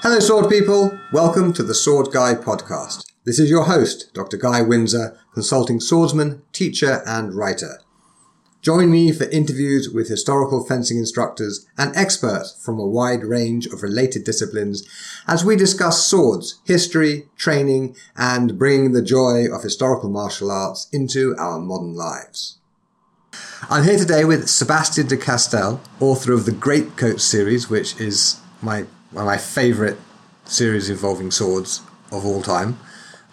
Hello, 0.00 0.20
sword 0.20 0.48
people. 0.48 0.96
Welcome 1.12 1.52
to 1.54 1.64
the 1.64 1.74
Sword 1.74 2.12
Guy 2.12 2.36
podcast. 2.36 3.04
This 3.24 3.40
is 3.40 3.50
your 3.50 3.64
host, 3.64 4.14
Dr. 4.14 4.36
Guy 4.36 4.62
Windsor, 4.62 5.18
consulting 5.34 5.80
swordsman, 5.80 6.42
teacher, 6.52 7.02
and 7.04 7.34
writer. 7.34 7.80
Join 8.62 8.92
me 8.92 9.10
for 9.10 9.24
interviews 9.24 9.90
with 9.90 10.08
historical 10.08 10.64
fencing 10.64 10.98
instructors 10.98 11.66
and 11.76 11.94
experts 11.96 12.56
from 12.64 12.78
a 12.78 12.86
wide 12.86 13.24
range 13.24 13.66
of 13.66 13.82
related 13.82 14.22
disciplines 14.22 14.86
as 15.26 15.44
we 15.44 15.56
discuss 15.56 16.06
swords, 16.06 16.60
history, 16.64 17.28
training, 17.36 17.96
and 18.16 18.56
bringing 18.56 18.92
the 18.92 19.02
joy 19.02 19.46
of 19.52 19.64
historical 19.64 20.10
martial 20.10 20.52
arts 20.52 20.86
into 20.92 21.34
our 21.38 21.58
modern 21.58 21.96
lives. 21.96 22.60
I'm 23.68 23.82
here 23.82 23.98
today 23.98 24.24
with 24.24 24.48
Sebastien 24.48 25.08
de 25.08 25.16
Castell, 25.16 25.80
author 25.98 26.32
of 26.32 26.46
the 26.46 26.52
Greatcoat 26.52 27.20
series, 27.20 27.68
which 27.68 28.00
is 28.00 28.40
my 28.62 28.86
one 29.10 29.22
of 29.22 29.26
my 29.26 29.38
favourite 29.38 29.96
series 30.44 30.90
involving 30.90 31.30
swords 31.30 31.82
of 32.10 32.24
all 32.24 32.42
time. 32.42 32.78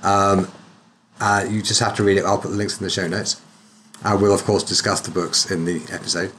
Um, 0.03 0.51
uh, 1.19 1.45
you 1.49 1.61
just 1.61 1.79
have 1.79 1.95
to 1.95 2.03
read 2.03 2.17
it. 2.17 2.25
I'll 2.25 2.37
put 2.37 2.51
the 2.51 2.57
links 2.57 2.77
in 2.77 2.83
the 2.83 2.89
show 2.89 3.07
notes. 3.07 3.41
I 4.03 4.15
will, 4.15 4.33
of 4.33 4.43
course, 4.43 4.63
discuss 4.63 5.01
the 5.01 5.11
books 5.11 5.49
in 5.49 5.65
the 5.65 5.81
episode. 5.91 6.31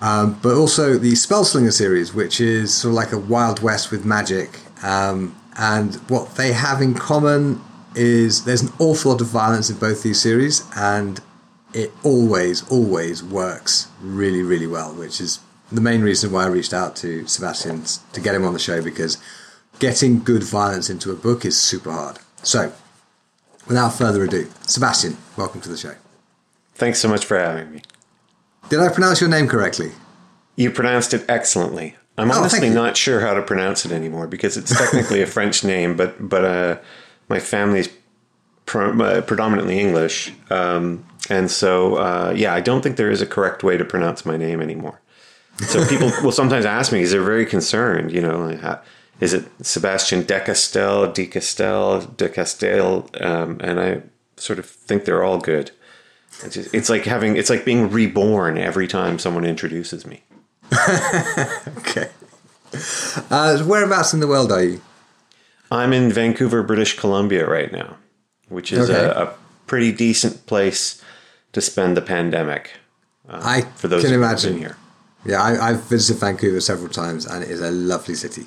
Um, 0.00 0.38
but 0.42 0.54
also 0.54 0.98
the 0.98 1.12
Spellslinger 1.12 1.72
series, 1.72 2.14
which 2.14 2.40
is 2.40 2.74
sort 2.74 2.90
of 2.90 2.96
like 2.96 3.12
a 3.12 3.18
Wild 3.18 3.62
West 3.62 3.90
with 3.90 4.04
magic. 4.04 4.60
Um, 4.82 5.34
and 5.56 5.94
what 6.08 6.36
they 6.36 6.52
have 6.52 6.82
in 6.82 6.94
common 6.94 7.60
is 7.94 8.44
there's 8.44 8.62
an 8.62 8.72
awful 8.78 9.12
lot 9.12 9.20
of 9.20 9.26
violence 9.26 9.70
in 9.70 9.78
both 9.78 10.02
these 10.02 10.20
series, 10.20 10.62
and 10.76 11.20
it 11.72 11.92
always, 12.02 12.68
always 12.70 13.22
works 13.24 13.88
really, 14.00 14.42
really 14.42 14.66
well, 14.66 14.92
which 14.92 15.20
is 15.20 15.40
the 15.72 15.80
main 15.80 16.02
reason 16.02 16.30
why 16.32 16.44
I 16.44 16.48
reached 16.48 16.72
out 16.74 16.96
to 16.96 17.26
Sebastien 17.26 17.84
to 18.12 18.20
get 18.20 18.34
him 18.34 18.44
on 18.44 18.52
the 18.52 18.58
show 18.58 18.82
because 18.82 19.18
getting 19.78 20.22
good 20.22 20.42
violence 20.42 20.88
into 20.90 21.10
a 21.10 21.14
book 21.16 21.44
is 21.44 21.60
super 21.60 21.90
hard. 21.92 22.18
So, 22.42 22.72
without 23.66 23.90
further 23.90 24.24
ado, 24.24 24.48
Sebastien, 24.66 25.16
welcome 25.36 25.60
to 25.62 25.68
the 25.68 25.76
show. 25.76 25.94
Thanks 26.74 26.98
so 27.00 27.08
much 27.08 27.24
for 27.24 27.38
having 27.38 27.72
me. 27.72 27.82
Did 28.68 28.80
I 28.80 28.88
pronounce 28.90 29.20
your 29.20 29.30
name 29.30 29.48
correctly? 29.48 29.92
You 30.56 30.70
pronounced 30.70 31.14
it 31.14 31.24
excellently. 31.28 31.96
I'm 32.18 32.30
Oh, 32.30 32.34
honestly 32.40 32.70
not 32.70 32.96
sure 32.96 33.20
how 33.20 33.34
to 33.34 33.42
pronounce 33.42 33.84
it 33.84 33.92
anymore 33.92 34.26
because 34.26 34.56
it's 34.56 34.76
technically 34.76 35.20
a 35.20 35.26
French 35.36 35.62
name, 35.64 35.96
but 35.96 36.28
but 36.28 36.44
uh, 36.44 36.78
my 37.28 37.38
family's 37.38 37.90
pro- 38.64 38.98
uh, 38.98 39.20
predominantly 39.20 39.78
English, 39.78 40.32
um, 40.50 41.04
and 41.28 41.50
so 41.50 41.96
uh, 41.96 42.32
yeah, 42.34 42.54
I 42.54 42.60
don't 42.62 42.80
think 42.82 42.96
there 42.96 43.10
is 43.10 43.20
a 43.20 43.26
correct 43.26 43.62
way 43.62 43.76
to 43.76 43.84
pronounce 43.84 44.24
my 44.24 44.36
name 44.38 44.62
anymore. 44.62 45.00
So 45.58 45.86
people 45.86 46.10
will 46.22 46.32
sometimes 46.32 46.64
ask 46.66 46.92
me 46.92 46.98
because 46.98 47.12
they're 47.12 47.22
very 47.22 47.46
concerned. 47.46 48.12
You 48.12 48.20
know, 48.20 48.38
like, 48.46 48.60
how- 48.60 48.80
is 49.20 49.32
it 49.32 49.44
Sebastien 49.62 50.24
de 50.24 50.38
Castel, 50.40 51.10
de 51.12 51.26
Castel, 51.26 52.00
de 52.18 52.28
Castel? 52.28 53.08
Um, 53.20 53.58
and 53.62 53.80
I 53.80 54.02
sort 54.36 54.58
of 54.58 54.66
think 54.66 55.04
they're 55.06 55.24
all 55.24 55.38
good. 55.38 55.70
It's, 56.44 56.54
just, 56.54 56.74
it's 56.74 56.90
like 56.90 57.04
having 57.04 57.36
it's 57.36 57.48
like 57.48 57.64
being 57.64 57.90
reborn 57.90 58.58
every 58.58 58.86
time 58.86 59.18
someone 59.18 59.44
introduces 59.46 60.06
me. 60.06 60.22
Okay. 61.78 62.08
Uh, 63.30 63.58
whereabouts 63.64 64.12
in 64.12 64.20
the 64.20 64.26
world 64.26 64.52
are 64.52 64.62
you? 64.62 64.80
I'm 65.70 65.92
in 65.94 66.12
Vancouver, 66.12 66.62
British 66.62 66.98
Columbia 66.98 67.48
right 67.48 67.72
now, 67.72 67.96
which 68.48 68.72
is 68.72 68.90
Okay. 68.90 68.98
a, 68.98 69.22
a 69.28 69.34
pretty 69.66 69.92
decent 69.92 70.44
place 70.46 71.02
to 71.52 71.60
spend 71.62 71.96
the 71.96 72.02
pandemic. 72.02 72.72
I 73.28 73.62
For 73.76 73.88
those 73.88 74.04
can 74.04 74.12
imagine. 74.12 74.58
here, 74.58 74.76
Yeah, 75.26 75.42
I, 75.42 75.70
I've 75.70 75.82
visited 75.84 76.20
Vancouver 76.20 76.60
several 76.60 76.88
times, 76.88 77.26
and 77.26 77.42
it 77.42 77.50
is 77.50 77.60
a 77.60 77.70
lovely 77.70 78.14
city. 78.14 78.46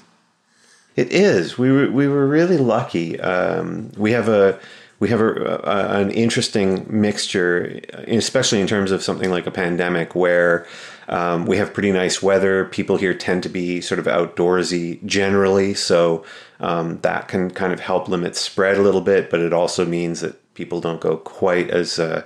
it 0.95 1.11
is. 1.11 1.57
We 1.57 1.71
were 1.71 1.91
we 1.91 2.07
were 2.07 2.27
really 2.27 2.57
lucky. 2.57 3.19
Um, 3.19 3.91
we 3.97 4.11
have 4.13 4.29
a 4.29 4.59
we 4.99 5.09
have 5.09 5.21
a, 5.21 5.61
a, 5.63 6.01
an 6.01 6.11
interesting 6.11 6.85
mixture, 6.89 7.81
especially 8.07 8.61
in 8.61 8.67
terms 8.67 8.91
of 8.91 9.03
something 9.03 9.29
like 9.29 9.45
a 9.45 9.51
pandemic, 9.51 10.15
where 10.15 10.65
um, 11.09 11.45
we 11.45 11.57
have 11.57 11.73
pretty 11.73 11.91
nice 11.91 12.21
weather. 12.21 12.65
People 12.65 12.97
here 12.97 13.13
tend 13.13 13.43
to 13.43 13.49
be 13.49 13.81
sort 13.81 13.99
of 13.99 14.05
outdoorsy 14.05 15.03
generally, 15.05 15.73
so 15.73 16.23
um, 16.61 16.99
that 17.01 17.27
can 17.27 17.51
kind 17.51 17.73
of 17.73 17.79
help 17.81 18.07
limit 18.07 18.35
spread 18.35 18.77
a 18.77 18.81
little 18.81 19.01
bit. 19.01 19.29
But 19.29 19.41
it 19.41 19.53
also 19.53 19.85
means 19.85 20.21
that 20.21 20.53
people 20.53 20.79
don't 20.79 21.01
go 21.01 21.17
quite 21.17 21.69
as 21.69 21.99
uh, 21.99 22.23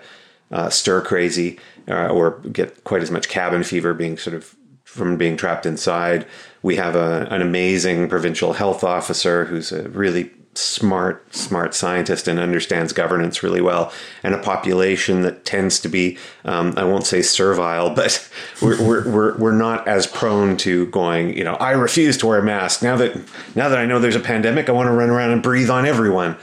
uh, 0.52 0.70
stir 0.70 1.02
crazy 1.02 1.60
uh, 1.88 2.08
or 2.08 2.40
get 2.52 2.84
quite 2.84 3.02
as 3.02 3.12
much 3.12 3.30
cabin 3.30 3.64
fever, 3.64 3.94
being 3.94 4.18
sort 4.18 4.36
of 4.36 4.56
from 4.84 5.18
being 5.18 5.36
trapped 5.36 5.66
inside. 5.66 6.26
We 6.62 6.76
have 6.76 6.96
a, 6.96 7.28
an 7.32 7.42
amazing 7.42 8.10
provincial 8.10 8.54
health 8.54 8.84
officer 8.84 9.46
who's 9.46 9.72
a 9.72 9.90
really 9.90 10.32
smart, 10.56 11.34
smart 11.34 11.74
scientist 11.74 12.28
and 12.28 12.40
understands 12.40 12.94
governance 12.94 13.42
really 13.42 13.62
well, 13.62 13.92
and 14.22 14.36
a 14.36 14.38
population 14.38 15.22
that 15.22 15.46
tends 15.46 15.80
to 15.80 15.90
be, 15.90 16.18
um, 16.46 16.74
I 16.78 16.84
won't 16.84 17.06
say 17.06 17.22
servile, 17.22 17.90
but 17.96 18.30
we're, 18.62 18.82
we're, 18.82 19.10
we're, 19.10 19.38
we're 19.38 19.52
not 19.52 19.88
as 19.88 20.06
prone 20.08 20.58
to 20.58 20.86
going, 20.88 21.36
you 21.36 21.44
know, 21.44 21.56
I 21.56 21.72
refuse 21.72 22.18
to 22.20 22.28
wear 22.28 22.40
a 22.40 22.44
mask. 22.44 22.84
Now 22.84 22.96
that, 22.98 23.16
now 23.56 23.70
that 23.70 23.78
I 23.78 23.86
know 23.86 24.00
there's 24.00 24.16
a 24.16 24.22
pandemic, 24.22 24.70
I 24.70 24.74
want 24.74 24.88
to 24.88 24.94
run 24.94 25.10
around 25.10 25.32
and 25.32 25.42
breathe 25.42 25.70
on 25.70 25.86
everyone. 25.86 26.38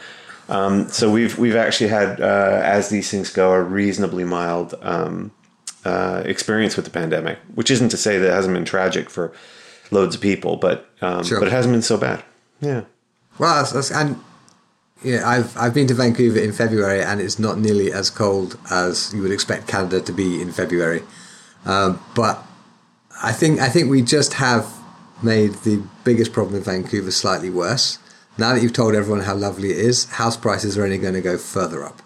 Um, 0.50 0.88
so 0.88 1.11
we've, 1.11 1.38
we've 1.38 1.56
actually 1.56 1.88
had, 1.88 2.21
uh, 2.21 2.61
as 2.65 2.88
these 2.91 3.11
things 3.11 3.31
go, 3.31 3.53
a 3.53 3.62
reasonably 3.62 4.25
mild 4.25 4.75
um, 4.83 5.31
uh, 5.84 6.22
experience 6.27 6.77
with 6.77 6.84
the 6.84 6.91
pandemic, 6.91 7.38
which 7.55 7.71
isn't 7.71 7.91
to 7.91 7.97
say 7.97 8.19
that 8.19 8.27
it 8.27 8.33
hasn't 8.33 8.55
been 8.55 8.65
tragic 8.65 9.09
for 9.09 9.33
loads 9.91 10.16
of 10.16 10.21
people, 10.21 10.56
but 10.56 10.91
um, 11.00 11.22
Sure. 11.25 11.39
but 11.39 11.49
it 11.49 11.53
hasn't 11.53 11.72
been 11.72 11.83
so 11.83 11.97
bad. 11.97 12.22
Yeah. 12.60 12.83
Well, 13.39 13.56
that's, 13.56 13.72
that's, 13.72 13.91
and 13.91 14.16
yeah, 15.03 15.27
I've 15.27 15.56
I've 15.56 15.72
been 15.72 15.87
to 15.87 15.94
Vancouver 15.94 16.39
in 16.39 16.53
February, 16.53 17.03
and 17.03 17.21
it's 17.21 17.39
not 17.39 17.59
nearly 17.59 17.91
as 17.93 18.10
cold 18.10 18.59
as 18.71 19.15
you 19.15 19.22
would 19.22 19.31
expect 19.33 19.66
Canada 19.66 20.00
to 20.03 20.12
be 20.12 20.43
in 20.43 20.53
February. 20.53 21.03
Um, 21.65 22.00
but 22.15 22.44
I 23.22 23.33
think 23.33 23.60
I 23.60 23.69
think 23.71 23.89
we 23.91 24.03
just 24.03 24.34
have 24.34 24.71
made 25.22 25.53
the 25.65 25.83
biggest 26.05 26.33
problem 26.33 26.56
in 26.56 26.62
Vancouver 26.62 27.10
slightly 27.10 27.49
worse. 27.50 27.99
Now 28.38 28.54
that 28.54 28.62
you've 28.62 28.72
told 28.72 28.94
everyone 28.94 29.24
how 29.24 29.34
lovely 29.34 29.70
it 29.70 29.78
is, 29.78 30.04
house 30.06 30.36
prices 30.36 30.78
are 30.78 30.84
only 30.84 30.98
going 30.98 31.14
to 31.14 31.20
go 31.20 31.36
further 31.36 31.84
up. 31.84 32.02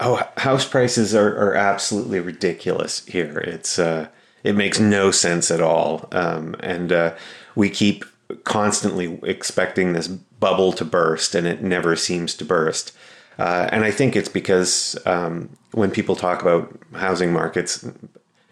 Oh, 0.00 0.22
house 0.36 0.66
prices 0.66 1.14
are, 1.14 1.36
are 1.36 1.54
absolutely 1.54 2.20
ridiculous 2.20 3.04
here. 3.06 3.38
It's 3.38 3.78
uh, 3.78 4.08
it 4.42 4.54
makes 4.54 4.78
no 4.78 5.10
sense 5.10 5.50
at 5.50 5.60
all, 5.60 6.08
um, 6.12 6.56
and 6.60 6.92
uh, 6.92 7.14
we 7.54 7.70
keep 7.70 8.04
constantly 8.44 9.18
expecting 9.22 9.92
this 9.92 10.08
bubble 10.08 10.72
to 10.74 10.84
burst, 10.84 11.34
and 11.34 11.46
it 11.46 11.62
never 11.62 11.96
seems 11.96 12.34
to 12.34 12.44
burst. 12.44 12.92
Uh, 13.38 13.68
and 13.72 13.84
I 13.84 13.90
think 13.90 14.14
it's 14.16 14.28
because 14.28 14.98
um, 15.06 15.50
when 15.72 15.90
people 15.90 16.16
talk 16.16 16.42
about 16.42 16.76
housing 16.94 17.32
markets, 17.32 17.86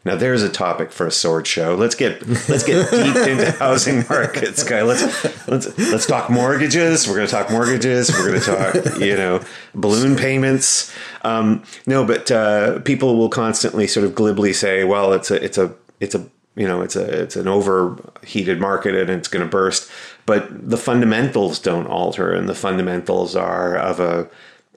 now 0.05 0.17
there's 0.17 0.43
a 0.43 0.49
topic 0.49 0.91
for 0.91 1.07
a 1.07 1.13
sword 1.13 1.47
show. 1.47 1.77
Let's 1.77 1.95
get 1.95 2.27
let's 2.49 2.65
get 2.65 2.91
deep 2.91 3.17
into 3.17 3.53
housing 3.59 4.05
markets, 4.09 4.65
guy. 4.65 4.83
Let's 4.83 5.47
let's 5.47 5.79
let's 5.79 6.07
talk 6.07 6.29
mortgages. 6.29 7.07
We're 7.07 7.17
going 7.17 7.29
to 7.29 7.33
talk 7.33 7.51
mortgages. 7.51 8.11
We're 8.11 8.29
going 8.29 8.41
to 8.41 8.47
talk 8.47 9.01
you 9.01 9.17
know 9.17 9.41
balloon 9.75 10.17
payments. 10.17 10.93
Um, 11.23 11.63
no, 11.87 12.05
but 12.05 12.31
uh, 12.33 12.81
people 12.81 13.17
will 13.17 13.29
constantly 13.29 13.87
sort 13.87 14.05
of 14.05 14.15
glibly 14.15 14.53
say, 14.53 14.83
"Well, 14.83 15.13
it's 15.13 15.31
a 15.31 15.43
it's 15.43 15.59
a 15.59 15.73
it's 16.01 16.17
a 16.17 16.27
you 16.57 16.67
know 16.67 16.83
it's 16.83 16.97
a 16.97 17.23
it's 17.23 17.37
an 17.37 17.47
overheated 17.47 18.61
market 18.61 18.97
and 18.97 19.09
it's 19.11 19.29
going 19.29 19.45
to 19.45 19.51
burst." 19.51 19.89
But 20.27 20.69
the 20.69 20.77
fundamentals 20.77 21.61
don't 21.61 21.87
alter, 21.87 22.33
and 22.33 22.49
the 22.49 22.55
fundamentals 22.57 23.37
are 23.37 23.77
of 23.77 24.01
a 24.01 24.29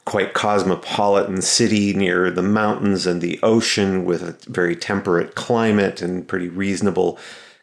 quite 0.06 0.34
cosmopolitan 0.34 1.42
city 1.42 1.94
near 1.94 2.30
the 2.30 2.44
mountains 2.44 3.08
and 3.08 3.22
the 3.22 3.40
ocean 3.42 4.06
with 4.06 4.22
a 4.22 4.52
very 4.52 4.76
temperate 4.76 5.36
climate 5.36 6.02
and 6.02 6.28
pretty 6.28 6.48
reasonable 6.48 7.18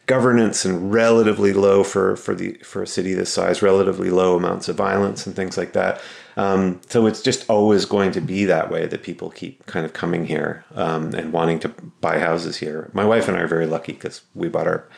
governance 0.06 0.64
and 0.64 0.92
relatively 0.92 1.52
low 1.52 1.84
for, 1.84 2.16
for 2.16 2.34
the 2.34 2.54
for 2.64 2.82
a 2.82 2.86
city 2.86 3.14
this 3.14 3.32
size, 3.32 3.62
relatively 3.62 4.10
low 4.10 4.36
amounts 4.36 4.68
of 4.68 4.74
violence 4.76 5.24
and 5.26 5.36
things 5.36 5.56
like 5.56 5.72
that. 5.72 6.00
Um, 6.36 6.80
so 6.88 7.06
it's 7.06 7.22
just 7.22 7.48
always 7.48 7.84
going 7.84 8.10
to 8.12 8.20
be 8.20 8.44
that 8.46 8.70
way 8.70 8.86
that 8.86 9.02
people 9.02 9.30
keep 9.30 9.64
kind 9.66 9.86
of 9.86 9.92
coming 9.92 10.26
here 10.26 10.64
um, 10.74 11.14
and 11.14 11.32
wanting 11.32 11.60
to 11.60 11.68
buy 12.00 12.18
houses 12.18 12.56
here. 12.56 12.90
My 12.92 13.04
wife 13.04 13.28
and 13.28 13.36
I 13.36 13.40
are 13.42 13.46
very 13.46 13.66
lucky 13.66 13.92
because 13.92 14.22
we 14.34 14.48
bought 14.48 14.66
our 14.66 14.88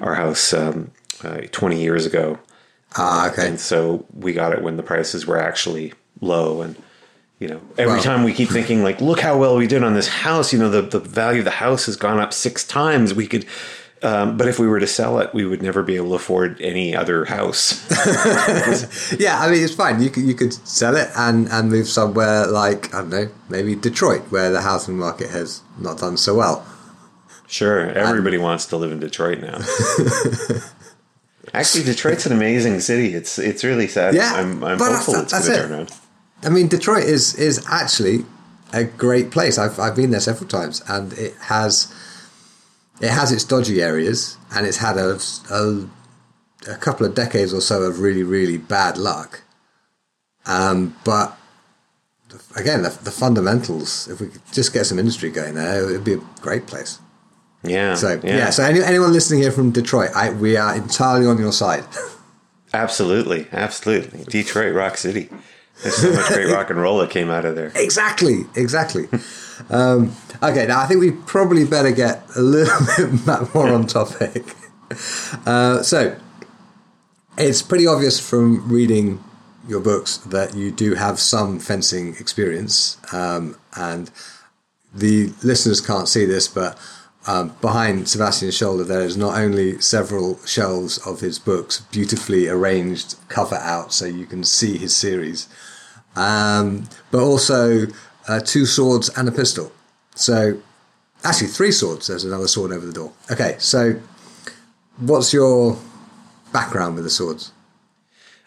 our 0.00 0.14
house 0.14 0.52
um, 0.52 0.90
uh, 1.22 1.42
20 1.52 1.80
years 1.80 2.06
ago 2.06 2.38
Ah, 2.96 3.30
okay. 3.30 3.46
and 3.48 3.60
so 3.60 4.06
we 4.12 4.32
got 4.32 4.52
it 4.52 4.62
when 4.62 4.76
the 4.76 4.82
prices 4.82 5.26
were 5.26 5.38
actually 5.38 5.92
low 6.20 6.62
and 6.62 6.76
you 7.38 7.48
know 7.48 7.60
every 7.76 7.96
Wow. 7.96 8.02
time 8.02 8.24
we 8.24 8.32
keep 8.32 8.48
thinking 8.48 8.82
like 8.82 9.00
look 9.00 9.20
how 9.20 9.38
well 9.38 9.56
we 9.56 9.66
did 9.66 9.82
on 9.84 9.94
this 9.94 10.08
house 10.08 10.52
you 10.52 10.58
know 10.58 10.70
the, 10.70 10.82
the 10.82 10.98
value 11.00 11.38
of 11.40 11.44
the 11.44 11.50
house 11.52 11.86
has 11.86 11.96
gone 11.96 12.18
up 12.18 12.32
six 12.32 12.64
times 12.66 13.14
we 13.14 13.26
could 13.26 13.44
um, 14.00 14.36
but 14.36 14.46
if 14.46 14.60
we 14.60 14.66
were 14.68 14.78
to 14.78 14.86
sell 14.86 15.18
it 15.18 15.34
we 15.34 15.44
would 15.44 15.60
never 15.62 15.82
be 15.82 15.96
able 15.96 16.10
to 16.10 16.14
afford 16.14 16.60
any 16.60 16.94
other 16.94 17.24
house 17.24 17.84
Yeah, 19.18 19.40
I 19.40 19.50
mean 19.50 19.62
it's 19.64 19.74
fine. 19.74 20.00
You 20.02 20.10
could 20.10 20.22
you 20.24 20.34
could 20.34 20.52
sell 20.66 20.96
it 20.96 21.08
and 21.16 21.48
and 21.48 21.68
move 21.70 21.88
somewhere 21.88 22.46
like 22.46 22.94
I 22.94 22.98
don't 23.00 23.10
know, 23.10 23.28
maybe 23.48 23.74
Detroit, 23.74 24.22
where 24.30 24.50
the 24.50 24.60
housing 24.60 24.96
market 24.98 25.30
has 25.30 25.62
not 25.80 25.98
done 25.98 26.16
so 26.16 26.34
well. 26.36 26.64
sure 27.48 27.80
everybody 27.90 28.38
wants 28.38 28.66
to 28.66 28.76
live 28.76 28.92
in 28.92 29.00
detroit 29.00 29.40
now 29.40 29.58
Actually, 31.54 31.84
Detroit's 31.84 32.26
an 32.26 32.32
amazing 32.32 32.78
city. 32.80 33.14
It's 33.14 33.38
it's 33.38 33.64
really 33.64 33.88
sad. 33.88 34.14
Yeah, 34.14 34.34
I'm, 34.34 34.62
I'm 34.62 34.78
hopeful 34.78 35.14
it's 35.14 35.32
going 35.32 35.44
to 35.44 35.56
turn 35.56 35.72
around. 35.72 35.90
I 36.42 36.48
mean, 36.48 36.68
Detroit 36.68 37.04
is 37.04 37.34
is 37.34 37.64
actually 37.68 38.24
a 38.72 38.84
great 38.84 39.30
place. 39.30 39.58
I've 39.58 39.78
I've 39.78 39.96
been 39.96 40.10
there 40.10 40.20
several 40.20 40.48
times, 40.48 40.82
and 40.88 41.12
it 41.14 41.34
has 41.42 41.92
it 43.00 43.10
has 43.10 43.32
its 43.32 43.44
dodgy 43.44 43.82
areas, 43.82 44.36
and 44.54 44.66
it's 44.66 44.78
had 44.78 44.96
a 44.96 45.18
a, 45.50 45.88
a 46.70 46.76
couple 46.76 47.06
of 47.06 47.14
decades 47.14 47.52
or 47.52 47.60
so 47.60 47.82
of 47.82 48.00
really 48.00 48.22
really 48.22 48.58
bad 48.58 48.96
luck. 48.96 49.42
Um, 50.46 50.96
but 51.04 51.36
again, 52.56 52.82
the, 52.82 52.90
the 52.90 53.10
fundamentals. 53.10 54.08
If 54.08 54.20
we 54.20 54.28
could 54.28 54.42
just 54.52 54.72
get 54.72 54.86
some 54.86 54.98
industry 54.98 55.30
going 55.30 55.54
there, 55.54 55.88
it 55.88 55.92
would 55.92 56.04
be 56.04 56.14
a 56.14 56.20
great 56.40 56.66
place. 56.66 56.98
Yeah. 57.64 57.94
So 57.94 58.20
yeah, 58.22 58.50
so 58.50 58.62
any, 58.62 58.80
anyone 58.82 59.12
listening 59.12 59.42
here 59.42 59.50
from 59.50 59.72
Detroit, 59.72 60.10
I, 60.14 60.30
we 60.30 60.56
are 60.56 60.74
entirely 60.76 61.26
on 61.26 61.38
your 61.38 61.52
side. 61.52 61.84
absolutely, 62.72 63.48
absolutely. 63.52 64.24
Detroit, 64.24 64.74
Rock 64.74 64.96
City. 64.96 65.28
There's 65.82 65.96
so 65.96 66.12
much 66.12 66.28
great 66.28 66.52
rock 66.52 66.70
and 66.70 66.80
roll 66.80 66.98
that 66.98 67.10
came 67.10 67.30
out 67.30 67.44
of 67.44 67.54
there. 67.54 67.72
Exactly, 67.74 68.46
exactly. 68.56 69.08
um, 69.70 70.14
okay, 70.42 70.66
now 70.66 70.80
I 70.80 70.86
think 70.86 71.00
we 71.00 71.12
probably 71.12 71.64
better 71.64 71.92
get 71.92 72.24
a 72.36 72.40
little 72.40 72.86
bit 73.26 73.54
more 73.54 73.68
on 73.68 73.86
topic. 73.86 74.44
Uh, 75.46 75.82
so, 75.82 76.16
it's 77.36 77.62
pretty 77.62 77.86
obvious 77.86 78.18
from 78.18 78.68
reading 78.68 79.22
your 79.68 79.80
books 79.80 80.16
that 80.18 80.54
you 80.54 80.70
do 80.70 80.94
have 80.94 81.20
some 81.20 81.60
fencing 81.60 82.16
experience, 82.18 82.96
um, 83.12 83.56
and 83.76 84.10
the 84.94 85.32
listeners 85.42 85.80
can't 85.80 86.08
see 86.08 86.24
this, 86.24 86.48
but 86.48 86.78
um, 87.26 87.54
behind 87.60 88.08
Sebastien's 88.08 88.56
shoulder 88.56 88.84
there 88.84 89.02
is 89.02 89.16
not 89.16 89.36
only 89.36 89.78
several 89.80 90.42
shelves 90.46 90.96
of 91.06 91.20
his 91.20 91.38
books, 91.38 91.80
beautifully 91.92 92.48
arranged 92.48 93.16
cover 93.28 93.56
out 93.56 93.92
so 93.92 94.06
you 94.06 94.24
can 94.24 94.42
see 94.44 94.78
his 94.78 94.96
series, 94.96 95.46
um, 96.16 96.88
but 97.10 97.20
also 97.20 97.86
uh, 98.26 98.40
two 98.40 98.66
swords 98.66 99.08
and 99.10 99.28
a 99.28 99.32
pistol. 99.32 99.72
So, 100.14 100.60
actually, 101.24 101.48
three 101.48 101.72
swords. 101.72 102.08
There's 102.08 102.24
another 102.24 102.48
sword 102.48 102.72
over 102.72 102.86
the 102.86 102.92
door. 102.92 103.12
Okay, 103.30 103.56
so 103.58 104.00
what's 104.98 105.32
your 105.32 105.78
background 106.52 106.96
with 106.96 107.04
the 107.04 107.10
swords? 107.10 107.52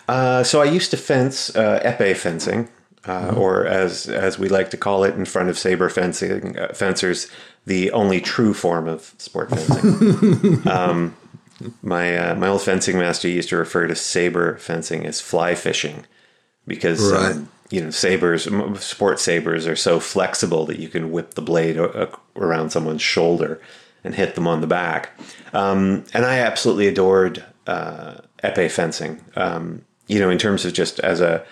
Uh, 0.07 0.43
so 0.43 0.61
I 0.61 0.65
used 0.65 0.91
to 0.91 0.97
fence 0.97 1.55
uh, 1.55 1.79
epee 1.83 2.15
fencing, 2.15 2.67
uh, 3.07 3.33
or 3.35 3.65
as 3.65 4.07
as 4.07 4.37
we 4.37 4.49
like 4.49 4.69
to 4.71 4.77
call 4.77 5.03
it 5.03 5.15
in 5.15 5.25
front 5.25 5.49
of 5.49 5.57
saber 5.57 5.89
fencing 5.89 6.57
uh, 6.57 6.73
fencers, 6.73 7.29
the 7.65 7.91
only 7.91 8.19
true 8.19 8.53
form 8.53 8.87
of 8.87 9.13
sport 9.17 9.49
fencing. 9.49 10.67
um, 10.71 11.15
my 11.81 12.17
uh, 12.17 12.35
my 12.35 12.47
old 12.47 12.61
fencing 12.61 12.97
master 12.97 13.27
used 13.27 13.49
to 13.49 13.57
refer 13.57 13.87
to 13.87 13.95
saber 13.95 14.57
fencing 14.57 15.05
as 15.05 15.21
fly 15.21 15.55
fishing, 15.55 16.05
because 16.67 17.11
Right. 17.11 17.31
um, 17.31 17.49
you 17.69 17.81
know 17.81 17.89
sabers, 17.89 18.47
sport 18.83 19.19
sabers, 19.19 19.65
are 19.67 19.75
so 19.75 19.99
flexible 19.99 20.65
that 20.65 20.79
you 20.79 20.89
can 20.89 21.11
whip 21.11 21.35
the 21.35 21.41
blade 21.41 21.77
o- 21.77 22.17
around 22.35 22.71
someone's 22.71 23.01
shoulder 23.01 23.61
and 24.03 24.15
hit 24.15 24.35
them 24.35 24.47
on 24.47 24.61
the 24.61 24.67
back. 24.67 25.11
Um, 25.53 26.03
and 26.13 26.25
I 26.25 26.39
absolutely 26.39 26.87
adored 26.87 27.43
uh, 27.67 28.15
epee 28.43 28.69
fencing. 28.69 29.21
Um, 29.35 29.83
you 30.07 30.19
know, 30.19 30.29
in 30.29 30.37
terms 30.37 30.65
of 30.65 30.73
just 30.73 30.99
as 30.99 31.21
a 31.21 31.45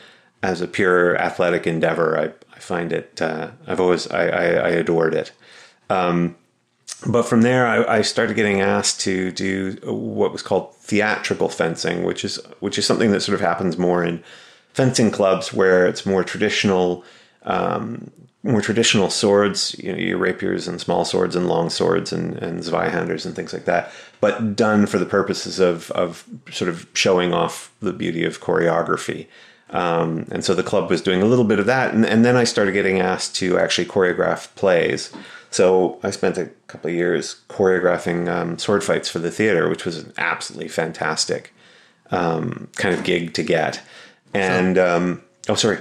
as 0.43 0.61
a 0.61 0.67
pure 0.67 1.17
athletic 1.17 1.67
endeavor, 1.67 2.17
I, 2.17 2.31
I 2.55 2.59
find 2.59 2.91
it. 2.91 3.21
Uh, 3.21 3.51
I've 3.67 3.79
always 3.79 4.07
I, 4.09 4.27
I, 4.27 4.45
I 4.45 4.69
adored 4.69 5.13
it. 5.13 5.31
Um, 5.89 6.35
but 7.07 7.23
from 7.23 7.43
there, 7.43 7.65
I, 7.65 7.97
I 7.99 8.01
started 8.01 8.35
getting 8.35 8.59
asked 8.59 8.99
to 9.01 9.31
do 9.31 9.77
what 9.83 10.33
was 10.33 10.41
called 10.41 10.75
theatrical 10.75 11.47
fencing, 11.47 12.03
which 12.03 12.25
is 12.25 12.39
which 12.59 12.77
is 12.77 12.85
something 12.85 13.11
that 13.11 13.21
sort 13.21 13.35
of 13.35 13.41
happens 13.41 13.77
more 13.77 14.03
in 14.03 14.21
fencing 14.73 15.11
clubs 15.11 15.53
where 15.53 15.87
it's 15.87 16.05
more 16.05 16.23
traditional, 16.23 17.03
um, 17.43 18.11
more 18.43 18.61
traditional 18.61 19.09
swords, 19.09 19.75
you 19.79 19.91
know, 19.91 19.97
your 19.97 20.17
rapiers 20.17 20.67
and 20.67 20.79
small 20.79 21.03
swords 21.03 21.35
and 21.35 21.47
long 21.47 21.69
swords 21.69 22.13
and, 22.13 22.37
and 22.37 22.61
Zweihanders 22.61 23.25
and 23.25 23.35
things 23.35 23.51
like 23.51 23.65
that, 23.65 23.91
but 24.21 24.55
done 24.55 24.85
for 24.85 24.97
the 24.97 25.05
purposes 25.05 25.59
of, 25.59 25.91
of 25.91 26.23
sort 26.51 26.69
of 26.69 26.87
showing 26.93 27.33
off 27.33 27.71
the 27.81 27.93
beauty 27.93 28.23
of 28.23 28.39
choreography. 28.39 29.27
Um, 29.71 30.27
and 30.31 30.43
so 30.43 30.55
the 30.55 30.63
club 30.63 30.89
was 30.89 31.01
doing 31.01 31.21
a 31.21 31.25
little 31.25 31.45
bit 31.45 31.59
of 31.59 31.65
that. 31.67 31.93
And, 31.93 32.05
and 32.05 32.25
then 32.25 32.35
I 32.35 32.43
started 32.43 32.71
getting 32.71 32.99
asked 32.99 33.35
to 33.37 33.59
actually 33.59 33.85
choreograph 33.85 34.53
plays. 34.55 35.11
So 35.51 35.99
I 36.03 36.11
spent 36.11 36.37
a 36.37 36.47
couple 36.67 36.89
of 36.89 36.95
years 36.95 37.41
choreographing 37.49 38.27
um, 38.29 38.57
sword 38.57 38.83
fights 38.83 39.09
for 39.09 39.19
the 39.19 39.31
theater, 39.31 39.69
which 39.69 39.85
was 39.85 39.97
an 39.97 40.13
absolutely 40.17 40.69
fantastic 40.69 41.53
um, 42.11 42.69
kind 42.75 42.95
of 42.95 43.03
gig 43.03 43.33
to 43.33 43.43
get. 43.43 43.81
And, 44.33 44.77
um, 44.77 45.21
oh, 45.47 45.55
sorry. 45.55 45.79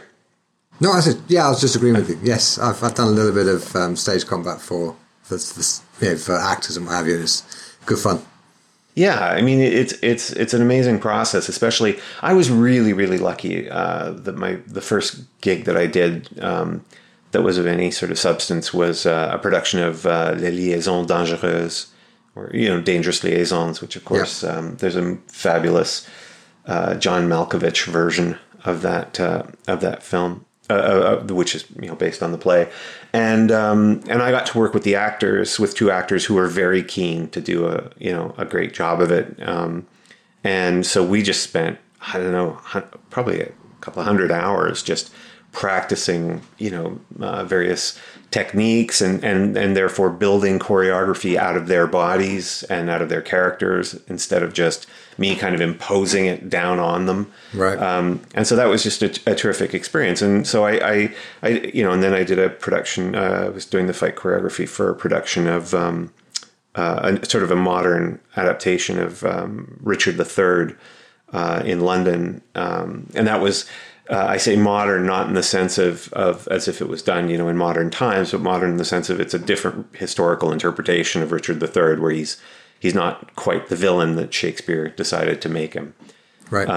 No, 0.80 0.92
I 0.92 1.00
said, 1.00 1.20
yeah, 1.28 1.46
I 1.46 1.50
was 1.50 1.60
just 1.60 1.76
agreeing 1.76 1.96
with 1.96 2.08
you. 2.08 2.18
Yes, 2.22 2.58
I've, 2.58 2.82
I've 2.82 2.94
done 2.94 3.08
a 3.08 3.10
little 3.10 3.32
bit 3.32 3.48
of 3.48 3.74
um, 3.74 3.96
stage 3.96 4.26
combat 4.26 4.60
for 4.60 4.96
for, 5.22 5.36
for, 5.38 6.04
you 6.04 6.12
know, 6.12 6.16
for 6.16 6.36
actors 6.36 6.76
and 6.76 6.86
what 6.86 6.94
have 6.94 7.06
you. 7.06 7.20
It's 7.20 7.42
good 7.84 7.98
fun. 7.98 8.22
Yeah, 8.94 9.20
I 9.20 9.42
mean 9.42 9.60
it's 9.60 9.92
it's 10.02 10.30
it's 10.32 10.54
an 10.54 10.62
amazing 10.62 10.98
process. 10.98 11.48
Especially, 11.48 12.00
I 12.20 12.32
was 12.32 12.50
really 12.50 12.92
really 12.92 13.18
lucky 13.18 13.70
uh, 13.70 14.10
that 14.10 14.36
my 14.36 14.58
the 14.66 14.80
first 14.80 15.22
gig 15.40 15.66
that 15.66 15.76
I 15.76 15.86
did 15.86 16.28
um, 16.42 16.84
that 17.30 17.42
was 17.42 17.58
of 17.58 17.66
any 17.66 17.92
sort 17.92 18.10
of 18.10 18.18
substance 18.18 18.74
was 18.74 19.06
uh, 19.06 19.30
a 19.32 19.38
production 19.38 19.80
of 19.80 20.04
uh, 20.04 20.34
Les 20.36 20.50
Liaisons 20.50 21.06
Dangereuses, 21.06 21.86
or 22.34 22.50
you 22.52 22.68
know 22.68 22.80
Dangerous 22.80 23.22
Liaisons, 23.22 23.80
which 23.80 23.94
of 23.94 24.04
course 24.04 24.42
um, 24.42 24.76
there's 24.78 24.96
a 24.96 25.16
fabulous 25.28 26.08
uh, 26.68 26.94
John 26.94 27.28
Malkovich 27.28 27.86
version 27.86 28.38
of 28.64 28.82
that 28.82 29.18
uh, 29.18 29.44
of 29.66 29.80
that 29.80 30.02
film, 30.02 30.44
uh, 30.70 30.74
uh, 30.74 30.76
uh, 31.28 31.34
which 31.34 31.54
is 31.54 31.64
you 31.80 31.88
know 31.88 31.96
based 31.96 32.22
on 32.22 32.30
the 32.30 32.38
play, 32.38 32.70
and 33.12 33.50
um, 33.50 34.02
and 34.08 34.22
I 34.22 34.30
got 34.30 34.46
to 34.46 34.58
work 34.58 34.74
with 34.74 34.84
the 34.84 34.94
actors 34.94 35.58
with 35.58 35.74
two 35.74 35.90
actors 35.90 36.26
who 36.26 36.34
were 36.34 36.46
very 36.46 36.82
keen 36.82 37.28
to 37.30 37.40
do 37.40 37.66
a 37.66 37.90
you 37.98 38.12
know 38.12 38.34
a 38.36 38.44
great 38.44 38.74
job 38.74 39.00
of 39.00 39.10
it, 39.10 39.36
um, 39.48 39.86
and 40.44 40.86
so 40.86 41.04
we 41.04 41.22
just 41.22 41.42
spent 41.42 41.78
I 42.12 42.18
don't 42.18 42.32
know 42.32 42.60
probably 43.10 43.40
a 43.40 43.52
couple 43.80 44.00
of 44.00 44.06
hundred 44.06 44.30
hours 44.30 44.82
just 44.82 45.12
practicing 45.52 46.42
you 46.58 46.70
know 46.70 47.00
uh, 47.20 47.44
various 47.44 47.98
techniques 48.30 49.00
and, 49.00 49.24
and 49.24 49.56
and 49.56 49.74
therefore 49.74 50.10
building 50.10 50.58
choreography 50.58 51.36
out 51.36 51.56
of 51.56 51.66
their 51.66 51.86
bodies 51.86 52.62
and 52.64 52.90
out 52.90 53.00
of 53.00 53.08
their 53.08 53.22
characters 53.22 53.98
instead 54.06 54.42
of 54.42 54.52
just 54.52 54.86
me 55.18 55.34
kind 55.36 55.54
of 55.54 55.60
imposing 55.60 56.26
it 56.26 56.48
down 56.48 56.78
on 56.78 57.06
them 57.06 57.30
Right. 57.52 57.78
um, 57.78 58.20
and 58.34 58.46
so 58.46 58.56
that 58.56 58.66
was 58.66 58.82
just 58.82 59.02
a, 59.02 59.10
a 59.30 59.34
terrific 59.34 59.74
experience 59.74 60.22
and 60.22 60.46
so 60.46 60.64
I, 60.64 60.72
I 60.92 61.14
I 61.42 61.48
you 61.74 61.82
know 61.82 61.90
and 61.92 62.02
then 62.02 62.14
I 62.14 62.22
did 62.24 62.38
a 62.38 62.48
production 62.48 63.14
uh, 63.14 63.44
I 63.46 63.48
was 63.48 63.66
doing 63.66 63.86
the 63.86 63.92
fight 63.94 64.16
choreography 64.16 64.68
for 64.68 64.90
a 64.90 64.94
production 64.94 65.46
of 65.46 65.74
um, 65.74 66.12
uh, 66.74 67.16
a 67.20 67.26
sort 67.26 67.42
of 67.42 67.50
a 67.50 67.56
modern 67.56 68.20
adaptation 68.36 68.98
of 69.00 69.24
um, 69.24 69.78
Richard 69.82 70.16
III 70.20 70.76
uh, 71.32 71.62
in 71.64 71.80
London, 71.80 72.40
um, 72.54 73.08
and 73.14 73.26
that 73.26 73.40
was. 73.40 73.66
Uh, 74.10 74.24
I 74.26 74.38
say 74.38 74.56
modern, 74.56 75.04
not 75.04 75.28
in 75.28 75.34
the 75.34 75.42
sense 75.42 75.76
of, 75.76 76.10
of 76.14 76.48
as 76.48 76.66
if 76.66 76.80
it 76.80 76.88
was 76.88 77.02
done, 77.02 77.28
you 77.28 77.36
know, 77.36 77.46
in 77.48 77.58
modern 77.58 77.90
times, 77.90 78.30
but 78.32 78.40
modern 78.40 78.70
in 78.70 78.76
the 78.78 78.84
sense 78.86 79.10
of 79.10 79.20
it's 79.20 79.34
a 79.34 79.38
different 79.38 79.94
historical 79.94 80.50
interpretation 80.50 81.20
of 81.22 81.30
Richard 81.30 81.62
III, 81.62 81.96
where 82.00 82.10
he's 82.12 82.40
he's 82.80 82.94
not 82.94 83.34
quite 83.36 83.68
the 83.68 83.76
villain 83.76 84.16
that 84.16 84.32
Shakespeare 84.34 84.88
decided 84.88 85.40
to 85.42 85.48
make 85.48 85.74
him 85.74 85.94
Right. 86.50 86.68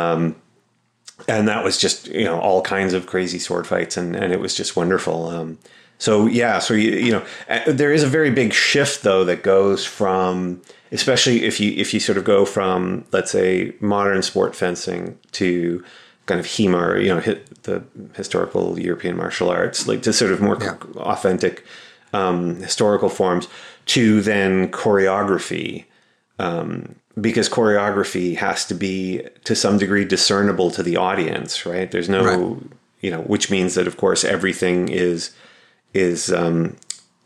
and 1.27 1.47
that 1.47 1.63
was 1.63 1.77
just 1.77 2.07
you 2.07 2.25
know 2.25 2.39
all 2.39 2.61
kinds 2.61 2.93
of 2.93 3.05
crazy 3.07 3.39
sword 3.39 3.67
fights 3.67 3.97
and 3.97 4.15
and 4.15 4.33
it 4.33 4.39
was 4.39 4.55
just 4.55 4.75
wonderful 4.75 5.27
um 5.29 5.57
so 5.97 6.25
yeah 6.25 6.59
so 6.59 6.73
you, 6.73 6.91
you 6.91 7.11
know 7.11 7.23
uh, 7.49 7.59
there 7.67 7.93
is 7.93 8.03
a 8.03 8.07
very 8.07 8.31
big 8.31 8.53
shift 8.53 9.03
though 9.03 9.23
that 9.23 9.43
goes 9.43 9.85
from 9.85 10.61
especially 10.91 11.43
if 11.45 11.59
you 11.59 11.71
if 11.77 11.93
you 11.93 11.99
sort 11.99 12.17
of 12.17 12.23
go 12.23 12.43
from 12.45 13.05
let's 13.11 13.31
say 13.31 13.73
modern 13.79 14.21
sport 14.23 14.55
fencing 14.55 15.17
to 15.31 15.83
kind 16.25 16.39
of 16.39 16.45
HEMA 16.47 16.77
or 16.81 16.97
you 16.99 17.09
know 17.13 17.19
hit 17.19 17.63
the 17.63 17.83
historical 18.15 18.79
European 18.79 19.15
martial 19.15 19.49
arts 19.49 19.87
like 19.87 20.01
to 20.03 20.11
sort 20.13 20.31
of 20.31 20.41
more 20.41 20.57
Yeah. 20.59 20.75
authentic 20.97 21.65
um, 22.13 22.55
historical 22.57 23.09
forms 23.09 23.47
to 23.85 24.21
then 24.21 24.69
choreography 24.71 25.85
because 27.19 27.49
choreography 27.49 28.35
has 28.37 28.65
to 28.65 28.73
be 28.73 29.21
to 29.43 29.55
some 29.55 29.77
degree 29.77 30.05
discernible 30.05 30.71
to 30.71 30.81
the 30.83 30.97
audience 30.97 31.65
right 31.65 31.91
there's 31.91 32.09
no 32.09 32.23
Right. 32.23 32.63
you 33.01 33.11
know 33.11 33.21
which 33.21 33.49
means 33.51 33.75
that 33.75 33.87
of 33.87 33.97
course 33.97 34.23
everything 34.23 34.89
is 34.89 35.31
is 35.93 36.31
um 36.31 36.75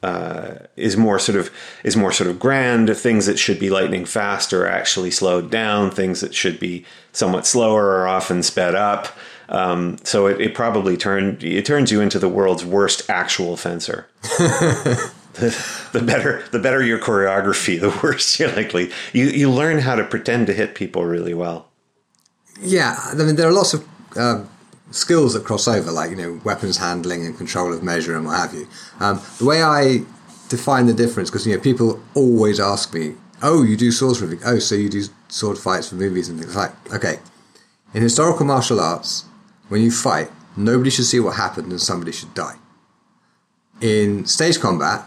uh, 0.04 0.60
is 0.76 0.96
more 0.98 1.18
sort 1.18 1.36
of 1.36 1.50
is 1.84 1.98
more 1.98 2.12
sort 2.12 2.30
of 2.30 2.38
grand. 2.38 2.96
Things 2.96 3.26
that 3.26 3.40
should 3.40 3.60
be 3.60 3.72
lightning 3.72 4.06
fast 4.06 4.54
are 4.54 4.68
actually 4.68 5.10
slowed 5.10 5.50
down. 5.50 5.90
Things 5.90 6.22
that 6.22 6.36
should 6.36 6.60
be 6.60 6.86
somewhat 7.12 7.48
slower 7.48 7.86
are 7.96 8.08
often 8.08 8.44
sped 8.44 8.76
up. 8.76 9.08
Um, 9.50 9.98
so 10.04 10.28
it, 10.28 10.40
it 10.40 10.54
probably 10.54 10.96
turned 10.96 11.44
it 11.44 11.66
turns 11.66 11.92
you 11.92 12.02
into 12.02 12.20
the 12.20 12.30
world's 12.30 12.64
worst 12.64 13.10
actual 13.10 13.58
fencer. 13.58 14.06
the, 15.36 15.90
the 15.92 16.02
better 16.02 16.44
the 16.52 16.60
better 16.60 16.82
your 16.84 17.00
choreography, 17.00 17.80
the 17.80 17.90
worse 18.04 18.40
you're 18.40 18.52
likely. 18.52 18.92
You 19.14 19.26
you 19.26 19.52
learn 19.52 19.80
how 19.80 19.96
to 19.96 20.04
pretend 20.04 20.48
to 20.48 20.54
hit 20.54 20.76
people 20.76 21.06
really 21.06 21.34
well. 21.34 21.70
Yeah, 22.62 22.96
I 23.12 23.16
mean 23.16 23.36
there 23.36 23.48
are 23.48 23.54
lots 23.54 23.74
of 23.74 23.88
uh, 24.16 24.44
skills 24.92 25.34
that 25.34 25.44
cross 25.44 25.68
over, 25.68 25.92
like 25.92 26.10
you 26.10 26.16
know 26.16 26.42
weapons 26.44 26.78
handling 26.78 27.26
and 27.26 27.38
control 27.38 27.74
of 27.74 27.84
measure 27.84 28.16
and 28.16 28.26
what 28.26 28.38
have 28.38 28.54
you. 28.54 28.68
Um, 29.00 29.22
the 29.38 29.46
way 29.46 29.62
I 29.62 30.04
define 30.50 30.86
the 30.86 30.94
difference, 30.94 31.30
because 31.30 31.46
you 31.46 31.56
know 31.56 31.62
people 31.62 32.02
always 32.14 32.60
ask 32.60 32.94
me, 32.94 33.16
"Oh, 33.42 33.64
you 33.64 33.76
do 33.76 33.92
swords 33.92 34.20
for 34.20 34.30
Oh, 34.46 34.60
so 34.60 34.76
you 34.76 34.90
do 34.90 35.04
sword 35.28 35.58
fights 35.58 35.90
for 35.90 35.96
movies 35.96 36.30
and 36.30 36.40
things 36.40 36.56
like?" 36.56 36.72
Okay, 36.94 37.20
in 37.94 38.02
historical 38.02 38.46
martial 38.46 38.80
arts, 38.80 39.26
when 39.68 39.82
you 39.82 39.92
fight, 39.92 40.32
nobody 40.56 40.90
should 40.90 41.06
see 41.06 41.20
what 41.20 41.36
happened 41.36 41.72
and 41.72 41.82
somebody 41.82 42.12
should 42.12 42.34
die. 42.34 42.56
In 43.82 44.26
stage 44.26 44.60
combat, 44.62 45.06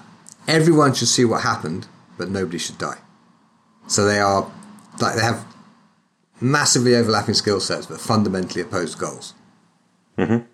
everyone 0.48 0.94
should 0.94 1.08
see 1.08 1.24
what 1.24 1.42
happened, 1.42 1.86
but 2.16 2.30
nobody 2.30 2.58
should 2.58 2.78
die. 2.78 2.98
So 3.86 4.04
they 4.04 4.18
are 4.18 4.50
like 5.00 5.14
they 5.14 5.22
have 5.22 5.44
massively 6.40 6.94
overlapping 6.94 7.34
skill 7.34 7.60
sets, 7.60 7.86
but 7.86 8.00
fundamentally 8.00 8.62
opposed 8.62 8.98
goals. 8.98 9.34
Mm-hmm. 10.16 10.44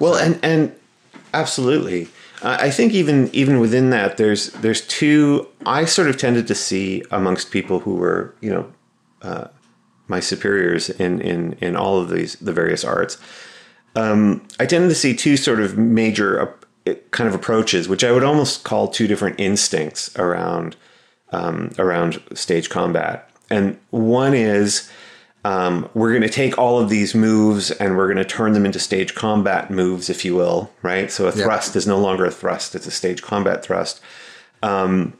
Well, 0.00 0.16
and 0.16 0.40
and 0.42 0.74
absolutely, 1.32 2.08
I 2.42 2.70
think 2.70 2.92
even 2.92 3.30
even 3.32 3.60
within 3.60 3.90
that, 3.90 4.16
there's 4.16 4.48
there's 4.54 4.86
two. 4.86 5.48
I 5.64 5.84
sort 5.84 6.08
of 6.08 6.16
tended 6.16 6.46
to 6.48 6.54
see 6.54 7.04
amongst 7.10 7.50
people 7.50 7.80
who 7.80 7.94
were 7.94 8.34
you 8.40 8.50
know 8.50 8.72
uh, 9.22 9.48
my 10.08 10.20
superiors 10.20 10.90
in 10.90 11.20
in 11.20 11.52
in 11.60 11.76
all 11.76 12.00
of 12.00 12.10
these 12.10 12.36
the 12.36 12.52
various 12.52 12.84
arts. 12.84 13.18
Um, 13.96 14.46
I 14.58 14.66
tended 14.66 14.90
to 14.90 14.96
see 14.96 15.14
two 15.14 15.36
sort 15.36 15.60
of 15.60 15.78
major 15.78 16.56
kind 17.10 17.28
of 17.28 17.34
approaches, 17.34 17.88
which 17.88 18.04
I 18.04 18.12
would 18.12 18.24
almost 18.24 18.64
call 18.64 18.88
two 18.88 19.06
different 19.06 19.40
instincts 19.40 20.14
around 20.16 20.76
um, 21.32 21.70
around 21.78 22.22
stage 22.34 22.70
combat. 22.70 23.28
And 23.50 23.78
one 23.90 24.34
is 24.34 24.90
um, 25.44 25.88
we're 25.94 26.10
going 26.10 26.22
to 26.22 26.28
take 26.28 26.56
all 26.56 26.78
of 26.78 26.88
these 26.88 27.14
moves 27.14 27.70
and 27.70 27.96
we're 27.96 28.06
going 28.06 28.18
to 28.18 28.24
turn 28.24 28.52
them 28.52 28.64
into 28.64 28.78
stage 28.78 29.14
combat 29.14 29.70
moves, 29.70 30.08
if 30.08 30.24
you 30.24 30.34
will, 30.34 30.70
right? 30.82 31.10
So 31.10 31.26
a 31.26 31.32
thrust 31.32 31.76
is 31.76 31.86
no 31.86 31.98
longer 31.98 32.24
a 32.24 32.30
thrust; 32.30 32.74
it's 32.74 32.86
a 32.86 32.90
stage 32.90 33.22
combat 33.22 33.64
thrust. 33.64 34.00
Um, 34.62 35.14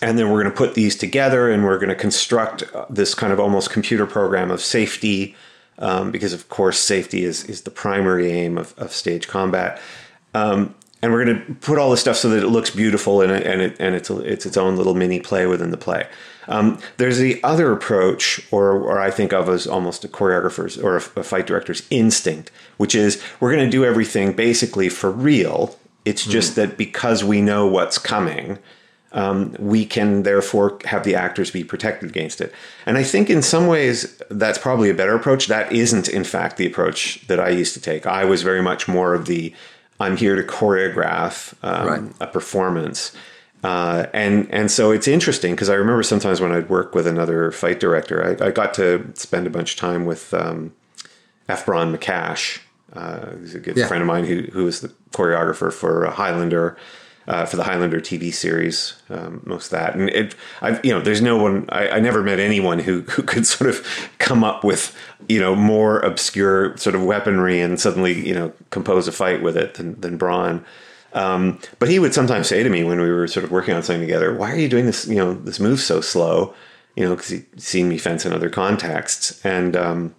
and 0.00 0.18
then 0.18 0.30
we're 0.30 0.42
going 0.42 0.52
to 0.52 0.56
put 0.56 0.74
these 0.74 0.96
together 0.96 1.50
and 1.50 1.64
we're 1.64 1.78
going 1.78 1.90
to 1.90 1.94
construct 1.94 2.64
this 2.88 3.14
kind 3.14 3.32
of 3.32 3.38
almost 3.38 3.70
computer 3.70 4.06
program 4.06 4.50
of 4.50 4.60
safety, 4.60 5.36
um, 5.78 6.10
because 6.10 6.32
of 6.32 6.48
course 6.48 6.78
safety 6.78 7.24
is 7.24 7.44
is 7.44 7.62
the 7.62 7.70
primary 7.70 8.30
aim 8.30 8.56
of, 8.56 8.74
of 8.78 8.92
stage 8.92 9.28
combat. 9.28 9.80
Um, 10.34 10.74
and 11.02 11.12
we're 11.12 11.24
going 11.24 11.44
to 11.44 11.54
put 11.54 11.78
all 11.78 11.90
this 11.90 12.00
stuff 12.00 12.16
so 12.16 12.28
that 12.30 12.42
it 12.42 12.48
looks 12.48 12.70
beautiful 12.70 13.20
and 13.20 13.32
it, 13.32 13.44
and 13.44 13.60
it, 13.60 13.76
and 13.80 13.94
it's 13.94 14.08
it's 14.08 14.46
its 14.46 14.56
own 14.56 14.76
little 14.76 14.94
mini 14.94 15.20
play 15.20 15.46
within 15.46 15.70
the 15.70 15.76
play. 15.76 16.06
Um, 16.48 16.78
there's 16.96 17.18
the 17.18 17.42
other 17.44 17.72
approach, 17.72 18.40
or, 18.50 18.72
or 18.72 19.00
I 19.00 19.10
think 19.10 19.32
of 19.32 19.48
as 19.48 19.66
almost 19.66 20.04
a 20.04 20.08
choreographer's 20.08 20.78
or 20.78 20.96
a, 20.96 21.20
a 21.20 21.22
fight 21.22 21.46
director's 21.46 21.86
instinct, 21.90 22.50
which 22.78 22.94
is 22.94 23.22
we're 23.40 23.52
going 23.52 23.64
to 23.64 23.70
do 23.70 23.84
everything 23.84 24.32
basically 24.32 24.88
for 24.88 25.10
real. 25.10 25.76
It's 26.04 26.24
just 26.24 26.52
mm. 26.52 26.54
that 26.56 26.76
because 26.76 27.22
we 27.22 27.40
know 27.40 27.66
what's 27.66 27.96
coming, 27.96 28.58
um, 29.12 29.54
we 29.58 29.84
can 29.84 30.24
therefore 30.24 30.78
have 30.86 31.04
the 31.04 31.14
actors 31.14 31.50
be 31.50 31.62
protected 31.62 32.08
against 32.08 32.40
it. 32.40 32.52
And 32.86 32.96
I 32.96 33.04
think 33.04 33.30
in 33.30 33.42
some 33.42 33.66
ways 33.66 34.20
that's 34.30 34.58
probably 34.58 34.90
a 34.90 34.94
better 34.94 35.14
approach. 35.14 35.46
That 35.46 35.70
isn't, 35.72 36.08
in 36.08 36.24
fact, 36.24 36.56
the 36.56 36.66
approach 36.66 37.24
that 37.28 37.38
I 37.38 37.50
used 37.50 37.74
to 37.74 37.80
take. 37.80 38.06
I 38.06 38.24
was 38.24 38.42
very 38.42 38.62
much 38.62 38.88
more 38.88 39.14
of 39.14 39.26
the 39.26 39.54
I'm 40.02 40.16
here 40.16 40.36
to 40.36 40.42
choreograph 40.42 41.54
um, 41.62 41.86
right. 41.86 42.12
a 42.20 42.26
performance. 42.26 43.12
Uh, 43.62 44.06
and 44.12 44.52
and 44.52 44.70
so 44.70 44.90
it's 44.90 45.06
interesting 45.06 45.54
because 45.54 45.70
I 45.70 45.74
remember 45.74 46.02
sometimes 46.02 46.40
when 46.40 46.50
I'd 46.50 46.68
work 46.68 46.94
with 46.94 47.06
another 47.06 47.52
fight 47.52 47.78
director, 47.78 48.36
I, 48.42 48.46
I 48.46 48.50
got 48.50 48.74
to 48.74 49.08
spend 49.14 49.46
a 49.46 49.50
bunch 49.50 49.74
of 49.74 49.78
time 49.78 50.04
with 50.04 50.34
um, 50.34 50.74
F. 51.48 51.64
Braun 51.64 51.96
McAsh, 51.96 52.58
uh, 52.92 53.26
who's 53.26 53.54
a 53.54 53.60
good 53.60 53.76
yeah. 53.76 53.86
friend 53.86 54.02
of 54.02 54.08
mine 54.08 54.24
who 54.24 54.42
who 54.52 54.64
was 54.64 54.80
the 54.80 54.88
choreographer 55.12 55.72
for 55.72 56.06
Highlander, 56.06 56.76
uh, 57.26 57.46
for 57.46 57.56
the 57.56 57.62
Highlander 57.62 58.00
TV 58.00 58.32
series, 58.32 58.94
um, 59.08 59.42
most 59.44 59.66
of 59.66 59.70
that. 59.78 59.94
And 59.94 60.08
it, 60.10 60.34
I've, 60.60 60.84
you 60.84 60.92
know, 60.92 61.00
there's 61.00 61.22
no 61.22 61.36
one, 61.36 61.66
I, 61.68 61.90
I, 61.90 62.00
never 62.00 62.22
met 62.22 62.40
anyone 62.40 62.80
who, 62.80 63.02
who 63.02 63.22
could 63.22 63.46
sort 63.46 63.70
of 63.70 64.10
come 64.18 64.42
up 64.42 64.64
with, 64.64 64.96
you 65.32 65.40
know, 65.40 65.54
more 65.54 66.00
obscure 66.00 66.76
sort 66.76 66.94
of 66.94 67.02
weaponry 67.02 67.58
and 67.58 67.80
suddenly, 67.80 68.28
you 68.28 68.34
know, 68.34 68.52
compose 68.68 69.08
a 69.08 69.12
fight 69.12 69.42
with 69.42 69.56
it 69.56 69.74
than, 69.74 69.98
than 69.98 70.18
Braun. 70.18 70.62
Um, 71.14 71.58
but 71.78 71.88
he 71.88 71.98
would 71.98 72.12
sometimes 72.12 72.48
say 72.48 72.62
to 72.62 72.68
me 72.68 72.84
when 72.84 73.00
we 73.00 73.10
were 73.10 73.26
sort 73.26 73.44
of 73.44 73.50
working 73.50 73.72
on 73.72 73.82
something 73.82 74.02
together, 74.02 74.34
why 74.34 74.52
are 74.52 74.58
you 74.58 74.68
doing 74.68 74.84
this, 74.84 75.06
you 75.06 75.16
know, 75.16 75.32
this 75.32 75.58
move 75.58 75.80
so 75.80 76.02
slow? 76.02 76.54
You 76.96 77.04
know, 77.04 77.16
because 77.16 77.30
he'd 77.30 77.60
seen 77.62 77.88
me 77.88 77.96
fence 77.96 78.26
in 78.26 78.34
other 78.34 78.50
contexts. 78.50 79.42
And, 79.42 79.74
um, 79.74 80.14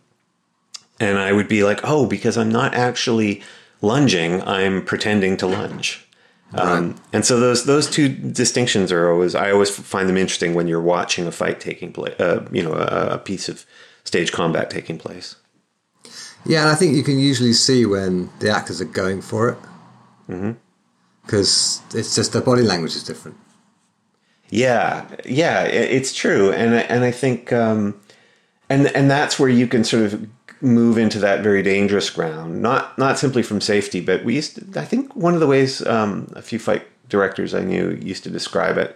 and 1.00 1.20
I 1.20 1.32
would 1.32 1.48
be 1.48 1.64
like, 1.64 1.82
oh, 1.84 2.08
because 2.08 2.36
I'm 2.36 2.52
not 2.52 2.74
actually 2.74 3.44
lunging, 3.84 4.42
I'm 4.42 4.84
pretending 4.84 5.38
to 5.38 5.46
lunge. 5.46 6.08
Um, 6.56 6.90
right. 6.90 7.00
And 7.14 7.26
so 7.26 7.40
those 7.40 7.66
those 7.66 7.90
two 7.90 8.10
distinctions 8.10 8.92
are 8.92 9.12
always 9.12 9.34
I 9.34 9.52
always 9.52 9.76
find 9.76 10.08
them 10.08 10.18
interesting 10.18 10.54
when 10.54 10.68
you're 10.68 10.82
watching 10.82 11.26
a 11.26 11.32
fight 11.32 11.60
taking 11.60 11.92
place, 11.92 12.20
uh, 12.20 12.48
you 12.52 12.62
know, 12.62 12.74
a, 12.74 13.16
a, 13.16 13.18
piece 13.18 13.50
of 13.50 13.66
stage 14.14 14.32
combat 14.32 14.70
taking 14.70 15.00
place. 15.00 15.38
Yeah, 16.46 16.62
and 16.62 16.70
I 16.70 16.76
think 16.76 16.96
you 16.96 17.02
can 17.02 17.18
usually 17.18 17.54
see 17.54 17.84
when 17.84 18.30
the 18.40 18.50
actors 18.52 18.80
are 18.80 18.86
going 19.02 19.22
for 19.24 19.50
it 19.50 19.58
because 21.26 21.50
mm-hmm. 21.50 21.98
it's 21.98 22.14
just 22.14 22.32
their 22.32 22.44
body 22.44 22.62
language 22.62 22.96
is 22.96 23.04
different. 23.04 23.38
Yeah, 24.50 25.08
yeah, 25.26 25.64
it's 25.64 26.14
true, 26.14 26.52
and 26.52 26.76
and 26.76 27.04
I 27.04 27.10
think, 27.10 27.52
um, 27.52 28.00
and 28.70 28.86
and 28.96 29.10
that's 29.10 29.40
where 29.40 29.50
you 29.50 29.66
can 29.66 29.84
sort 29.84 30.04
of 30.04 30.30
move 30.62 31.00
into 31.00 31.18
that 31.20 31.42
very 31.42 31.64
dangerous 31.64 32.12
ground. 32.12 32.62
Not 32.62 32.96
not 33.00 33.18
simply 33.18 33.42
from 33.42 33.62
safety, 33.62 34.00
but 34.00 34.24
we 34.24 34.36
used. 34.36 34.74
To, 34.74 34.80
I 34.80 34.86
think 34.86 35.16
one 35.16 35.34
of 35.34 35.40
the 35.40 35.48
ways 35.48 35.84
um, 35.88 36.32
a 36.36 36.44
few 36.44 36.60
fight 36.60 36.86
directors 37.10 37.56
I 37.56 37.64
knew 37.64 37.98
used 38.00 38.24
to 38.26 38.30
describe 38.30 38.78
it 38.78 38.96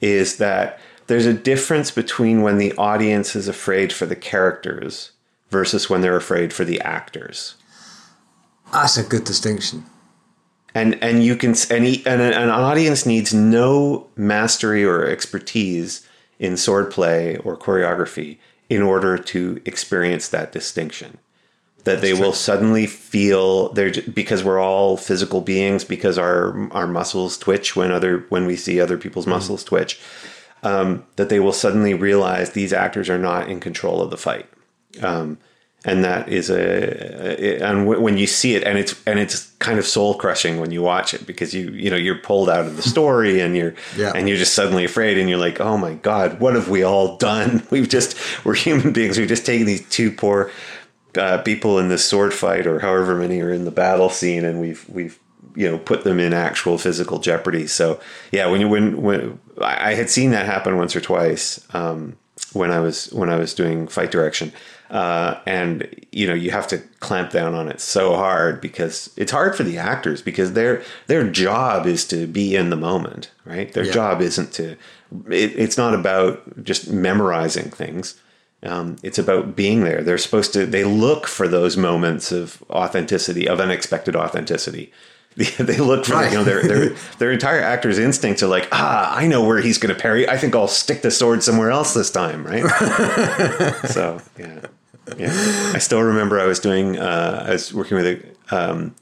is 0.00 0.38
that 0.38 0.80
there's 1.06 1.26
a 1.26 1.34
difference 1.34 1.90
between 1.90 2.42
when 2.42 2.58
the 2.58 2.72
audience 2.74 3.36
is 3.36 3.48
afraid 3.48 3.92
for 3.92 4.06
the 4.06 4.16
characters 4.16 5.12
versus 5.50 5.88
when 5.88 6.00
they're 6.00 6.16
afraid 6.16 6.52
for 6.52 6.64
the 6.64 6.80
actors. 6.80 7.54
That's 8.72 8.96
a 8.96 9.02
good 9.02 9.24
distinction. 9.24 9.84
And 10.74 11.02
and 11.02 11.24
you 11.24 11.36
can 11.36 11.54
and, 11.70 11.86
and 12.06 12.20
an 12.20 12.50
audience 12.50 13.06
needs 13.06 13.32
no 13.32 14.08
mastery 14.16 14.84
or 14.84 15.06
expertise 15.06 16.06
in 16.38 16.54
swordplay 16.54 17.40
or 17.46 17.56
choreography 17.56 18.38
in 18.68 18.82
order 18.82 19.16
to 19.16 19.62
experience 19.64 20.28
that 20.28 20.52
distinction 20.52 21.18
that 21.86 22.00
they 22.00 22.12
will 22.12 22.32
suddenly 22.32 22.86
feel 22.86 23.72
they're 23.72 23.92
because 24.12 24.42
we're 24.42 24.60
all 24.60 24.96
physical 24.96 25.40
beings 25.40 25.84
because 25.84 26.18
our 26.18 26.70
our 26.72 26.86
muscles 26.86 27.38
twitch 27.38 27.76
when 27.76 27.92
other 27.92 28.26
when 28.28 28.44
we 28.44 28.56
see 28.56 28.80
other 28.80 28.98
people's 28.98 29.24
mm-hmm. 29.24 29.34
muscles 29.34 29.64
twitch 29.64 30.00
um, 30.62 31.04
that 31.16 31.28
they 31.28 31.40
will 31.40 31.52
suddenly 31.52 31.94
realize 31.94 32.50
these 32.50 32.72
actors 32.72 33.08
are 33.08 33.18
not 33.18 33.48
in 33.48 33.60
control 33.60 34.00
of 34.00 34.10
the 34.10 34.16
fight. 34.16 34.46
Um, 35.02 35.38
and 35.86 36.02
that 36.02 36.28
is 36.28 36.50
a, 36.50 37.62
and 37.62 37.86
when 37.86 38.18
you 38.18 38.26
see 38.26 38.56
it 38.56 38.64
and 38.64 38.76
it's 38.76 39.00
and 39.06 39.20
it's 39.20 39.52
kind 39.60 39.78
of 39.78 39.86
soul 39.86 40.14
crushing 40.14 40.58
when 40.58 40.72
you 40.72 40.82
watch 40.82 41.14
it 41.14 41.26
because 41.26 41.54
you 41.54 41.70
you 41.70 41.88
know 41.88 41.96
you're 41.96 42.18
pulled 42.18 42.50
out 42.50 42.66
of 42.66 42.76
the 42.76 42.82
story 42.82 43.40
and 43.40 43.56
you're 43.56 43.74
yeah. 43.96 44.12
and 44.14 44.28
you're 44.28 44.36
just 44.36 44.52
suddenly 44.52 44.84
afraid 44.84 45.16
and 45.16 45.30
you're 45.30 45.38
like 45.38 45.60
oh 45.60 45.78
my 45.78 45.94
god 45.94 46.40
what 46.40 46.54
have 46.54 46.68
we 46.68 46.82
all 46.82 47.16
done? 47.16 47.64
We've 47.70 47.88
just 47.88 48.18
we're 48.44 48.56
human 48.56 48.92
beings. 48.92 49.16
We've 49.16 49.28
just 49.28 49.46
taken 49.46 49.66
these 49.66 49.88
two 49.88 50.10
poor 50.10 50.50
uh, 51.16 51.38
people 51.42 51.78
in 51.78 51.88
this 51.88 52.04
sword 52.04 52.34
fight 52.34 52.66
or 52.66 52.80
however 52.80 53.14
many 53.14 53.40
are 53.40 53.52
in 53.52 53.64
the 53.64 53.70
battle 53.70 54.10
scene 54.10 54.44
and 54.44 54.60
we've 54.60 54.86
we've 54.88 55.18
you 55.54 55.70
know 55.70 55.78
put 55.78 56.04
them 56.04 56.18
in 56.18 56.32
actual 56.32 56.78
physical 56.78 57.20
jeopardy. 57.20 57.68
So 57.68 58.00
yeah 58.32 58.48
when 58.48 58.60
you 58.60 58.68
when 58.68 59.00
when 59.02 59.38
I 59.60 59.94
had 59.94 60.10
seen 60.10 60.30
that 60.30 60.46
happen 60.46 60.76
once 60.76 60.94
or 60.94 61.00
twice 61.00 61.66
um, 61.74 62.16
when 62.52 62.70
I 62.70 62.80
was 62.80 63.12
when 63.12 63.30
I 63.30 63.36
was 63.36 63.54
doing 63.54 63.88
fight 63.88 64.10
direction. 64.10 64.52
Uh, 64.88 65.40
and 65.46 66.06
you 66.12 66.28
know 66.28 66.34
you 66.34 66.52
have 66.52 66.68
to 66.68 66.78
clamp 67.00 67.32
down 67.32 67.54
on 67.54 67.68
it 67.68 67.80
so 67.80 68.14
hard 68.14 68.60
because 68.60 69.12
it's 69.16 69.32
hard 69.32 69.56
for 69.56 69.64
the 69.64 69.78
actors 69.78 70.22
because 70.22 70.52
their 70.52 70.80
their 71.08 71.28
job 71.28 71.86
is 71.86 72.06
to 72.06 72.28
be 72.28 72.54
in 72.54 72.70
the 72.70 72.76
moment 72.76 73.32
right? 73.46 73.72
Their 73.72 73.84
yeah. 73.84 73.92
job 73.92 74.20
isn't 74.20 74.52
to 74.54 74.72
it, 75.30 75.58
it's 75.58 75.78
not 75.78 75.94
about 75.94 76.62
just 76.62 76.90
memorizing 76.90 77.70
things. 77.70 78.20
Um, 78.62 78.96
it's 79.02 79.18
about 79.18 79.54
being 79.54 79.84
there. 79.84 80.02
They're 80.02 80.18
supposed 80.18 80.52
to 80.54 80.66
they 80.66 80.84
look 80.84 81.26
for 81.26 81.46
those 81.46 81.76
moments 81.76 82.32
of 82.32 82.62
authenticity 82.68 83.48
of 83.48 83.60
unexpected 83.60 84.16
authenticity 84.16 84.92
they 85.58 85.76
look 85.76 86.06
for 86.06 86.14
right. 86.14 86.32
you 86.32 86.38
know 86.38 86.44
their 86.44 86.62
their 86.62 86.88
their 87.18 87.30
entire 87.30 87.60
actor's 87.60 87.98
instincts 87.98 88.42
are 88.42 88.46
like 88.46 88.68
ah 88.72 89.14
I 89.14 89.26
know 89.26 89.44
where 89.44 89.58
he's 89.60 89.76
going 89.76 89.94
to 89.94 90.00
parry 90.00 90.26
I 90.26 90.38
think 90.38 90.54
I'll 90.54 90.66
stick 90.66 91.02
the 91.02 91.10
sword 91.10 91.42
somewhere 91.42 91.70
else 91.70 91.92
this 91.92 92.10
time 92.10 92.46
right 92.46 92.64
so 93.88 94.22
yeah 94.38 94.60
yeah 95.18 95.72
I 95.74 95.78
still 95.78 96.02
remember 96.02 96.40
I 96.40 96.46
was 96.46 96.58
doing 96.58 96.98
uh, 96.98 97.44
I 97.48 97.50
was 97.50 97.74
working 97.74 97.98
with 97.98 98.06
a 98.06 98.56
um, 98.56 98.94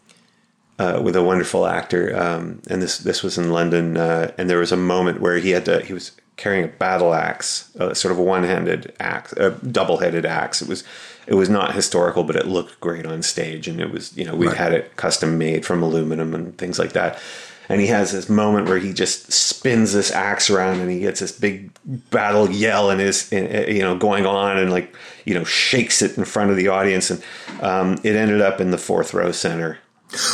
uh, 0.77 1.01
with 1.05 1.15
a 1.15 1.23
wonderful 1.23 1.67
actor, 1.67 2.17
um, 2.19 2.61
and 2.69 2.83
this 2.83 2.99
this 2.99 3.23
was 3.23 3.39
in 3.39 3.51
London, 3.51 3.97
uh, 3.97 4.33
and 4.37 4.51
there 4.51 4.59
was 4.59 4.73
a 4.73 4.77
moment 4.77 5.21
where 5.21 5.39
he 5.39 5.51
had 5.51 5.65
to 5.67 5.81
he 5.85 5.93
was 5.93 6.11
carrying 6.37 6.65
a 6.65 6.69
battle 6.69 7.15
axe, 7.15 7.71
sort 7.93 8.07
of 8.07 8.19
a 8.19 8.23
one-handed 8.23 8.93
axe, 8.99 9.33
a 9.35 9.51
double-headed 9.51 10.27
axe. 10.27 10.61
It 10.61 10.67
was 10.67 10.83
it 11.27 11.35
was 11.35 11.49
not 11.49 11.75
historical, 11.75 12.25
but 12.25 12.37
it 12.37 12.47
looked 12.47 12.81
great 12.81 13.07
on 13.07 13.23
stage, 13.23 13.67
and 13.69 13.81
it 13.81 13.91
was 13.91 14.17
you 14.17 14.25
know 14.25 14.35
we'd 14.35 14.49
Right. 14.49 14.57
had 14.57 14.73
it 14.73 14.97
custom 14.97 15.39
made 15.39 15.65
from 15.67 15.83
aluminum 15.83 16.35
and 16.35 16.57
things 16.59 16.79
like 16.79 16.93
that. 16.93 17.19
And 17.67 17.81
he 17.81 17.87
has 17.87 18.13
this 18.13 18.29
moment 18.29 18.69
where 18.69 18.77
he 18.77 18.93
just 18.93 19.33
spins 19.33 19.95
this 19.95 20.11
axe 20.13 20.51
around, 20.51 20.81
and 20.81 20.91
he 20.91 21.01
gets 21.01 21.21
this 21.21 21.33
big 21.33 21.71
battle 22.11 22.51
yell, 22.51 22.91
and 22.91 23.01
is 23.01 23.33
you 23.33 23.81
know 23.81 23.97
going 23.97 24.27
on, 24.27 24.59
and 24.59 24.71
like 24.71 24.95
you 25.25 25.33
know 25.33 25.45
shakes 25.45 26.03
it 26.03 26.19
in 26.19 26.25
front 26.27 26.51
of 26.51 26.57
the 26.59 26.69
audience, 26.69 27.11
and 27.11 27.23
um, 27.63 27.93
it 28.05 28.17
ended 28.17 28.43
up 28.43 28.61
in 28.61 28.71
the 28.71 28.77
fourth 28.79 29.15
row 29.15 29.33
center 29.33 29.79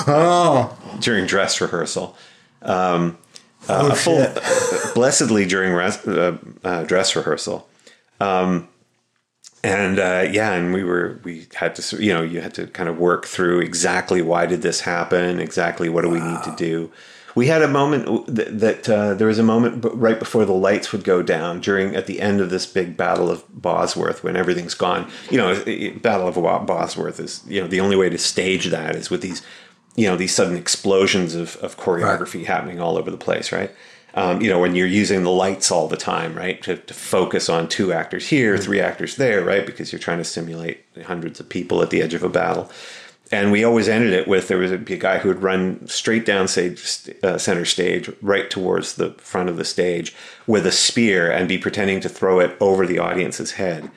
Oh, 0.07 0.77
during 1.01 1.27
dress 1.27 1.61
rehearsal. 1.61 2.17
Um, 2.63 3.17
Oh, 3.69 3.89
uh, 3.89 3.93
a 3.93 3.95
full, 3.95 4.27
blessedly 4.95 5.45
during 5.47 5.75
res- 5.75 6.05
uh, 6.09 6.39
uh, 6.65 6.83
dress 6.85 7.15
rehearsal. 7.15 7.69
Um, 8.19 8.69
and 9.63 9.99
uh, 9.99 10.27
yeah, 10.31 10.53
and 10.53 10.73
we 10.73 10.85
were 10.85 11.21
we 11.23 11.47
had 11.55 11.75
to 11.77 12.03
you 12.03 12.13
know 12.13 12.23
you 12.23 12.41
had 12.41 12.55
to 12.55 12.67
kind 12.69 12.89
of 12.89 12.99
work 12.99 13.27
through 13.27 13.61
exactly 13.61 14.23
why 14.23 14.47
did 14.47 14.63
this 14.63 14.81
happen, 14.81 15.39
exactly 15.39 15.89
what 15.89 16.03
do 16.03 16.09
we 16.09 16.21
need 16.21 16.43
to 16.45 16.55
do. 16.57 16.91
We 17.37 17.47
had 17.47 17.63
a 17.63 17.69
moment 17.69 18.27
that, 18.35 18.59
that 18.59 18.89
uh, 18.89 19.15
there 19.15 19.29
was 19.29 19.39
a 19.39 19.45
moment 19.45 19.85
right 19.95 20.19
before 20.19 20.45
the 20.45 20.53
lights 20.53 20.91
would 20.91 21.05
go 21.05 21.23
down 21.23 21.61
during 21.61 21.95
at 21.95 22.07
the 22.07 22.21
end 22.21 22.41
of 22.41 22.51
this 22.51 22.67
big 22.67 22.97
battle 22.97 23.31
of 23.31 23.45
Bosworth 23.51 24.25
when 24.25 24.37
everything's 24.37 24.75
gone. 24.75 25.09
You 25.31 25.39
know, 25.39 25.55
Battle 26.01 26.27
of 26.27 26.67
Bosworth 26.67 27.21
is 27.21 27.43
you 27.47 27.61
know 27.61 27.69
the 27.69 27.81
only 27.81 27.97
way 27.97 28.09
to 28.09 28.19
stage 28.19 28.67
that 28.67 28.97
is 28.97 29.11
with 29.11 29.21
these 29.21 29.43
you 29.95 30.07
know 30.07 30.17
these 30.17 30.35
sudden 30.35 30.57
explosions 30.57 31.35
of, 31.35 31.57
of 31.57 31.77
choreography 31.77 32.47
happening 32.47 32.81
all 32.81 32.97
over 32.97 33.11
the 33.11 33.19
place, 33.19 33.53
right? 33.53 33.71
Um, 34.15 34.41
you 34.43 34.49
know, 34.49 34.59
when 34.59 34.75
you're 34.75 34.87
using 34.87 35.23
the 35.23 35.31
lights 35.31 35.71
all 35.71 35.87
the 35.89 35.97
time, 35.97 36.35
right, 36.35 36.61
to, 36.63 36.77
to 36.77 36.95
focus 36.95 37.49
on 37.49 37.69
two 37.69 37.93
actors 37.93 38.29
here, 38.29 38.59
three 38.59 38.81
actors 38.81 39.17
there, 39.17 39.45
right, 39.45 39.65
because 39.65 39.93
you're 39.93 40.01
trying 40.01 40.19
to 40.19 40.25
simulate 40.25 40.85
hundreds 41.05 41.39
of 41.41 41.49
people 41.49 41.83
at 41.83 41.91
the 41.91 42.03
edge 42.03 42.15
of 42.15 42.23
a 42.23 42.29
battle. 42.29 42.71
And 43.33 43.53
we 43.53 43.63
always 43.63 43.89
ended 43.89 44.13
it 44.13 44.27
with 44.27 44.49
there 44.49 44.59
was 44.59 44.73
a, 44.73 44.75
a 44.75 44.79
guy 44.79 45.19
who 45.19 45.29
would 45.29 45.43
run 45.43 45.87
straight 45.87 46.27
down 46.27 46.49
stage, 46.49 46.83
uh, 47.23 47.39
center 47.39 47.65
stage, 47.65 48.11
right 48.21 48.51
towards 48.51 48.97
the 48.97 49.13
front 49.13 49.49
of 49.49 49.57
the 49.57 49.65
stage 49.65 50.15
with 50.49 50.67
a 50.67 50.73
spear 50.73 51.31
and 51.31 51.49
be 51.49 51.57
pretending 51.57 52.01
to 52.01 52.09
throw 52.09 52.41
it 52.41 52.57
over 52.61 52.87
the 52.87 52.99
audience's 52.99 53.53
head. 53.53 53.89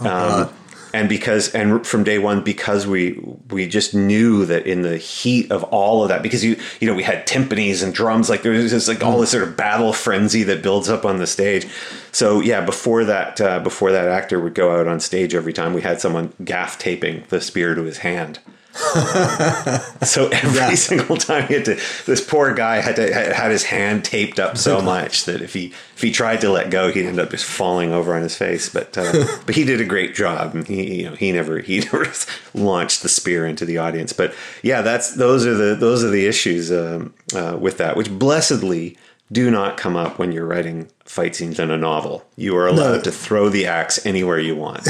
Um, 0.00 0.54
and 0.92 1.08
because 1.08 1.54
and 1.54 1.86
from 1.86 2.04
day 2.04 2.18
one 2.18 2.42
because 2.42 2.86
we 2.86 3.20
we 3.50 3.66
just 3.66 3.94
knew 3.94 4.44
that 4.46 4.66
in 4.66 4.82
the 4.82 4.96
heat 4.96 5.50
of 5.50 5.64
all 5.64 6.02
of 6.02 6.08
that 6.08 6.22
because 6.22 6.44
you 6.44 6.56
you 6.80 6.88
know 6.88 6.94
we 6.94 7.02
had 7.02 7.26
timpanis 7.26 7.82
and 7.82 7.94
drums 7.94 8.28
like 8.30 8.42
there 8.42 8.52
was 8.52 8.70
just 8.70 8.88
like 8.88 9.02
all 9.02 9.20
this 9.20 9.30
sort 9.30 9.42
of 9.42 9.56
battle 9.56 9.92
frenzy 9.92 10.42
that 10.42 10.62
builds 10.62 10.88
up 10.88 11.04
on 11.04 11.18
the 11.18 11.26
stage. 11.26 11.66
So 12.12 12.40
yeah 12.40 12.60
before 12.64 13.04
that 13.04 13.40
uh, 13.40 13.60
before 13.60 13.92
that 13.92 14.08
actor 14.08 14.40
would 14.40 14.54
go 14.54 14.78
out 14.78 14.88
on 14.88 15.00
stage 15.00 15.34
every 15.34 15.52
time 15.52 15.74
we 15.74 15.82
had 15.82 16.00
someone 16.00 16.32
gaff 16.44 16.78
taping 16.78 17.24
the 17.28 17.40
spear 17.40 17.74
to 17.74 17.82
his 17.82 17.98
hand 17.98 18.40
so 20.02 20.28
every 20.28 20.56
Yeah. 20.58 20.74
single 20.74 21.16
time 21.16 21.46
he 21.48 21.54
had 21.54 21.64
to 21.66 21.78
this 22.06 22.20
poor 22.24 22.54
guy 22.54 22.76
had 22.80 22.96
to 22.96 23.12
had 23.12 23.50
his 23.50 23.64
hand 23.64 24.04
taped 24.04 24.38
up 24.38 24.56
so 24.56 24.80
much 24.94 25.24
that 25.24 25.42
if 25.42 25.52
he 25.54 25.72
if 25.96 26.02
he 26.02 26.10
tried 26.12 26.40
to 26.42 26.50
let 26.50 26.70
go 26.70 26.90
he'd 26.92 27.06
end 27.06 27.18
up 27.18 27.30
just 27.30 27.44
falling 27.44 27.92
over 27.92 28.14
on 28.14 28.22
his 28.22 28.36
face 28.36 28.68
but 28.68 28.96
uh, 28.96 29.12
but 29.46 29.54
he 29.54 29.64
did 29.64 29.80
a 29.80 29.84
great 29.84 30.14
job 30.14 30.54
and 30.54 30.66
he 30.68 31.02
you 31.02 31.10
know 31.10 31.16
he 31.16 31.32
never 31.32 31.58
he 31.60 31.80
never 31.80 32.06
launched 32.54 33.02
the 33.02 33.08
spear 33.08 33.46
into 33.46 33.64
the 33.64 33.78
audience 33.78 34.12
but 34.12 34.32
yeah 34.62 34.80
that's 34.82 35.14
those 35.16 35.44
are 35.46 35.54
the 35.54 35.74
those 35.74 36.04
are 36.04 36.10
the 36.10 36.26
issues 36.26 36.70
um, 36.70 37.12
uh, 37.34 37.56
with 37.58 37.78
that 37.78 37.96
which 37.96 38.10
blessedly 38.10 38.96
do 39.30 39.50
not 39.50 39.76
come 39.76 39.94
up 39.96 40.18
when 40.18 40.32
you're 40.32 40.46
writing 40.46 40.88
fight 41.04 41.34
scenes 41.36 41.58
in 41.58 41.70
a 41.70 41.76
novel 41.76 42.24
you 42.36 42.56
are 42.56 42.66
allowed 42.66 42.96
No. 42.96 43.02
to 43.02 43.12
throw 43.12 43.48
the 43.48 43.66
axe 43.66 44.04
anywhere 44.06 44.38
you 44.38 44.56
want 44.56 44.86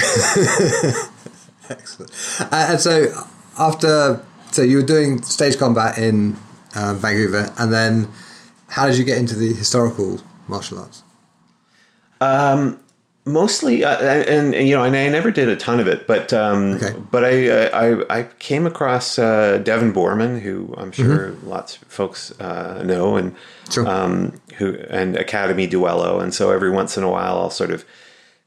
excellent. 1.71 2.11
Uh, 2.41 2.67
and 2.71 2.81
so 2.81 3.13
after, 3.59 4.25
so 4.53 4.63
you 4.63 4.77
were 4.79 4.83
doing 4.83 5.23
stage 5.23 5.59
combat 5.59 5.99
in 5.99 6.37
um, 6.75 6.99
Vancouver, 6.99 7.53
and 7.59 7.73
then 7.73 8.09
how 8.69 8.87
did 8.87 8.97
you 8.99 9.05
get 9.05 9.19
into 9.19 9.35
the 9.35 9.53
historical 9.53 10.21
martial 10.47 10.79
arts? 10.79 11.03
mostly 13.25 13.85
uh, 13.85 13.97
and, 13.99 14.55
and 14.55 14.69
you 14.69 14.75
know 14.75 14.83
and 14.85 14.97
I 14.97 15.09
never 15.11 15.31
did 15.31 15.49
a 15.51 15.57
ton 15.57 15.81
of 15.81 15.87
it 15.87 16.07
but 16.07 16.33
um 16.33 16.75
Okay. 16.77 16.95
but 17.11 17.25
I, 17.25 17.49
uh, 17.49 18.05
I 18.11 18.19
I 18.21 18.23
came 18.39 18.67
across 18.67 19.19
uh, 19.19 19.59
Devon 19.59 19.93
Boorman 19.93 20.41
who 20.41 20.75
I'm 20.79 20.93
sure 20.93 21.33
lots 21.45 21.77
of 21.77 21.83
folks 21.89 22.33
uh, 22.41 22.83
know 22.85 23.17
and 23.17 23.35
Sure. 23.71 23.87
um 23.87 24.41
who 24.57 24.79
and 24.89 25.17
Academie 25.19 25.69
Duello 25.69 26.23
and 26.23 26.33
so 26.33 26.51
every 26.51 26.71
once 26.71 26.97
in 26.97 27.03
a 27.05 27.11
while 27.11 27.39
I'll 27.39 27.51
sort 27.51 27.71
of 27.71 27.85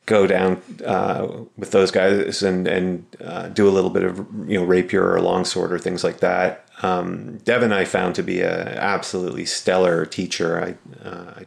go 0.05 0.25
down 0.27 0.61
uh, 0.85 1.27
with 1.57 1.71
those 1.71 1.91
guys 1.91 2.41
and 2.43 2.67
and 2.67 3.05
uh, 3.23 3.47
do 3.49 3.67
a 3.67 3.71
little 3.71 3.89
bit 3.89 4.03
of 4.03 4.17
you 4.47 4.59
know 4.59 4.65
rapier 4.65 5.11
or 5.11 5.21
longsword 5.21 5.71
or 5.71 5.79
things 5.79 6.03
like 6.03 6.19
that. 6.19 6.65
Um, 6.83 7.37
Devon 7.39 7.71
I 7.71 7.85
found 7.85 8.15
to 8.15 8.23
be 8.23 8.41
a 8.41 8.51
absolutely 8.79 9.45
stellar 9.45 10.05
teacher. 10.05 10.59
I, 11.03 11.07
uh, 11.07 11.33
I 11.41 11.45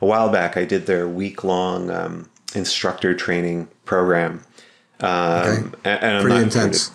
a 0.00 0.06
while 0.06 0.28
back 0.30 0.56
I 0.56 0.64
did 0.64 0.86
their 0.86 1.08
week 1.08 1.42
long 1.42 1.90
um, 1.90 2.28
instructor 2.54 3.14
training 3.14 3.68
program. 3.84 4.44
Um, 5.00 5.08
Okay. 5.08 5.56
and, 5.84 6.02
and 6.04 6.16
I'm 6.18 6.22
Pretty 6.22 6.42
intense. 6.42 6.88
to- 6.88 6.94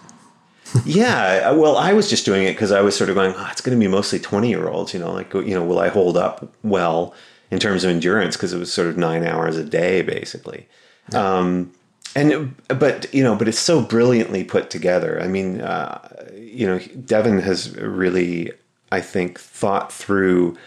yeah, 0.86 1.52
well, 1.52 1.76
I 1.78 1.91
was 1.93 2.10
just 2.10 2.24
doing 2.26 2.43
it 2.45 2.54
because 2.54 2.71
I 2.71 2.80
was 2.80 2.95
sort 2.95 3.10
of 3.10 3.15
going, 3.15 3.34
oh, 3.36 3.47
it's 3.52 3.60
going 3.60 3.78
to 3.78 3.84
be 3.86 3.91
mostly 3.91 4.19
20 4.19 4.47
year 4.47 4.69
olds, 4.69 4.93
you 4.93 5.00
know, 5.02 5.12
like, 5.12 5.34
you 5.34 5.54
know, 5.54 5.63
will 5.65 5.80
I 5.80 5.89
hold 5.89 6.15
up 6.15 6.54
well 6.63 7.13
in 7.50 7.60
terms 7.60 7.84
of 7.84 7.89
endurance? 7.89 8.38
Because 8.38 8.54
it 8.54 8.58
was 8.58 8.71
sort 8.71 8.88
of 8.88 8.97
nine 8.97 9.26
hours 9.26 9.58
a 9.58 9.65
day, 9.65 10.02
basically. 10.02 10.69
Um, 11.13 11.71
and, 12.15 12.56
but, 12.67 13.13
you 13.13 13.24
know, 13.24 13.36
but 13.36 13.47
it's 13.47 13.60
so 13.60 13.82
brilliantly 13.82 14.43
put 14.43 14.69
together. 14.69 15.21
I 15.21 15.28
mean, 15.28 15.62
uh, 15.62 16.26
you 16.36 16.67
know, 16.67 16.80
Devon 17.06 17.39
has 17.39 17.76
really, 17.78 18.52
I 18.91 19.02
think, 19.02 19.39
thought 19.39 19.93
through, 19.93 20.58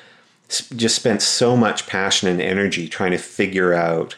just 0.49 0.97
spent 0.97 1.21
so 1.21 1.57
much 1.57 1.87
passion 1.87 2.29
and 2.29 2.41
energy 2.41 2.89
trying 2.89 3.11
to 3.11 3.19
figure 3.19 3.75
out 3.75 4.17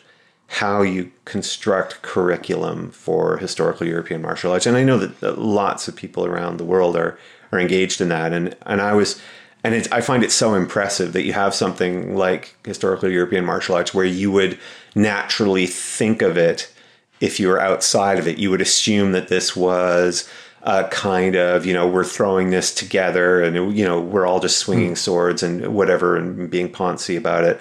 how 0.49 0.83
you 0.83 1.11
construct 1.25 2.03
curriculum 2.03 2.91
for 2.91 3.39
historical 3.39 3.87
European 3.87 4.23
martial 4.23 4.53
arts. 4.53 4.67
And 4.67 4.77
I 4.77 4.85
know 4.85 4.99
that 4.99 5.39
lots 5.39 5.89
of 5.89 5.97
people 5.97 6.25
around 6.25 6.57
the 6.59 6.65
world 6.65 6.97
are 6.97 7.19
are 7.53 7.59
engaged 7.59 8.01
in 8.01 8.09
that. 8.11 8.33
And 8.33 8.57
and 8.65 8.81
I 8.81 8.95
was 8.95 9.21
and 9.65 9.75
it's, 9.75 9.91
I 9.91 10.01
find 10.01 10.23
it 10.23 10.31
so 10.31 10.55
impressive 10.55 11.13
that 11.15 11.25
you 11.25 11.33
have 11.33 11.55
something 11.55 12.15
like 12.17 12.55
historical 12.65 13.11
European 13.11 13.45
martial 13.45 13.75
arts 13.75 13.93
where 13.93 14.05
you 14.05 14.31
would 14.31 14.59
naturally 14.97 15.67
think 15.67 16.23
of 16.23 16.37
it 16.37 16.73
if 17.21 17.39
you 17.39 17.49
were 17.49 17.61
outside 17.61 18.19
of 18.19 18.27
it. 18.27 18.39
You 18.39 18.51
would 18.51 18.61
assume 18.61 19.13
that 19.13 19.29
this 19.29 19.55
was 19.55 20.29
a 20.63 20.85
kind 20.89 21.37
of 21.37 21.65
you 21.65 21.73
know 21.73 21.87
we're 21.87 22.05
throwing 22.05 22.51
this 22.51 22.75
together 22.75 23.41
and 23.41 23.77
you 23.77 23.85
know 23.85 24.01
we're 24.01 24.27
all 24.27 24.41
just 24.41 24.59
swinging 24.59 24.97
swords 24.97 25.43
and 25.45 25.73
whatever 25.73 26.17
and 26.17 26.51
being 26.51 26.73
poncy 26.73 27.17
about 27.17 27.45
it. 27.45 27.61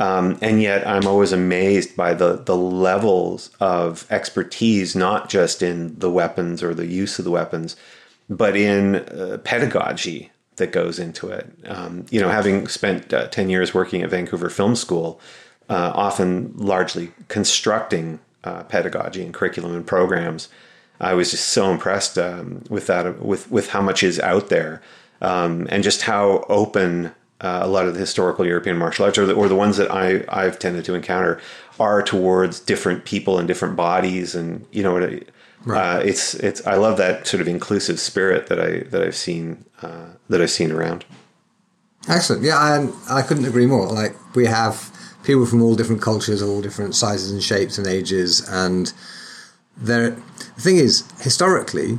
Um, 0.00 0.38
and 0.42 0.60
yet, 0.60 0.86
I'm 0.86 1.06
always 1.06 1.32
amazed 1.32 1.96
by 1.96 2.14
the 2.14 2.36
the 2.36 2.56
levels 2.56 3.50
of 3.60 4.06
expertise, 4.10 4.94
not 4.94 5.28
just 5.28 5.62
in 5.62 5.98
the 5.98 6.10
weapons 6.10 6.62
or 6.62 6.74
the 6.74 6.86
use 6.86 7.18
of 7.18 7.24
the 7.24 7.30
weapons, 7.30 7.76
but 8.28 8.56
in 8.56 8.96
uh, 8.96 9.38
pedagogy 9.44 10.30
that 10.56 10.72
goes 10.72 10.98
into 10.98 11.28
it. 11.30 11.48
Um, 11.66 12.06
you 12.10 12.20
know, 12.20 12.28
having 12.28 12.66
spent 12.68 13.12
uh, 13.12 13.28
ten 13.28 13.48
years 13.48 13.72
working 13.72 14.02
at 14.02 14.10
Vancouver 14.10 14.50
Film 14.50 14.74
School, 14.74 15.20
uh, 15.68 15.92
often 15.94 16.52
largely 16.56 17.12
constructing 17.28 18.20
uh, 18.42 18.62
pedagogy 18.64 19.22
and 19.22 19.32
curriculum 19.32 19.74
and 19.74 19.86
programs, 19.86 20.48
I 21.00 21.14
was 21.14 21.30
just 21.30 21.48
so 21.48 21.70
impressed 21.70 22.18
um, 22.18 22.62
with 22.68 22.86
that, 22.86 23.20
with 23.20 23.50
with 23.50 23.70
how 23.70 23.80
much 23.80 24.02
is 24.02 24.20
out 24.20 24.48
there, 24.48 24.80
um, 25.20 25.66
and 25.70 25.82
just 25.82 26.02
how 26.02 26.44
open 26.48 27.12
uh, 27.40 27.60
a 27.62 27.68
lot 27.68 27.86
of 27.86 27.94
the 27.94 28.00
historical 28.00 28.46
European 28.46 28.76
martial 28.76 29.04
arts, 29.04 29.18
or 29.18 29.26
the, 29.26 29.34
or 29.34 29.48
the 29.48 29.56
ones 29.56 29.76
that 29.76 29.90
I 29.90 30.24
I've 30.28 30.58
tended 30.58 30.84
to 30.86 30.94
encounter, 30.94 31.40
are 31.80 32.02
towards 32.02 32.60
different 32.60 33.04
people 33.04 33.38
and 33.38 33.48
different 33.48 33.76
bodies, 33.76 34.34
and 34.34 34.66
you 34.72 34.82
know 34.82 34.92
what. 34.92 35.02
I, 35.04 35.20
uh, 35.66 36.02
it's 36.04 36.34
it's 36.34 36.64
I 36.66 36.74
love 36.74 36.98
that 36.98 37.26
sort 37.26 37.40
of 37.40 37.48
inclusive 37.48 37.98
spirit 37.98 38.48
that 38.48 38.60
I 38.60 38.80
that 38.90 39.02
I've 39.02 39.16
seen 39.16 39.64
uh, 39.82 40.08
that 40.28 40.42
I've 40.42 40.50
seen 40.50 40.70
around. 40.70 41.06
Excellent. 42.08 42.42
Yeah, 42.42 42.76
and 42.76 42.92
I 43.08 43.22
couldn't 43.22 43.46
agree 43.46 43.66
more. 43.66 43.86
Like 43.86 44.14
we 44.34 44.44
have 44.44 44.93
people 45.24 45.46
from 45.46 45.62
all 45.62 45.74
different 45.74 46.02
cultures, 46.02 46.42
all 46.42 46.60
different 46.60 46.94
sizes 46.94 47.32
and 47.32 47.42
shapes 47.42 47.78
and 47.78 47.86
ages, 47.86 48.46
and 48.48 48.92
there. 49.76 50.10
The 50.10 50.60
thing 50.60 50.76
is, 50.76 51.04
historically, 51.20 51.98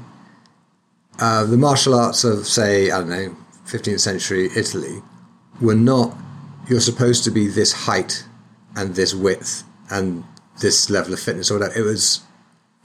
uh, 1.19 1.45
the 1.45 1.57
martial 1.57 1.93
arts 1.93 2.23
of, 2.23 2.47
say, 2.47 2.91
I 2.91 2.99
don't 2.99 3.09
know, 3.09 3.35
15th 3.65 3.99
century 3.99 4.49
Italy, 4.55 5.01
were 5.59 5.75
not. 5.75 6.15
You're 6.69 6.79
supposed 6.79 7.23
to 7.25 7.31
be 7.31 7.47
this 7.47 7.73
height 7.73 8.25
and 8.75 8.95
this 8.95 9.13
width 9.13 9.63
and 9.89 10.23
this 10.61 10.89
level 10.89 11.13
of 11.13 11.19
fitness 11.19 11.51
or 11.51 11.59
whatever. 11.59 11.77
It 11.77 11.83
was, 11.83 12.21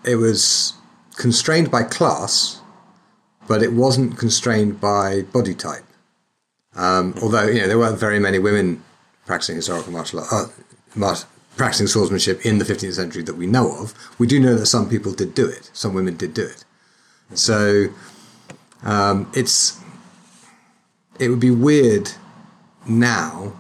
it 0.05 0.17
was 0.17 0.75
constrained 1.17 1.71
by 1.71 1.85
class, 1.85 2.61
but 3.47 3.63
it 3.63 3.73
wasn't 3.73 4.19
constrained 4.19 4.81
by 4.81 5.23
body 5.23 5.55
type. 5.55 5.85
Um, 6.77 7.15
although 7.21 7.47
you 7.47 7.61
know 7.61 7.67
there 7.67 7.79
weren't 7.79 7.99
very 7.99 8.21
many 8.21 8.39
women 8.39 8.83
practicing 9.31 9.55
historical 9.55 9.93
martial 9.93 10.19
art, 10.19 10.51
uh, 11.01 11.15
practicing 11.57 11.87
swordsmanship 11.87 12.45
in 12.45 12.59
the 12.59 12.65
15th 12.65 12.95
century 12.95 13.23
that 13.23 13.37
we 13.37 13.47
know 13.47 13.71
of. 13.81 13.95
We 14.19 14.27
do 14.27 14.41
know 14.41 14.57
that 14.57 14.67
some 14.67 14.91
people 14.91 15.13
did 15.13 15.37
do 15.37 15.47
it. 15.47 15.71
Some 15.73 15.95
women 15.95 16.17
did 16.17 16.35
do 16.35 16.43
it. 16.43 16.65
So 17.35 17.91
um, 18.83 19.31
it's 19.33 19.79
it 21.21 21.29
would 21.29 21.39
be 21.39 21.53
weird 21.53 22.11
now 22.89 23.53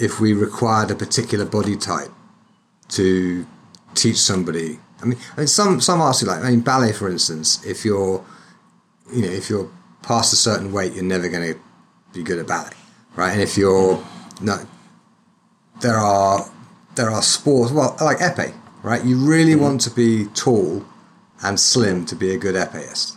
if 0.00 0.20
we 0.20 0.32
required 0.32 0.90
a 0.90 0.94
particular 0.94 1.44
body 1.44 1.76
type 1.76 2.12
to 2.96 3.46
teach 3.94 4.16
somebody. 4.16 4.78
I 5.02 5.04
mean, 5.04 5.18
I 5.36 5.40
mean 5.40 5.48
some 5.48 5.82
some 5.82 6.00
arts 6.00 6.22
like 6.22 6.42
I 6.42 6.48
mean 6.48 6.60
ballet, 6.60 6.94
for 6.94 7.10
instance. 7.10 7.62
If 7.66 7.84
you're 7.84 8.24
you 9.12 9.20
know 9.20 9.28
if 9.28 9.50
you're 9.50 9.70
past 10.00 10.32
a 10.32 10.36
certain 10.36 10.72
weight, 10.72 10.94
you're 10.94 11.04
never 11.04 11.28
going 11.28 11.52
to 11.52 11.60
be 12.14 12.22
good 12.22 12.38
at 12.38 12.46
ballet, 12.46 12.72
right? 13.16 13.32
And 13.32 13.42
if 13.42 13.58
you're 13.58 14.02
no, 14.40 14.66
there 15.80 15.96
are 15.96 16.50
there 16.94 17.10
are 17.10 17.22
sports 17.22 17.72
well 17.72 17.96
like 18.00 18.18
epee, 18.18 18.54
right? 18.82 19.04
You 19.04 19.16
really 19.16 19.52
mm-hmm. 19.52 19.62
want 19.62 19.80
to 19.82 19.90
be 19.90 20.26
tall 20.34 20.84
and 21.42 21.58
slim 21.58 22.04
to 22.06 22.16
be 22.16 22.34
a 22.34 22.38
good 22.38 22.54
epéist, 22.54 23.16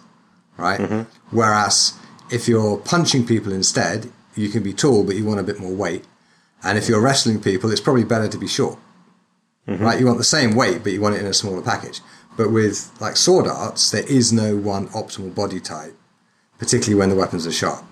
right? 0.58 0.80
Mm-hmm. 0.80 1.36
Whereas 1.36 1.94
if 2.30 2.48
you're 2.48 2.78
punching 2.78 3.26
people 3.26 3.52
instead, 3.52 4.12
you 4.36 4.50
can 4.50 4.64
be 4.64 4.74
tall, 4.74 5.04
but 5.04 5.16
you 5.16 5.26
want 5.26 5.40
a 5.40 5.44
bit 5.44 5.60
more 5.60 5.74
weight. 5.74 6.06
And 6.64 6.78
if 6.78 6.88
you're 6.88 7.02
wrestling 7.02 7.42
people, 7.42 7.72
it's 7.72 7.82
probably 7.82 8.04
better 8.04 8.28
to 8.28 8.38
be 8.38 8.48
short, 8.48 8.78
mm-hmm. 9.68 9.84
right? 9.84 10.00
You 10.00 10.06
want 10.06 10.20
the 10.20 10.24
same 10.24 10.56
weight, 10.56 10.84
but 10.84 10.94
you 10.94 11.02
want 11.02 11.16
it 11.16 11.22
in 11.22 11.28
a 11.28 11.34
smaller 11.34 11.62
package. 11.62 12.02
But 12.38 12.52
with 12.52 12.92
like 13.02 13.18
sword 13.18 13.48
arts, 13.48 13.92
there 13.92 14.06
is 14.08 14.32
no 14.32 14.56
one 14.56 14.88
optimal 14.90 15.34
body 15.34 15.60
type, 15.60 15.96
particularly 16.60 17.00
when 17.00 17.10
the 17.10 17.16
weapons 17.16 17.48
are 17.48 17.52
sharp. 17.52 17.84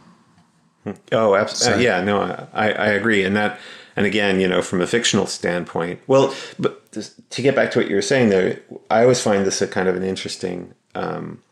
Oh, 1.12 1.36
absolutely. 1.36 1.84
So, 1.84 1.90
uh, 1.90 1.98
yeah, 1.98 2.02
no, 2.02 2.22
I, 2.54 2.72
I 2.72 2.88
agree. 2.90 3.24
And 3.24 3.36
that, 3.36 3.60
and 4.00 4.06
again, 4.06 4.40
you 4.40 4.48
know, 4.48 4.62
from 4.62 4.80
a 4.80 4.88
fictional 4.88 5.26
standpoint, 5.26 6.00
well, 6.08 6.34
but 6.58 6.90
to 6.94 7.42
get 7.42 7.54
back 7.54 7.70
to 7.72 7.80
what 7.80 7.90
you 7.90 7.96
were 7.98 8.02
saying 8.02 8.30
there, 8.30 8.62
I 8.90 9.02
always 9.02 9.22
find 9.22 9.46
this 9.46 9.62
a 9.62 9.68
kind 9.68 9.90
of 9.90 9.98
an 9.98 10.04
interesting, 10.04 10.74
um, 10.96 11.44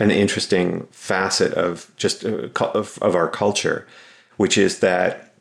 an 0.00 0.10
interesting 0.10 0.86
facet 0.90 1.52
of 1.52 1.92
just 1.98 2.24
uh, 2.24 2.48
of, 2.58 2.98
of 3.02 3.14
our 3.14 3.28
culture, 3.28 3.86
which 4.38 4.56
is 4.56 4.78
that 4.78 5.34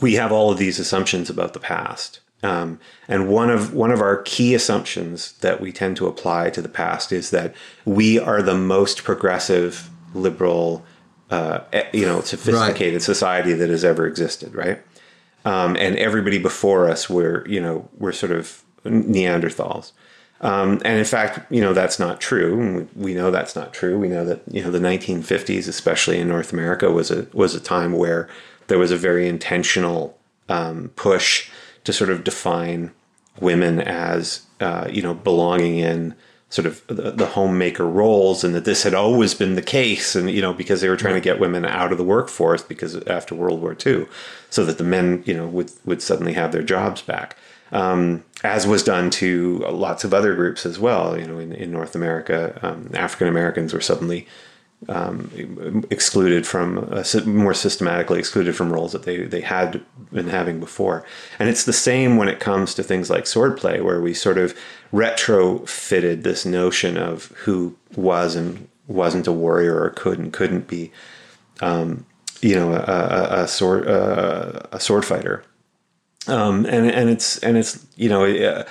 we 0.00 0.14
have 0.14 0.32
all 0.32 0.50
of 0.50 0.56
these 0.56 0.78
assumptions 0.78 1.28
about 1.28 1.52
the 1.52 1.60
past. 1.60 2.20
Um, 2.42 2.80
and 3.06 3.28
one 3.28 3.50
of 3.50 3.74
one 3.74 3.90
of 3.90 4.00
our 4.00 4.22
key 4.22 4.54
assumptions 4.54 5.32
that 5.42 5.60
we 5.60 5.72
tend 5.72 5.98
to 5.98 6.06
apply 6.06 6.48
to 6.50 6.62
the 6.62 6.70
past 6.70 7.12
is 7.12 7.28
that 7.32 7.54
we 7.84 8.18
are 8.18 8.40
the 8.40 8.54
most 8.56 9.04
progressive, 9.04 9.90
liberal, 10.14 10.86
uh, 11.30 11.60
you 11.92 12.06
know, 12.06 12.22
sophisticated 12.22 12.94
right. 12.94 13.02
society 13.02 13.52
that 13.52 13.68
has 13.68 13.84
ever 13.84 14.06
existed, 14.06 14.54
right? 14.54 14.80
Um, 15.46 15.76
and 15.76 15.96
everybody 15.96 16.38
before 16.38 16.90
us 16.90 17.08
were, 17.08 17.46
you 17.48 17.60
know, 17.60 17.88
were 17.98 18.12
sort 18.12 18.32
of 18.32 18.64
Neanderthals. 18.84 19.92
Um, 20.40 20.82
and 20.84 20.98
in 20.98 21.04
fact, 21.04 21.50
you 21.52 21.60
know, 21.60 21.72
that's 21.72 22.00
not 22.00 22.20
true. 22.20 22.88
We 22.96 23.14
know 23.14 23.30
that's 23.30 23.54
not 23.54 23.72
true. 23.72 23.96
We 23.96 24.08
know 24.08 24.24
that, 24.24 24.42
you 24.50 24.62
know, 24.62 24.72
the 24.72 24.80
1950s, 24.80 25.68
especially 25.68 26.18
in 26.18 26.28
North 26.28 26.52
America, 26.52 26.90
was 26.90 27.12
a, 27.12 27.28
was 27.32 27.54
a 27.54 27.60
time 27.60 27.92
where 27.92 28.28
there 28.66 28.78
was 28.78 28.90
a 28.90 28.96
very 28.96 29.28
intentional 29.28 30.18
um, 30.48 30.90
push 30.96 31.48
to 31.84 31.92
sort 31.92 32.10
of 32.10 32.24
define 32.24 32.90
women 33.40 33.80
as, 33.80 34.42
uh, 34.60 34.88
you 34.90 35.00
know, 35.00 35.14
belonging 35.14 35.78
in 35.78 36.14
sort 36.48 36.66
of 36.66 36.86
the, 36.86 37.10
the, 37.10 37.26
homemaker 37.26 37.84
roles 37.84 38.44
and 38.44 38.54
that 38.54 38.64
this 38.64 38.84
had 38.84 38.94
always 38.94 39.34
been 39.34 39.56
the 39.56 39.62
case 39.62 40.14
and 40.14 40.30
you 40.30 40.40
know 40.40 40.52
because 40.52 40.80
they 40.80 40.88
were 40.88 40.96
trying 40.96 41.14
to 41.14 41.20
get 41.20 41.40
women 41.40 41.64
out 41.64 41.90
of 41.90 41.98
the 41.98 42.04
workforce 42.04 42.62
because 42.62 42.96
after 43.06 43.34
world 43.34 43.60
war 43.60 43.76
ii 43.84 44.06
so 44.48 44.64
that 44.64 44.78
the 44.78 44.84
men 44.84 45.22
you 45.26 45.34
know 45.34 45.46
would 45.46 45.72
would 45.84 46.00
suddenly 46.00 46.34
have 46.34 46.52
their 46.52 46.62
jobs 46.62 47.02
back 47.02 47.36
um, 47.72 48.22
as 48.44 48.64
was 48.64 48.84
done 48.84 49.10
to 49.10 49.58
lots 49.70 50.04
of 50.04 50.14
other 50.14 50.36
groups 50.36 50.64
as 50.64 50.78
well. 50.78 51.18
You 51.18 51.26
know 51.26 51.38
in, 51.40 51.52
in 51.52 51.72
north 51.72 51.96
america 51.96 52.58
um, 52.62 52.90
african 52.94 53.26
americans 53.26 53.74
were 53.74 53.80
suddenly 53.80 54.28
um, 54.88 55.84
excluded 55.90 56.46
from 56.46 56.88
uh, 56.92 57.04
more 57.24 57.54
systematically 57.54 58.18
excluded 58.18 58.54
from 58.54 58.72
roles 58.72 58.92
that 58.92 59.02
they 59.04 59.24
they 59.24 59.40
had 59.40 59.82
been 60.12 60.28
having 60.28 60.60
before. 60.60 61.04
And 61.38 61.48
it's 61.48 61.64
the 61.64 61.72
same 61.72 62.16
when 62.16 62.28
it 62.28 62.40
comes 62.40 62.74
to 62.74 62.82
things 62.82 63.10
like 63.10 63.24
swordplay, 63.24 63.82
where 63.82 64.00
we 64.00 64.14
sort 64.14 64.38
of 64.38 64.56
retrofitted 64.92 66.22
this 66.22 66.44
notion 66.44 66.96
of 66.96 67.26
who 67.44 67.76
was 67.96 68.36
and 68.36 68.68
wasn't 68.86 69.26
a 69.26 69.32
warrior 69.32 69.82
or 69.82 69.90
could 69.90 70.18
and 70.18 70.32
couldn't 70.32 70.68
be, 70.68 70.92
um, 71.60 72.06
you 72.40 72.54
know, 72.54 72.72
a, 72.72 72.78
a, 72.78 73.42
a 73.42 73.48
sword 73.48 73.88
uh, 73.88 74.60
a 74.72 74.78
sword 74.78 75.04
fighter. 75.04 75.42
Um, 76.28 76.66
and 76.66 76.90
and 76.90 77.08
it's 77.08 77.38
and 77.38 77.56
it's 77.56 77.84
you 77.96 78.08
know. 78.08 78.24
Uh, 78.24 78.64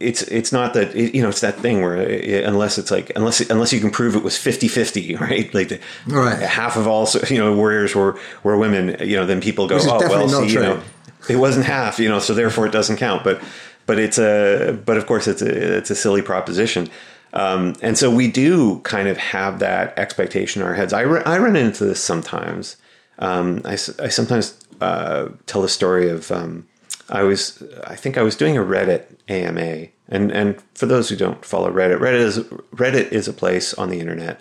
it's 0.00 0.22
it's 0.22 0.50
not 0.50 0.74
that 0.74 0.96
it, 0.96 1.14
you 1.14 1.22
know 1.22 1.28
it's 1.28 1.42
that 1.42 1.56
thing 1.56 1.82
where 1.82 1.96
it, 1.96 2.44
unless 2.44 2.78
it's 2.78 2.90
like 2.90 3.12
unless 3.14 3.40
unless 3.50 3.72
you 3.72 3.80
can 3.80 3.90
prove 3.90 4.16
it 4.16 4.22
was 4.22 4.34
50-50 4.34 5.20
right? 5.30 5.52
Like 5.54 5.68
the, 5.68 5.80
right. 6.06 6.40
half 6.40 6.76
of 6.76 6.86
all 6.86 7.06
you 7.28 7.38
know 7.38 7.54
warriors 7.54 7.94
were 7.94 8.18
were 8.42 8.56
women 8.56 8.96
you 9.06 9.16
know 9.16 9.26
then 9.26 9.40
people 9.40 9.68
go 9.68 9.78
oh 9.80 9.98
well 10.08 10.28
see 10.28 10.54
you 10.54 10.60
know 10.60 10.82
it 11.28 11.36
wasn't 11.36 11.66
half 11.66 11.98
you 11.98 12.08
know 12.08 12.18
so 12.18 12.34
therefore 12.34 12.66
it 12.66 12.72
doesn't 12.72 12.96
count. 12.96 13.22
But 13.22 13.42
but 13.86 13.98
it's 13.98 14.18
a 14.18 14.80
but 14.84 14.96
of 14.96 15.06
course 15.06 15.28
it's 15.28 15.42
a 15.42 15.76
it's 15.76 15.90
a 15.90 15.94
silly 15.94 16.22
proposition. 16.22 16.88
Um, 17.32 17.74
and 17.80 17.96
so 17.96 18.10
we 18.10 18.30
do 18.30 18.80
kind 18.80 19.08
of 19.08 19.16
have 19.16 19.60
that 19.60 19.98
expectation 19.98 20.62
in 20.62 20.68
our 20.68 20.74
heads. 20.74 20.92
I, 20.92 21.02
re- 21.02 21.22
I 21.24 21.38
run 21.38 21.54
into 21.54 21.84
this 21.84 22.02
sometimes. 22.02 22.76
Um, 23.20 23.62
I, 23.64 23.72
I 23.74 24.08
sometimes 24.08 24.58
uh, 24.80 25.28
tell 25.46 25.62
the 25.62 25.68
story 25.68 26.08
of 26.08 26.32
um, 26.32 26.66
I 27.10 27.22
was 27.24 27.62
I 27.84 27.96
think 27.96 28.16
I 28.16 28.22
was 28.22 28.36
doing 28.36 28.56
a 28.56 28.62
Reddit 28.62 29.04
AMA, 29.28 29.88
and 30.08 30.30
and 30.30 30.62
for 30.74 30.86
those 30.86 31.08
who 31.08 31.16
don't 31.16 31.44
follow 31.44 31.70
Reddit, 31.70 31.98
Reddit 31.98 32.20
is 32.20 32.38
Reddit 32.74 33.12
is 33.12 33.28
a 33.28 33.32
place 33.32 33.74
on 33.74 33.90
the 33.90 34.00
internet 34.00 34.40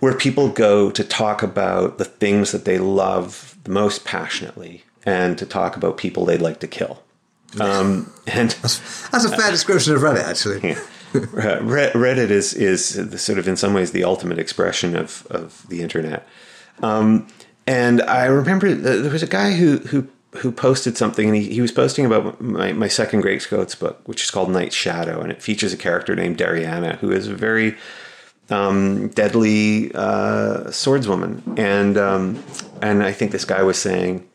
where 0.00 0.14
people 0.14 0.48
go 0.48 0.90
to 0.90 1.04
talk 1.04 1.42
about 1.42 1.98
the 1.98 2.04
things 2.04 2.52
that 2.52 2.64
they 2.64 2.78
love 2.78 3.56
the 3.64 3.70
most 3.70 4.04
passionately, 4.04 4.84
and 5.04 5.38
to 5.38 5.46
talk 5.46 5.76
about 5.76 5.96
people 5.96 6.24
they'd 6.24 6.42
like 6.42 6.60
to 6.60 6.66
kill. 6.66 7.02
Um, 7.58 8.12
and 8.26 8.50
that's, 8.62 9.08
that's, 9.08 9.24
a 9.24 9.36
fair 9.36 9.50
description 9.50 9.94
of 9.94 10.02
Reddit, 10.02 10.24
actually. 10.24 10.76
Yeah. 11.12 11.58
Reddit 11.58 12.30
is 12.30 12.54
is 12.54 12.94
the, 12.94 13.18
sort 13.18 13.40
of 13.40 13.48
in 13.48 13.56
some 13.56 13.74
ways 13.74 13.90
the 13.90 14.04
ultimate 14.04 14.38
expression 14.38 14.94
of 14.94 15.26
of 15.28 15.66
the 15.68 15.82
internet. 15.82 16.24
Um, 16.84 17.26
and 17.66 18.00
I 18.02 18.26
remember 18.26 18.72
there 18.72 19.10
was 19.10 19.24
a 19.24 19.26
guy 19.26 19.54
who 19.54 19.78
who 19.78 20.06
who 20.36 20.52
posted 20.52 20.96
something 20.96 21.26
and 21.26 21.36
he, 21.36 21.48
he 21.54 21.60
was 21.60 21.72
posting 21.72 22.06
about 22.06 22.40
my, 22.40 22.72
my 22.72 22.88
second 22.88 23.20
Greatcoats 23.20 23.74
book, 23.74 24.00
which 24.06 24.22
is 24.22 24.30
called 24.30 24.50
Knight's 24.50 24.76
Shadow, 24.76 25.20
and 25.20 25.32
it 25.32 25.42
features 25.42 25.72
a 25.72 25.76
character 25.76 26.14
named 26.14 26.38
Dariana, 26.38 26.96
who 26.98 27.10
is 27.10 27.26
a 27.26 27.34
very 27.34 27.76
um, 28.48 29.08
deadly 29.08 29.92
uh, 29.94 30.64
swordswoman. 30.68 31.58
And 31.58 31.98
um, 31.98 32.42
and 32.80 33.02
I 33.02 33.12
think 33.12 33.32
this 33.32 33.44
guy 33.44 33.62
was 33.62 33.78
saying, 33.78 34.28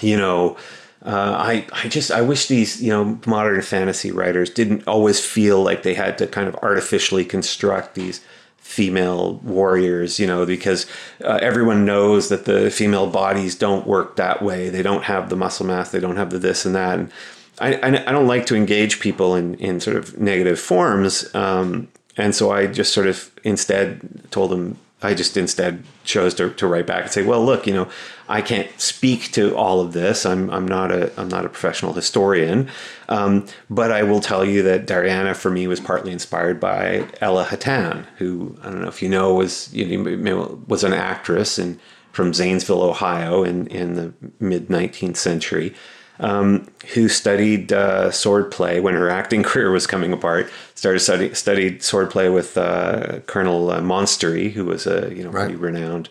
you 0.00 0.16
know, 0.16 0.56
uh, 1.04 1.36
I 1.38 1.66
I 1.72 1.88
just 1.88 2.10
I 2.10 2.22
wish 2.22 2.46
these 2.48 2.82
you 2.82 2.90
know 2.90 3.20
modern 3.26 3.62
fantasy 3.62 4.10
writers 4.10 4.50
didn't 4.50 4.86
always 4.88 5.24
feel 5.24 5.62
like 5.62 5.82
they 5.82 5.94
had 5.94 6.18
to 6.18 6.26
kind 6.26 6.48
of 6.48 6.56
artificially 6.56 7.24
construct 7.24 7.94
these 7.94 8.20
female 8.62 9.34
warriors, 9.42 10.18
you 10.18 10.26
know, 10.26 10.46
because 10.46 10.86
uh, 11.22 11.38
everyone 11.42 11.84
knows 11.84 12.30
that 12.30 12.46
the 12.46 12.70
female 12.70 13.06
bodies 13.06 13.54
don't 13.54 13.86
work 13.86 14.16
that 14.16 14.40
way. 14.40 14.70
They 14.70 14.82
don't 14.82 15.04
have 15.04 15.28
the 15.28 15.36
muscle 15.36 15.66
mass, 15.66 15.90
they 15.90 16.00
don't 16.00 16.16
have 16.16 16.30
the 16.30 16.38
this 16.38 16.64
and 16.64 16.74
that. 16.74 16.98
And 16.98 17.12
I, 17.60 17.74
I, 17.84 18.12
don't 18.12 18.26
like 18.26 18.46
to 18.46 18.56
engage 18.56 18.98
people 18.98 19.36
in, 19.36 19.56
in 19.56 19.78
sort 19.78 19.96
of 19.96 20.18
negative 20.18 20.58
forms. 20.58 21.32
Um, 21.34 21.88
and 22.16 22.34
so 22.34 22.50
I 22.50 22.66
just 22.66 22.94
sort 22.94 23.06
of 23.06 23.30
instead 23.44 24.30
told 24.30 24.50
them 24.50 24.78
I 25.02 25.14
just 25.14 25.36
instead 25.36 25.82
chose 26.04 26.34
to, 26.34 26.50
to 26.50 26.66
write 26.66 26.86
back 26.86 27.02
and 27.02 27.12
say, 27.12 27.22
well, 27.22 27.44
look, 27.44 27.66
you 27.66 27.74
know, 27.74 27.88
I 28.32 28.40
can't 28.40 28.68
speak 28.80 29.30
to 29.32 29.54
all 29.54 29.80
of 29.80 29.92
this. 29.92 30.24
I'm, 30.24 30.48
I'm 30.48 30.66
not 30.66 30.90
a 30.90 31.12
I'm 31.20 31.28
not 31.28 31.44
a 31.44 31.50
professional 31.50 31.92
historian, 31.92 32.70
um, 33.10 33.46
but 33.68 33.92
I 33.92 34.02
will 34.04 34.20
tell 34.20 34.42
you 34.42 34.62
that 34.62 34.86
Dariana 34.86 35.36
for 35.36 35.50
me 35.50 35.66
was 35.66 35.80
partly 35.80 36.12
inspired 36.12 36.58
by 36.58 37.06
Ella 37.20 37.44
Hattan, 37.44 38.06
who 38.16 38.56
I 38.62 38.70
don't 38.70 38.80
know 38.80 38.88
if 38.88 39.02
you 39.02 39.10
know 39.10 39.34
was 39.34 39.72
you 39.74 39.98
know 39.98 40.62
was 40.66 40.82
an 40.82 40.94
actress 40.94 41.58
in 41.58 41.78
from 42.10 42.32
Zanesville, 42.32 42.82
Ohio, 42.82 43.44
in 43.44 43.66
in 43.66 43.94
the 43.94 44.14
mid 44.40 44.68
19th 44.68 45.18
century 45.18 45.74
um, 46.18 46.66
who 46.94 47.10
studied 47.10 47.70
uh, 47.70 48.08
swordplay 48.08 48.82
when 48.82 48.94
her 48.94 49.10
acting 49.10 49.42
career 49.50 49.70
was 49.70 49.86
coming 49.86 50.12
apart. 50.12 50.50
Started 50.74 51.00
study, 51.00 51.34
studied 51.34 51.80
swordplay 51.80 52.32
with 52.32 52.56
uh, 52.56 53.20
Colonel 53.26 53.70
uh, 53.70 53.80
Monstery, 53.80 54.52
who 54.52 54.64
was 54.64 54.86
a 54.86 55.14
you 55.14 55.22
know 55.22 55.30
right. 55.30 55.44
pretty 55.44 55.56
renowned 55.56 56.08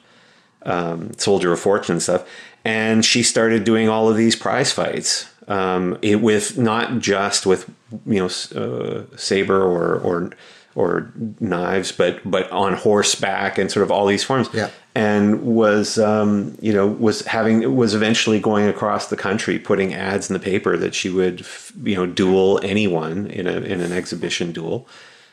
um, 0.64 1.12
soldier 1.18 1.52
of 1.52 1.60
fortune 1.60 1.94
and 1.94 2.02
stuff. 2.02 2.28
And 2.64 3.04
she 3.04 3.24
started 3.24 3.64
doing 3.64 3.90
all 3.90 4.10
of 4.10 4.18
these 4.18 4.36
prize 4.36 4.72
fights. 4.72 5.28
Um, 5.48 5.98
it 6.02 6.22
with 6.22 6.58
not 6.58 7.00
just 7.00 7.46
with 7.46 7.70
you 8.06 8.20
know 8.20 8.30
uh, 8.56 9.18
saber 9.18 9.62
or 9.62 10.00
or 10.00 10.32
or 10.76 11.12
knives, 11.40 11.92
but 11.92 12.20
but 12.30 12.50
on 12.52 12.74
horseback 12.74 13.58
and 13.58 13.72
sort 13.72 13.84
of 13.84 13.92
all 13.92 14.06
these 14.06 14.24
forms. 14.24 14.50
Yeah. 14.54 14.70
And 14.96 15.42
was 15.42 15.98
um, 15.98 16.58
you 16.62 16.74
know 16.74 16.88
was 16.88 17.26
having 17.26 17.76
was 17.76 17.94
eventually 17.94 18.40
going 18.40 18.68
across 18.68 19.08
the 19.08 19.18
country 19.18 19.60
putting 19.60 19.94
ads 19.94 20.30
in 20.30 20.34
the 20.34 20.40
paper 20.40 20.78
that 20.78 20.94
she 20.96 21.10
would 21.10 21.46
you 21.84 21.96
know 21.96 22.06
duel 22.06 22.60
anyone 22.64 23.28
in 23.28 23.48
a 23.48 23.58
in 23.62 23.82
an 23.82 23.92
exhibition 23.92 24.52
duel. 24.52 24.88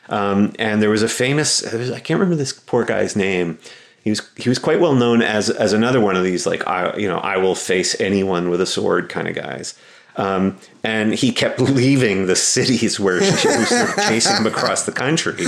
Um, 0.09 0.53
and 0.57 0.81
there 0.81 0.89
was 0.89 1.03
a 1.03 1.09
famous 1.09 1.65
I 1.65 1.99
can't 1.99 2.19
remember 2.19 2.35
this 2.35 2.53
poor 2.53 2.83
guy's 2.83 3.15
name. 3.15 3.59
He 4.03 4.09
was 4.09 4.21
he 4.37 4.49
was 4.49 4.59
quite 4.59 4.79
well 4.79 4.95
known 4.95 5.21
as 5.21 5.49
as 5.49 5.73
another 5.73 5.99
one 5.99 6.15
of 6.15 6.23
these 6.23 6.45
like 6.45 6.65
I 6.67 6.95
you 6.97 7.07
know 7.07 7.17
I 7.17 7.37
will 7.37 7.55
face 7.55 7.99
anyone 7.99 8.49
with 8.49 8.61
a 8.61 8.65
sword 8.65 9.09
kind 9.09 9.27
of 9.27 9.35
guys. 9.35 9.77
Um, 10.15 10.57
and 10.83 11.13
he 11.13 11.31
kept 11.31 11.59
leaving 11.59 12.25
the 12.25 12.35
cities 12.35 12.99
where 12.99 13.21
she 13.37 13.47
was 13.47 13.69
sort 13.69 13.89
of 13.89 13.95
chasing 14.05 14.35
him 14.37 14.47
across 14.47 14.85
the 14.85 14.91
country 14.91 15.45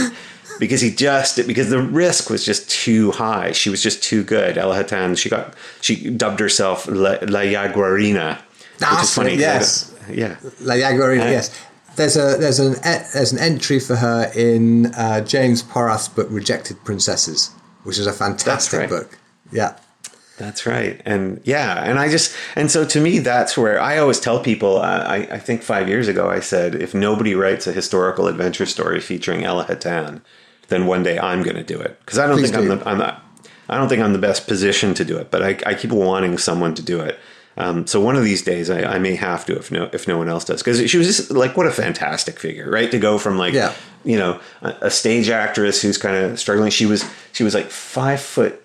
because 0.60 0.80
he 0.82 0.92
just 0.92 1.46
because 1.48 1.70
the 1.70 1.82
risk 1.82 2.30
was 2.30 2.46
just 2.46 2.70
too 2.70 3.12
high. 3.12 3.52
She 3.52 3.70
was 3.70 3.82
just 3.82 4.04
too 4.04 4.24
good. 4.24 4.58
El 4.58 4.74
Hattan, 4.74 5.16
she 5.16 5.30
got 5.30 5.56
she 5.82 6.10
dubbed 6.10 6.40
herself 6.40 6.88
La, 6.88 7.18
La 7.22 7.42
Jaguarina, 7.42 8.40
which 8.80 9.04
is 9.04 9.14
funny. 9.14 9.36
Yes, 9.36 9.94
yeah, 10.10 10.38
La 10.62 10.76
Jaguarina. 10.76 11.28
Uh, 11.28 11.32
yes, 11.32 11.66
there's 11.96 12.16
a 12.16 12.38
there's 12.38 12.60
an 12.60 12.76
there's 12.82 13.32
an 13.32 13.40
entry 13.40 13.80
for 13.80 13.96
her 13.96 14.32
in 14.36 14.88
uh, 14.94 15.22
Jason 15.22 15.68
Porath's 15.68 16.08
book 16.08 16.28
Rejected 16.30 16.84
Princesses, 16.86 17.50
which 17.84 17.98
is 17.98 18.08
a 18.08 18.14
fantastic 18.14 18.80
right. 18.80 18.90
book. 18.90 19.18
Yeah. 19.52 19.78
That's 20.38 20.66
right. 20.66 21.00
And 21.06 21.40
yeah, 21.44 21.84
and 21.84 22.00
I 22.00 22.10
just, 22.10 22.36
and 22.56 22.72
so 22.72 22.84
to 22.84 23.00
me, 23.00 23.20
that's 23.20 23.56
where 23.56 23.80
I 23.80 24.00
always 24.00 24.20
tell 24.20 24.40
people, 24.40 24.78
uh, 24.78 25.04
I, 25.08 25.16
I 25.34 25.38
think 25.38 25.62
five 25.62 25.88
years 25.88 26.08
ago, 26.08 26.32
I 26.32 26.40
said, 26.40 26.74
if 26.74 26.96
nobody 26.96 27.36
writes 27.36 27.68
a 27.68 27.72
historical 27.72 28.28
adventure 28.28 28.66
story 28.66 29.00
featuring 29.02 29.44
Ella 29.44 29.66
Hattan, 29.66 30.24
then 30.70 30.88
one 30.88 31.04
day 31.04 31.20
I'm 31.20 31.44
going 31.44 31.58
to 31.58 31.64
do 31.64 31.80
it. 31.80 32.00
Cause 32.08 32.18
I 32.18 32.26
don't 32.26 32.38
Please 32.38 32.50
think 32.50 32.66
do. 32.66 32.72
I'm 32.72 32.80
the, 32.80 32.90
I'm 32.90 32.98
not, 32.98 33.24
I 33.70 33.78
don't 33.78 33.88
think 33.88 34.02
I'm 34.02 34.14
the 34.14 34.20
best 34.20 34.48
position 34.48 34.96
to 34.96 35.06
do 35.06 35.18
it, 35.18 35.30
but 35.30 35.44
I, 35.44 35.60
I 35.66 35.76
keep 35.76 35.92
wanting 35.92 36.40
someone 36.40 36.74
to 36.74 36.82
do 36.82 37.02
it. 37.02 37.20
Um, 37.58 37.86
so 37.86 38.00
one 38.00 38.16
of 38.16 38.24
these 38.24 38.42
days 38.42 38.70
I, 38.70 38.96
I, 38.96 39.00
may 39.00 39.16
have 39.16 39.46
to 39.48 39.58
if 39.58 39.72
no 39.72 39.90
if 39.92 40.08
no 40.08 40.18
one 40.18 40.30
else 40.30 40.46
does 40.46 40.64
because 40.64 40.90
she 40.90 40.98
was 40.98 41.06
just 41.06 41.32
like 41.32 41.58
what 41.58 41.68
a 41.68 41.72
fantastic 41.72 42.40
figure 42.40 42.72
right 42.72 42.90
to 42.90 42.98
go 42.98 43.18
from 43.18 43.38
like 43.38 43.54
yeah. 43.54 43.74
you 44.06 44.18
know 44.18 44.40
a, 44.62 44.70
a 44.84 44.90
stage 44.90 45.30
actress 45.30 45.82
who's 45.82 45.98
kind 45.98 46.16
of 46.16 46.40
struggling 46.40 46.72
she 46.72 46.86
was 46.86 47.04
she 47.34 47.44
was 47.44 47.54
like 47.54 47.70
five 47.70 48.22
foot 48.22 48.62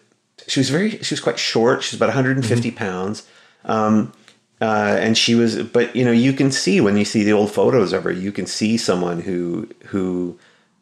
she 0.46 0.60
was 0.60 0.70
very 0.70 0.90
she 1.02 1.14
was 1.14 1.20
quite 1.20 1.38
short. 1.38 1.82
She 1.82 1.94
was 1.94 2.00
about 2.00 2.08
150 2.08 2.68
mm-hmm. 2.68 2.76
pounds. 2.76 3.28
Um, 3.64 4.12
uh, 4.60 4.96
and 4.98 5.18
she 5.18 5.34
was, 5.34 5.62
but 5.62 5.94
you 5.94 6.04
know, 6.04 6.12
you 6.12 6.32
can 6.32 6.50
see 6.50 6.80
when 6.80 6.96
you 6.96 7.04
see 7.04 7.24
the 7.24 7.32
old 7.32 7.52
photos 7.52 7.92
of 7.92 8.04
her, 8.04 8.12
you 8.12 8.32
can 8.32 8.46
see 8.46 8.76
someone 8.76 9.20
who 9.20 9.68
who 9.86 10.38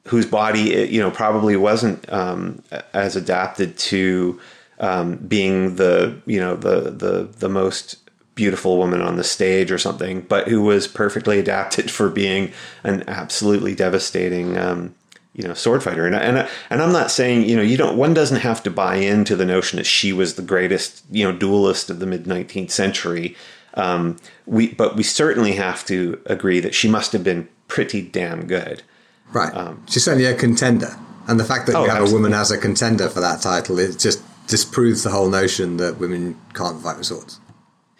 whose 0.06 0.26
body, 0.26 0.88
you 0.90 1.00
know, 1.00 1.10
probably 1.10 1.56
wasn't 1.56 2.10
um, 2.12 2.62
as 2.92 3.16
adapted 3.16 3.76
to 3.78 4.38
um, 4.78 5.16
being 5.16 5.76
the 5.76 6.20
you 6.26 6.40
know 6.40 6.56
the 6.56 6.90
the 6.90 7.28
the 7.38 7.48
most 7.48 7.98
beautiful 8.34 8.76
woman 8.78 9.00
on 9.00 9.16
the 9.16 9.24
stage 9.24 9.70
or 9.70 9.78
something, 9.78 10.22
but 10.22 10.48
who 10.48 10.62
was 10.62 10.88
perfectly 10.88 11.38
adapted 11.40 11.90
for 11.90 12.08
being 12.08 12.52
an 12.82 13.04
absolutely 13.08 13.74
devastating 13.74 14.56
um, 14.56 14.94
you 15.34 15.46
know 15.46 15.54
sword 15.54 15.82
fighter. 15.82 16.06
And 16.06 16.14
and 16.14 16.48
and 16.70 16.82
I'm 16.82 16.92
not 16.92 17.10
saying 17.10 17.48
you 17.48 17.56
know 17.56 17.62
you 17.62 17.76
don't 17.76 17.96
one 17.96 18.14
doesn't 18.14 18.40
have 18.40 18.62
to 18.64 18.70
buy 18.70 18.96
into 18.96 19.36
the 19.36 19.46
notion 19.46 19.76
that 19.76 19.86
she 19.86 20.12
was 20.12 20.34
the 20.34 20.42
greatest 20.42 21.04
you 21.10 21.24
know 21.24 21.36
duelist 21.36 21.90
of 21.90 21.98
the 21.98 22.06
mid 22.06 22.24
19th 22.24 22.70
century. 22.70 23.36
Um, 23.74 24.16
we 24.46 24.72
but 24.72 24.96
we 24.96 25.02
certainly 25.02 25.52
have 25.52 25.84
to 25.86 26.20
agree 26.26 26.60
that 26.60 26.74
she 26.74 26.88
must 26.88 27.12
have 27.12 27.24
been 27.24 27.48
pretty 27.68 28.02
damn 28.02 28.46
good. 28.46 28.82
Right. 29.32 29.52
Um, 29.54 29.84
she's 29.88 30.04
certainly 30.04 30.26
a 30.26 30.34
contender. 30.34 30.96
And 31.26 31.40
the 31.40 31.44
fact 31.44 31.66
that 31.66 31.74
oh, 31.74 31.84
you 31.84 31.88
have 31.88 32.02
absolutely. 32.02 32.12
a 32.12 32.22
woman 32.22 32.38
as 32.38 32.50
a 32.50 32.58
contender 32.58 33.08
for 33.08 33.20
that 33.20 33.40
title 33.40 33.78
it 33.78 33.98
just 33.98 34.22
disproves 34.46 35.02
the 35.02 35.10
whole 35.10 35.28
notion 35.28 35.76
that 35.78 35.98
women 35.98 36.38
can't 36.52 36.80
fight 36.82 36.96
with 36.96 37.06
swords 37.06 37.40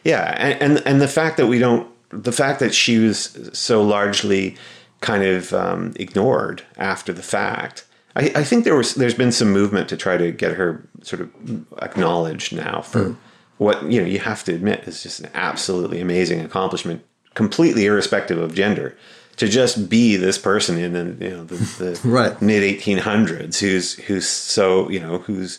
yeah 0.05 0.35
and 0.39 0.61
and, 0.61 0.87
and 0.87 1.01
the 1.01 1.09
fact 1.09 1.37
that 1.37 1.47
we 1.47 1.59
don't 1.59 1.89
the 2.11 2.33
fact 2.33 2.61
that 2.61 2.75
she 2.75 2.99
was 2.99 3.51
so 3.53 3.83
largely 3.83 4.57
kind 5.01 5.23
of 5.23 5.53
um, 5.53 5.93
ignored 5.97 6.63
after 6.79 7.13
the 7.13 7.23
fact. 7.23 7.85
I, 8.17 8.33
I, 8.37 8.45
think 8.45 8.65
there 8.65 8.77
was 8.77 8.95
there's 8.95 9.15
been 9.15 9.33
some 9.33 9.53
movement 9.53 9.89
to 9.89 9.97
try 9.97 10.17
to 10.17 10.31
get 10.31 10.53
her 10.53 10.89
sort 11.03 11.21
of 11.21 11.31
acknowledged 11.83 12.55
now 12.55 12.81
for 12.81 13.11
mm. 13.11 13.17
what 13.59 13.83
you 13.91 14.01
know 14.01 14.07
you 14.07 14.21
have 14.21 14.45
to 14.45 14.55
admit 14.55 14.87
is 14.87 15.03
just 15.03 15.21
an 15.21 15.31
absolutely 15.35 16.01
amazing 16.01 16.41
accomplishment, 16.41 17.05
completely 17.35 17.87
irrespective 17.87 18.39
of 18.39 18.55
gender. 18.55 18.97
To 19.39 19.49
just 19.49 19.89
be 19.89 20.15
this 20.15 20.39
person 20.39 20.79
in 20.79 20.93
the 20.93 21.25
you 21.25 21.31
know 21.33 21.45
the, 21.45 21.57
the 21.57 22.01
right. 22.09 22.41
mid 22.41 22.63
1800s 22.63 23.59
who's 23.59 23.95
who's 23.95 24.29
so 24.29 24.89
you 24.89 25.01
know 25.01 25.19
who's 25.19 25.59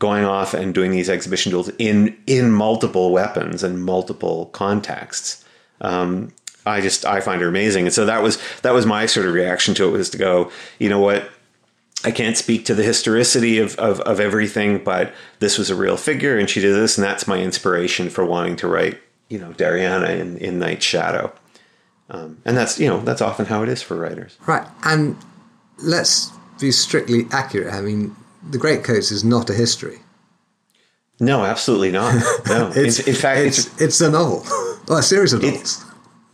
going 0.00 0.24
off 0.24 0.54
and 0.54 0.74
doing 0.74 0.90
these 0.90 1.08
exhibition 1.08 1.52
duels 1.52 1.70
in 1.78 2.16
in 2.26 2.50
multiple 2.50 3.12
weapons 3.12 3.62
and 3.62 3.84
multiple 3.84 4.46
contexts. 4.46 5.44
Um, 5.80 6.32
I 6.66 6.80
just 6.80 7.04
I 7.06 7.20
find 7.20 7.40
her 7.40 7.48
amazing, 7.48 7.86
and 7.86 7.94
so 7.94 8.04
that 8.06 8.22
was 8.22 8.38
that 8.62 8.74
was 8.74 8.84
my 8.84 9.06
sort 9.06 9.26
of 9.26 9.34
reaction 9.34 9.74
to 9.74 9.86
it 9.86 9.92
was 9.92 10.10
to 10.10 10.18
go, 10.18 10.50
you 10.78 10.88
know 10.88 10.98
what, 10.98 11.30
I 12.04 12.10
can't 12.10 12.36
speak 12.36 12.64
to 12.66 12.74
the 12.74 12.82
historicity 12.82 13.58
of, 13.58 13.76
of, 13.76 14.00
of 14.00 14.20
everything, 14.20 14.82
but 14.82 15.12
this 15.38 15.58
was 15.58 15.68
a 15.68 15.74
real 15.74 15.96
figure, 15.96 16.38
and 16.38 16.48
she 16.48 16.60
did 16.60 16.74
this, 16.74 16.96
and 16.96 17.04
that's 17.04 17.28
my 17.28 17.38
inspiration 17.38 18.08
for 18.08 18.24
wanting 18.24 18.56
to 18.56 18.68
write, 18.68 18.98
you 19.28 19.38
know, 19.38 19.50
Dariana 19.50 20.18
in, 20.18 20.38
in 20.38 20.58
Knight's 20.58 20.84
Shadow, 20.84 21.32
um, 22.08 22.40
and 22.44 22.56
that's 22.56 22.80
you 22.80 22.88
know 22.88 23.00
that's 23.00 23.20
often 23.20 23.46
how 23.46 23.62
it 23.62 23.68
is 23.68 23.82
for 23.82 23.96
writers, 23.96 24.38
right? 24.46 24.66
And 24.84 25.16
let's 25.78 26.30
be 26.58 26.72
strictly 26.72 27.26
accurate. 27.32 27.72
I 27.72 27.80
mean, 27.80 28.16
the 28.48 28.58
Greatcoats 28.58 29.10
is 29.10 29.24
not 29.24 29.50
a 29.50 29.54
history. 29.54 30.00
No, 31.18 31.44
absolutely 31.44 31.92
not. 31.92 32.14
No, 32.46 32.72
it's, 32.74 33.00
in, 33.00 33.10
in, 33.10 33.14
fact, 33.14 33.40
it's, 33.40 33.66
it's, 33.66 33.80
it's 33.80 34.00
a 34.00 34.10
novel, 34.10 34.44
well, 34.88 34.98
a 34.98 35.02
series 35.02 35.32
of 35.32 35.42
novels. 35.42 35.84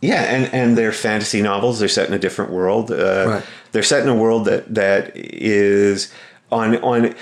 Yeah, 0.01 0.23
and, 0.23 0.53
and 0.53 0.77
they're 0.77 0.91
fantasy 0.91 1.41
novels. 1.41 1.79
They're 1.79 1.87
set 1.87 2.07
in 2.07 2.13
a 2.13 2.19
different 2.19 2.51
world. 2.51 2.91
Uh, 2.91 3.25
right. 3.27 3.43
They're 3.71 3.83
set 3.83 4.03
in 4.03 4.09
a 4.09 4.15
world 4.15 4.45
that 4.45 4.73
that 4.73 5.11
is 5.15 6.13
on 6.51 6.77
on 6.77 7.15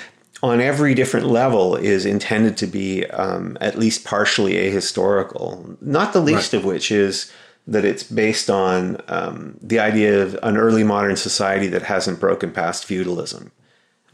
on 0.44 0.62
every 0.62 0.94
different 0.94 1.26
level 1.26 1.76
is 1.76 2.06
intended 2.06 2.58
to 2.58 2.68
be 2.68 3.06
um, 3.08 3.58
at 3.62 3.80
least 3.80 4.04
partially 4.04 4.54
ahistorical. 4.54 5.82
Not 5.82 6.14
the 6.14 6.22
least 6.22 6.54
right. 6.54 6.60
of 6.60 6.66
which 6.66 6.92
is 6.92 7.32
that 7.68 7.84
it's 7.84 8.04
based 8.04 8.50
on 8.50 9.02
um, 9.08 9.58
the 9.62 9.80
idea 9.80 10.22
of 10.22 10.38
an 10.44 10.58
early 10.58 10.84
modern 10.84 11.16
society 11.16 11.68
that 11.68 11.84
hasn't 11.84 12.20
broken 12.20 12.52
past 12.52 12.86
feudalism. 12.86 13.52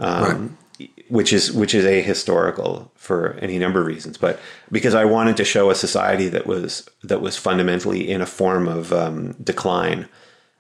Um, 0.02 0.24
right 0.24 0.52
which 1.10 1.34
is 1.34 1.52
which 1.52 1.76
is 1.76 1.86
ahistorical 1.86 2.90
for 2.96 3.34
any 3.42 3.60
number 3.60 3.82
of 3.82 3.88
reasons, 3.88 4.18
but 4.18 4.40
because 4.72 4.96
I 4.96 5.06
wanted 5.06 5.38
to 5.38 5.46
show 5.46 5.70
a 5.70 5.76
society 5.76 6.28
that 6.30 6.48
was 6.48 6.88
that 7.04 7.22
was 7.22 7.38
fundamentally 7.38 8.10
in 8.10 8.22
a 8.22 8.26
form 8.26 8.68
of 8.68 8.94
um, 8.94 9.34
decline, 9.34 10.08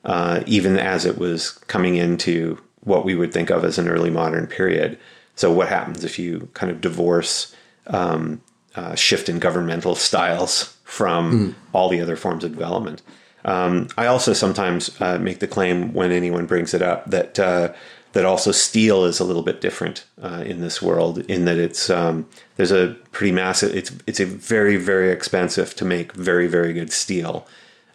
uh, 0.04 0.43
even 0.45 0.77
as 0.77 1.06
it 1.06 1.17
was 1.17 1.51
coming 1.51 1.95
into 1.95 2.62
what 2.82 3.06
we 3.06 3.15
would 3.15 3.34
think 3.34 3.49
of 3.49 3.63
as 3.63 3.77
an 3.77 3.88
early 3.88 4.10
modern 4.10 4.47
period. 4.47 4.99
So, 5.36 5.51
what 5.51 5.69
happens 5.69 6.04
if 6.04 6.19
you 6.19 6.49
kind 6.54 6.71
of 6.71 6.82
divorce 6.82 7.56
um, 7.88 8.41
uh, 8.75 8.95
shift 8.95 9.30
in 9.30 9.39
governmental 9.39 9.95
styles 9.95 10.77
from 10.84 11.32
mm. 11.32 11.56
all 11.73 11.89
the 11.89 12.01
other 12.01 12.15
forms 12.15 12.43
of 12.43 12.51
development? 12.51 13.01
Um, 13.43 13.88
I 13.97 14.06
also 14.06 14.34
sometimes 14.34 14.99
uh, 15.01 15.17
make 15.17 15.39
the 15.39 15.47
claim 15.47 15.93
when 15.93 16.12
anyone 16.12 16.45
brings 16.45 16.73
it 16.73 16.82
up 16.82 17.10
that 17.10 17.39
uh, 17.39 17.73
that 18.13 18.26
also 18.26 18.52
steel 18.52 19.06
is 19.06 19.19
a 19.19 19.24
little 19.24 19.43
bit 19.43 19.62
different 19.62 20.06
uh, 20.21 20.43
in 20.45 20.62
this 20.62 20.82
world 20.82 21.19
in 21.30 21.45
that 21.45 21.58
it's 21.58 21.89
um, 21.89 22.28
there's 22.58 22.71
a 22.71 22.95
pretty 23.12 23.32
massive 23.32 23.76
it's 23.76 23.91
it's 24.08 24.19
a 24.19 24.26
very 24.26 24.78
very 24.78 25.12
expensive 25.12 25.76
to 25.76 25.86
make 25.86 26.13
very 26.13 26.47
very 26.47 26.74
good 26.74 26.91
steel. 26.91 27.47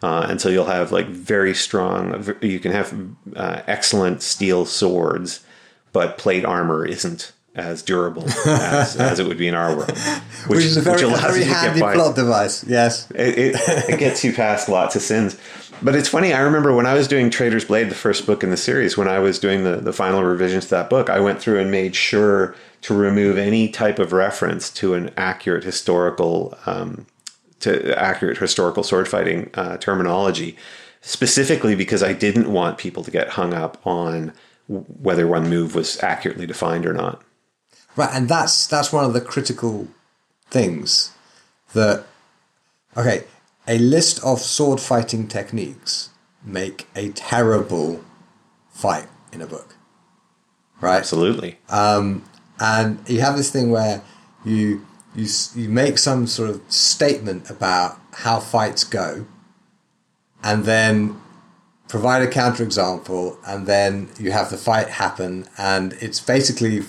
Uh, 0.03 0.27
and 0.29 0.39
so 0.39 0.47
you'll 0.47 0.65
have 0.65 0.91
like 0.91 1.07
very 1.07 1.55
strong 1.55 2.35
you 2.41 2.59
can 2.59 2.71
have 2.71 2.93
uh, 3.35 3.61
excellent 3.65 4.21
steel 4.21 4.63
swords 4.63 5.43
but 5.91 6.19
plate 6.19 6.45
armor 6.45 6.85
isn't 6.85 7.31
as 7.55 7.81
durable 7.81 8.23
as, 8.45 8.95
as, 8.99 9.19
it 9.19 9.25
would 9.25 9.39
be 9.39 9.47
in 9.47 9.55
our 9.55 9.75
world 9.75 9.97
which, 10.45 10.57
which 10.57 10.65
is 10.65 10.77
a 10.77 10.81
very, 10.81 11.01
a 11.01 11.07
very 11.07 11.43
handy 11.43 11.79
plot 11.79 12.15
device 12.15 12.63
yes. 12.65 13.09
It, 13.09 13.55
it, 13.55 13.89
it 13.89 13.99
gets 13.99 14.23
you 14.23 14.33
past 14.33 14.69
lots 14.69 14.95
of 14.95 15.01
sins 15.01 15.35
but 15.81 15.95
it's 15.95 16.09
funny. 16.09 16.33
I 16.33 16.41
remember 16.41 16.73
when 16.73 16.85
I 16.85 16.93
was 16.93 17.07
doing 17.07 17.29
Traitor's 17.29 17.65
Blade, 17.65 17.89
the 17.89 17.95
first 17.95 18.25
book 18.25 18.43
in 18.43 18.49
the 18.49 18.57
series, 18.57 18.97
when 18.97 19.07
I 19.07 19.19
was 19.19 19.39
doing 19.39 19.63
the, 19.63 19.77
the 19.77 19.93
final 19.93 20.23
revisions 20.23 20.65
to 20.65 20.69
that 20.71 20.89
book, 20.89 21.09
I 21.09 21.19
went 21.19 21.39
through 21.39 21.59
and 21.59 21.71
made 21.71 21.95
sure 21.95 22.55
to 22.81 22.93
remove 22.93 23.37
any 23.37 23.69
type 23.69 23.99
of 23.99 24.13
reference 24.13 24.69
to 24.71 24.93
an 24.93 25.11
accurate 25.17 25.63
historical, 25.63 26.57
um, 26.65 27.05
to 27.59 27.97
accurate 27.99 28.37
historical 28.37 28.83
sword 28.83 29.07
fighting 29.07 29.49
uh, 29.53 29.77
terminology, 29.77 30.57
specifically 31.01 31.75
because 31.75 32.03
I 32.03 32.13
didn't 32.13 32.51
want 32.51 32.77
people 32.77 33.03
to 33.03 33.11
get 33.11 33.29
hung 33.29 33.53
up 33.53 33.79
on 33.85 34.33
whether 34.67 35.27
one 35.27 35.49
move 35.49 35.75
was 35.75 36.01
accurately 36.03 36.45
defined 36.45 36.85
or 36.85 36.93
not. 36.93 37.21
Right, 37.95 38.13
and 38.13 38.29
that's 38.29 38.67
that's 38.67 38.93
one 38.93 39.05
of 39.05 39.13
the 39.13 39.21
critical 39.21 39.87
things 40.49 41.11
that. 41.73 42.05
Okay, 42.95 43.23
a 43.67 43.77
list 43.77 44.23
of 44.23 44.39
sword 44.39 44.79
fighting 44.79 45.27
techniques 45.27 46.09
make 46.43 46.87
a 46.95 47.09
terrible 47.09 48.03
fight 48.69 49.07
in 49.33 49.41
a 49.41 49.47
book. 49.47 49.75
right? 50.79 50.97
Absolutely. 50.97 51.57
Um, 51.69 52.23
and 52.59 52.99
you 53.07 53.21
have 53.21 53.37
this 53.37 53.51
thing 53.51 53.69
where 53.69 54.01
you 54.45 54.85
you 55.15 55.27
you 55.55 55.69
make 55.69 55.97
some 55.97 56.27
sort 56.27 56.49
of 56.49 56.61
statement 56.71 57.49
about 57.49 57.99
how 58.13 58.39
fights 58.39 58.83
go, 58.83 59.25
and 60.43 60.65
then 60.65 61.19
provide 61.87 62.21
a 62.21 62.27
counterexample, 62.27 63.37
and 63.45 63.67
then 63.67 64.09
you 64.19 64.31
have 64.31 64.49
the 64.49 64.57
fight 64.57 64.89
happen, 64.89 65.47
and 65.57 65.93
it's 66.01 66.19
basically 66.19 66.83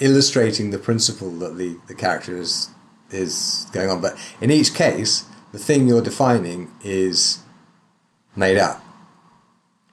illustrating 0.00 0.70
the 0.70 0.78
principle 0.78 1.30
that 1.30 1.56
the, 1.56 1.76
the 1.88 1.94
character 1.94 2.36
is 2.36 2.70
is 3.10 3.66
going 3.72 3.90
on. 3.90 4.00
But 4.00 4.16
in 4.40 4.50
each 4.50 4.74
case, 4.74 5.24
the 5.54 5.58
thing 5.58 5.86
you're 5.88 6.02
defining 6.02 6.60
is 6.82 7.38
made 8.36 8.58
up. 8.58 8.82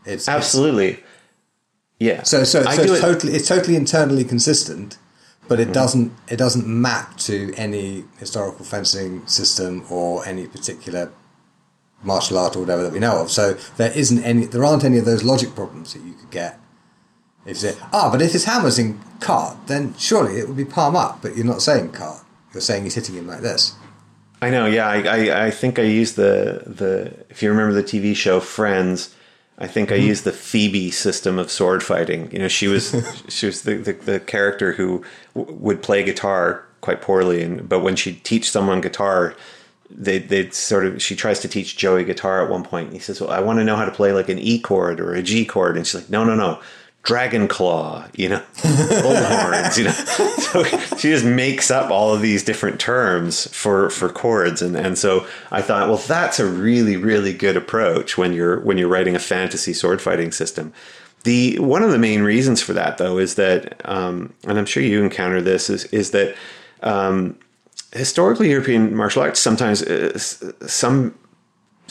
It's 0.06 0.28
it's- 0.28 0.28
Absolutely. 0.28 0.92
Yeah. 2.00 2.24
so 2.24 2.44
so, 2.44 2.64
so 2.64 2.82
it's 2.82 2.92
it- 2.94 3.02
totally 3.02 3.34
it's 3.34 3.48
totally 3.48 3.76
internally 3.76 4.24
consistent, 4.24 4.98
but 5.48 5.60
Mm-hmm. 5.60 5.70
it 5.70 5.74
doesn't 5.74 6.12
it 6.34 6.38
doesn't 6.38 6.68
map 6.68 7.18
to 7.30 7.54
any 7.56 8.06
historical 8.18 8.66
fencing 8.66 9.26
system 9.28 9.86
or 9.90 10.26
any 10.26 10.48
particular 10.48 11.12
martial 12.04 12.40
art 12.40 12.56
or 12.56 12.62
whatever 12.62 12.82
that 12.84 12.92
we 12.92 13.00
know 13.00 13.22
of. 13.22 13.30
So 13.30 13.54
there 13.78 13.92
isn't 13.96 14.24
any 14.24 14.46
there 14.46 14.66
aren't 14.66 14.84
any 14.84 14.98
of 14.98 15.06
those 15.06 15.24
logic 15.24 15.54
problems 15.56 15.94
that 15.94 16.02
you 16.04 16.14
could 16.14 16.32
get. 16.32 16.58
If 17.46 17.64
it 17.64 17.78
ah, 17.94 18.10
but 18.12 18.22
if 18.22 18.32
his 18.34 18.46
hammer's 18.46 18.80
in 18.80 19.00
quarte, 19.20 19.68
then 19.68 19.94
surely 20.00 20.40
it 20.40 20.48
would 20.48 20.58
be 20.58 20.66
palm 20.66 20.96
up. 20.96 21.22
But 21.22 21.36
you're 21.38 21.46
not 21.54 21.62
saying 21.62 21.92
quarte. 21.92 22.24
You're 22.54 22.62
saying 22.62 22.84
he's 22.86 22.96
hitting 22.96 23.16
him 23.16 23.28
like 23.28 23.42
this. 23.42 23.76
I 24.42 24.50
know. 24.50 24.66
Yeah, 24.66 24.88
I, 24.88 25.02
I, 25.02 25.46
I 25.48 25.52
think 25.52 25.78
I 25.80 25.84
used 25.84 26.16
the 26.16 26.64
the. 26.66 27.14
If 27.30 27.44
you 27.44 27.50
remember 27.50 27.74
the 27.74 27.84
TV 27.84 28.16
show 28.16 28.40
Friends, 28.40 29.16
I 29.58 29.68
think 29.68 29.90
Mm-hmm. 29.90 29.94
I 29.94 29.98
used 29.98 30.24
the 30.24 30.32
Phoebe 30.32 30.92
system 30.92 31.38
of 31.38 31.52
sword 31.52 31.84
fighting. 31.84 32.32
You 32.32 32.40
know, 32.40 32.48
she 32.48 32.68
was 32.68 32.96
she 33.30 33.46
was 33.46 33.62
the, 33.64 33.76
the, 33.76 33.94
the 33.94 34.20
character 34.20 34.74
who 34.74 35.04
w- 35.36 35.56
would 35.60 35.84
play 35.84 36.04
guitar 36.04 36.66
quite 36.82 37.02
poorly, 37.02 37.44
and 37.44 37.70
but 37.70 37.82
when 37.82 37.96
she'd 37.96 38.24
teach 38.24 38.50
someone 38.50 38.82
guitar, 38.82 39.36
they 39.92 40.18
they'd 40.20 40.54
sort 40.56 40.86
of 40.86 41.02
she 41.02 41.16
tries 41.16 41.40
to 41.42 41.48
teach 41.48 41.78
Joey 41.78 42.04
guitar 42.04 42.44
at 42.44 42.50
one 42.50 42.64
point. 42.64 42.88
And 42.88 42.94
he 42.94 43.00
says, 43.00 43.22
"Well, 43.22 43.30
I 43.30 43.42
want 43.42 43.60
to 43.60 43.64
know 43.66 43.76
how 43.76 43.86
to 43.86 43.92
play 43.92 44.12
like 44.12 44.30
an 44.30 44.40
E 44.40 44.60
chord 44.60 45.00
or 45.00 45.14
a 45.14 45.22
G 45.22 45.46
chord," 45.46 45.78
and 45.78 45.86
she's 45.86 46.02
like, 46.02 46.10
"No, 46.10 46.24
no, 46.24 46.34
no." 46.36 46.60
Dragon 47.04 47.48
claw, 47.48 48.06
you 48.14 48.30
know, 48.30 48.44
bullhorns, 48.58 49.78
you 49.78 49.86
know. 49.86 50.28
So 50.52 50.64
she 50.98 51.10
just 51.10 51.24
makes 51.24 51.72
up 51.72 51.90
all 51.92 52.14
of 52.14 52.22
these 52.22 52.44
different 52.44 52.80
terms 52.80 53.48
for 53.56 53.90
for 53.90 54.10
chords, 54.10 54.62
and 54.62 54.76
and 54.76 54.98
so 54.98 55.26
I 55.50 55.62
thought, 55.62 55.88
well, 55.88 55.98
that's 55.98 56.40
a 56.40 56.46
really 56.46 56.98
really 56.98 57.32
good 57.32 57.56
approach 57.56 58.18
when 58.18 58.34
you're 58.34 58.60
when 58.60 58.78
you're 58.78 58.90
writing 58.90 59.16
a 59.16 59.20
fantasy 59.20 59.74
sword 59.74 60.02
fighting 60.02 60.32
system. 60.32 60.74
The 61.24 61.58
one 61.60 61.84
of 61.84 61.92
the 61.92 62.00
main 62.00 62.24
reasons 62.24 62.62
for 62.62 62.74
that, 62.74 62.98
though, 62.98 63.18
is 63.18 63.36
that, 63.36 63.82
um, 63.88 64.34
and 64.46 64.58
I'm 64.58 64.66
sure 64.66 64.84
you 64.84 65.04
encounter 65.04 65.42
this, 65.42 65.70
is 65.70 65.86
is 65.86 66.12
that 66.12 66.36
um, 66.84 67.38
historically 67.94 68.50
European 68.50 68.96
martial 68.96 69.22
arts 69.22 69.40
sometimes 69.40 69.84
uh, 69.84 70.18
some 70.18 71.14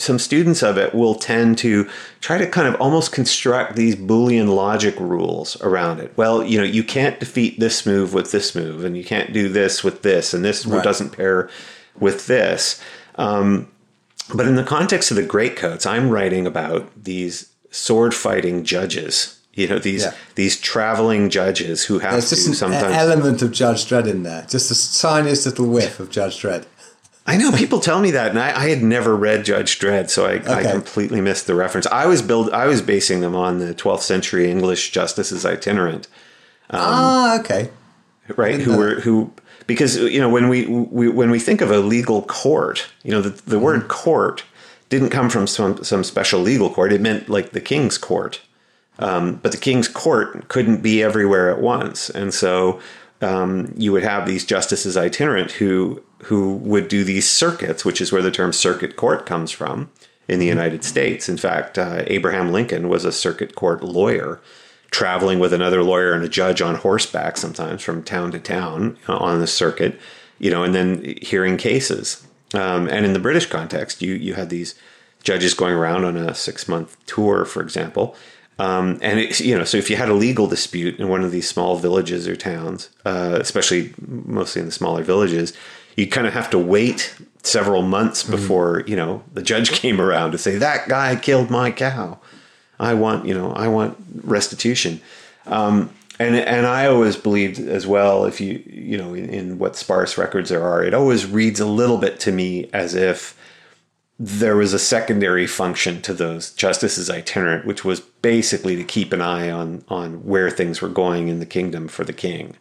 some 0.01 0.17
students 0.19 0.63
of 0.63 0.77
it 0.77 0.93
will 0.95 1.15
tend 1.15 1.57
to 1.59 1.87
try 2.21 2.37
to 2.37 2.47
kind 2.47 2.67
of 2.67 2.79
almost 2.81 3.11
construct 3.11 3.75
these 3.75 3.95
boolean 3.95 4.47
logic 4.55 4.99
rules 4.99 5.59
around 5.61 5.99
it 5.99 6.11
well 6.17 6.43
you 6.43 6.57
know 6.57 6.63
you 6.63 6.83
can't 6.83 7.19
defeat 7.19 7.59
this 7.59 7.85
move 7.85 8.13
with 8.13 8.31
this 8.31 8.55
move 8.55 8.83
and 8.83 8.97
you 8.97 9.03
can't 9.03 9.31
do 9.31 9.47
this 9.47 9.83
with 9.83 10.01
this 10.01 10.33
and 10.33 10.43
this 10.43 10.65
Right. 10.65 10.83
doesn't 10.83 11.11
pair 11.11 11.49
with 11.99 12.27
this 12.27 12.81
um, 13.15 13.67
but 14.33 14.47
in 14.47 14.55
the 14.55 14.63
context 14.63 15.11
of 15.11 15.17
the 15.17 15.23
greatcoats 15.23 15.85
i'm 15.85 16.09
writing 16.09 16.47
about 16.47 16.89
these 17.03 17.51
sword 17.69 18.13
fighting 18.13 18.63
judges 18.63 19.37
you 19.53 19.67
know 19.67 19.79
these 19.79 20.03
Yeah. 20.03 20.13
these 20.35 20.57
traveling 20.59 21.29
judges 21.29 21.83
who 21.85 21.99
have 21.99 22.13
There's 22.13 22.29
to 22.29 22.35
just 22.35 22.47
an 22.47 22.53
sometimes 22.55 22.95
element 22.95 23.41
of 23.41 23.51
Judge 23.51 23.85
Dredd 23.85 24.07
in 24.07 24.23
there, 24.23 24.45
just 24.49 24.69
the 24.69 24.77
tiniest 25.07 25.45
little 25.45 25.65
whiff 25.67 25.99
of 25.99 26.09
Judge 26.09 26.41
Dredd. 26.41 26.63
I 27.25 27.37
know 27.37 27.51
people 27.51 27.79
tell 27.79 28.01
me 28.01 28.11
that, 28.11 28.31
and 28.31 28.39
I, 28.39 28.63
I 28.63 28.69
had 28.69 28.81
never 28.81 29.15
read 29.15 29.45
Judge 29.45 29.79
Dredd, 29.79 30.09
so 30.09 30.25
I, 30.25 30.41
I 30.53 30.63
completely 30.63 31.21
missed 31.21 31.45
the 31.45 31.53
reference. 31.53 31.85
I 31.87 32.07
was 32.07 32.21
build, 32.21 32.49
I 32.49 32.65
was 32.65 32.81
basing 32.81 33.21
them 33.21 33.35
on 33.35 33.59
the 33.59 33.75
12th 33.75 34.01
century 34.01 34.49
English 34.49 34.91
justices 34.91 35.45
itinerant, 35.45 36.07
ah, 36.71 37.39
okay. 37.39 37.69
right? 38.35 38.59
Who 38.59 38.71
know 38.71 38.77
were 38.77 38.99
who 39.01 39.31
because 39.67 39.97
you 39.97 40.19
know 40.19 40.29
when 40.29 40.49
we, 40.49 40.65
we 40.65 41.09
when 41.09 41.29
we 41.29 41.39
think 41.39 41.61
of 41.61 41.69
a 41.69 41.79
legal 41.79 42.23
court, 42.23 42.87
you 43.03 43.11
know 43.11 43.21
the, 43.21 43.29
the 43.29 43.55
Mm-hmm. 43.55 43.63
word 43.63 43.87
court 43.87 44.43
didn't 44.89 45.09
come 45.09 45.29
from 45.29 45.45
some 45.45 45.83
some 45.83 46.03
special 46.03 46.39
legal 46.39 46.69
court. 46.71 46.91
It 46.91 47.01
meant 47.01 47.29
like 47.29 47.51
the 47.51 47.61
king's 47.61 47.97
court. 47.97 48.41
Um, 48.99 49.35
but 49.35 49.51
the 49.51 49.57
king's 49.57 49.87
court 49.87 50.47
couldn't 50.47 50.81
be 50.81 51.01
everywhere 51.01 51.49
at 51.49 51.61
once, 51.61 52.09
and 52.09 52.33
so 52.33 52.79
um, 53.21 53.73
you 53.77 53.91
would 53.91 54.03
have 54.03 54.25
these 54.25 54.45
justices 54.45 54.97
itinerant 54.97 55.51
who 55.51 56.03
who 56.25 56.55
would 56.57 56.87
do 56.87 57.03
these 57.03 57.29
circuits, 57.29 57.83
which 57.83 58.01
is 58.01 58.11
where 58.11 58.21
the 58.21 58.31
term 58.31 58.53
circuit 58.53 58.95
court 58.95 59.25
comes 59.25 59.51
from 59.51 59.89
in 60.27 60.39
the 60.39 60.45
United 60.45 60.83
States. 60.83 61.27
In 61.27 61.37
fact, 61.37 61.77
uh, 61.77 62.03
Abraham 62.07 62.51
Lincoln 62.51 62.89
was 62.89 63.05
a 63.05 63.11
circuit 63.11 63.55
court 63.55 63.83
lawyer, 63.83 64.39
traveling 64.91 65.39
with 65.39 65.53
another 65.53 65.83
lawyer 65.83 66.13
and 66.13 66.23
a 66.23 66.29
judge 66.29 66.61
on 66.61 66.75
horseback, 66.75 67.37
sometimes 67.37 67.81
from 67.81 68.03
town 68.03 68.31
to 68.31 68.39
town 68.39 68.97
uh, 69.09 69.17
on 69.17 69.39
the 69.39 69.47
circuit, 69.47 69.99
you 70.37 70.51
know, 70.51 70.63
and 70.63 70.75
then 70.75 71.17
hearing 71.21 71.57
cases. 71.57 72.25
Um, 72.53 72.87
and 72.87 73.05
in 73.05 73.13
the 73.13 73.19
British 73.19 73.47
context, 73.47 74.01
you 74.01 74.13
you 74.13 74.35
had 74.35 74.49
these 74.49 74.75
judges 75.23 75.53
going 75.53 75.73
around 75.73 76.05
on 76.05 76.17
a 76.17 76.33
six 76.33 76.67
month 76.67 76.97
tour, 77.05 77.45
for 77.45 77.61
example. 77.61 78.15
Um, 78.59 78.99
and 79.01 79.19
it, 79.19 79.39
you 79.39 79.57
know, 79.57 79.63
so 79.63 79.77
if 79.77 79.89
you 79.89 79.95
had 79.95 80.09
a 80.09 80.13
legal 80.13 80.45
dispute 80.45 80.99
in 80.99 81.07
one 81.07 81.23
of 81.23 81.31
these 81.31 81.49
small 81.49 81.77
villages 81.77 82.27
or 82.27 82.35
towns, 82.35 82.89
uh, 83.05 83.37
especially 83.41 83.93
mostly 84.07 84.59
in 84.59 84.67
the 84.67 84.71
smaller 84.71 85.03
villages, 85.03 85.53
you'd 85.95 86.11
kind 86.11 86.27
of 86.27 86.33
have 86.33 86.49
to 86.51 86.59
wait 86.59 87.15
several 87.43 87.81
months 87.81 88.23
before 88.23 88.83
you 88.85 88.95
know 88.95 89.23
the 89.33 89.41
judge 89.41 89.71
came 89.71 89.99
around 89.99 90.31
to 90.31 90.37
say 90.37 90.57
that 90.57 90.87
guy 90.87 91.15
killed 91.15 91.49
my 91.49 91.71
cow. 91.71 92.19
I 92.79 92.93
want 92.93 93.25
you 93.25 93.33
know 93.33 93.53
I 93.53 93.67
want 93.67 93.97
restitution. 94.23 95.01
Um, 95.47 95.89
and 96.19 96.35
and 96.35 96.67
I 96.67 96.85
always 96.85 97.15
believed 97.15 97.59
as 97.59 97.87
well 97.87 98.25
if 98.25 98.39
you 98.39 98.63
you 98.67 98.97
know 98.97 99.13
in, 99.13 99.29
in 99.29 99.59
what 99.59 99.75
sparse 99.75 100.17
records 100.17 100.49
there 100.49 100.63
are, 100.63 100.83
it 100.83 100.93
always 100.93 101.25
reads 101.25 101.59
a 101.59 101.65
little 101.65 101.97
bit 101.97 102.19
to 102.21 102.31
me 102.31 102.69
as 102.73 102.93
if 102.93 103.37
there 104.23 104.55
was 104.55 104.71
a 104.71 104.77
secondary 104.77 105.47
function 105.47 105.99
to 106.03 106.13
those 106.13 106.51
justices 106.51 107.09
itinerant, 107.09 107.65
which 107.65 107.83
was 107.83 108.01
basically 108.01 108.75
to 108.75 108.83
keep 108.83 109.13
an 109.13 109.21
eye 109.21 109.49
on 109.49 109.83
on 109.87 110.23
where 110.23 110.51
things 110.51 110.79
were 110.79 110.89
going 110.89 111.27
in 111.27 111.39
the 111.39 111.45
kingdom 111.45 111.87
for 111.87 112.03
the 112.03 112.13
king, 112.13 112.55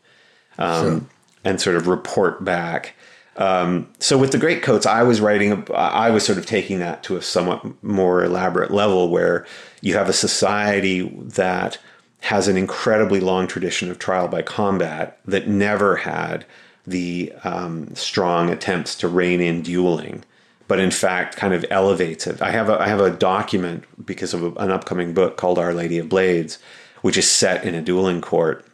um, 0.58 0.82
Sure. 0.82 1.00
and 1.44 1.60
sort 1.60 1.76
of 1.76 1.86
report 1.86 2.42
back. 2.42 2.94
Um, 3.36 3.88
so 3.98 4.16
with 4.16 4.32
the 4.32 4.38
great 4.38 4.62
coats, 4.62 4.86
I 4.86 5.02
was 5.02 5.20
writing. 5.20 5.66
I 5.74 6.08
was 6.08 6.24
sort 6.24 6.38
of 6.38 6.46
taking 6.46 6.78
that 6.78 7.02
to 7.04 7.16
a 7.18 7.22
somewhat 7.22 7.62
more 7.84 8.24
elaborate 8.24 8.70
level, 8.70 9.10
where 9.10 9.44
you 9.82 9.94
have 9.96 10.08
a 10.08 10.14
society 10.14 11.10
that 11.14 11.76
has 12.20 12.48
an 12.48 12.56
incredibly 12.56 13.20
long 13.20 13.46
tradition 13.46 13.90
of 13.90 13.98
trial 13.98 14.28
by 14.28 14.40
combat 14.40 15.18
that 15.26 15.46
never 15.46 15.96
had 15.96 16.46
the 16.86 17.34
um, 17.44 17.94
strong 17.94 18.48
attempts 18.48 18.94
to 18.96 19.08
rein 19.08 19.42
in 19.42 19.60
dueling 19.60 20.24
but 20.70 20.78
in 20.78 20.92
fact 20.92 21.34
kind 21.34 21.52
of 21.52 21.64
elevates 21.68 22.28
it. 22.28 22.40
I 22.40 22.52
have 22.52 22.68
a 22.68 22.80
I 22.80 22.86
have 22.86 23.00
a 23.00 23.10
document 23.10 23.82
because 24.06 24.32
of 24.32 24.56
an 24.56 24.70
upcoming 24.70 25.12
book 25.12 25.36
called 25.36 25.58
Our 25.58 25.74
Lady 25.74 25.98
of 25.98 26.08
Blades, 26.08 26.60
which 27.02 27.18
is 27.18 27.28
set 27.28 27.64
in 27.64 27.74
a 27.74 27.82
dueling 27.82 28.20
court, 28.20 28.64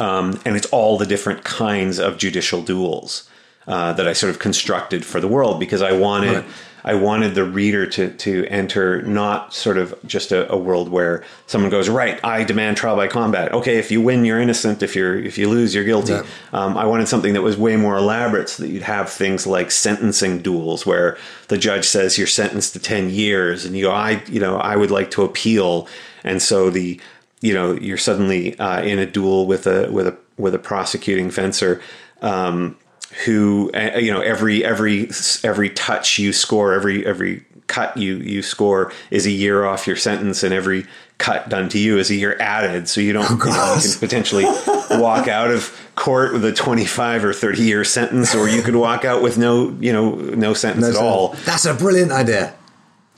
um, 0.00 0.40
and 0.44 0.56
it's 0.56 0.66
all 0.66 0.98
the 0.98 1.06
different 1.06 1.44
kinds 1.44 2.00
of 2.00 2.18
judicial 2.18 2.62
duels 2.62 3.30
uh, 3.68 3.92
that 3.92 4.08
I 4.08 4.12
sort 4.12 4.30
of 4.30 4.40
constructed 4.40 5.06
for 5.06 5.20
the 5.20 5.28
world 5.28 5.60
because 5.60 5.82
I 5.82 5.92
wanted. 5.92 6.34
Right. 6.34 6.46
I 6.86 6.94
wanted 6.94 7.34
the 7.34 7.44
reader 7.44 7.86
to 7.86 8.10
to 8.10 8.46
enter 8.46 9.00
not 9.02 9.54
sort 9.54 9.78
of 9.78 9.94
just 10.06 10.32
a, 10.32 10.50
a 10.52 10.56
world 10.56 10.90
where 10.90 11.24
someone 11.46 11.70
goes 11.70 11.88
right. 11.88 12.22
I 12.22 12.44
demand 12.44 12.76
trial 12.76 12.96
by 12.96 13.08
combat. 13.08 13.52
Okay, 13.52 13.78
if 13.78 13.90
you 13.90 14.02
win, 14.02 14.24
you're 14.24 14.40
innocent. 14.40 14.82
If 14.82 14.94
you're 14.94 15.18
if 15.18 15.38
you 15.38 15.48
lose, 15.48 15.74
you're 15.74 15.84
guilty. 15.84 16.12
Yeah. 16.12 16.24
Um, 16.52 16.76
I 16.76 16.84
wanted 16.84 17.08
something 17.08 17.32
that 17.32 17.42
was 17.42 17.56
way 17.56 17.76
more 17.76 17.96
elaborate, 17.96 18.50
so 18.50 18.62
that 18.62 18.68
you'd 18.68 18.82
have 18.82 19.08
things 19.08 19.46
like 19.46 19.70
sentencing 19.70 20.40
duels, 20.40 20.84
where 20.84 21.16
the 21.48 21.56
judge 21.56 21.86
says 21.86 22.18
you're 22.18 22.26
sentenced 22.26 22.74
to 22.74 22.78
ten 22.78 23.08
years, 23.08 23.64
and 23.64 23.74
you 23.74 23.84
go, 23.84 23.90
I 23.90 24.22
you 24.26 24.40
know 24.40 24.58
I 24.58 24.76
would 24.76 24.90
like 24.90 25.10
to 25.12 25.22
appeal, 25.22 25.88
and 26.22 26.42
so 26.42 26.68
the 26.68 27.00
you 27.40 27.54
know 27.54 27.72
you're 27.72 27.96
suddenly 27.96 28.58
uh, 28.58 28.82
in 28.82 28.98
a 28.98 29.06
duel 29.06 29.46
with 29.46 29.66
a 29.66 29.90
with 29.90 30.06
a 30.06 30.16
with 30.36 30.54
a 30.54 30.58
prosecuting 30.58 31.30
fencer. 31.30 31.80
Um, 32.20 32.76
who 33.24 33.70
uh, 33.74 33.98
you 33.98 34.12
know 34.12 34.20
every 34.20 34.64
every 34.64 35.08
every 35.42 35.70
touch 35.70 36.18
you 36.18 36.32
score 36.32 36.72
every 36.72 37.06
every 37.06 37.44
cut 37.66 37.96
you 37.96 38.16
you 38.16 38.42
score 38.42 38.92
is 39.10 39.26
a 39.26 39.30
year 39.30 39.64
off 39.64 39.86
your 39.86 39.96
sentence 39.96 40.42
and 40.42 40.52
every 40.52 40.86
cut 41.18 41.48
done 41.48 41.68
to 41.68 41.78
you 41.78 41.98
is 41.98 42.10
a 42.10 42.14
year 42.14 42.36
added. 42.40 42.88
So 42.88 43.00
you 43.00 43.12
don't 43.12 43.30
you, 43.30 43.50
know, 43.50 43.74
you 43.76 43.90
can 43.90 43.98
potentially 44.00 44.44
walk 44.90 45.28
out 45.28 45.50
of 45.50 45.76
court 45.94 46.32
with 46.32 46.44
a 46.44 46.52
25 46.52 47.24
or 47.24 47.32
30 47.32 47.62
year 47.62 47.84
sentence 47.84 48.34
or 48.34 48.48
you 48.48 48.62
could 48.62 48.76
walk 48.76 49.04
out 49.04 49.22
with 49.22 49.38
no 49.38 49.76
you 49.80 49.92
know 49.92 50.16
no 50.16 50.54
sentence 50.54 50.88
No, 50.88 50.90
at 50.90 50.96
all. 50.96 51.28
That's 51.44 51.64
a 51.64 51.74
brilliant 51.74 52.12
idea. 52.12 52.54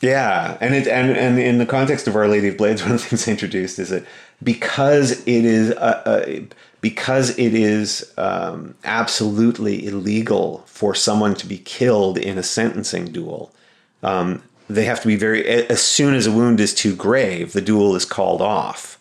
Yeah, 0.00 0.58
and 0.60 0.74
it 0.74 0.86
and 0.86 1.10
and 1.16 1.38
in 1.38 1.58
the 1.58 1.66
context 1.66 2.06
of 2.06 2.16
Our 2.16 2.28
Lady 2.28 2.48
of 2.48 2.58
Blades, 2.58 2.82
one 2.84 2.92
of 2.92 3.00
the 3.00 3.08
things 3.08 3.28
introduced 3.28 3.78
is 3.78 3.88
that 3.90 4.04
because 4.42 5.12
it 5.26 5.44
is 5.44 5.70
a, 5.70 6.08
uh, 6.08 6.40
because 6.86 7.36
it 7.36 7.52
is 7.52 8.12
um, 8.16 8.72
absolutely 8.84 9.88
illegal 9.88 10.62
for 10.66 10.94
someone 10.94 11.34
to 11.34 11.44
be 11.44 11.58
killed 11.58 12.16
in 12.16 12.38
a 12.38 12.44
sentencing 12.44 13.06
duel. 13.06 13.52
Um, 14.04 14.40
they 14.70 14.84
have 14.84 15.00
to 15.00 15.08
be 15.08 15.16
very 15.16 15.44
as 15.44 15.82
soon 15.82 16.14
as 16.14 16.28
a 16.28 16.30
wound 16.30 16.60
is 16.60 16.72
too 16.72 16.94
grave, 16.94 17.54
the 17.54 17.60
duel 17.60 17.96
is 17.96 18.04
called 18.04 18.40
off. 18.40 19.00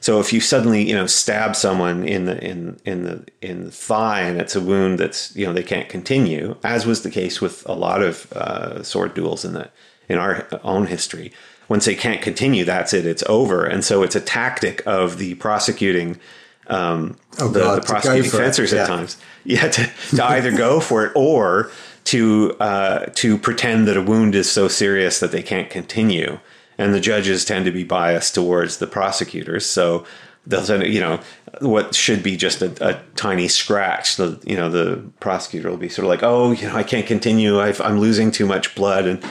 So 0.00 0.20
if 0.20 0.30
you 0.30 0.40
suddenly 0.40 0.86
you 0.86 0.94
know 0.94 1.06
stab 1.06 1.56
someone 1.56 2.06
in 2.06 2.26
the 2.26 2.38
in 2.44 2.78
in 2.84 3.04
the 3.04 3.24
in 3.40 3.64
the 3.64 3.70
thigh 3.70 4.20
and 4.20 4.38
it's 4.38 4.54
a 4.54 4.60
wound 4.60 4.98
that's 4.98 5.34
you 5.34 5.46
know 5.46 5.54
they 5.54 5.62
can't 5.62 5.88
continue, 5.88 6.56
as 6.62 6.84
was 6.84 7.02
the 7.02 7.10
case 7.10 7.40
with 7.40 7.66
a 7.66 7.72
lot 7.72 8.02
of 8.02 8.30
uh, 8.34 8.82
sword 8.82 9.14
duels 9.14 9.42
in 9.42 9.54
the 9.54 9.70
in 10.06 10.18
our 10.18 10.46
own 10.62 10.84
history. 10.84 11.32
Once 11.66 11.86
they 11.86 11.94
can't 11.94 12.20
continue, 12.20 12.64
that's 12.66 12.92
it; 12.92 13.06
it's 13.06 13.24
over. 13.26 13.64
And 13.64 13.82
so 13.82 14.02
it's 14.02 14.16
a 14.16 14.20
tactic 14.20 14.82
of 14.84 15.16
the 15.16 15.32
prosecuting 15.36 16.20
um, 16.68 17.16
oh, 17.40 17.48
the, 17.48 17.60
God, 17.60 17.82
the 17.82 17.86
prosecuting 17.86 18.30
fencers 18.30 18.72
yeah. 18.72 18.82
at 18.82 18.86
times, 18.86 19.16
yeah, 19.44 19.68
to, 19.68 19.90
to 20.16 20.24
either 20.24 20.52
go 20.52 20.80
for 20.80 21.06
it 21.06 21.12
or 21.14 21.70
to 22.04 22.56
uh, 22.60 23.06
to 23.14 23.38
pretend 23.38 23.86
that 23.88 23.96
a 23.96 24.02
wound 24.02 24.34
is 24.34 24.50
so 24.50 24.68
serious 24.68 25.20
that 25.20 25.32
they 25.32 25.42
can't 25.42 25.70
continue. 25.70 26.38
And 26.78 26.94
the 26.94 27.00
judges 27.00 27.44
tend 27.44 27.64
to 27.66 27.70
be 27.70 27.84
biased 27.84 28.34
towards 28.34 28.78
the 28.78 28.86
prosecutors, 28.86 29.66
so 29.66 30.06
they'll 30.46 30.62
send 30.62 30.84
you 30.86 31.00
know 31.00 31.20
what 31.60 31.94
should 31.94 32.22
be 32.22 32.36
just 32.36 32.62
a, 32.62 32.88
a, 32.88 33.00
tiny 33.14 33.46
scratch. 33.46 34.16
The 34.16 34.40
you 34.44 34.56
know 34.56 34.70
the 34.70 35.02
prosecutor 35.20 35.70
will 35.70 35.76
be 35.76 35.88
sort 35.88 36.04
of 36.04 36.08
like, 36.08 36.22
oh, 36.22 36.52
you 36.52 36.66
know, 36.66 36.74
I 36.74 36.82
can't 36.82 37.06
continue. 37.06 37.58
i 37.58 37.68
am 37.86 38.00
losing 38.00 38.30
too 38.30 38.46
much 38.46 38.74
blood, 38.74 39.06
and 39.06 39.22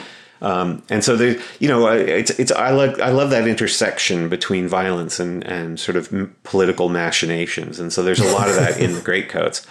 um, 0.42 0.82
and 0.90 1.04
so 1.04 1.16
the 1.16 1.42
you 1.60 1.68
know 1.68 1.86
it's 1.86 2.30
it's 2.32 2.50
I 2.50 2.70
like 2.70 2.98
I 2.98 3.10
love 3.10 3.30
that 3.30 3.46
intersection 3.46 4.28
between 4.28 4.66
violence 4.66 5.20
and 5.20 5.44
and 5.44 5.78
sort 5.78 5.96
of 5.96 6.12
political 6.42 6.88
machinations, 6.88 7.78
and 7.78 7.92
so 7.92 8.02
there's 8.02 8.18
a 8.18 8.32
lot 8.32 8.48
of 8.48 8.56
that 8.56 8.78
in 8.78 8.94
the 8.94 9.00
great 9.04 9.28
greatcoats. 9.28 9.64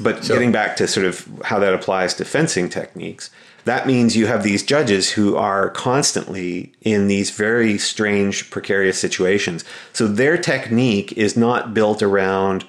But 0.00 0.24
sure. 0.24 0.36
getting 0.36 0.52
back 0.52 0.76
to 0.76 0.86
sort 0.86 1.06
of 1.06 1.28
how 1.44 1.58
that 1.58 1.74
applies 1.74 2.14
to 2.14 2.24
fencing 2.24 2.68
techniques, 2.68 3.30
that 3.64 3.86
means 3.86 4.16
you 4.16 4.26
have 4.26 4.42
these 4.42 4.62
judges 4.62 5.12
who 5.12 5.36
are 5.36 5.70
constantly 5.70 6.72
in 6.80 7.08
these 7.08 7.30
very 7.30 7.76
strange, 7.76 8.50
precarious 8.50 8.98
situations. 8.98 9.64
So 9.92 10.06
their 10.06 10.38
technique 10.38 11.12
is 11.12 11.36
not 11.36 11.74
built 11.74 12.00
around. 12.00 12.64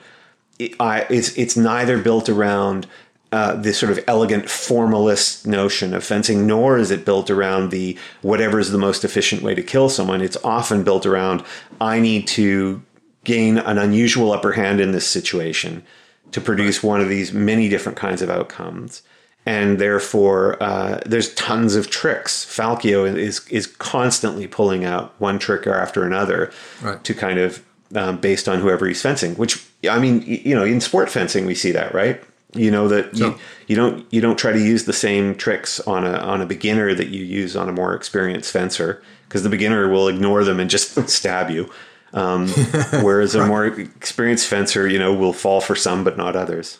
It's 0.58 1.38
it's 1.38 1.56
neither 1.56 2.00
built 2.00 2.30
around 2.30 2.88
uh, 3.34 3.56
this 3.56 3.80
sort 3.80 3.92
of 3.92 4.04
elegant 4.06 4.48
formalist 4.48 5.48
notion 5.48 5.96
of 5.96 6.04
fencing, 6.04 6.46
nor 6.46 6.78
is 6.78 6.92
it 6.92 7.04
built 7.04 7.32
around 7.32 7.72
the 7.72 7.98
whatever 8.22 8.60
is 8.60 8.70
the 8.70 8.78
most 8.78 9.04
efficient 9.04 9.42
way 9.42 9.56
to 9.56 9.64
kill 9.64 9.90
someone. 9.90 10.22
It's 10.22 10.38
often 10.44 10.84
built 10.84 11.04
around 11.04 11.44
I 11.82 12.00
need 12.00 12.28
to 12.28 12.84
gain 13.24 13.58
an 13.58 13.80
unusual 13.80 14.34
upper 14.34 14.52
hand 14.52 14.80
in 14.80 14.92
this 14.92 15.08
situation 15.08 15.84
to 16.32 16.40
produce 16.40 16.84
one 16.84 17.02
of 17.02 17.10
these 17.10 17.34
many 17.34 17.70
different 17.70 17.98
kinds 17.98 18.22
of 18.22 18.30
outcomes. 18.30 19.02
And 19.48 19.80
therefore, 19.80 20.62
uh, 20.62 21.00
there's 21.04 21.34
tons 21.34 21.76
of 21.76 21.90
tricks. 21.90 22.46
Falcio 22.46 23.18
is 23.18 23.48
is 23.48 23.66
constantly 23.66 24.46
pulling 24.46 24.86
out 24.86 25.12
one 25.20 25.40
trick 25.40 25.66
after 25.66 26.06
another 26.06 26.52
right. 26.84 27.04
to 27.04 27.16
kind 27.16 27.40
of 27.40 27.66
um, 27.96 28.18
based 28.18 28.48
on 28.48 28.60
whoever 28.60 28.86
he's 28.86 29.02
fencing. 29.02 29.34
Which 29.38 29.66
I 29.90 29.98
mean, 29.98 30.22
you 30.22 30.54
know, 30.54 30.64
in 30.64 30.80
sport 30.82 31.10
fencing 31.10 31.48
we 31.48 31.56
see 31.56 31.72
that, 31.72 31.96
right? 31.96 32.24
You 32.56 32.72
know 32.72 32.88
that 32.88 33.16
so, 33.18 33.30
you, 33.30 33.40
you 33.68 33.76
don't 33.76 34.06
you 34.14 34.22
don't 34.22 34.38
try 34.38 34.52
to 34.52 34.60
use 34.60 34.86
the 34.86 34.94
same 34.94 35.36
tricks 35.36 35.80
on 35.82 36.06
a 36.06 36.14
on 36.14 36.42
a 36.42 36.46
beginner 36.46 36.94
that 36.94 37.08
you 37.08 37.24
use 37.24 37.56
on 37.56 37.68
a 37.68 37.72
more 37.72 37.96
experienced 37.96 38.52
fencer 38.52 39.02
because 39.28 39.44
the 39.44 39.50
beginner 39.50 39.90
will 39.90 40.08
ignore 40.08 40.44
them 40.44 40.60
and 40.60 40.70
just 40.70 41.10
stab 41.10 41.50
you. 41.50 41.70
Um, 42.14 42.48
whereas 43.02 43.34
a 43.34 43.48
more 43.48 43.66
experienced 43.66 44.48
fencer, 44.48 44.88
you 44.88 45.00
know, 45.00 45.14
will 45.14 45.34
fall 45.34 45.62
for 45.62 45.76
some 45.76 46.04
but 46.04 46.16
not 46.16 46.36
others. 46.36 46.78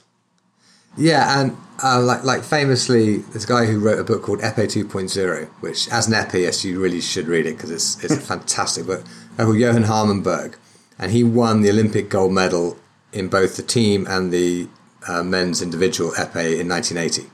Yeah, 0.96 1.42
and 1.42 1.58
uh, 1.84 2.02
like 2.02 2.24
like 2.24 2.44
famously, 2.44 3.18
this 3.18 3.46
guy 3.46 3.66
who 3.66 3.80
wrote 3.80 4.00
a 4.00 4.04
book 4.04 4.22
called 4.22 4.42
Epee 4.42 4.68
2.0, 4.68 5.48
which 5.60 5.90
as 5.90 6.08
an 6.08 6.14
epee, 6.14 6.42
yes, 6.42 6.64
you 6.64 6.80
really 6.80 7.02
should 7.02 7.28
read 7.28 7.48
it 7.48 7.58
because 7.58 7.72
it's 7.72 8.04
it's 8.04 8.14
a 8.14 8.22
fantastic 8.34 8.86
book. 8.86 9.04
Called 9.38 9.58
Johan 9.58 9.86
Harmenberg, 9.86 10.56
and 11.00 11.12
he 11.12 11.24
won 11.24 11.62
the 11.62 11.72
Olympic 11.72 12.10
gold 12.10 12.32
medal 12.32 12.78
in 13.12 13.28
both 13.28 13.58
the 13.58 13.64
team 13.64 14.06
and 14.08 14.32
the 14.32 14.68
uh, 15.08 15.24
men's 15.24 15.62
individual 15.62 16.12
epee 16.12 16.60
in 16.60 16.68
1980, 16.70 17.30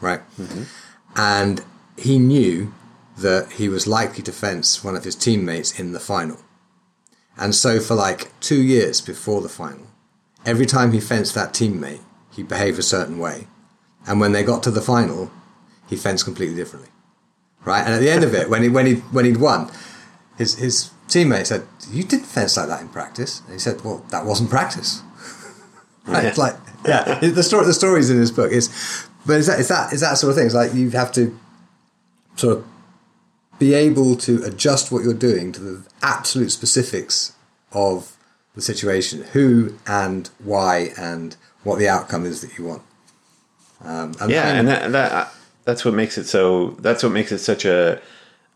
right? 0.00 0.20
Mm-hmm. 0.38 0.62
And 1.16 1.64
he 1.96 2.18
knew 2.18 2.72
that 3.16 3.52
he 3.52 3.68
was 3.68 3.86
likely 3.86 4.22
to 4.24 4.32
fence 4.32 4.82
one 4.82 4.96
of 4.96 5.04
his 5.04 5.14
teammates 5.14 5.78
in 5.78 5.92
the 5.92 6.00
final. 6.00 6.38
And 7.36 7.54
so, 7.54 7.80
for 7.80 7.94
like 7.94 8.38
two 8.40 8.62
years 8.62 9.00
before 9.00 9.40
the 9.40 9.48
final, 9.48 9.86
every 10.44 10.66
time 10.66 10.92
he 10.92 11.00
fenced 11.00 11.34
that 11.34 11.52
teammate, 11.52 12.00
he 12.30 12.42
behaved 12.42 12.78
a 12.78 12.82
certain 12.82 13.18
way. 13.18 13.46
And 14.06 14.20
when 14.20 14.32
they 14.32 14.42
got 14.42 14.62
to 14.64 14.70
the 14.70 14.80
final, 14.80 15.30
he 15.88 15.96
fenced 15.96 16.24
completely 16.24 16.56
differently. 16.56 16.90
Right? 17.64 17.84
And 17.84 17.94
at 17.94 18.00
the 18.00 18.10
end 18.10 18.24
of 18.24 18.34
it, 18.34 18.50
when, 18.50 18.62
he, 18.62 18.68
when, 18.68 18.86
he, 18.86 18.94
when 18.94 19.24
he'd 19.24 19.38
won, 19.38 19.70
his, 20.36 20.56
his 20.56 20.90
teammate 21.08 21.46
said, 21.46 21.66
You 21.90 22.02
didn't 22.02 22.26
fence 22.26 22.56
like 22.56 22.68
that 22.68 22.82
in 22.82 22.88
practice. 22.88 23.40
And 23.46 23.54
he 23.54 23.58
said, 23.58 23.82
Well, 23.82 24.04
that 24.10 24.26
wasn't 24.26 24.50
practice. 24.50 25.02
right? 26.06 26.24
It's 26.24 26.38
like, 26.38 26.56
yeah, 26.86 27.18
the 27.20 27.42
story, 27.42 27.66
the 27.66 27.74
stories 27.74 28.10
in 28.10 28.18
this 28.18 28.30
book 28.30 28.52
is, 28.52 28.68
but 29.26 29.38
it's 29.38 29.48
that, 29.48 29.60
it's 29.60 29.68
that, 29.68 29.92
it's 29.92 30.02
that 30.02 30.14
sort 30.14 30.30
of 30.30 30.36
thing. 30.36 30.46
It's 30.46 30.54
like 30.54 30.74
you 30.74 30.90
have 30.90 31.12
to 31.12 31.38
sort 32.36 32.58
of 32.58 32.64
be 33.58 33.74
able 33.74 34.16
to 34.16 34.42
adjust 34.44 34.90
what 34.90 35.02
you're 35.02 35.14
doing 35.14 35.52
to 35.52 35.60
the 35.60 35.86
absolute 36.02 36.50
specifics 36.50 37.34
of 37.72 38.16
the 38.54 38.62
situation, 38.62 39.22
who 39.32 39.78
and 39.86 40.28
why, 40.38 40.90
and 40.98 41.36
what 41.62 41.78
the 41.78 41.88
outcome 41.88 42.24
is 42.24 42.40
that 42.40 42.56
you 42.58 42.64
want. 42.64 42.82
Um, 43.82 44.14
and 44.20 44.30
yeah, 44.30 44.48
and 44.48 44.68
that, 44.68 44.92
that 44.92 45.32
that's 45.64 45.84
what 45.84 45.94
makes 45.94 46.18
it 46.18 46.24
so. 46.24 46.70
That's 46.80 47.02
what 47.02 47.12
makes 47.12 47.32
it 47.32 47.38
such 47.38 47.64
a 47.64 48.00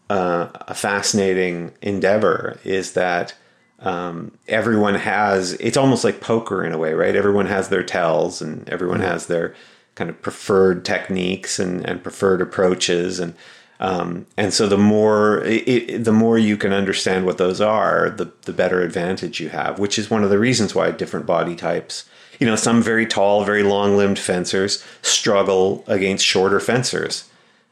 uh, 0.09 0.49
a 0.53 0.75
fascinating 0.75 1.73
endeavor. 1.83 2.59
Is 2.65 2.93
that 2.93 3.35
um, 3.81 4.33
everyone 4.49 4.95
has 4.95 5.53
it's 5.55 5.77
almost 5.77 6.05
like 6.05 6.21
poker 6.21 6.65
in 6.65 6.73
a 6.73 6.79
way 6.79 6.95
right? 6.95 7.15
Everyone 7.15 7.47
has 7.47 7.69
their 7.69 7.83
tells 7.83 8.43
and 8.43 8.69
everyone 8.69 8.99
mm-hmm. 8.99 9.09
has 9.09 9.27
their 9.27 9.55
kind 9.95 10.11
of 10.11 10.21
preferred 10.23 10.85
techniques 10.85 11.59
and, 11.59 11.85
and 11.85 12.03
preferred 12.03 12.41
approaches. 12.41 13.19
And 13.19 13.35
um, 13.81 14.27
and 14.37 14.53
so 14.53 14.67
the 14.67 14.79
more 14.79 15.43
it, 15.45 16.05
the 16.05 16.13
more 16.13 16.39
you 16.39 16.57
can 16.57 16.73
understand 16.73 17.27
what 17.27 17.39
those 17.39 17.61
are 17.61 18.11
the 18.11 18.33
the 18.43 18.53
better 18.53 18.81
advantage 18.81 19.39
you 19.39 19.51
have 19.51 19.79
which 19.79 19.99
is 19.99 20.11
one 20.11 20.25
of 20.25 20.31
the 20.31 20.39
reasons 20.39 20.75
why 20.75 20.91
different 20.91 21.27
body 21.27 21.55
types 21.55 22.05
you 22.41 22.47
know 22.47 22.57
some 22.57 22.83
very 22.83 23.07
tall 23.07 23.45
very 23.45 23.63
long 23.63 23.97
limbed 23.97 24.19
fencers 24.19 24.85
struggle 25.03 25.85
against 25.87 26.25
shorter 26.25 26.59
fencers 26.59 27.28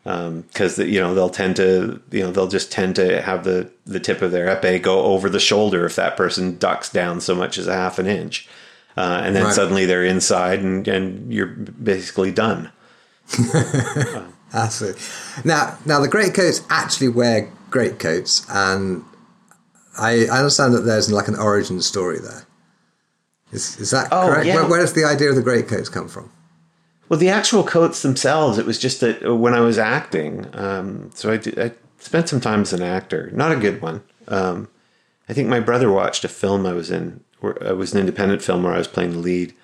because 0.07 0.79
um, 0.79 0.87
you 0.87 1.01
know 1.01 1.15
they'll 1.17 1.29
tend 1.29 1.57
to 1.57 2.01
you 2.13 2.21
know 2.21 2.31
they'll 2.31 2.47
just 2.47 2.71
tend 2.71 2.95
to 2.95 3.21
have 3.23 3.43
the 3.43 3.69
the 3.87 3.99
tip 3.99 4.23
of 4.23 4.31
their 4.31 4.47
epee 4.55 4.81
go 4.81 5.03
over 5.03 5.29
the 5.29 5.41
shoulder 5.41 5.85
if 5.85 5.97
that 5.97 6.17
person 6.17 6.57
ducks 6.59 6.89
down 6.89 7.21
so 7.21 7.35
much 7.35 7.59
as 7.59 7.67
a 7.67 7.75
half 7.75 7.99
an 7.99 8.07
inch, 8.07 8.49
uh, 8.97 9.21
and 9.25 9.35
then 9.35 9.45
right. 9.45 9.53
suddenly 9.53 9.85
they're 9.85 10.05
inside 10.05 10.61
and 10.61 10.87
and 10.87 11.33
you're 11.33 11.49
basically 11.49 12.31
done. 12.31 12.71
Absolutely. 14.55 15.03
Now, 15.45 15.77
now 15.85 15.99
the 15.99 16.07
greatcoats 16.09 16.63
actually 16.71 17.09
wear 17.09 17.51
greatcoats, 17.71 18.47
and 18.49 19.05
I, 19.99 20.27
I 20.27 20.39
understand 20.39 20.73
that 20.75 20.83
there's 20.83 21.11
like 21.11 21.27
an 21.27 21.37
origin 21.37 21.83
story 21.83 22.21
there. 22.21 22.47
Is 23.51 23.77
is 23.81 23.91
that 23.91 24.07
oh, 24.13 24.29
correct? 24.29 24.47
Yeah. 24.47 24.55
Where, 24.55 24.69
where 24.69 24.81
does 24.81 24.93
the 24.93 25.05
idea 25.05 25.31
of 25.31 25.35
the 25.35 25.43
greatcoats 25.43 25.89
come 25.89 26.07
from? 26.07 26.31
Well, 27.09 27.19
the 27.19 27.29
actual 27.29 27.63
coats 27.63 28.03
themselves, 28.03 28.59
it 28.59 28.67
was 28.67 28.79
just 28.79 29.01
that 29.01 29.25
uh, 29.25 29.35
when 29.35 29.55
I 29.55 29.61
was 29.61 29.79
acting, 29.79 30.47
um, 30.55 31.11
so 31.15 31.33
I, 31.33 31.37
did, 31.37 31.59
I, 31.59 31.73
spent 31.99 32.29
some 32.29 32.41
time 32.41 32.63
as 32.63 32.73
an 32.73 32.83
actor, 32.83 33.31
not 33.33 33.53
a 33.53 33.57
good 33.57 33.81
one. 33.81 34.03
Um, 34.29 34.69
I 35.29 35.33
think 35.33 35.49
my 35.49 35.61
brother 35.61 35.91
watched 35.91 36.25
a 36.25 36.29
film 36.29 36.67
I 36.67 36.73
was 36.73 36.91
in, 36.91 37.23
where 37.41 37.53
it 37.55 37.77
was 37.77 37.93
an 37.93 38.01
independent 38.01 38.43
film 38.43 38.63
where 38.63 38.73
I 38.73 38.79
was 38.79 38.89
playing 38.89 39.13
the 39.13 39.19
lead. 39.19 39.55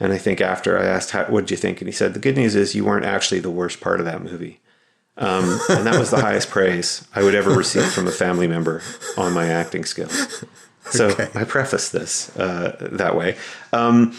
And 0.00 0.12
I 0.12 0.18
think 0.18 0.40
after 0.40 0.78
I 0.78 0.86
asked, 0.86 1.12
what 1.30 1.42
did 1.42 1.50
you 1.52 1.56
think? 1.56 1.80
And 1.80 1.88
he 1.88 1.92
said, 1.92 2.14
the 2.14 2.20
good 2.20 2.36
news 2.36 2.54
is 2.54 2.74
you 2.74 2.84
weren't 2.84 3.04
actually 3.04 3.40
the 3.40 3.50
worst 3.50 3.80
part 3.80 4.00
of 4.00 4.06
that 4.06 4.22
movie. 4.22 4.60
Um, 5.16 5.60
and 5.70 5.86
that 5.86 5.98
was 5.98 6.10
the 6.10 6.20
highest 6.20 6.50
praise 6.50 7.06
I 7.14 7.22
would 7.22 7.34
ever 7.34 7.50
receive 7.50 7.86
from 7.92 8.08
a 8.08 8.12
family 8.12 8.48
member 8.48 8.82
on 9.16 9.32
my 9.32 9.46
acting 9.46 9.84
skills. 9.84 10.44
So 10.90 11.08
okay. 11.08 11.28
I 11.34 11.44
preface 11.44 11.88
this 11.88 12.36
uh, 12.36 12.88
that 12.92 13.16
way. 13.16 13.36
Um, 13.72 14.16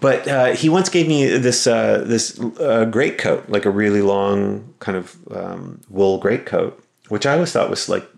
but 0.00 0.26
uh, 0.28 0.52
he 0.52 0.68
once 0.68 0.88
gave 0.88 1.08
me 1.08 1.26
this 1.26 1.66
uh, 1.66 2.04
this 2.06 2.38
uh, 2.60 2.84
great 2.84 3.18
coat, 3.18 3.48
like 3.48 3.64
a 3.64 3.70
really 3.70 4.02
long 4.02 4.74
kind 4.78 4.96
of 4.96 5.16
um, 5.30 5.80
wool 5.88 6.18
great 6.18 6.46
coat, 6.46 6.82
which 7.08 7.26
I 7.26 7.34
always 7.34 7.52
thought 7.52 7.70
was 7.70 7.88
like 7.88 8.08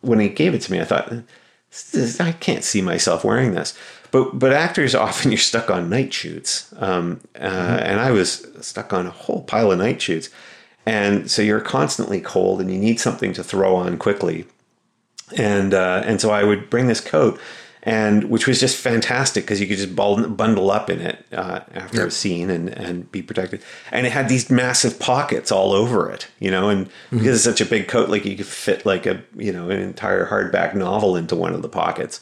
when 0.00 0.20
he 0.20 0.28
gave 0.28 0.54
it 0.54 0.62
to 0.62 0.72
me, 0.72 0.80
I 0.80 0.84
thought 0.84 1.12
I 2.20 2.32
can't 2.32 2.64
see 2.64 2.80
myself 2.80 3.24
wearing 3.24 3.52
this. 3.52 3.76
But 4.10 4.38
but 4.38 4.52
actors 4.52 4.94
often 5.06 5.30
you're 5.30 5.38
stuck 5.38 5.70
on 5.70 5.90
night 5.90 6.12
shoots, 6.12 6.72
um, 6.78 7.20
uh, 7.34 7.40
mm-hmm. 7.40 7.84
and 7.84 8.00
I 8.00 8.10
was 8.10 8.46
stuck 8.60 8.92
on 8.92 9.06
a 9.06 9.10
whole 9.10 9.42
pile 9.42 9.72
of 9.72 9.78
night 9.78 10.00
shoots. 10.00 10.30
and 10.84 11.30
so 11.30 11.42
you're 11.42 11.60
constantly 11.60 12.20
cold, 12.20 12.60
and 12.60 12.70
you 12.70 12.78
need 12.78 13.00
something 13.00 13.32
to 13.34 13.44
throw 13.44 13.76
on 13.76 13.98
quickly. 13.98 14.46
And 15.36 15.74
uh, 15.74 16.02
and 16.04 16.20
so 16.20 16.30
I 16.30 16.44
would 16.44 16.70
bring 16.70 16.86
this 16.86 17.00
coat, 17.00 17.40
and 17.86 18.24
which 18.24 18.48
was 18.48 18.58
just 18.58 18.76
fantastic 18.76 19.44
because 19.44 19.60
you 19.60 19.66
could 19.68 19.78
just 19.78 19.94
bundle 19.94 20.72
up 20.72 20.90
in 20.90 21.00
it 21.00 21.24
uh, 21.32 21.60
after 21.72 21.98
yep. 21.98 22.08
a 22.08 22.10
scene 22.10 22.50
and, 22.50 22.68
and 22.68 23.10
be 23.12 23.22
protected. 23.22 23.62
And 23.92 24.04
it 24.04 24.10
had 24.10 24.28
these 24.28 24.50
massive 24.50 24.98
pockets 24.98 25.52
all 25.52 25.72
over 25.72 26.10
it, 26.10 26.26
you 26.40 26.50
know, 26.50 26.68
and 26.68 26.86
mm-hmm. 26.86 27.18
because 27.18 27.36
it's 27.36 27.44
such 27.44 27.64
a 27.64 27.70
big 27.70 27.86
coat, 27.86 28.10
like 28.10 28.24
you 28.24 28.36
could 28.36 28.46
fit 28.46 28.84
like 28.84 29.06
a 29.06 29.22
you 29.36 29.52
know 29.52 29.70
an 29.70 29.80
entire 29.80 30.26
hardback 30.26 30.74
novel 30.74 31.14
into 31.14 31.36
one 31.36 31.54
of 31.54 31.62
the 31.62 31.68
pockets. 31.68 32.20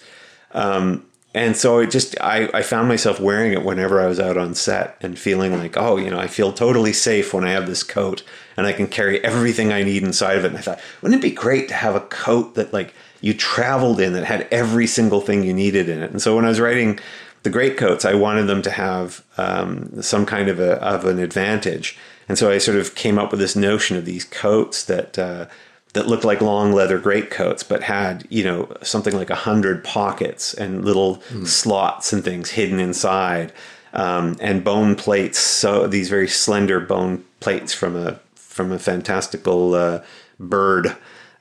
Um, 0.53 1.07
and 1.35 1.57
so 1.57 1.79
it 1.79 1.91
just 1.91 2.15
I, 2.21 2.51
I 2.53 2.61
found 2.61 2.87
myself 2.87 3.19
wearing 3.19 3.55
it 3.55 3.65
whenever 3.65 4.03
I 4.03 4.07
was 4.07 4.21
out 4.21 4.37
on 4.37 4.55
set 4.55 4.99
and 5.01 5.19
feeling 5.19 5.59
like 5.59 5.79
oh 5.79 5.97
you 5.97 6.11
know 6.11 6.21
I 6.21 6.27
feel 6.27 6.53
totally 6.53 6.93
safe 6.93 7.33
when 7.33 7.43
I 7.43 7.51
have 7.51 7.67
this 7.67 7.83
coat 7.83 8.23
and 8.59 8.67
I 8.67 8.75
can 8.75 8.87
carry 8.87 9.25
everything 9.25 9.73
I 9.73 9.83
need 9.83 10.03
inside 10.03 10.37
of 10.37 10.45
it. 10.45 10.49
And 10.49 10.59
I 10.59 10.61
thought 10.61 10.81
wouldn't 11.01 11.25
it 11.25 11.27
be 11.27 11.35
great 11.35 11.69
to 11.69 11.75
have 11.75 11.95
a 11.95 12.01
coat 12.01 12.55
that 12.55 12.75
like 12.75 12.93
you 13.25 13.33
traveled 13.33 14.01
in 14.01 14.12
that 14.12 14.25
had 14.25 14.47
every 14.51 14.87
single 14.87 15.22
thing 15.22 15.43
you 15.43 15.55
needed 15.55 15.89
in 15.89 16.03
it. 16.03 16.11
And 16.11 16.20
so 16.20 16.37
when 16.37 16.45
I 16.45 16.49
was 16.49 16.61
writing 16.61 17.01
the 17.43 17.49
great 17.49 17.79
coats, 17.79 18.05
I 18.05 18.12
wanted 18.12 18.49
them 18.49 18.61
to 18.61 18.70
have 18.70 19.25
um, 19.39 20.03
some 20.03 20.27
kind 20.27 20.51
of 20.51 20.61
a 20.61 20.72
of 20.83 21.07
an 21.07 21.18
advantage. 21.18 21.97
And 22.29 22.37
so 22.37 22.51
I 22.51 22.59
sort 22.59 22.77
of 22.77 22.95
came 22.95 23.18
up 23.18 23.31
with 23.31 23.41
this 23.41 23.57
notion 23.57 23.97
of 23.97 24.05
these 24.05 24.25
coats 24.25 24.85
that 24.85 25.18
uh, 25.18 25.47
that 25.95 26.07
looked 26.07 26.25
like 26.25 26.43
long 26.43 26.72
leather 26.75 26.99
greatcoats, 26.99 27.62
but 27.62 27.85
had 27.85 28.27
you 28.29 28.45
know 28.45 28.70
something 28.83 29.16
like 29.16 29.31
a 29.31 29.35
hundred 29.49 29.83
pockets 29.83 30.53
and 30.53 30.85
little 30.85 31.16
mm. 31.31 31.47
slots 31.47 32.12
and 32.12 32.22
things 32.22 32.51
hidden 32.51 32.79
inside, 32.79 33.55
um, 33.95 34.37
and 34.39 34.62
bone 34.62 34.97
plates. 34.97 35.39
So 35.39 35.87
these 35.87 36.11
very 36.11 36.29
slender 36.29 36.79
bone 36.79 37.25
plates 37.41 37.72
from 37.72 37.97
a 37.97 38.20
from 38.35 38.70
a 38.70 38.79
fantastical 38.79 39.75
uh, 39.75 40.03
bird 40.39 40.95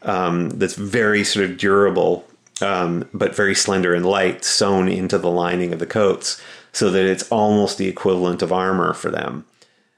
um, 0.03 0.49
that's 0.51 0.75
very 0.75 1.23
sort 1.23 1.45
of 1.45 1.57
durable, 1.57 2.25
um, 2.61 3.07
but 3.13 3.35
very 3.35 3.55
slender 3.55 3.93
and 3.93 4.05
light, 4.05 4.43
sewn 4.43 4.87
into 4.87 5.17
the 5.17 5.31
lining 5.31 5.73
of 5.73 5.79
the 5.79 5.85
coats, 5.85 6.41
so 6.71 6.89
that 6.89 7.05
it's 7.05 7.29
almost 7.29 7.77
the 7.77 7.87
equivalent 7.87 8.41
of 8.41 8.51
armor 8.51 8.93
for 8.93 9.09
them. 9.09 9.45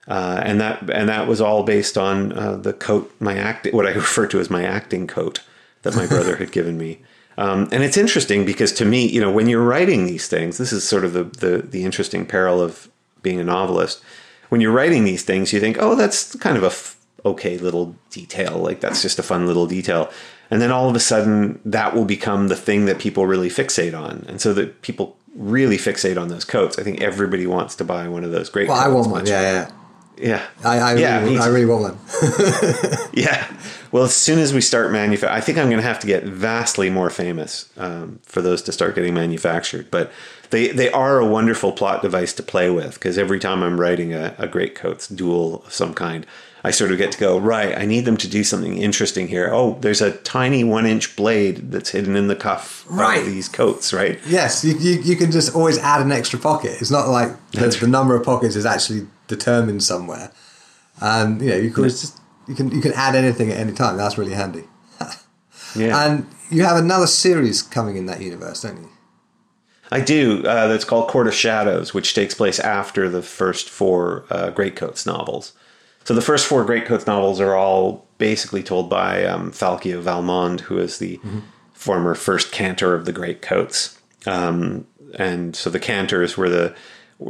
Uh, 0.08 0.40
and 0.44 0.62
that 0.62 0.88
and 0.92 1.10
that 1.10 1.28
was 1.28 1.42
all 1.42 1.64
based 1.64 1.98
on 1.98 2.32
uh, 2.34 2.56
the 2.56 2.74
coat, 2.74 3.14
my 3.20 3.36
act, 3.36 3.68
what 3.74 3.88
I 3.88 3.92
refer 3.94 4.28
to 4.28 4.40
as 4.40 4.50
my 4.50 4.64
acting 4.64 5.08
coat 5.08 5.40
that 5.82 5.96
my 5.96 6.06
brother 6.06 6.36
had 6.36 6.52
given 6.52 6.78
me. 6.78 7.00
Um, 7.38 7.68
and 7.72 7.84
it's 7.84 7.98
interesting 7.98 8.46
because 8.46 8.72
to 8.74 8.86
me, 8.86 9.06
you 9.06 9.20
know, 9.20 9.32
when 9.32 9.50
you're 9.50 9.64
writing 9.64 10.06
these 10.06 10.28
things, 10.28 10.58
this 10.58 10.72
is 10.72 10.88
sort 10.88 11.04
of 11.04 11.14
the, 11.14 11.24
the 11.24 11.58
the 11.64 11.84
interesting 11.84 12.26
peril 12.26 12.62
of 12.62 12.90
being 13.22 13.40
a 13.40 13.44
novelist. 13.44 14.02
When 14.50 14.62
you're 14.62 14.72
writing 14.72 15.04
these 15.04 15.24
things, 15.24 15.52
you 15.52 15.60
think, 15.60 15.78
oh, 15.80 15.96
that's 15.96 16.36
kind 16.36 16.56
of 16.56 16.64
a 16.64 16.70
okay 17.26 17.58
little 17.58 17.96
detail. 18.10 18.58
Like 18.58 18.80
that's 18.80 19.02
just 19.02 19.20
a 19.20 19.24
fun 19.24 19.48
little 19.48 19.68
detail. 19.68 20.12
And 20.52 20.62
then 20.62 20.72
all 20.72 20.90
of 20.90 20.96
a 20.96 21.00
sudden 21.00 21.60
that 21.66 21.96
will 21.96 22.06
become 22.06 22.48
the 22.48 22.56
thing 22.56 22.86
that 22.86 23.00
people 23.00 23.26
really 23.26 23.50
fixate 23.50 23.98
on. 24.00 24.26
And 24.28 24.40
so 24.40 24.54
that 24.54 24.82
people 24.82 25.18
really 25.36 25.78
fixate 25.78 26.20
on 26.20 26.30
those 26.30 26.46
coats. 26.46 26.80
I 26.80 26.84
think 26.84 27.02
everybody 27.02 27.46
wants 27.48 27.76
to 27.78 27.84
buy 27.84 28.08
one 28.08 28.24
of 28.24 28.32
those 28.32 28.50
great 28.50 28.68
well, 28.68 28.78
coats. 28.78 28.88
I 28.88 28.94
want 28.94 29.10
one. 29.10 29.26
Yeah, 29.26 29.42
yeah. 29.42 29.72
Yeah. 30.18 30.46
I, 30.64 30.78
I, 30.78 30.96
yeah, 30.96 31.22
really, 31.22 31.38
I 31.38 31.48
really 31.48 31.66
want 31.66 31.96
one. 31.96 32.00
yeah. 33.14 33.52
Well, 33.92 34.04
as 34.04 34.16
soon 34.16 34.40
as 34.40 34.54
we 34.54 34.62
start 34.62 34.92
manufacturing, 34.92 35.38
I 35.38 35.42
think 35.42 35.58
I'm 35.58 35.68
going 35.68 35.82
to 35.82 35.88
have 35.88 36.00
to 36.00 36.08
get 36.08 36.24
vastly 36.24 36.90
more 36.90 37.10
famous 37.10 37.70
um, 37.78 38.20
for 38.24 38.42
those 38.42 38.62
to 38.64 38.72
start 38.72 38.96
getting 38.96 39.14
manufactured. 39.14 39.92
But 39.92 40.12
they, 40.50 40.70
they 40.70 40.90
are 40.92 41.20
a 41.20 41.26
wonderful 41.26 41.72
plot 41.72 42.02
device 42.02 42.34
to 42.34 42.44
play 42.44 42.70
with 42.70 42.96
because 42.96 43.18
every 43.18 43.40
time 43.40 43.64
I'm 43.64 43.80
writing 43.80 44.14
a, 44.14 44.36
a 44.38 44.48
great 44.48 44.76
coats 44.76 45.08
duel 45.08 45.64
of 45.66 45.74
some 45.74 45.94
kind, 45.94 46.26
I 46.66 46.72
sort 46.72 46.92
of 46.92 46.98
get 46.98 47.12
to 47.12 47.20
go, 47.20 47.38
right, 47.38 47.78
I 47.78 47.86
need 47.86 48.06
them 48.06 48.18
to 48.18 48.28
do 48.28 48.44
something 48.44 48.80
interesting 48.80 49.28
here. 49.28 49.52
Oh, 49.54 49.78
there's 49.82 50.02
a 50.02 50.14
tiny 50.14 50.64
one 50.64 50.88
inch 50.88 51.16
blade 51.16 51.72
that's 51.72 51.92
hidden 51.92 52.16
in 52.16 52.28
the 52.28 52.36
cuff 52.36 52.84
right. 52.90 53.20
of 53.20 53.28
these 53.28 53.48
coats, 53.48 53.94
right? 53.94 54.20
Yes, 54.26 54.66
you, 54.66 54.76
you, 54.80 55.00
you, 55.00 55.16
can 55.16 55.30
just 55.30 55.54
always 55.54 55.78
add 55.78 56.02
an 56.02 56.12
extra 56.12 56.40
pocket. 56.40 56.82
It's 56.82 56.90
not 56.90 57.08
like 57.08 57.30
the, 57.52 57.68
the 57.82 57.88
number 57.88 58.16
of 58.16 58.26
pockets 58.26 58.56
is 58.56 58.66
actually 58.66 59.06
determined 59.28 59.84
somewhere. 59.84 60.32
And, 61.00 61.40
you 61.40 61.50
know, 61.50 61.56
you 61.56 61.70
can 61.70 61.84
just, 61.84 62.20
you 62.48 62.56
can, 62.56 62.72
you 62.72 62.82
can 62.82 62.94
add 62.94 63.14
anything 63.14 63.52
at 63.52 63.60
any 63.60 63.74
time. 63.74 63.98
That's 63.98 64.18
really 64.18 64.34
handy. 64.34 64.64
yeah. 65.76 66.04
And 66.04 66.28
you 66.50 66.64
have 66.64 66.78
another 66.78 67.06
series 67.06 67.62
coming 67.62 67.96
in 67.96 68.08
that 68.08 68.22
universe, 68.22 68.64
don't 68.64 68.78
you? 68.78 68.90
I 69.92 70.02
do. 70.02 70.44
Uh, 70.44 70.68
that's 70.68 70.84
called 70.84 71.10
Court 71.10 71.28
of 71.28 71.36
Shadows, 71.36 71.94
which 71.94 72.16
takes 72.16 72.34
place 72.34 72.60
after 72.60 73.08
the 73.08 73.22
first 73.22 73.70
four 73.70 74.26
uh, 74.32 74.50
Greatcoats 74.50 75.06
novels. 75.06 75.54
So 76.06 76.14
the 76.14 76.22
first 76.22 76.46
four 76.46 76.64
Greatcoats 76.64 77.08
novels 77.08 77.42
are 77.42 77.56
all 77.56 78.06
basically 78.20 78.64
told 78.64 78.90
by 78.90 79.26
um, 79.26 79.52
Falcio 79.52 80.00
val 80.00 80.22
Mond, 80.22 80.62
who 80.62 80.78
is 80.78 81.00
the 81.00 81.18
mm-hmm. 81.18 81.40
former 81.74 82.16
first 82.16 82.52
cantor 82.52 82.94
of 82.94 83.06
the 83.06 83.12
Greatcoats. 83.12 84.00
Um, 84.26 84.88
and 85.18 85.56
so 85.56 85.70
the 85.70 85.80
cantors 85.80 86.38
were 86.38 86.50
the 86.50 86.76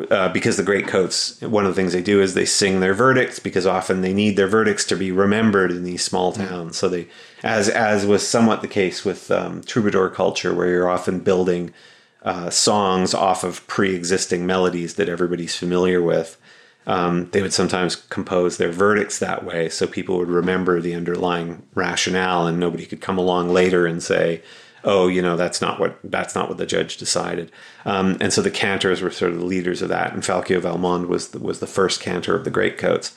uh, 0.10 0.30
because 0.30 0.58
the 0.58 0.64
Greatcoats, 0.64 1.40
one 1.42 1.64
of 1.64 1.74
the 1.74 1.80
things 1.80 1.94
they 1.94 2.02
do 2.02 2.20
is 2.20 2.34
they 2.34 2.46
sing 2.46 2.80
their 2.80 2.96
verdicts 2.96 3.38
because 3.38 3.68
often 3.68 4.02
they 4.02 4.14
need 4.14 4.36
their 4.36 4.48
verdicts 4.48 4.84
to 4.86 4.96
be 4.96 5.12
remembered 5.12 5.72
in 5.72 5.84
these 5.84 6.04
small 6.04 6.34
mm-hmm. 6.34 6.48
towns. 6.48 6.72
Mm-hmm. 6.72 6.86
So 6.86 6.90
they, 6.90 7.08
as 7.44 7.70
as 7.70 8.06
was 8.06 8.28
somewhat 8.28 8.62
the 8.62 8.68
case 8.68 9.06
with 9.06 9.32
um, 9.32 9.62
troubadour 9.62 10.10
culture, 10.10 10.54
where 10.54 10.68
you're 10.68 10.90
often 10.90 11.20
building 11.20 11.72
uh, 12.24 12.50
songs 12.50 13.14
off 13.14 13.44
of 13.44 13.66
pre-existing 13.68 14.46
melodies 14.46 14.96
that 14.96 15.08
everybody's 15.08 15.56
familiar 15.56 16.02
with 16.02 16.38
um, 16.88 17.30
they 17.32 17.42
would 17.42 17.54
sometimes 17.54 17.96
compose 17.96 18.58
their 18.58 18.72
verdicts 18.72 19.20
that 19.20 19.44
way 19.44 19.70
so 19.70 19.88
people 19.88 20.18
would 20.18 20.30
remember 20.30 20.80
the 20.80 20.94
underlying 20.94 21.64
rationale 21.74 22.48
and 22.48 22.60
nobody 22.60 22.86
could 22.86 23.02
come 23.02 23.18
along 23.18 23.50
later 23.50 23.86
and 23.86 24.04
say 24.04 24.42
oh 24.84 25.08
you 25.08 25.22
know 25.22 25.36
that's 25.36 25.62
not 25.62 25.80
what 25.80 25.98
that's 26.04 26.36
not 26.36 26.48
what 26.48 26.58
the 26.58 26.66
judge 26.66 26.98
decided. 26.98 27.52
Um, 27.86 28.18
and 28.22 28.32
so 28.32 28.42
the 28.42 28.52
cantors 28.52 29.02
were 29.02 29.12
sort 29.12 29.32
of 29.32 29.40
the 29.40 29.46
leaders 29.46 29.82
of 29.82 29.90
that 29.90 30.14
and 30.14 30.24
Falcio 30.24 30.62
val 30.62 30.78
Mond 30.78 31.08
was 31.08 31.30
the, 31.30 31.40
was 31.40 31.60
the 31.60 31.68
first 31.68 32.02
cantor 32.02 32.36
of 32.36 32.44
the 32.44 32.52
greatcoats 32.52 33.16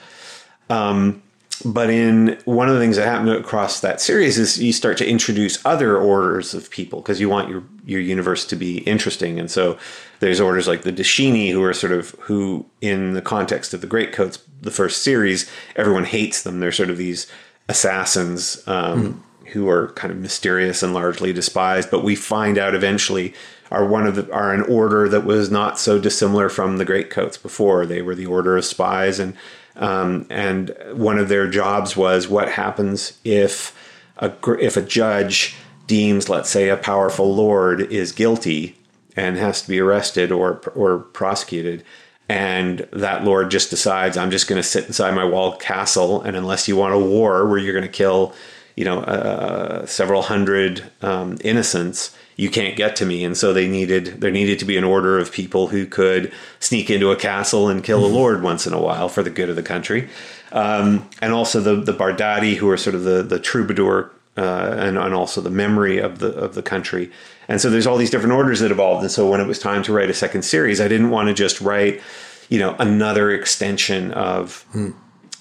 um, 0.70 1.22
but 1.64 1.90
in 1.90 2.38
one 2.44 2.68
of 2.68 2.74
the 2.74 2.80
things 2.80 2.96
that 2.96 3.06
happened 3.06 3.30
across 3.30 3.80
that 3.80 4.00
series 4.00 4.38
is 4.38 4.62
you 4.62 4.72
start 4.72 4.96
to 4.98 5.08
introduce 5.08 5.64
other 5.66 5.96
orders 5.96 6.54
of 6.54 6.70
people 6.70 7.00
because 7.00 7.20
you 7.20 7.28
want 7.28 7.48
your 7.48 7.64
your 7.84 8.00
universe 8.00 8.46
to 8.46 8.56
be 8.56 8.78
interesting. 8.78 9.40
And 9.40 9.50
so 9.50 9.78
there's 10.20 10.40
orders 10.40 10.68
like 10.68 10.82
the 10.82 10.92
Dashini 10.92 11.50
who 11.50 11.62
are 11.62 11.72
sort 11.72 11.92
of 11.92 12.10
who 12.20 12.66
in 12.80 13.12
the 13.14 13.22
context 13.22 13.74
of 13.74 13.80
the 13.80 13.86
Greatcoats 13.86 14.38
the 14.60 14.70
first 14.70 15.02
series 15.02 15.50
everyone 15.76 16.04
hates 16.04 16.42
them 16.42 16.60
they're 16.60 16.72
sort 16.72 16.90
of 16.90 16.96
these 16.96 17.26
assassins 17.68 18.62
um, 18.66 19.24
mm. 19.42 19.48
who 19.48 19.68
are 19.68 19.88
kind 19.92 20.12
of 20.12 20.18
mysterious 20.18 20.82
and 20.82 20.94
largely 20.94 21.32
despised 21.32 21.90
but 21.90 22.04
we 22.04 22.14
find 22.14 22.58
out 22.58 22.74
eventually 22.74 23.34
are 23.70 23.86
one 23.86 24.06
of 24.06 24.14
the 24.14 24.32
are 24.32 24.52
an 24.52 24.62
order 24.62 25.08
that 25.08 25.24
was 25.24 25.50
not 25.50 25.78
so 25.78 25.98
dissimilar 25.98 26.48
from 26.48 26.78
the 26.78 26.84
Greatcoats 26.84 27.36
before 27.36 27.86
they 27.86 28.02
were 28.02 28.14
the 28.14 28.26
order 28.26 28.56
of 28.56 28.64
spies 28.64 29.18
and 29.18 29.36
um, 29.76 30.26
and 30.28 30.74
one 30.94 31.18
of 31.18 31.28
their 31.28 31.48
jobs 31.48 31.96
was 31.96 32.26
what 32.26 32.50
happens 32.50 33.16
if 33.22 33.76
a, 34.16 34.32
if 34.58 34.76
a 34.76 34.82
judge 34.82 35.54
deems, 35.86 36.28
let's 36.28 36.50
say, 36.50 36.68
a 36.68 36.76
powerful 36.76 37.32
lord 37.32 37.80
is 37.80 38.10
guilty 38.10 38.77
and 39.18 39.36
has 39.36 39.62
to 39.62 39.68
be 39.68 39.80
arrested 39.80 40.30
or 40.30 40.60
or 40.74 40.98
prosecuted, 40.98 41.82
and 42.28 42.86
that 42.92 43.24
lord 43.24 43.50
just 43.50 43.70
decides, 43.70 44.16
I'm 44.16 44.30
just 44.30 44.48
going 44.48 44.62
to 44.62 44.68
sit 44.68 44.86
inside 44.86 45.14
my 45.14 45.24
walled 45.24 45.60
castle, 45.60 46.22
and 46.22 46.36
unless 46.36 46.68
you 46.68 46.76
want 46.76 46.94
a 46.94 46.98
war 46.98 47.46
where 47.48 47.58
you're 47.58 47.78
going 47.80 47.92
to 47.92 47.98
kill, 48.04 48.32
you 48.76 48.84
know, 48.84 49.00
uh, 49.00 49.86
several 49.86 50.22
hundred 50.22 50.84
um, 51.02 51.38
innocents, 51.42 52.16
you 52.36 52.48
can't 52.48 52.76
get 52.76 52.94
to 52.96 53.04
me. 53.04 53.24
And 53.24 53.36
so 53.36 53.52
they 53.52 53.66
needed 53.66 54.20
there 54.20 54.30
needed 54.30 54.58
to 54.60 54.64
be 54.64 54.76
an 54.78 54.84
order 54.84 55.18
of 55.18 55.32
people 55.32 55.68
who 55.68 55.84
could 55.86 56.32
sneak 56.60 56.88
into 56.88 57.10
a 57.10 57.16
castle 57.16 57.68
and 57.68 57.82
kill 57.82 58.04
a 58.04 58.06
mm-hmm. 58.06 58.14
lord 58.14 58.42
once 58.42 58.66
in 58.66 58.72
a 58.72 58.80
while 58.80 59.08
for 59.08 59.22
the 59.24 59.30
good 59.30 59.50
of 59.50 59.56
the 59.56 59.62
country. 59.74 60.08
Um, 60.52 61.08
and 61.20 61.32
also 61.32 61.60
the 61.60 61.76
the 61.92 61.98
Bardatti, 61.98 62.54
who 62.54 62.70
are 62.70 62.78
sort 62.78 62.94
of 62.94 63.02
the 63.02 63.22
the 63.22 63.40
troubadour 63.40 64.10
uh, 64.36 64.76
and, 64.78 64.96
and 64.96 65.14
also 65.14 65.40
the 65.40 65.50
memory 65.50 65.98
of 65.98 66.20
the 66.20 66.28
of 66.28 66.54
the 66.54 66.62
country. 66.62 67.10
And 67.48 67.60
so 67.60 67.70
there's 67.70 67.86
all 67.86 67.96
these 67.96 68.10
different 68.10 68.34
orders 68.34 68.60
that 68.60 68.70
evolved. 68.70 69.02
And 69.02 69.10
so 69.10 69.28
when 69.28 69.40
it 69.40 69.46
was 69.46 69.58
time 69.58 69.82
to 69.84 69.92
write 69.92 70.10
a 70.10 70.14
second 70.14 70.42
series, 70.42 70.80
I 70.80 70.88
didn't 70.88 71.10
want 71.10 71.28
to 71.28 71.34
just 71.34 71.60
write, 71.60 72.00
you 72.48 72.58
know, 72.58 72.76
another 72.78 73.30
extension 73.30 74.12
of. 74.12 74.62
Hmm. 74.72 74.90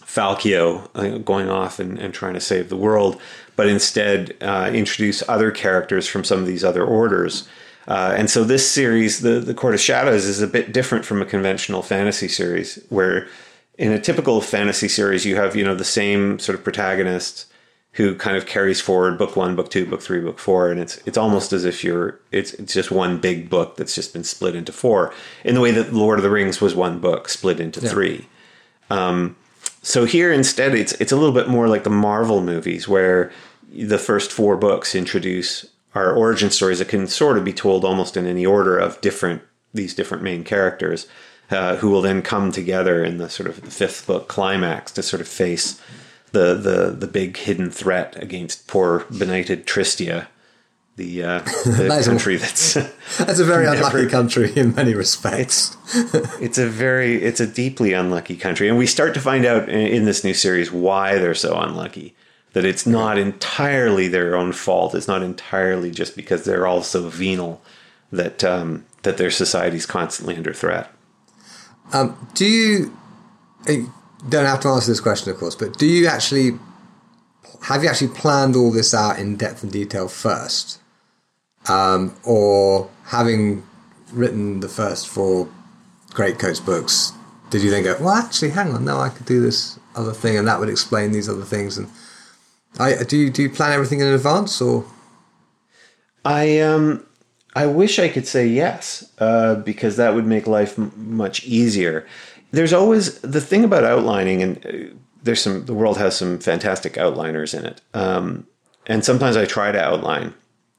Falcio 0.05 0.89
uh, 0.95 1.19
going 1.19 1.47
off 1.47 1.79
and, 1.79 1.99
and, 1.99 2.11
trying 2.11 2.33
to 2.33 2.39
save 2.39 2.69
the 2.69 2.77
world 2.77 3.21
but 3.57 3.67
instead 3.67 4.37
uh, 4.39 4.71
introduce 4.73 5.27
other 5.27 5.51
characters 5.51 6.07
from 6.07 6.23
some 6.23 6.39
of 6.39 6.45
these 6.45 6.63
other 6.63 6.85
orders. 6.85 7.49
Uh, 7.87 8.13
and 8.15 8.29
so 8.29 8.45
this 8.45 8.69
series, 8.69 9.21
the 9.21 9.39
the 9.39 9.53
Court 9.53 9.73
of 9.73 9.81
Shadows, 9.81 10.25
is 10.25 10.41
a 10.41 10.47
bit 10.47 10.71
different 10.71 11.03
from 11.03 11.21
a 11.21 11.25
conventional 11.25 11.81
fantasy 11.81 12.27
series, 12.27 12.79
where 12.89 13.27
in 13.77 13.91
a 13.91 13.99
typical 13.99 14.39
fantasy 14.41 14.87
series 14.87 15.25
you 15.25 15.35
have 15.35 15.55
you 15.55 15.65
know 15.65 15.75
the 15.75 15.83
same 15.83 16.39
sort 16.39 16.57
of 16.57 16.63
protagonist 16.63 17.45
who 17.97 18.13
kind 18.13 18.37
of 18.37 18.45
carries 18.45 18.79
forward 18.79 19.17
book 19.17 19.35
one, 19.35 19.55
book 19.55 19.71
two, 19.71 19.83
book 19.83 20.03
three, 20.03 20.21
book 20.21 20.37
four, 20.37 20.69
and 20.69 20.79
it's 20.79 20.97
it's 21.07 21.17
almost 21.17 21.51
as 21.51 21.65
if 21.65 21.83
you're 21.83 22.19
it's 22.31 22.53
it's 22.53 22.73
just 22.73 22.91
one 22.91 23.17
big 23.19 23.49
book 23.49 23.75
that's 23.75 23.95
just 23.95 24.13
been 24.13 24.23
split 24.23 24.55
into 24.55 24.71
four. 24.71 25.11
In 25.43 25.55
the 25.55 25.61
way 25.61 25.71
that 25.71 25.93
Lord 25.93 26.19
of 26.19 26.23
the 26.23 26.29
Rings 26.29 26.61
was 26.61 26.75
one 26.75 26.99
book 26.99 27.27
split 27.27 27.59
into 27.59 27.81
yeah. 27.81 27.89
three. 27.89 28.29
Um, 28.91 29.35
so 29.81 30.05
here 30.05 30.31
instead, 30.31 30.75
it's 30.75 30.93
it's 30.93 31.11
a 31.11 31.15
little 31.15 31.33
bit 31.33 31.47
more 31.47 31.67
like 31.67 31.83
the 31.83 31.89
Marvel 31.89 32.39
movies, 32.39 32.87
where 32.87 33.31
the 33.73 33.97
first 33.97 34.31
four 34.31 34.57
books 34.57 34.93
introduce 34.93 35.65
our 35.95 36.13
origin 36.13 36.51
stories 36.51 36.77
that 36.77 36.89
can 36.89 37.07
sort 37.07 37.35
of 37.35 37.43
be 37.43 37.53
told 37.53 37.83
almost 37.83 38.15
in 38.15 38.27
any 38.27 38.45
order 38.45 38.77
of 38.77 39.01
different 39.01 39.41
these 39.73 39.95
different 39.95 40.21
main 40.21 40.43
characters, 40.43 41.07
uh, 41.49 41.77
who 41.77 41.89
will 41.89 42.03
then 42.03 42.21
come 42.21 42.51
together 42.51 43.03
in 43.03 43.17
the 43.17 43.27
sort 43.27 43.49
of 43.49 43.59
the 43.61 43.71
fifth 43.71 44.05
book 44.05 44.27
climax 44.27 44.91
to 44.91 45.01
sort 45.01 45.19
of 45.19 45.27
face 45.27 45.81
the 46.31 46.53
the 46.55 46.91
the 46.97 47.07
big 47.07 47.37
hidden 47.37 47.69
threat 47.71 48.15
against 48.21 48.67
poor 48.67 49.05
benighted 49.09 49.65
Tristia, 49.65 50.27
the, 50.95 51.23
uh, 51.23 51.39
the 51.65 51.85
That 51.87 51.99
is 51.99 52.07
a- 52.07 52.09
country 52.11 52.37
that's 52.37 52.73
That's 53.17 53.39
a 53.39 53.45
very 53.45 53.65
Never- 53.67 53.77
unlucky 53.77 54.07
country 54.07 54.51
in 54.55 54.75
many 54.75 54.93
respects. 54.93 55.75
it's 56.41 56.57
a 56.57 56.67
very 56.67 57.21
it's 57.23 57.39
a 57.39 57.47
deeply 57.47 57.93
unlucky 57.93 58.35
country 58.35 58.67
and 58.67 58.77
we 58.77 58.85
start 58.87 59.13
to 59.13 59.21
find 59.21 59.45
out 59.45 59.69
in, 59.69 59.79
in 59.87 60.05
this 60.05 60.23
new 60.23 60.33
series 60.33 60.71
why 60.71 61.17
they're 61.17 61.33
so 61.35 61.57
unlucky 61.57 62.13
that 62.53 62.65
it's 62.65 62.85
not 62.87 63.17
entirely 63.17 64.07
their 64.07 64.35
own 64.35 64.51
fault 64.51 64.93
it's 64.95 65.07
not 65.07 65.21
entirely 65.23 65.91
just 65.91 66.15
because 66.15 66.43
they're 66.43 66.67
all 66.67 66.81
so 66.83 67.07
venal 67.09 67.61
that 68.11 68.43
um, 68.43 68.85
that 69.03 69.17
their 69.17 69.31
society's 69.31 69.85
constantly 69.85 70.35
under 70.35 70.53
threat 70.53 70.91
Um, 71.93 72.27
do 72.33 72.45
you, 72.45 72.97
you 73.67 73.93
don't 74.29 74.45
have 74.45 74.59
to 74.61 74.69
answer 74.69 74.91
this 74.91 74.99
question, 74.99 75.31
of 75.31 75.37
course, 75.37 75.55
but 75.55 75.77
do 75.77 75.85
you 75.85 76.07
actually 76.07 76.57
have 77.63 77.83
you 77.83 77.89
actually 77.89 78.09
planned 78.09 78.55
all 78.55 78.71
this 78.71 78.93
out 78.93 79.19
in 79.19 79.35
depth 79.35 79.63
and 79.63 79.71
detail 79.71 80.07
first, 80.07 80.79
um, 81.67 82.15
or 82.23 82.89
having 83.05 83.63
written 84.11 84.59
the 84.59 84.69
first 84.69 85.07
four 85.07 85.49
Greatcoats 86.13 86.59
books, 86.59 87.13
did 87.49 87.61
you 87.61 87.69
then 87.69 87.83
go, 87.83 87.95
well, 87.99 88.15
actually, 88.15 88.49
hang 88.49 88.73
on, 88.73 88.85
no, 88.85 88.99
I 88.99 89.09
could 89.09 89.25
do 89.25 89.41
this 89.41 89.79
other 89.95 90.13
thing, 90.13 90.37
and 90.37 90.47
that 90.47 90.59
would 90.59 90.69
explain 90.69 91.11
these 91.11 91.29
other 91.29 91.43
things, 91.43 91.77
and 91.77 91.89
I 92.79 93.03
do 93.03 93.17
you 93.17 93.29
do 93.29 93.43
you 93.43 93.49
plan 93.49 93.71
everything 93.71 93.99
in 93.99 94.07
advance, 94.07 94.61
or 94.61 94.85
I 96.23 96.59
um 96.59 97.05
I 97.55 97.65
wish 97.65 97.97
I 97.97 98.09
could 98.09 98.27
say 98.27 98.47
yes 98.47 99.11
uh, 99.17 99.55
because 99.55 99.97
that 99.97 100.13
would 100.13 100.27
make 100.27 100.45
life 100.45 100.77
m- 100.77 100.91
much 100.95 101.43
easier. 101.45 102.05
There's 102.51 102.73
always 102.73 103.19
the 103.19 103.41
thing 103.41 103.63
about 103.63 103.83
outlining, 103.83 104.41
and 104.41 104.65
uh, 104.65 104.95
there's 105.23 105.41
some 105.41 105.65
the 105.65 105.73
world 105.73 105.97
has 105.97 106.17
some 106.17 106.39
fantastic 106.39 106.93
outliners 106.93 107.57
in 107.57 107.65
it, 107.65 107.81
um, 107.93 108.47
and 108.85 109.03
sometimes 109.03 109.35
I 109.35 109.45
try 109.45 109.71
to 109.71 109.83
outline, 109.83 110.33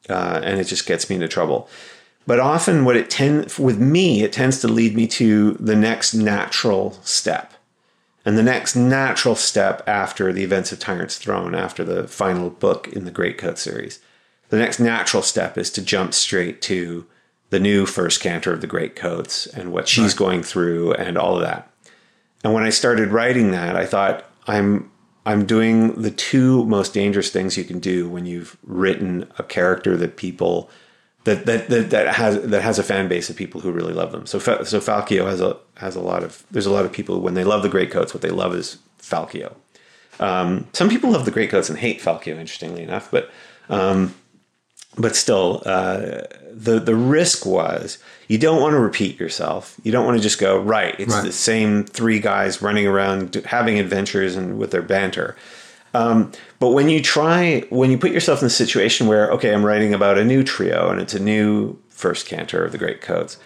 uh, 0.08 0.40
and 0.42 0.58
it 0.58 0.64
just 0.64 0.86
gets 0.86 1.08
me 1.08 1.16
into 1.16 1.28
trouble. 1.28 1.68
But 2.26 2.40
often, 2.40 2.84
what 2.84 2.96
it 2.96 3.08
tend 3.08 3.52
with 3.58 3.78
me, 3.78 4.22
it 4.22 4.32
tends 4.32 4.60
to 4.60 4.68
lead 4.68 4.94
me 4.94 5.06
to 5.08 5.52
the 5.54 5.76
next 5.76 6.14
natural 6.14 6.92
step. 7.02 7.54
And 8.24 8.36
the 8.36 8.42
next 8.42 8.76
natural 8.76 9.34
step 9.34 9.82
after 9.86 10.34
the 10.34 10.44
events 10.44 10.70
of 10.70 10.78
Tyrant's 10.78 11.16
Throne, 11.16 11.54
after 11.54 11.84
the 11.84 12.06
final 12.06 12.50
book 12.50 12.88
in 12.88 13.06
the 13.06 13.10
Great 13.10 13.38
Coat 13.38 13.56
series, 13.56 14.00
the 14.50 14.58
next 14.58 14.78
natural 14.78 15.22
step 15.22 15.56
is 15.56 15.70
to 15.70 15.82
jump 15.82 16.12
straight 16.12 16.60
to 16.62 17.06
the 17.50 17.60
new 17.60 17.86
first 17.86 18.20
cantor 18.20 18.52
of 18.52 18.60
the 18.60 18.66
Great 18.66 18.94
Coats 18.94 19.46
and 19.46 19.72
what 19.72 19.88
she's 19.88 20.14
going 20.14 20.42
through 20.42 20.92
and 20.94 21.16
all 21.16 21.36
of 21.36 21.42
that. 21.42 21.70
And 22.44 22.52
when 22.52 22.62
I 22.62 22.70
started 22.70 23.08
writing 23.08 23.50
that, 23.52 23.76
I 23.76 23.86
thought 23.86 24.24
I'm 24.46 24.90
I'm 25.26 25.44
doing 25.44 26.00
the 26.00 26.10
two 26.10 26.64
most 26.64 26.94
dangerous 26.94 27.30
things 27.30 27.56
you 27.56 27.64
can 27.64 27.80
do 27.80 28.08
when 28.08 28.24
you've 28.26 28.56
written 28.62 29.30
a 29.38 29.42
character 29.42 29.96
that 29.96 30.16
people 30.16 30.70
that 31.24 31.46
that 31.46 31.68
that, 31.68 31.90
that 31.90 32.14
has 32.14 32.40
that 32.42 32.62
has 32.62 32.78
a 32.78 32.82
fan 32.82 33.08
base 33.08 33.28
of 33.28 33.36
people 33.36 33.60
who 33.60 33.72
really 33.72 33.92
love 33.92 34.12
them. 34.12 34.26
So 34.26 34.38
so 34.38 34.80
Falcio 34.80 35.26
has 35.26 35.40
a 35.40 35.56
has 35.76 35.96
a 35.96 36.00
lot 36.00 36.22
of 36.22 36.44
there's 36.50 36.66
a 36.66 36.70
lot 36.72 36.84
of 36.84 36.92
people 36.92 37.20
when 37.20 37.34
they 37.34 37.44
love 37.44 37.62
the 37.62 37.68
Great 37.68 37.90
Coats, 37.90 38.14
what 38.14 38.22
they 38.22 38.30
love 38.30 38.54
is 38.54 38.78
Falcio. 39.00 39.54
Um, 40.20 40.66
some 40.72 40.88
people 40.88 41.10
love 41.10 41.24
the 41.24 41.30
Great 41.30 41.50
Coats 41.50 41.70
and 41.70 41.78
hate 41.78 42.00
Falcio, 42.00 42.36
interestingly 42.38 42.82
enough, 42.82 43.10
but 43.10 43.30
um, 43.68 44.14
but 44.98 45.16
still, 45.16 45.62
uh, 45.64 46.22
the 46.52 46.80
the 46.80 46.94
risk 46.96 47.46
was 47.46 47.98
you 48.26 48.36
don't 48.38 48.60
want 48.60 48.72
to 48.74 48.78
repeat 48.78 49.18
yourself. 49.18 49.76
You 49.82 49.92
don't 49.92 50.04
want 50.04 50.16
to 50.18 50.22
just 50.22 50.38
go 50.38 50.58
right. 50.58 50.94
It's 50.98 51.14
Right. 51.14 51.24
the 51.24 51.32
same 51.32 51.84
three 51.84 52.18
guys 52.20 52.60
running 52.60 52.86
around 52.86 53.34
having 53.46 53.78
adventures 53.78 54.36
and 54.36 54.58
with 54.58 54.70
their 54.70 54.82
banter. 54.82 55.36
Um, 55.94 56.32
but 56.58 56.70
when 56.70 56.90
you 56.90 57.00
try, 57.02 57.60
when 57.70 57.90
you 57.90 57.96
put 57.96 58.10
yourself 58.10 58.40
in 58.42 58.46
the 58.46 58.50
situation 58.50 59.06
where, 59.06 59.30
okay, 59.32 59.54
I'm 59.54 59.64
writing 59.64 59.94
about 59.94 60.18
a 60.18 60.24
new 60.24 60.44
trio 60.44 60.90
and 60.90 61.00
it's 61.00 61.14
a 61.14 61.18
new 61.18 61.78
first 61.88 62.26
cantor 62.26 62.62
of 62.64 62.72
the 62.72 62.78
Great 62.78 63.00
Coats, 63.00 63.38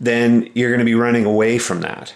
then 0.00 0.48
you're 0.54 0.70
going 0.70 0.78
to 0.78 0.84
be 0.86 0.94
running 0.94 1.26
away 1.26 1.58
from 1.58 1.82
that. 1.82 2.14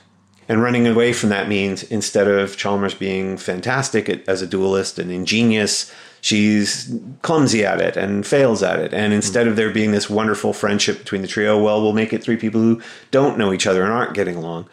And 0.48 0.62
running 0.62 0.86
away 0.86 1.12
from 1.12 1.28
that 1.30 1.48
means 1.48 1.82
instead 1.84 2.28
of 2.28 2.56
Chalmers 2.56 2.94
being 2.94 3.36
fantastic 3.36 4.08
as 4.28 4.40
a 4.42 4.46
duelist 4.46 4.98
and 4.98 5.10
ingenious, 5.10 5.92
she's 6.24 6.90
clumsy 7.20 7.66
at 7.66 7.82
it 7.82 7.98
and 7.98 8.26
fails 8.26 8.62
at 8.62 8.80
it. 8.80 8.94
And 8.94 9.12
instead 9.12 9.46
of 9.46 9.56
there 9.56 9.70
being 9.70 9.92
this 9.92 10.08
wonderful 10.08 10.54
friendship 10.54 10.98
between 10.98 11.20
the 11.20 11.28
trio, 11.28 11.62
well, 11.62 11.82
we'll 11.82 11.92
make 11.92 12.14
it 12.14 12.22
three 12.22 12.38
people 12.38 12.62
who 12.62 12.80
don't 13.10 13.36
know 13.36 13.52
each 13.52 13.66
other 13.66 13.82
and 13.84 13.92
aren't 13.92 14.14
getting 14.14 14.34
along. 14.34 14.66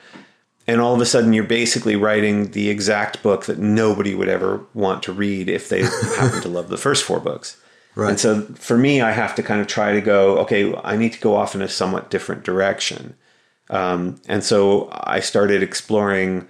And 0.66 0.80
all 0.80 0.96
of 0.96 1.02
a 1.02 1.06
sudden, 1.06 1.34
you're 1.34 1.44
basically 1.44 1.98
writing 1.98 2.52
the 2.52 2.70
exact 2.70 3.22
book 3.22 3.48
that 3.48 3.60
nobody 3.60 4.16
would 4.16 4.30
ever 4.30 4.66
want 4.74 5.04
to 5.04 5.12
read 5.12 5.50
if 5.50 5.68
they 5.68 5.82
happen 6.16 6.42
to 6.42 6.48
love 6.48 6.70
the 6.70 6.78
first 6.78 7.04
four 7.04 7.20
books. 7.20 7.58
Right. 7.96 8.12
And 8.12 8.20
so 8.20 8.44
for 8.56 8.78
me, 8.78 9.02
I 9.02 9.12
have 9.12 9.36
to 9.36 9.44
kind 9.44 9.60
of 9.60 9.68
try 9.68 9.92
to 9.92 10.00
go, 10.00 10.38
okay, 10.38 10.74
I 10.86 10.96
need 10.96 11.12
to 11.12 11.20
go 11.20 11.36
off 11.36 11.54
in 11.54 11.62
a 11.62 11.68
somewhat 11.68 12.10
different 12.10 12.46
direction. 12.46 13.18
Um, 13.70 14.22
and 14.30 14.42
so 14.42 14.88
I 14.94 15.20
started 15.20 15.62
exploring 15.62 16.48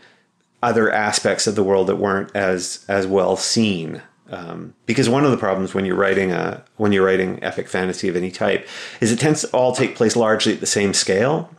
other 0.61 0.91
aspects 0.91 1.47
of 1.47 1.55
the 1.55 1.63
world 1.63 1.87
that 1.87 1.95
weren't 1.95 2.35
as 2.35 2.85
as 2.87 3.07
well 3.07 3.35
seen. 3.35 4.03
Um, 4.31 4.73
because 4.85 5.09
one 5.09 5.25
of 5.25 5.31
the 5.31 5.37
problems 5.37 5.73
when 5.73 5.83
you're 5.83 5.95
writing 5.95 6.31
a 6.31 6.63
when 6.77 6.93
you're 6.93 7.05
writing 7.05 7.43
epic 7.43 7.67
fantasy 7.67 8.07
of 8.07 8.15
any 8.15 8.31
type 8.31 8.67
is 9.01 9.11
it 9.11 9.19
tends 9.19 9.41
to 9.41 9.49
all 9.49 9.75
take 9.75 9.95
place 9.95 10.15
largely 10.15 10.53
at 10.53 10.61
the 10.61 10.65
same 10.65 10.93
scale. 10.93 11.53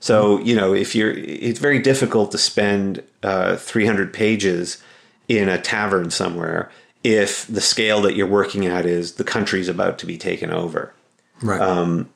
So 0.00 0.38
you 0.40 0.56
know 0.56 0.72
if 0.74 0.94
you're, 0.94 1.12
it's 1.12 1.60
very 1.60 1.78
difficult 1.78 2.32
to 2.32 2.38
spend 2.38 3.02
uh, 3.22 3.56
300 3.56 4.12
pages 4.12 4.82
in 5.28 5.48
a 5.48 5.60
tavern 5.60 6.10
somewhere 6.10 6.70
if 7.04 7.46
the 7.46 7.60
scale 7.60 8.00
that 8.02 8.16
you're 8.16 8.26
working 8.26 8.66
at 8.66 8.86
is 8.86 9.14
the 9.14 9.24
country's 9.24 9.68
about 9.68 9.98
to 9.98 10.06
be 10.06 10.18
taken 10.18 10.50
over. 10.50 10.92
right? 11.42 11.60
Um, 11.60 12.08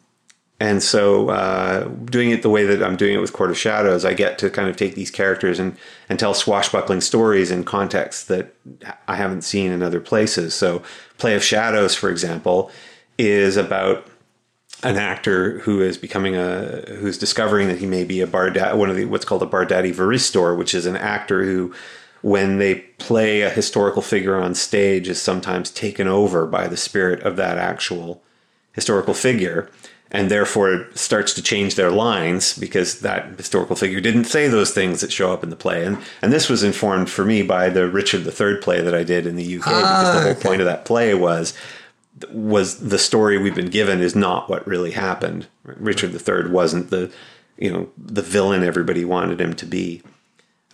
And 0.61 0.83
so, 0.83 1.31
uh, 1.31 1.85
doing 2.05 2.31
it 2.31 2.43
the 2.43 2.51
way 2.51 2.65
that 2.67 2.83
I'm 2.83 2.97
doing 2.97 3.15
it 3.15 3.21
with 3.21 3.33
Court 3.33 3.51
of 3.51 3.57
Shadows, 3.57 4.05
I 4.05 4.13
get 4.13 4.37
to 4.39 4.51
kind 4.51 4.69
of 4.69 4.77
take 4.77 4.95
these 4.95 5.11
characters 5.11 5.59
and, 5.59 5.75
and 6.11 6.19
tell 6.19 6.35
swashbuckling 6.35 7.01
stories 7.01 7.51
in 7.51 7.65
contexts 7.65 8.25
that 8.25 8.55
I 9.09 9.17
haven't 9.17 9.41
seen 9.41 9.73
in 9.73 9.83
other 9.83 10.01
places. 10.01 10.55
So, 10.55 10.83
Play 11.17 11.35
of 11.35 11.43
Shadows, 11.43 11.95
for 11.95 12.11
example, 12.11 12.71
is 13.17 13.57
about 13.57 14.07
an 14.83 14.99
actor 14.99 15.61
who 15.61 15.81
is 15.81 15.97
becoming 15.97 16.37
a 16.37 16.85
who's 16.99 17.17
discovering 17.17 17.69
that 17.69 17.79
he 17.79 17.87
may 17.87 18.05
be 18.05 18.21
a 18.21 18.27
barda 18.27 18.77
one 18.77 18.89
of 18.91 18.97
the 18.97 19.07
what's 19.07 19.25
called 19.25 19.43
a 19.43 19.47
Bardatti 19.47 19.95
varistor, 19.95 20.57
which 20.57 20.75
is 20.75 20.85
an 20.85 20.97
actor 20.97 21.43
who, 21.45 21.75
when 22.21 22.59
they 22.59 22.77
play 22.99 23.41
a 23.41 23.51
historical 23.51 24.03
figure 24.03 24.37
on 24.37 24.55
stage, 24.55 25.09
is 25.09 25.21
sometimes 25.21 25.71
taken 25.71 26.07
over 26.07 26.47
by 26.47 26.69
the 26.69 26.77
spirit 26.77 27.23
of 27.23 27.37
that 27.37 27.57
actual 27.57 28.23
historical 28.73 29.15
figure 29.15 29.71
and 30.13 30.31
therefore 30.31 30.73
it 30.73 30.99
starts 30.99 31.33
to 31.35 31.43
change 31.43 31.75
their 31.77 31.91
lines 31.91 32.59
because 32.59 33.01
that 33.01 33.27
historical 33.37 33.77
figure 33.77 34.01
didn't 34.01 34.25
say 34.25 34.49
those 34.49 34.73
things 34.73 35.01
that 35.01 35.13
show 35.13 35.33
up 35.33 35.43
in 35.45 35.51
the 35.51 35.57
play. 35.57 35.85
And 35.85 35.99
and 36.23 36.33
this 36.33 36.49
was 36.49 36.63
informed 36.63 37.11
for 37.11 37.25
me 37.25 37.43
by 37.43 37.69
the 37.69 37.89
Richard 37.89 38.27
III 38.27 38.57
play 38.57 38.81
that 38.81 38.95
I 38.95 39.05
did 39.05 39.27
in 39.27 39.37
the 39.37 39.57
UK 39.59 39.65
because 39.65 39.81
the 39.83 39.87
Ah, 39.87 40.21
whole 40.23 40.31
okay. 40.33 40.43
point 40.49 40.61
of 40.61 40.67
that 40.67 40.85
play 40.85 41.15
was 41.15 41.55
was 42.33 42.81
the 42.81 42.99
story 42.99 43.39
we've 43.39 43.55
been 43.55 43.71
given 43.71 44.01
is 44.01 44.15
not 44.15 44.51
what 44.51 44.67
really 44.67 44.91
happened. 44.91 45.47
Richard 45.65 46.13
III 46.13 46.51
wasn't 46.51 46.91
the 46.91 47.11
you 47.57 47.71
know 47.73 47.89
the 47.97 48.23
villain 48.23 48.63
everybody 48.65 49.05
wanted 49.05 49.41
him 49.41 49.55
to 49.55 49.67
be. 49.67 50.03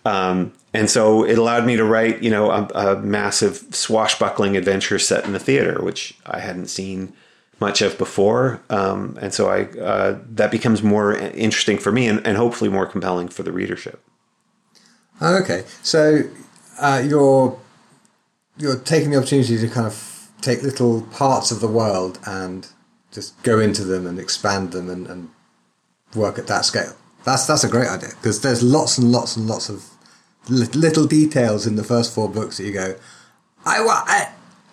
Um, 0.05 0.53
and 0.73 0.89
so 0.89 1.25
it 1.25 1.37
allowed 1.37 1.65
me 1.65 1.75
to 1.75 1.83
write, 1.83 2.23
you 2.23 2.29
know, 2.29 2.49
a, 2.49 2.63
a 2.73 2.95
massive 3.01 3.65
swashbuckling 3.71 4.55
adventure 4.55 4.99
set 4.99 5.25
in 5.25 5.33
the 5.33 5.39
theater, 5.39 5.83
which 5.83 6.17
I 6.25 6.39
hadn't 6.39 6.67
seen 6.67 7.11
much 7.59 7.81
of 7.81 7.97
before. 7.97 8.61
Um, 8.69 9.17
and 9.21 9.33
so 9.33 9.49
I 9.49 9.63
uh, 9.79 10.19
that 10.29 10.51
becomes 10.51 10.83
more 10.83 11.15
interesting 11.15 11.77
for 11.77 11.91
me 11.91 12.07
and, 12.07 12.25
and 12.25 12.37
hopefully 12.37 12.69
more 12.69 12.85
compelling 12.85 13.27
for 13.29 13.43
the 13.43 13.51
readership. 13.51 14.01
Okay, 15.21 15.63
so 15.81 16.23
uh, 16.79 17.03
you're 17.05 17.59
you're 18.57 18.77
taking 18.77 19.11
the 19.11 19.17
opportunity 19.17 19.57
to 19.57 19.67
kind 19.67 19.87
of 19.87 20.29
take 20.41 20.61
little 20.61 21.01
parts 21.01 21.51
of 21.51 21.59
the 21.59 21.67
world 21.67 22.19
and 22.25 22.67
just 23.11 23.41
go 23.43 23.59
into 23.59 23.83
them 23.83 24.05
and 24.05 24.19
expand 24.19 24.71
them 24.71 24.89
and, 24.89 25.07
and 25.07 25.29
work 26.15 26.37
at 26.37 26.47
that 26.47 26.65
scale. 26.65 26.95
That's 27.23 27.45
that's 27.47 27.63
a 27.63 27.69
great 27.69 27.89
idea 27.89 28.09
because 28.09 28.41
there's 28.41 28.63
lots 28.63 28.97
and 28.97 29.11
lots 29.11 29.35
and 29.35 29.47
lots 29.47 29.69
of 29.69 29.89
little 30.49 31.05
details 31.05 31.67
in 31.67 31.75
the 31.75 31.83
first 31.83 32.13
four 32.13 32.29
books 32.29 32.57
that 32.57 32.63
you 32.63 32.71
go, 32.71 32.95
I 33.65 33.81
want 33.81 34.07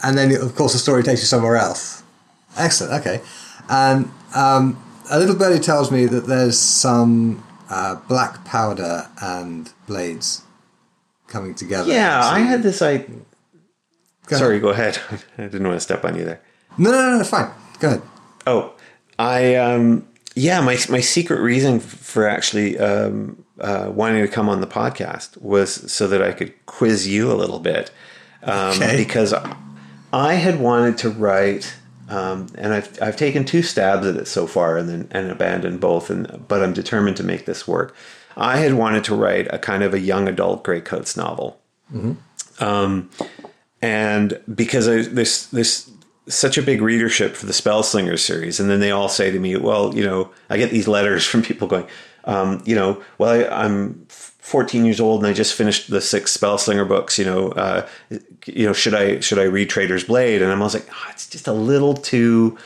and 0.05 0.17
then 0.17 0.31
of 0.41 0.55
course 0.55 0.73
the 0.75 0.79
story 0.79 1.03
takes 1.03 1.21
you 1.21 1.27
somewhere 1.27 1.57
else. 1.57 2.04
Excellent. 2.57 3.01
Okay, 3.01 3.21
and 3.69 4.11
um, 4.35 4.83
a 5.11 5.19
little 5.19 5.37
birdie 5.37 5.61
tells 5.63 5.91
me 5.91 6.07
that 6.07 6.27
there's 6.27 6.59
some 6.59 7.45
uh, 7.71 7.97
black 8.09 8.45
powder 8.45 9.09
and 9.23 9.73
blades 9.87 10.43
coming 11.27 11.55
together. 11.55 11.91
Yeah, 11.93 12.21
So- 12.23 12.29
I 12.37 12.39
had 12.41 12.63
this 12.63 12.81
I 12.83 12.99
Go 14.27 14.37
ahead. 14.37 14.39
Sorry, 14.39 14.59
go 14.61 14.69
ahead. 14.71 14.99
I 15.39 15.43
didn't 15.43 15.65
want 15.67 15.77
to 15.77 15.81
step 15.81 16.03
on 16.05 16.17
you 16.17 16.25
there. 16.25 16.41
No, 16.79 16.91
no, 16.91 17.11
no, 17.11 17.19
no, 17.19 17.25
fine. 17.25 17.51
Go 17.79 17.89
ahead. 17.89 18.03
Oh, 18.47 18.73
I 19.19 19.55
um 19.57 20.07
yeah, 20.35 20.61
my 20.63 20.79
my 20.89 21.01
secret 21.01 21.41
reason 21.41 21.79
for 21.79 22.27
actually 22.27 22.79
um 22.79 23.45
uh, 23.61 23.91
wanting 23.95 24.23
to 24.23 24.29
come 24.29 24.49
on 24.49 24.61
the 24.63 24.67
podcast 24.67 25.41
was 25.43 25.93
so 25.93 26.09
that 26.09 26.23
I 26.23 26.33
could 26.33 26.53
quiz 26.67 27.07
you 27.07 27.31
a 27.31 27.35
little 27.35 27.61
bit. 27.61 27.91
Um, 28.43 28.71
Okay. 28.77 28.97
because 28.97 29.33
I 30.13 30.35
had 30.35 30.59
wanted 30.59 30.97
to 30.99 31.11
write 31.11 31.75
um, 32.09 32.49
and 32.57 32.73
I've 32.75 33.03
I've 33.03 33.17
taken 33.17 33.45
two 33.45 33.63
stabs 33.63 34.07
at 34.07 34.17
it 34.17 34.29
so 34.29 34.47
far 34.47 34.77
and 34.77 34.89
then 34.89 35.09
and 35.11 35.31
abandoned 35.31 35.81
both 35.81 36.11
and 36.11 36.45
but 36.49 36.63
I'm 36.63 36.73
determined 36.73 37.17
to 37.19 37.23
make 37.23 37.47
this 37.47 37.67
work. 37.67 37.95
I 38.37 38.59
had 38.59 38.75
wanted 38.75 39.05
to 39.05 39.15
write 39.15 39.47
a 39.53 39.59
kind 39.59 39.83
of 39.83 39.95
a 39.95 40.01
young 40.01 40.29
adult 40.29 40.65
Greatcoats 40.65 41.17
novel. 41.17 41.61
Um, 42.59 43.11
and 43.81 44.41
because 44.53 44.89
I, 44.89 45.03
there's 45.03 45.49
there's 45.49 45.91
such 46.27 46.57
a 46.57 46.63
big 46.63 46.81
readership 46.81 47.37
for 47.37 47.47
the 47.47 47.53
Spellslinger 47.53 48.19
series, 48.19 48.59
and 48.59 48.71
then 48.71 48.81
they 48.81 48.91
all 48.91 49.09
say 49.09 49.31
to 49.31 49.39
me, 49.39 49.57
"Well, 49.57 49.95
you 49.95 50.05
know, 50.05 50.31
I 50.49 50.57
get 50.57 50.71
these 50.71 50.89
letters 50.89 51.27
from 51.27 51.43
people 51.43 51.69
going, 51.69 51.87
um, 52.25 52.63
you 52.65 52.75
know, 52.75 53.03
well, 53.19 53.31
I, 53.31 53.65
I'm 53.65 54.07
14 54.45 54.85
years 54.85 55.01
old 55.01 55.23
and 55.23 55.27
I 55.27 55.33
just 55.33 55.55
finished 55.55 55.89
the 55.89 56.03
six 56.03 56.37
Spellslinger 56.37 56.87
books. 56.87 57.19
You 57.19 57.25
know, 57.25 57.49
uh, 57.53 57.89
you 58.45 58.67
know, 58.67 58.75
should 58.75 58.93
I 58.93 59.21
should 59.21 59.39
I 59.39 59.45
read 59.45 59.71
Traitor's 59.71 60.05
Blade?" 60.05 60.43
And 60.43 60.53
I'm 60.53 60.61
always 60.61 60.75
like, 60.75 60.87
oh, 60.93 61.07
"It's 61.11 61.27
just 61.27 61.49
a 61.49 61.53
little 61.53 61.95
too." 61.95 62.59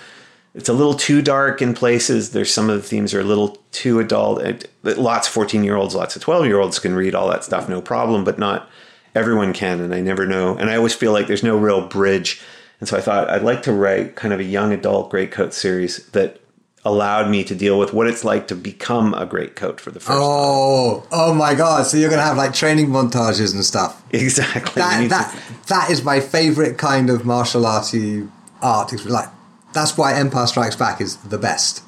It's 0.54 0.68
a 0.68 0.72
little 0.72 0.94
too 0.94 1.22
dark 1.22 1.62
in 1.62 1.74
places. 1.74 2.32
There's 2.32 2.52
some 2.52 2.68
of 2.68 2.74
the 2.74 2.82
themes 2.82 3.14
are 3.14 3.20
a 3.20 3.24
little 3.24 3.58
too 3.70 4.00
adult. 4.00 4.42
It, 4.42 4.68
lots 4.82 5.28
of 5.28 5.34
14 5.34 5.62
year 5.62 5.76
olds, 5.76 5.94
lots 5.94 6.16
of 6.16 6.22
12 6.22 6.46
year 6.46 6.58
olds 6.58 6.80
can 6.80 6.96
read 6.96 7.14
all 7.14 7.28
that 7.28 7.44
stuff, 7.44 7.68
no 7.68 7.80
problem, 7.80 8.24
but 8.24 8.40
not 8.40 8.68
everyone 9.14 9.52
can. 9.52 9.80
And 9.80 9.94
I 9.94 10.00
never 10.00 10.26
know. 10.26 10.56
And 10.56 10.68
I 10.68 10.74
always 10.74 10.94
feel 10.94 11.12
like 11.12 11.28
there's 11.28 11.44
no 11.44 11.56
real 11.56 11.86
bridge. 11.86 12.40
And 12.80 12.88
so 12.88 12.96
I 12.96 13.00
thought 13.00 13.30
I'd 13.30 13.42
like 13.42 13.62
to 13.64 13.72
write 13.72 14.16
kind 14.16 14.34
of 14.34 14.40
a 14.40 14.44
young 14.44 14.72
adult 14.72 15.10
greatcoat 15.10 15.54
series 15.54 16.06
that 16.08 16.40
allowed 16.84 17.28
me 17.30 17.44
to 17.44 17.54
deal 17.54 17.78
with 17.78 17.92
what 17.92 18.06
it's 18.06 18.24
like 18.24 18.48
to 18.48 18.54
become 18.54 19.12
a 19.14 19.26
greatcoat 19.26 19.80
for 19.80 19.90
the 19.90 20.00
first 20.00 20.08
time. 20.08 20.18
Oh, 20.20 21.06
oh 21.12 21.34
my 21.34 21.54
god! 21.54 21.86
So 21.86 21.96
you're 21.96 22.10
gonna 22.10 22.22
have 22.22 22.36
like 22.36 22.54
training 22.54 22.88
montages 22.88 23.52
and 23.54 23.64
stuff. 23.64 24.02
Exactly. 24.12 24.80
We 24.82 24.82
That 24.82 25.02
to- 25.02 25.08
that 25.08 25.42
that 25.68 25.90
is 25.90 26.02
my 26.02 26.20
favorite 26.20 26.78
kind 26.78 27.10
of 27.10 27.24
martial 27.24 27.66
arty 27.66 28.26
art. 28.62 28.92
Like 29.04 29.28
that's 29.74 29.98
why 29.98 30.14
Empire 30.14 30.46
Strikes 30.46 30.76
Back 30.76 31.00
is 31.00 31.16
the 31.16 31.38
best 31.38 31.82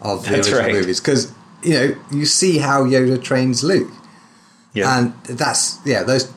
of 0.00 0.24
the 0.24 0.30
That's 0.30 0.48
original 0.48 0.66
right. 0.66 0.72
movies 0.74 1.00
because 1.00 1.32
you 1.62 1.74
know 1.74 1.96
you 2.12 2.26
see 2.26 2.58
how 2.58 2.84
Yoda 2.84 3.22
trains 3.22 3.64
Luke, 3.64 3.90
yeah. 4.74 4.98
and 4.98 5.14
that's 5.24 5.78
yeah 5.84 6.02
those 6.02 6.32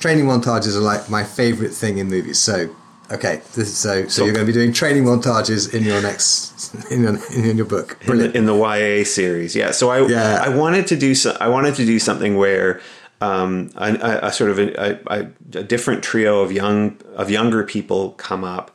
training 0.00 0.24
montages 0.26 0.74
are 0.76 0.80
like 0.80 1.08
my 1.08 1.22
favorite 1.24 1.72
thing 1.72 1.98
in 1.98 2.08
movies. 2.08 2.38
So 2.38 2.74
okay, 3.10 3.42
this 3.54 3.68
is 3.68 3.76
so 3.76 4.08
so, 4.08 4.24
you're 4.24 4.34
going 4.34 4.46
to 4.46 4.52
be 4.52 4.56
doing 4.56 4.72
training 4.72 5.04
montages 5.04 5.72
in 5.72 5.84
your 5.84 6.00
next 6.02 6.74
in 6.90 7.02
your 7.02 7.18
in 7.32 7.56
your 7.56 7.66
book. 7.66 7.98
in 8.00 8.06
Brilliant. 8.06 8.32
the, 8.32 8.38
in 8.38 8.46
the 8.46 8.54
YA 8.54 9.04
series. 9.04 9.54
Yeah. 9.54 9.70
So 9.70 9.90
I 9.90 10.06
Yeah. 10.06 10.42
I 10.44 10.48
wanted 10.48 10.86
to 10.88 10.96
do 10.96 11.14
so, 11.14 11.36
I 11.40 11.48
wanted 11.48 11.74
to 11.76 11.86
do 11.86 11.98
something 11.98 12.36
where 12.36 12.80
um, 13.20 13.70
a, 13.76 13.92
a, 13.94 14.28
a 14.28 14.32
sort 14.32 14.50
of 14.50 14.58
a, 14.58 15.00
a, 15.06 15.30
a 15.58 15.62
different 15.62 16.02
trio 16.02 16.40
of 16.40 16.52
young 16.52 16.96
of 17.16 17.30
younger 17.30 17.64
people 17.64 18.10
come 18.12 18.44
up. 18.44 18.70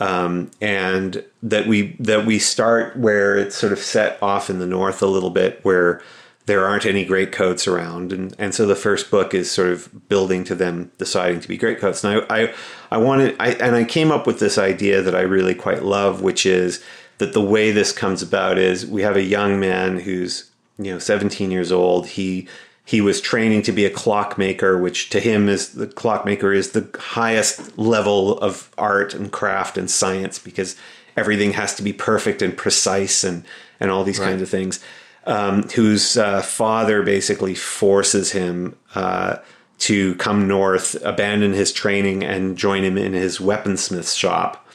Um, 0.00 0.52
and 0.60 1.24
that 1.42 1.66
we 1.66 1.96
that 1.98 2.24
we 2.24 2.38
start 2.38 2.96
where 2.96 3.36
it's 3.36 3.56
sort 3.56 3.72
of 3.72 3.80
set 3.80 4.22
off 4.22 4.48
in 4.48 4.60
the 4.60 4.66
north 4.66 5.02
a 5.02 5.06
little 5.06 5.30
bit, 5.30 5.58
where 5.64 6.00
there 6.48 6.66
aren't 6.66 6.84
any 6.84 7.04
great 7.04 7.30
coats 7.30 7.68
around, 7.68 8.12
and 8.12 8.34
and 8.40 8.52
so 8.52 8.66
the 8.66 8.74
first 8.74 9.08
book 9.10 9.32
is 9.32 9.48
sort 9.48 9.70
of 9.70 10.08
building 10.08 10.42
to 10.44 10.56
them 10.56 10.90
deciding 10.98 11.38
to 11.40 11.46
be 11.48 11.56
great 11.56 11.78
coats. 11.78 12.02
And 12.02 12.24
I 12.28 12.42
I, 12.42 12.54
I 12.90 12.98
wanted 12.98 13.36
I 13.38 13.50
and 13.52 13.76
I 13.76 13.84
came 13.84 14.10
up 14.10 14.26
with 14.26 14.40
this 14.40 14.58
idea 14.58 15.00
that 15.02 15.14
I 15.14 15.20
really 15.20 15.54
quite 15.54 15.84
love, 15.84 16.20
which 16.20 16.44
is 16.44 16.82
that 17.18 17.32
the 17.32 17.40
way 17.40 17.70
this 17.70 17.92
comes 17.92 18.20
about 18.22 18.58
is 18.58 18.84
we 18.84 19.02
have 19.02 19.16
a 19.16 19.22
young 19.22 19.60
man 19.60 20.00
who's 20.00 20.50
you 20.78 20.92
know 20.92 20.98
17 20.98 21.52
years 21.52 21.70
old. 21.70 22.08
He 22.08 22.48
he 22.84 23.00
was 23.02 23.20
training 23.20 23.62
to 23.62 23.72
be 23.72 23.84
a 23.84 23.90
clockmaker, 23.90 24.78
which 24.78 25.10
to 25.10 25.20
him 25.20 25.48
is 25.48 25.74
the 25.74 25.86
clockmaker 25.86 26.52
is 26.52 26.70
the 26.72 26.88
highest 26.98 27.76
level 27.78 28.38
of 28.40 28.70
art 28.78 29.14
and 29.14 29.30
craft 29.30 29.76
and 29.78 29.90
science 29.90 30.38
because 30.38 30.74
everything 31.16 31.52
has 31.52 31.74
to 31.74 31.82
be 31.82 31.92
perfect 31.92 32.40
and 32.42 32.56
precise 32.56 33.24
and 33.24 33.44
and 33.80 33.90
all 33.90 34.04
these 34.04 34.18
Right. 34.18 34.28
kinds 34.30 34.42
of 34.42 34.48
things. 34.48 34.80
Um, 35.28 35.64
whose 35.68 36.16
uh, 36.16 36.40
father 36.40 37.02
basically 37.02 37.54
forces 37.54 38.32
him 38.32 38.78
uh, 38.94 39.36
to 39.80 40.14
come 40.14 40.48
north, 40.48 40.96
abandon 41.04 41.52
his 41.52 41.70
training, 41.70 42.24
and 42.24 42.56
join 42.56 42.82
him 42.82 42.96
in 42.96 43.12
his 43.12 43.38
weaponsmith 43.38 44.16
shop 44.16 44.66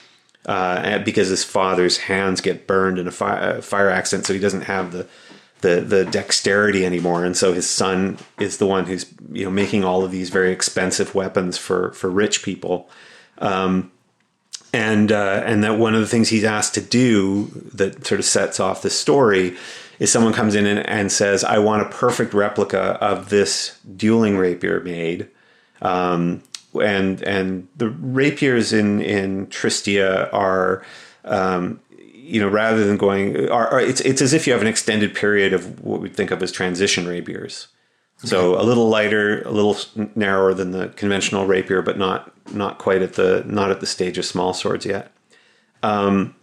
uh, 0.46 1.00
because 1.00 1.30
his 1.30 1.44
father's 1.44 1.98
hands 1.98 2.42
get 2.42 2.68
burned 2.68 3.00
in 3.00 3.08
a 3.08 3.12
fire, 3.12 3.62
fire 3.62 3.90
accident, 3.90 4.26
so 4.26 4.34
he 4.34 4.40
doesn't 4.40 4.64
have 4.64 4.92
the, 4.92 5.08
the 5.62 5.82
the 5.82 6.06
dexterity 6.06 6.86
anymore, 6.86 7.24
and 7.24 7.38
so 7.38 7.54
his 7.54 7.70
son 7.70 8.18
is 8.40 8.58
the 8.58 8.68
one 8.68 8.86
who's 8.86 9.06
you 9.32 9.46
know 9.46 9.52
making 9.52 9.84
all 9.84 10.04
of 10.04 10.12
these 10.12 10.30
very 10.30 10.52
expensive 10.52 11.16
weapons 11.16 11.58
for 11.58 11.94
for 11.94 12.10
rich 12.10 12.44
people. 12.44 12.90
Um, 13.40 13.92
and 14.74 15.12
uh, 15.12 15.44
and 15.46 15.64
that 15.64 15.78
one 15.78 15.94
of 15.94 16.02
the 16.02 16.08
things 16.08 16.30
he's 16.30 16.44
asked 16.44 16.74
to 16.74 16.82
do 16.82 17.46
that 17.74 18.06
sort 18.06 18.20
of 18.20 18.26
sets 18.26 18.60
off 18.60 18.82
the 18.82 18.90
story 18.90 19.56
is 20.00 20.12
someone 20.12 20.34
comes 20.34 20.56
in 20.56 20.66
and, 20.66 20.80
and 20.88 21.12
says, 21.12 21.44
"I 21.44 21.60
want 21.60 21.82
a 21.82 21.90
perfect 21.90 22.34
replica 22.34 22.98
of 23.02 23.30
this 23.30 23.78
dueling 23.96 24.38
rapier 24.38 24.80
made." 24.80 25.30
Um, 25.82 26.44
and 26.82 27.22
and 27.24 27.68
the 27.78 27.90
rapiers 27.90 28.74
in 28.74 29.02
in 29.02 29.48
Tristia 29.48 30.34
are, 30.34 30.84
um, 31.26 31.80
you 32.14 32.40
know, 32.42 32.48
rather 32.48 32.86
than 32.86 32.98
going, 32.98 33.50
are, 33.50 33.68
are 33.68 33.82
it's 33.82 34.02
it's 34.02 34.22
as 34.22 34.34
if 34.34 34.48
you 34.48 34.54
have 34.54 34.62
an 34.62 34.68
extended 34.68 35.14
period 35.14 35.54
of 35.54 35.84
what 35.84 36.02
we 36.02 36.10
think 36.10 36.32
of 36.32 36.42
as 36.42 36.52
transition 36.52 37.08
rapiers. 37.08 37.68
So 38.26 38.60
a 38.60 38.64
little 38.64 38.88
lighter, 38.88 39.42
a 39.42 39.52
little 39.52 39.76
narrower 40.16 40.54
than 40.54 40.72
the 40.72 40.88
conventional 40.90 41.46
rapier, 41.46 41.82
but 41.82 41.98
not 41.98 42.32
not 42.54 42.78
quite 42.78 43.02
at 43.02 43.14
the 43.14 43.44
not 43.46 43.70
at 43.70 43.82
the 43.82 43.86
stage 43.86 44.18
of 44.18 44.26
small 44.26 44.54
swords 44.54 44.86
yet. 44.86 45.12
Um, 45.82 46.36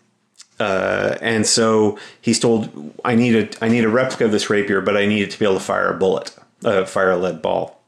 uh, 0.61 1.17
and 1.21 1.47
so 1.47 1.99
he's 2.21 2.39
told, 2.39 2.93
"I 3.05 3.15
need 3.15 3.35
a 3.35 3.65
I 3.65 3.69
need 3.69 3.85
a 3.85 3.89
replica 3.89 4.27
of 4.27 4.33
this 4.33 4.51
rapier, 4.51 4.81
but 4.81 4.97
I 4.97 5.07
need 5.07 5.23
it 5.23 5.31
to 5.33 5.39
be 5.39 5.45
able 5.45 5.57
to 5.57 5.65
fire 5.65 5.93
a 5.93 5.97
bullet, 5.97 6.37
uh, 6.65 6.85
fire 6.85 7.11
a 7.11 7.17
lead 7.17 7.41
ball." 7.41 7.83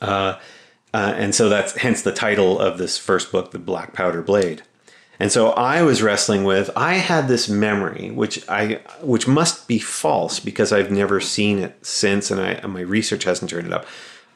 Uh, 0.00 0.38
uh, 0.92 1.14
and 1.16 1.34
so 1.34 1.48
that's 1.48 1.76
hence 1.76 2.02
the 2.02 2.12
title 2.12 2.58
of 2.58 2.78
this 2.78 2.96
first 2.96 3.30
book, 3.30 3.50
"The 3.50 3.58
Black 3.58 3.92
Powder 3.92 4.22
Blade." 4.22 4.62
And 5.20 5.30
so 5.30 5.50
I 5.50 5.82
was 5.82 6.02
wrestling 6.02 6.42
with. 6.44 6.70
I 6.74 6.94
had 6.94 7.28
this 7.28 7.48
memory, 7.48 8.10
which 8.10 8.48
I, 8.48 8.80
which 9.00 9.28
must 9.28 9.68
be 9.68 9.78
false 9.78 10.40
because 10.40 10.72
I've 10.72 10.90
never 10.90 11.20
seen 11.20 11.58
it 11.58 11.86
since, 11.86 12.30
and 12.30 12.40
I 12.40 12.52
and 12.52 12.72
my 12.72 12.80
research 12.80 13.24
hasn't 13.24 13.50
turned 13.50 13.66
it 13.66 13.72
up. 13.72 13.86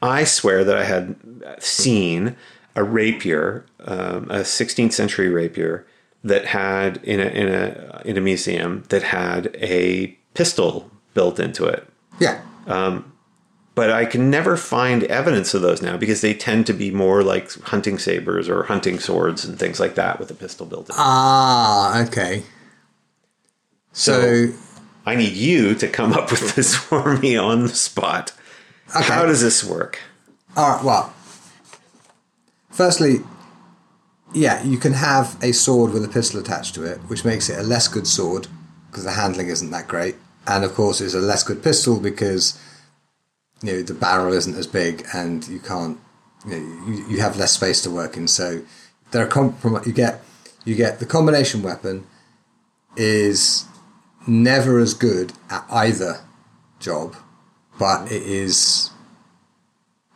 I 0.01 0.23
swear 0.23 0.63
that 0.63 0.77
I 0.77 0.85
had 0.85 1.15
seen 1.59 2.37
a 2.75 2.83
rapier, 2.83 3.65
um, 3.83 4.29
a 4.29 4.45
16th 4.45 4.93
century 4.93 5.27
rapier 5.27 5.85
that 6.23 6.45
had 6.45 6.97
in 7.03 7.19
a 7.19 7.25
in 7.25 7.47
a 7.47 8.01
in 8.05 8.17
a 8.17 8.21
museum 8.21 8.83
that 8.89 9.03
had 9.03 9.55
a 9.55 10.07
pistol 10.33 10.91
built 11.13 11.39
into 11.39 11.65
it 11.65 11.87
yeah. 12.19 12.41
but 13.75 13.89
I 13.91 14.05
can 14.05 14.29
never 14.29 14.57
find 14.57 15.03
evidence 15.05 15.53
of 15.53 15.61
those 15.61 15.81
now 15.81 15.95
because 15.97 16.21
they 16.21 16.33
tend 16.33 16.67
to 16.67 16.73
be 16.73 16.91
more 16.91 17.23
like 17.23 17.51
hunting 17.63 17.97
sabers 17.97 18.49
or 18.49 18.63
hunting 18.63 18.99
swords 18.99 19.45
and 19.45 19.57
things 19.57 19.79
like 19.79 19.95
that 19.95 20.19
with 20.19 20.29
a 20.31 20.33
pistol 20.33 20.65
built 20.65 20.89
in. 20.89 20.95
Ah, 20.97 22.01
okay. 22.03 22.43
so 23.93 24.47
So, 24.47 24.53
I 25.05 25.15
need 25.15 25.33
you 25.33 25.75
to 25.75 25.87
come 25.87 26.11
up 26.13 26.29
with 26.31 26.55
this 26.55 26.75
for 26.87 27.17
me 27.17 27.37
on 27.37 27.63
the 27.63 27.69
spot. 27.69 28.33
okay. 28.95 29.05
How 29.05 29.25
does 29.25 29.41
this 29.41 29.63
work? 29.63 29.99
All 30.57 30.75
right. 30.75 30.83
Well, 30.83 31.13
firstly, 32.69 33.21
yeah, 34.33 34.63
you 34.63 34.77
can 34.77 34.93
have 34.93 35.37
a 35.41 35.51
sword 35.51 35.91
with 35.91 36.03
a 36.03 36.07
pistol 36.07 36.39
attached 36.39 36.75
to 36.75 36.83
it, 36.83 36.97
which 37.07 37.25
makes 37.25 37.49
it 37.49 37.57
a 37.59 37.63
less 37.63 37.87
good 37.87 38.07
sword 38.07 38.47
because 38.89 39.03
the 39.03 39.11
handling 39.11 39.49
isn't 39.49 39.71
that 39.71 39.87
great, 39.87 40.15
and 40.47 40.63
of 40.63 40.73
course, 40.73 41.01
it's 41.01 41.13
a 41.13 41.19
less 41.19 41.43
good 41.43 41.63
pistol 41.63 41.99
because 41.99 42.59
you 43.61 43.73
know 43.73 43.81
the 43.81 43.93
barrel 43.93 44.33
isn't 44.33 44.55
as 44.55 44.67
big 44.67 45.05
and 45.13 45.47
you 45.47 45.59
can't, 45.59 45.99
you 46.45 46.51
know, 46.51 46.85
you, 46.87 47.05
you 47.09 47.21
have 47.21 47.37
less 47.37 47.53
space 47.53 47.81
to 47.83 47.91
work 47.91 48.17
in. 48.17 48.27
So 48.27 48.61
there 49.11 49.25
are 49.25 49.29
comprom- 49.29 49.85
you 49.85 49.93
get 49.93 50.21
you 50.65 50.75
get 50.75 50.99
the 50.99 51.05
combination 51.05 51.61
weapon 51.61 52.05
is 52.95 53.65
never 54.27 54.79
as 54.79 54.93
good 54.93 55.33
at 55.49 55.65
either 55.69 56.21
job, 56.79 57.15
but 57.77 58.11
it 58.11 58.23
is 58.23 58.91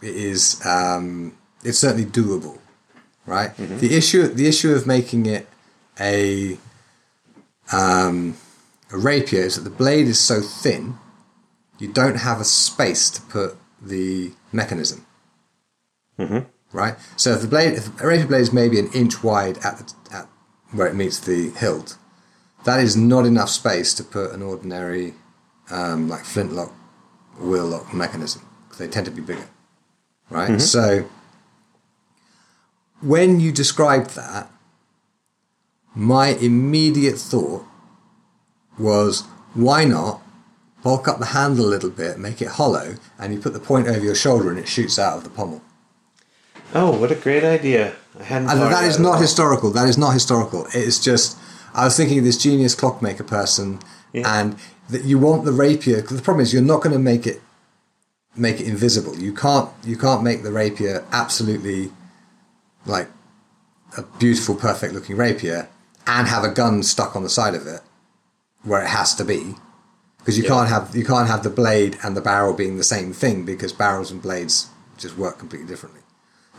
it 0.02 0.16
is 0.16 0.64
um, 0.66 1.38
it's 1.64 1.80
certainly 1.80 2.06
doable, 2.06 2.60
right? 3.26 3.56
The 3.58 3.96
issue 3.96 4.28
the 4.28 4.48
issue 4.48 4.74
of 4.74 4.86
making 4.86 5.26
it 5.26 5.48
a 6.00 6.58
um, 7.72 8.38
a 8.92 8.98
rapier 8.98 9.42
is 9.42 9.56
that 9.56 9.62
the 9.62 9.76
blade 9.76 10.08
is 10.08 10.20
so 10.20 10.42
thin, 10.42 10.98
you 11.80 11.92
don't 11.92 12.18
have 12.18 12.40
a 12.40 12.46
space 12.46 13.10
to 13.12 13.22
put 13.22 13.56
the 13.82 14.32
mechanism. 14.52 15.06
Mm-hmm. 16.20 16.40
Right. 16.72 16.96
So 17.18 17.32
if 17.32 17.42
the 17.42 17.48
blade, 17.48 17.74
if 17.74 18.02
a 18.02 18.08
rapier 18.08 18.28
blade 18.28 18.42
is 18.42 18.54
maybe 18.54 18.80
an 18.80 18.92
inch 18.94 19.24
wide 19.24 19.58
at 19.60 19.78
the 19.78 20.16
at 20.16 20.28
where 20.72 20.88
it 20.88 20.96
meets 20.96 21.20
the 21.20 21.50
hilt, 21.52 21.98
that 22.66 22.80
is 22.80 22.98
not 22.98 23.26
enough 23.26 23.50
space 23.50 23.94
to 23.96 24.04
put 24.04 24.32
an 24.32 24.42
ordinary 24.42 25.14
um, 25.70 26.10
like 26.10 26.24
flintlock 26.24 26.72
wheel 27.40 27.66
lock 27.66 27.94
mechanism. 27.94 28.48
They 28.78 28.88
tend 28.88 29.06
to 29.06 29.12
be 29.12 29.22
bigger. 29.22 29.48
Right. 30.30 30.50
Mm-hmm. 30.50 30.60
So 30.60 31.06
when 33.04 33.40
you 33.40 33.52
described 33.52 34.12
that, 34.12 34.50
my 35.94 36.30
immediate 36.30 37.18
thought 37.18 37.66
was 38.80 39.22
why 39.54 39.86
not 39.86 40.22
bulk 40.84 41.08
up 41.08 41.20
the 41.20 41.28
handle 41.28 41.66
a 41.66 41.68
little 41.68 41.90
bit, 41.90 42.18
make 42.18 42.42
it 42.42 42.48
hollow, 42.48 42.96
and 43.20 43.34
you 43.34 43.40
put 43.40 43.54
the 43.54 43.60
point 43.60 43.88
over 43.88 44.04
your 44.04 44.16
shoulder 44.16 44.50
and 44.50 44.60
it 44.60 44.68
shoots 44.68 44.98
out 44.98 45.18
of 45.18 45.24
the 45.24 45.30
pommel. 45.30 45.62
Oh, 46.74 46.98
what 47.00 47.12
a 47.12 47.16
great 47.16 47.44
idea! 47.44 47.94
I 48.20 48.24
hadn't. 48.24 48.50
And 48.50 48.62
that 48.62 48.86
is 48.86 49.00
not 49.00 49.20
historical. 49.22 49.70
That 49.72 49.88
is 49.88 49.98
not 49.98 50.12
historical. 50.12 50.68
It's 50.74 51.00
just 51.00 51.38
I 51.74 51.86
was 51.86 51.96
thinking 51.96 52.18
of 52.18 52.24
this 52.24 52.38
genius 52.38 52.74
clockmaker 52.74 53.24
person, 53.24 53.80
yeah. 54.12 54.42
and 54.42 54.58
that 54.90 55.04
you 55.04 55.20
want 55.20 55.46
the 55.46 55.52
rapier. 55.52 56.02
Because 56.02 56.18
the 56.18 56.24
problem 56.24 56.42
is 56.42 56.52
you're 56.52 56.64
not 56.64 56.82
going 56.82 56.94
to 56.94 57.00
make 57.00 57.28
it 57.28 57.42
make 58.36 58.60
it 58.60 58.68
invisible. 58.68 59.16
You 59.20 59.34
can't 59.34 59.70
you 59.84 59.98
can't 59.98 60.24
make 60.24 60.42
the 60.42 60.52
rapier 60.52 61.06
absolutely 61.12 61.92
like 62.86 63.10
a 63.98 64.04
beautiful, 64.20 64.56
perfect 64.56 64.94
looking 64.94 65.16
rapier 65.16 65.70
and 66.06 66.28
have 66.28 66.44
a 66.44 66.50
gun 66.50 66.84
stuck 66.84 67.16
on 67.16 67.24
the 67.24 67.30
side 67.30 67.56
of 67.56 67.68
it 67.68 67.82
where 68.64 68.82
it 68.82 68.88
has 68.88 69.16
to 69.16 69.24
be 69.24 69.56
because 70.24 70.38
you 70.38 70.44
yeah. 70.44 70.50
can't 70.50 70.70
have 70.70 70.96
you 70.96 71.04
can't 71.04 71.28
have 71.28 71.44
the 71.44 71.50
blade 71.50 71.98
and 72.04 72.16
the 72.16 72.22
barrel 72.22 72.54
being 72.54 72.78
the 72.78 72.84
same 72.84 73.12
thing 73.12 73.44
because 73.44 73.74
barrels 73.74 74.10
and 74.10 74.22
blades 74.22 74.70
just 74.98 75.18
work 75.18 75.38
completely 75.38 75.68
differently. 75.68 76.02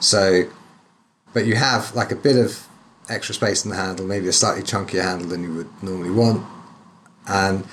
So, 0.01 0.45
but 1.33 1.47
you 1.47 1.55
have 1.55 1.95
like 1.95 2.13
a 2.13 2.17
bit 2.17 2.37
of 2.37 2.67
extra 3.09 3.35
space 3.35 3.65
in 3.65 3.71
the 3.71 3.77
handle, 3.77 4.07
maybe 4.07 4.29
a 4.29 4.33
slightly 4.33 4.63
chunkier 4.63 5.03
handle 5.03 5.29
than 5.29 5.43
you 5.43 5.55
would 5.55 5.83
normally 5.83 6.11
want, 6.11 6.45
and 7.27 7.65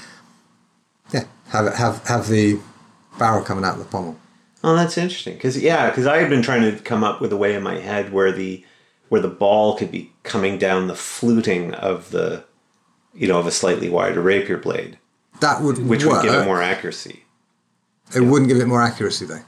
yeah, 1.14 1.26
have 1.50 1.74
have 1.76 2.08
have 2.08 2.28
the 2.30 2.60
barrel 3.20 3.44
coming 3.44 3.66
out 3.66 3.74
of 3.74 3.80
the 3.80 3.86
pommel. 3.86 4.18
Oh, 4.64 4.76
that's 4.76 4.98
interesting. 4.98 5.34
Because 5.34 5.62
yeah, 5.62 5.90
because 5.90 6.06
I 6.06 6.18
had 6.18 6.30
been 6.30 6.42
trying 6.42 6.62
to 6.62 6.82
come 6.84 7.04
up 7.04 7.22
with 7.22 7.34
a 7.34 7.38
way 7.38 7.56
in 7.56 7.64
my 7.64 7.80
head 7.80 8.14
where 8.14 8.32
the 8.32 8.64
where 9.10 9.22
the 9.22 9.28
ball 9.28 9.76
could 9.76 9.92
be 9.92 10.12
coming 10.24 10.58
down 10.58 10.88
the 10.88 10.96
fluting 10.96 11.74
of 11.74 12.12
the 12.12 12.44
you 13.14 13.28
know 13.28 13.40
of 13.40 13.48
a 13.48 13.52
slightly 13.52 13.90
wider 13.90 14.22
rapier 14.22 14.58
blade 14.58 14.98
that 15.42 15.62
would 15.62 15.78
which 15.86 16.06
work. 16.06 16.24
would 16.24 16.30
give 16.30 16.42
it 16.42 16.46
more 16.46 16.62
accuracy. 16.62 17.24
It 18.16 18.22
yeah. 18.22 18.30
wouldn't 18.30 18.50
give 18.50 18.60
it 18.60 18.68
more 18.68 18.82
accuracy 18.82 19.26
though. 19.26 19.42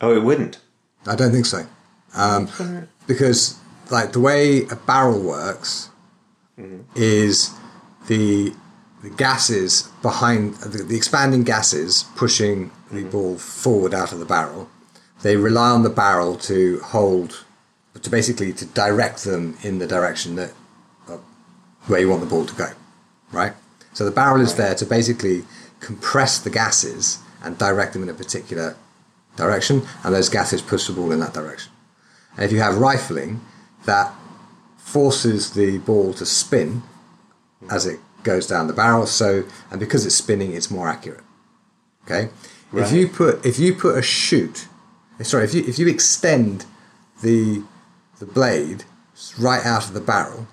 Oh, 0.00 0.14
it 0.14 0.22
wouldn't. 0.22 0.58
I 1.06 1.14
don't 1.14 1.30
think 1.30 1.46
so, 1.46 1.66
um, 2.14 2.48
because 3.06 3.58
like 3.90 4.12
the 4.12 4.20
way 4.20 4.62
a 4.64 4.76
barrel 4.76 5.20
works 5.20 5.90
mm-hmm. 6.58 6.82
is 6.94 7.50
the 8.08 8.52
the 9.02 9.10
gases 9.10 9.88
behind 10.02 10.54
the, 10.56 10.82
the 10.82 10.96
expanding 10.96 11.44
gases 11.44 12.04
pushing 12.16 12.70
the 12.90 13.04
ball 13.04 13.38
forward 13.38 13.94
out 13.94 14.12
of 14.12 14.18
the 14.18 14.24
barrel. 14.24 14.68
They 15.22 15.36
rely 15.36 15.70
on 15.70 15.82
the 15.82 15.90
barrel 15.90 16.36
to 16.38 16.80
hold, 16.80 17.44
to 18.00 18.10
basically 18.10 18.52
to 18.54 18.66
direct 18.66 19.24
them 19.24 19.56
in 19.62 19.78
the 19.78 19.86
direction 19.86 20.36
that 20.36 20.52
uh, 21.08 21.18
where 21.86 22.00
you 22.00 22.08
want 22.08 22.20
the 22.20 22.28
ball 22.28 22.46
to 22.46 22.54
go, 22.54 22.70
right? 23.32 23.52
So 23.92 24.04
the 24.04 24.10
barrel 24.10 24.40
is 24.40 24.54
there 24.56 24.74
to 24.76 24.86
basically 24.86 25.44
compress 25.80 26.38
the 26.38 26.50
gases 26.50 27.18
and 27.42 27.58
direct 27.58 27.92
them 27.92 28.02
in 28.02 28.08
a 28.08 28.14
particular 28.14 28.76
direction, 29.36 29.82
and 30.02 30.14
those 30.14 30.28
gases 30.28 30.60
push 30.60 30.86
the 30.86 30.92
ball 30.92 31.12
in 31.12 31.20
that 31.20 31.34
direction. 31.34 31.72
And 32.36 32.44
if 32.44 32.52
you 32.52 32.60
have 32.60 32.78
rifling, 32.78 33.40
that 33.84 34.12
forces 34.76 35.52
the 35.52 35.78
ball 35.78 36.12
to 36.14 36.26
spin 36.26 36.82
as 37.70 37.86
it 37.86 38.00
goes 38.28 38.46
down 38.46 38.66
the 38.66 38.74
barrel. 38.74 39.06
So, 39.06 39.44
and 39.70 39.80
because 39.80 40.04
it's 40.04 40.14
spinning, 40.14 40.52
it's 40.52 40.70
more 40.70 40.86
accurate. 40.86 41.24
Okay. 42.04 42.28
Right. 42.70 42.84
If 42.84 42.92
you 42.92 43.08
put 43.08 43.44
if 43.44 43.58
you 43.58 43.74
put 43.74 43.96
a 43.96 44.02
shoot, 44.02 44.68
sorry, 45.22 45.44
if 45.44 45.54
you 45.54 45.64
if 45.66 45.78
you 45.78 45.88
extend 45.88 46.66
the 47.22 47.62
the 48.18 48.26
blade 48.26 48.84
right 49.38 49.64
out 49.64 49.86
of 49.86 49.94
the 49.94 50.00
barrel, 50.00 50.46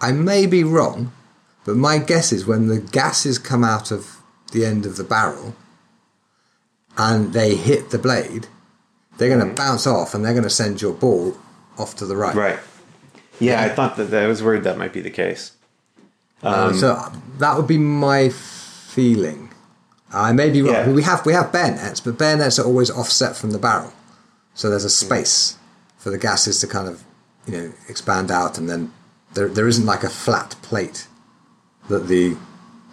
I 0.00 0.12
may 0.12 0.46
be 0.46 0.62
wrong, 0.62 1.12
but 1.64 1.76
my 1.76 1.98
guess 1.98 2.32
is 2.32 2.46
when 2.46 2.68
the 2.68 2.80
gases 2.80 3.38
come 3.38 3.64
out 3.64 3.90
of 3.90 4.22
the 4.52 4.64
end 4.64 4.86
of 4.86 4.96
the 4.96 5.04
barrel 5.04 5.56
and 6.96 7.32
they 7.32 7.56
hit 7.56 7.90
the 7.90 7.98
blade, 7.98 8.46
they're 9.16 9.28
going 9.28 9.40
to 9.40 9.46
mm-hmm. 9.46 9.54
bounce 9.54 9.86
off 9.86 10.14
and 10.14 10.24
they're 10.24 10.32
going 10.32 10.44
to 10.44 10.50
send 10.50 10.80
your 10.80 10.92
ball 10.92 11.36
off 11.78 11.96
to 11.96 12.06
the 12.06 12.16
right. 12.16 12.34
Right. 12.34 12.58
Yeah, 13.40 13.62
I 13.62 13.70
thought 13.70 13.96
that 13.96 14.12
I 14.14 14.26
was 14.26 14.42
worried 14.42 14.64
that 14.64 14.78
might 14.78 14.92
be 14.92 15.00
the 15.00 15.10
case. 15.10 15.52
Um, 16.42 16.54
uh, 16.54 16.72
so 16.72 17.12
that 17.38 17.56
would 17.56 17.66
be 17.66 17.78
my 17.78 18.30
feeling. 18.30 19.50
I 20.12 20.32
may 20.32 20.50
be 20.50 20.62
wrong. 20.62 20.74
Yeah. 20.74 20.90
We 20.90 21.02
have 21.02 21.24
we 21.24 21.32
have 21.32 21.52
bayonets, 21.52 22.00
but 22.00 22.18
bayonets 22.18 22.58
are 22.58 22.66
always 22.66 22.90
offset 22.90 23.36
from 23.36 23.52
the 23.52 23.58
barrel, 23.58 23.92
so 24.54 24.68
there's 24.68 24.84
a 24.84 24.90
space 24.90 25.56
for 25.98 26.10
the 26.10 26.18
gases 26.18 26.60
to 26.60 26.66
kind 26.66 26.88
of 26.88 27.04
you 27.46 27.52
know 27.52 27.72
expand 27.88 28.30
out, 28.30 28.58
and 28.58 28.68
then 28.68 28.92
there 29.34 29.48
there 29.48 29.68
isn't 29.68 29.86
like 29.86 30.02
a 30.02 30.10
flat 30.10 30.56
plate 30.62 31.06
that 31.88 32.08
the 32.08 32.36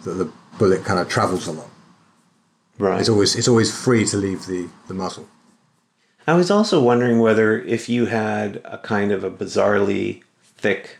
that 0.04 0.14
the 0.14 0.30
bullet 0.58 0.84
kind 0.84 1.00
of 1.00 1.08
travels 1.08 1.46
along. 1.48 1.70
Right. 2.78 3.00
It's 3.00 3.08
always 3.08 3.34
it's 3.34 3.48
always 3.48 3.76
free 3.76 4.04
to 4.06 4.16
leave 4.16 4.46
the, 4.46 4.68
the 4.86 4.94
muzzle. 4.94 5.28
I 6.26 6.34
was 6.34 6.50
also 6.50 6.80
wondering 6.80 7.18
whether 7.18 7.58
if 7.58 7.88
you 7.88 8.06
had 8.06 8.60
a 8.64 8.78
kind 8.78 9.10
of 9.10 9.24
a 9.24 9.30
bizarrely 9.30 10.22
thick 10.42 10.98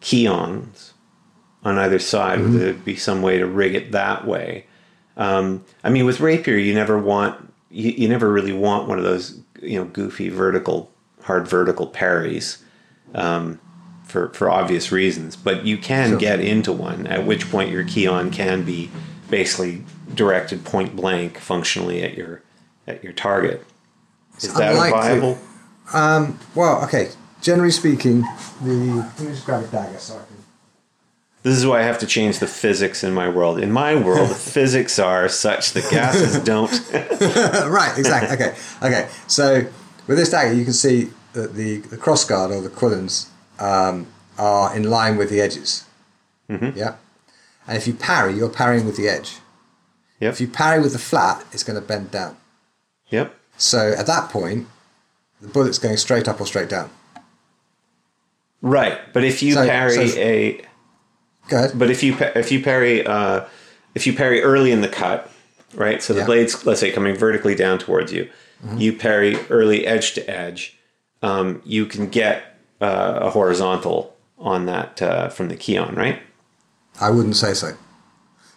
quillons 0.00 0.93
on 1.64 1.78
either 1.78 1.98
side, 1.98 2.38
mm-hmm. 2.38 2.52
would 2.52 2.60
there 2.60 2.74
be 2.74 2.96
some 2.96 3.22
way 3.22 3.38
to 3.38 3.46
rig 3.46 3.74
it 3.74 3.92
that 3.92 4.26
way? 4.26 4.66
Um, 5.16 5.64
I 5.82 5.90
mean, 5.90 6.04
with 6.04 6.20
rapier, 6.20 6.56
you 6.56 6.74
never 6.74 6.98
want 6.98 7.52
you, 7.70 7.90
you 7.90 8.08
never 8.08 8.30
really 8.30 8.52
want 8.52 8.88
one 8.88 8.98
of 8.98 9.04
those 9.04 9.40
you 9.62 9.78
know 9.78 9.84
goofy 9.86 10.28
vertical 10.28 10.90
hard 11.22 11.48
vertical 11.48 11.86
parries. 11.86 12.62
Um, 13.14 13.60
for, 14.04 14.28
for 14.28 14.48
obvious 14.48 14.92
reasons, 14.92 15.34
but 15.34 15.66
you 15.66 15.76
can 15.76 16.10
sure. 16.10 16.18
get 16.18 16.38
into 16.38 16.72
one, 16.72 17.06
at 17.08 17.26
which 17.26 17.50
point 17.50 17.70
your 17.70 17.82
quillon 17.82 18.30
can 18.30 18.62
be 18.62 18.88
basically 19.28 19.82
directed 20.14 20.64
point 20.64 20.94
blank 20.94 21.38
functionally 21.38 22.02
at 22.02 22.14
your 22.14 22.42
at 22.86 23.02
your 23.02 23.12
target. 23.12 23.64
Is 24.38 24.54
that 24.54 24.76
viable? 24.76 25.38
Um, 25.92 26.38
well, 26.54 26.84
okay. 26.84 27.10
Generally 27.40 27.72
speaking, 27.72 28.20
the 28.62 29.04
let 29.18 29.20
me 29.20 29.26
just 29.26 29.44
grab 29.44 29.64
a 29.64 29.66
dagger 29.66 29.98
so 29.98 30.14
I 30.14 30.18
can. 30.18 30.33
This 31.44 31.58
is 31.58 31.66
why 31.66 31.80
I 31.80 31.82
have 31.82 31.98
to 31.98 32.06
change 32.06 32.38
the 32.38 32.46
physics 32.46 33.04
in 33.04 33.12
my 33.12 33.28
world. 33.28 33.60
In 33.60 33.70
my 33.70 33.94
world, 33.94 34.30
the 34.30 34.34
physics 34.56 34.98
are 34.98 35.28
such 35.28 35.72
that 35.72 35.88
gases 35.90 36.42
don't. 36.42 36.70
right. 37.70 37.92
Exactly. 37.98 38.34
Okay. 38.34 38.56
Okay. 38.82 39.08
So 39.26 39.66
with 40.06 40.16
this 40.16 40.30
dagger, 40.30 40.54
you 40.54 40.64
can 40.64 40.72
see 40.72 41.10
that 41.34 41.54
the 41.54 41.80
the 41.80 41.98
crossguard 41.98 42.50
or 42.50 42.62
the 42.62 42.70
quillons 42.70 43.28
um, 43.60 44.06
are 44.38 44.74
in 44.74 44.84
line 44.84 45.18
with 45.18 45.28
the 45.28 45.42
edges. 45.42 45.84
Mm-hmm. 46.48 46.78
Yeah. 46.78 46.96
And 47.68 47.76
if 47.76 47.86
you 47.86 47.92
parry, 47.92 48.34
you're 48.34 48.48
parrying 48.48 48.86
with 48.86 48.96
the 48.96 49.06
edge. 49.06 49.36
Yep. 50.20 50.32
If 50.32 50.40
you 50.40 50.48
parry 50.48 50.80
with 50.80 50.94
the 50.94 50.98
flat, 50.98 51.44
it's 51.52 51.62
going 51.62 51.78
to 51.78 51.86
bend 51.86 52.10
down. 52.10 52.38
Yep. 53.10 53.34
So 53.58 53.92
at 53.92 54.06
that 54.06 54.30
point, 54.30 54.66
the 55.42 55.48
bullet's 55.48 55.78
going 55.78 55.98
straight 55.98 56.26
up 56.26 56.40
or 56.40 56.46
straight 56.46 56.70
down. 56.70 56.90
Right, 58.62 58.98
but 59.12 59.24
if 59.24 59.42
you 59.42 59.52
so, 59.52 59.66
parry 59.66 60.08
so, 60.08 60.18
a, 60.18 60.62
go 61.48 61.56
ahead. 61.58 61.78
But 61.78 61.90
if 61.90 62.02
you 62.02 62.16
if 62.18 62.50
you 62.52 62.62
parry 62.62 63.06
uh, 63.06 63.44
if 63.94 64.06
you 64.06 64.14
parry 64.14 64.42
early 64.42 64.72
in 64.72 64.80
the 64.80 64.88
cut, 64.88 65.30
right? 65.74 66.02
So 66.02 66.12
the 66.12 66.20
yeah. 66.20 66.26
blade's 66.26 66.64
let's 66.66 66.80
say 66.80 66.90
coming 66.92 67.16
vertically 67.16 67.54
down 67.54 67.78
towards 67.78 68.12
you, 68.12 68.30
mm-hmm. 68.64 68.78
you 68.78 68.92
parry 68.92 69.36
early 69.50 69.86
edge 69.86 70.14
to 70.14 70.30
edge. 70.30 70.78
Um, 71.22 71.62
you 71.64 71.86
can 71.86 72.08
get 72.08 72.58
uh, 72.80 73.18
a 73.22 73.30
horizontal 73.30 74.14
on 74.38 74.66
that 74.66 75.00
uh, 75.00 75.28
from 75.28 75.48
the 75.48 75.56
quillon, 75.56 75.94
right? 75.94 76.20
I 77.00 77.10
wouldn't 77.10 77.36
say 77.36 77.54
so, 77.54 77.76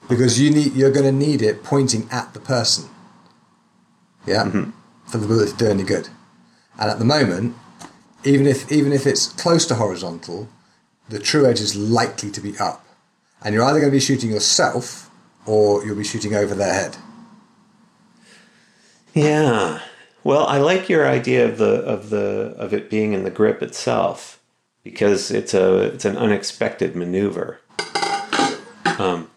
because 0.10 0.40
you 0.40 0.52
need 0.52 0.74
you're 0.74 0.92
going 0.92 1.06
to 1.06 1.12
need 1.12 1.42
it 1.42 1.64
pointing 1.64 2.08
at 2.12 2.34
the 2.34 2.40
person. 2.40 2.90
Yeah, 4.26 4.46
mm-hmm. 4.46 4.72
for 5.06 5.18
the 5.18 5.28
bullet 5.28 5.50
to 5.52 5.56
do 5.56 5.68
any 5.68 5.84
good. 5.84 6.10
And 6.78 6.92
at 6.92 7.00
the 7.00 7.06
moment, 7.06 7.56
even 8.24 8.46
if 8.46 8.70
even 8.72 8.92
if 8.92 9.08
it's 9.08 9.28
close 9.28 9.66
to 9.68 9.76
horizontal, 9.76 10.50
the 11.10 11.20
true 11.20 11.46
edge 11.46 11.60
is 11.62 11.76
likely 11.76 12.32
to 12.32 12.42
be 12.42 12.58
up, 12.60 12.86
and 13.44 13.54
you're 13.54 13.64
either 13.64 13.80
going 13.80 13.92
to 13.92 13.96
be 13.96 14.00
shooting 14.00 14.32
yourself 14.32 15.10
or 15.46 15.86
you'll 15.86 15.96
be 15.96 16.04
shooting 16.04 16.34
over 16.36 16.54
their 16.54 16.74
head. 16.74 16.98
Yeah. 19.14 19.80
Well, 20.24 20.46
I 20.48 20.58
like 20.58 20.90
your 20.90 21.08
idea 21.08 21.48
of 21.48 21.58
the 21.58 21.82
of 21.84 22.10
the 22.10 22.54
of 22.58 22.74
it 22.74 22.90
being 22.90 23.14
in 23.14 23.24
the 23.24 23.30
grip 23.32 23.62
itself 23.64 24.40
because 24.84 25.32
it's 25.32 25.54
a 25.54 25.80
it's 25.94 26.06
an 26.06 26.18
unexpected 26.18 26.96
maneuver. 26.96 27.60
Um, 29.00 29.30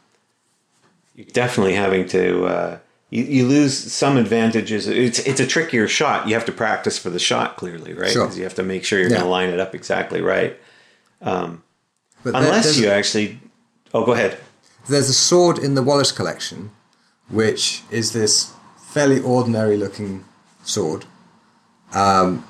you're 1.15 1.27
definitely 1.33 1.75
having 1.75 2.07
to 2.09 2.45
uh, 2.47 2.79
you, 3.11 3.23
you 3.25 3.47
lose 3.47 3.93
some 3.93 4.17
advantages. 4.17 4.89
It's 4.89 5.21
it's 5.21 5.39
a 5.41 5.47
trickier 5.47 5.87
shot. 5.87 6.27
You 6.27 6.35
have 6.35 6.47
to 6.47 6.53
practice 6.53 6.99
for 6.99 7.11
the 7.11 7.19
shot 7.21 7.57
clearly, 7.57 7.93
right? 7.95 8.11
Sure. 8.11 8.25
Because 8.25 8.39
you 8.39 8.45
have 8.45 8.55
to 8.57 8.63
make 8.65 8.85
sure 8.85 8.99
you're 8.99 9.09
Yeah. 9.11 9.17
going 9.19 9.27
to 9.27 9.31
line 9.31 9.51
it 9.51 9.61
up 9.61 9.75
exactly 9.75 10.21
right. 10.21 10.59
Um, 11.21 11.63
But 12.23 12.35
unless 12.35 12.79
you 12.79 12.89
actually, 12.89 13.41
oh, 13.95 14.05
go 14.05 14.13
ahead. 14.13 14.39
There's 14.89 15.09
a 15.09 15.15
sword 15.15 15.59
in 15.59 15.75
the 15.75 15.83
Wallace 15.83 16.13
collection, 16.13 16.71
which 17.29 17.83
is 17.91 18.13
this 18.13 18.53
fairly 18.77 19.21
ordinary 19.21 19.77
looking 19.77 20.25
sword 20.65 21.05
um, 21.93 22.45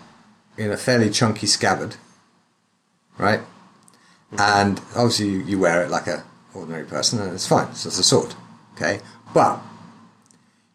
in 0.57 0.71
a 0.71 0.77
fairly 0.77 1.11
chunky 1.11 1.47
scabbard, 1.47 1.97
right? 3.19 3.41
And 4.39 4.81
obviously 4.95 5.29
you, 5.29 5.41
you 5.41 5.59
wear 5.59 5.83
it 5.83 5.91
like 5.91 6.07
a 6.07 6.25
ordinary 6.55 6.85
person 6.85 7.21
and 7.21 7.33
it's 7.33 7.47
fine. 7.47 7.75
So 7.75 7.89
it's 7.89 7.99
a 7.99 8.03
sword, 8.03 8.35
okay? 8.75 9.01
But 9.35 9.61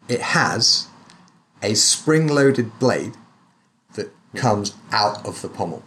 it 0.07 0.21
has 0.21 0.87
a 1.63 1.73
spring-loaded 1.73 2.79
blade 2.79 3.15
that 3.95 4.11
comes 4.35 4.75
out 4.91 5.25
of 5.25 5.41
the 5.41 5.47
pommel 5.49 5.83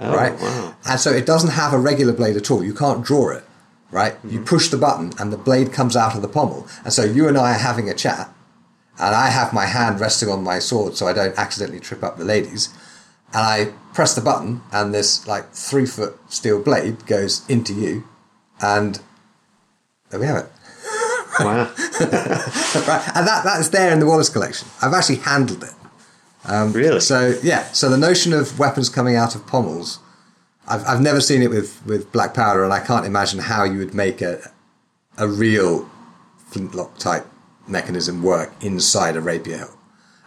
Oh, 0.00 0.14
right? 0.14 0.38
Wow. 0.40 0.74
And 0.86 0.98
so 0.98 1.10
it 1.10 1.26
doesn't 1.26 1.50
have 1.50 1.72
a 1.72 1.78
regular 1.78 2.12
blade 2.12 2.36
at 2.36 2.50
all. 2.50 2.64
You 2.64 2.74
can't 2.74 3.04
draw 3.04 3.30
it, 3.30 3.44
right? 3.90 4.14
You 4.24 4.38
mm-hmm. 4.38 4.44
push 4.44 4.68
the 4.68 4.78
button 4.78 5.12
and 5.18 5.32
the 5.32 5.36
blade 5.36 5.72
comes 5.72 5.94
out 5.94 6.14
of 6.14 6.22
the 6.22 6.28
pommel. 6.28 6.66
And 6.84 6.92
so 6.92 7.04
you 7.04 7.28
and 7.28 7.36
I 7.36 7.50
are 7.50 7.58
having 7.58 7.88
a 7.88 7.94
chat, 7.94 8.32
and 8.98 9.14
I 9.14 9.28
have 9.28 9.52
my 9.52 9.66
hand 9.66 10.00
resting 10.00 10.28
on 10.28 10.42
my 10.42 10.58
sword 10.58 10.96
so 10.96 11.06
I 11.06 11.12
don't 11.12 11.36
accidentally 11.38 11.80
trip 11.80 12.02
up 12.02 12.16
the 12.16 12.24
ladies. 12.24 12.70
And 13.32 13.42
I 13.42 13.72
press 13.94 14.14
the 14.14 14.20
button, 14.20 14.62
and 14.72 14.92
this 14.92 15.26
like 15.26 15.52
three 15.52 15.86
foot 15.86 16.18
steel 16.28 16.60
blade 16.60 17.06
goes 17.06 17.48
into 17.48 17.74
you, 17.74 18.04
and 18.60 19.00
there 20.10 20.18
we 20.18 20.26
have 20.26 20.44
it. 20.44 20.52
Wow. 21.38 21.56
right? 22.00 23.08
And 23.14 23.26
that, 23.26 23.42
that 23.44 23.60
is 23.60 23.70
there 23.70 23.92
in 23.92 24.00
the 24.00 24.06
Wallace 24.06 24.28
collection. 24.28 24.68
I've 24.82 24.92
actually 24.92 25.16
handled 25.16 25.62
it. 25.62 25.72
Really? 26.48 27.00
So 27.00 27.38
yeah, 27.42 27.64
so 27.72 27.88
the 27.88 27.98
notion 27.98 28.32
of 28.32 28.58
weapons 28.58 28.88
coming 28.88 29.16
out 29.16 29.34
of 29.34 29.46
pommels, 29.46 29.98
I've, 30.66 30.84
I've 30.86 31.00
never 31.00 31.20
seen 31.20 31.42
it 31.42 31.50
with, 31.50 31.84
with 31.86 32.12
black 32.12 32.34
powder, 32.34 32.64
and 32.64 32.72
I 32.72 32.80
can't 32.80 33.06
imagine 33.06 33.40
how 33.40 33.64
you 33.64 33.78
would 33.78 33.94
make 33.94 34.20
a 34.20 34.50
a 35.18 35.28
real 35.28 35.88
flintlock 36.48 36.96
type 36.98 37.26
mechanism 37.68 38.22
work 38.22 38.52
inside 38.60 39.16
a 39.16 39.20
rapier 39.20 39.58
hilt. 39.58 39.76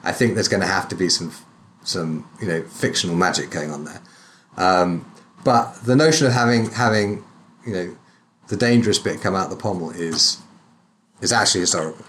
I 0.03 0.11
think 0.11 0.35
there's 0.35 0.47
going 0.47 0.61
to 0.61 0.67
have 0.67 0.87
to 0.89 0.95
be 0.95 1.09
some 1.09 1.31
some 1.83 2.27
you 2.41 2.47
know 2.47 2.63
fictional 2.63 3.15
magic 3.15 3.49
going 3.49 3.71
on 3.71 3.85
there. 3.85 4.01
Um, 4.57 5.11
but 5.43 5.73
the 5.83 5.95
notion 5.95 6.27
of 6.27 6.33
having 6.33 6.69
having 6.71 7.23
you 7.65 7.73
know 7.73 7.97
the 8.47 8.57
dangerous 8.57 8.99
bit 8.99 9.21
come 9.21 9.35
out 9.35 9.49
the 9.49 9.55
pommel 9.55 9.91
is 9.91 10.37
is 11.21 11.31
actually 11.31 11.61
historical. 11.61 12.05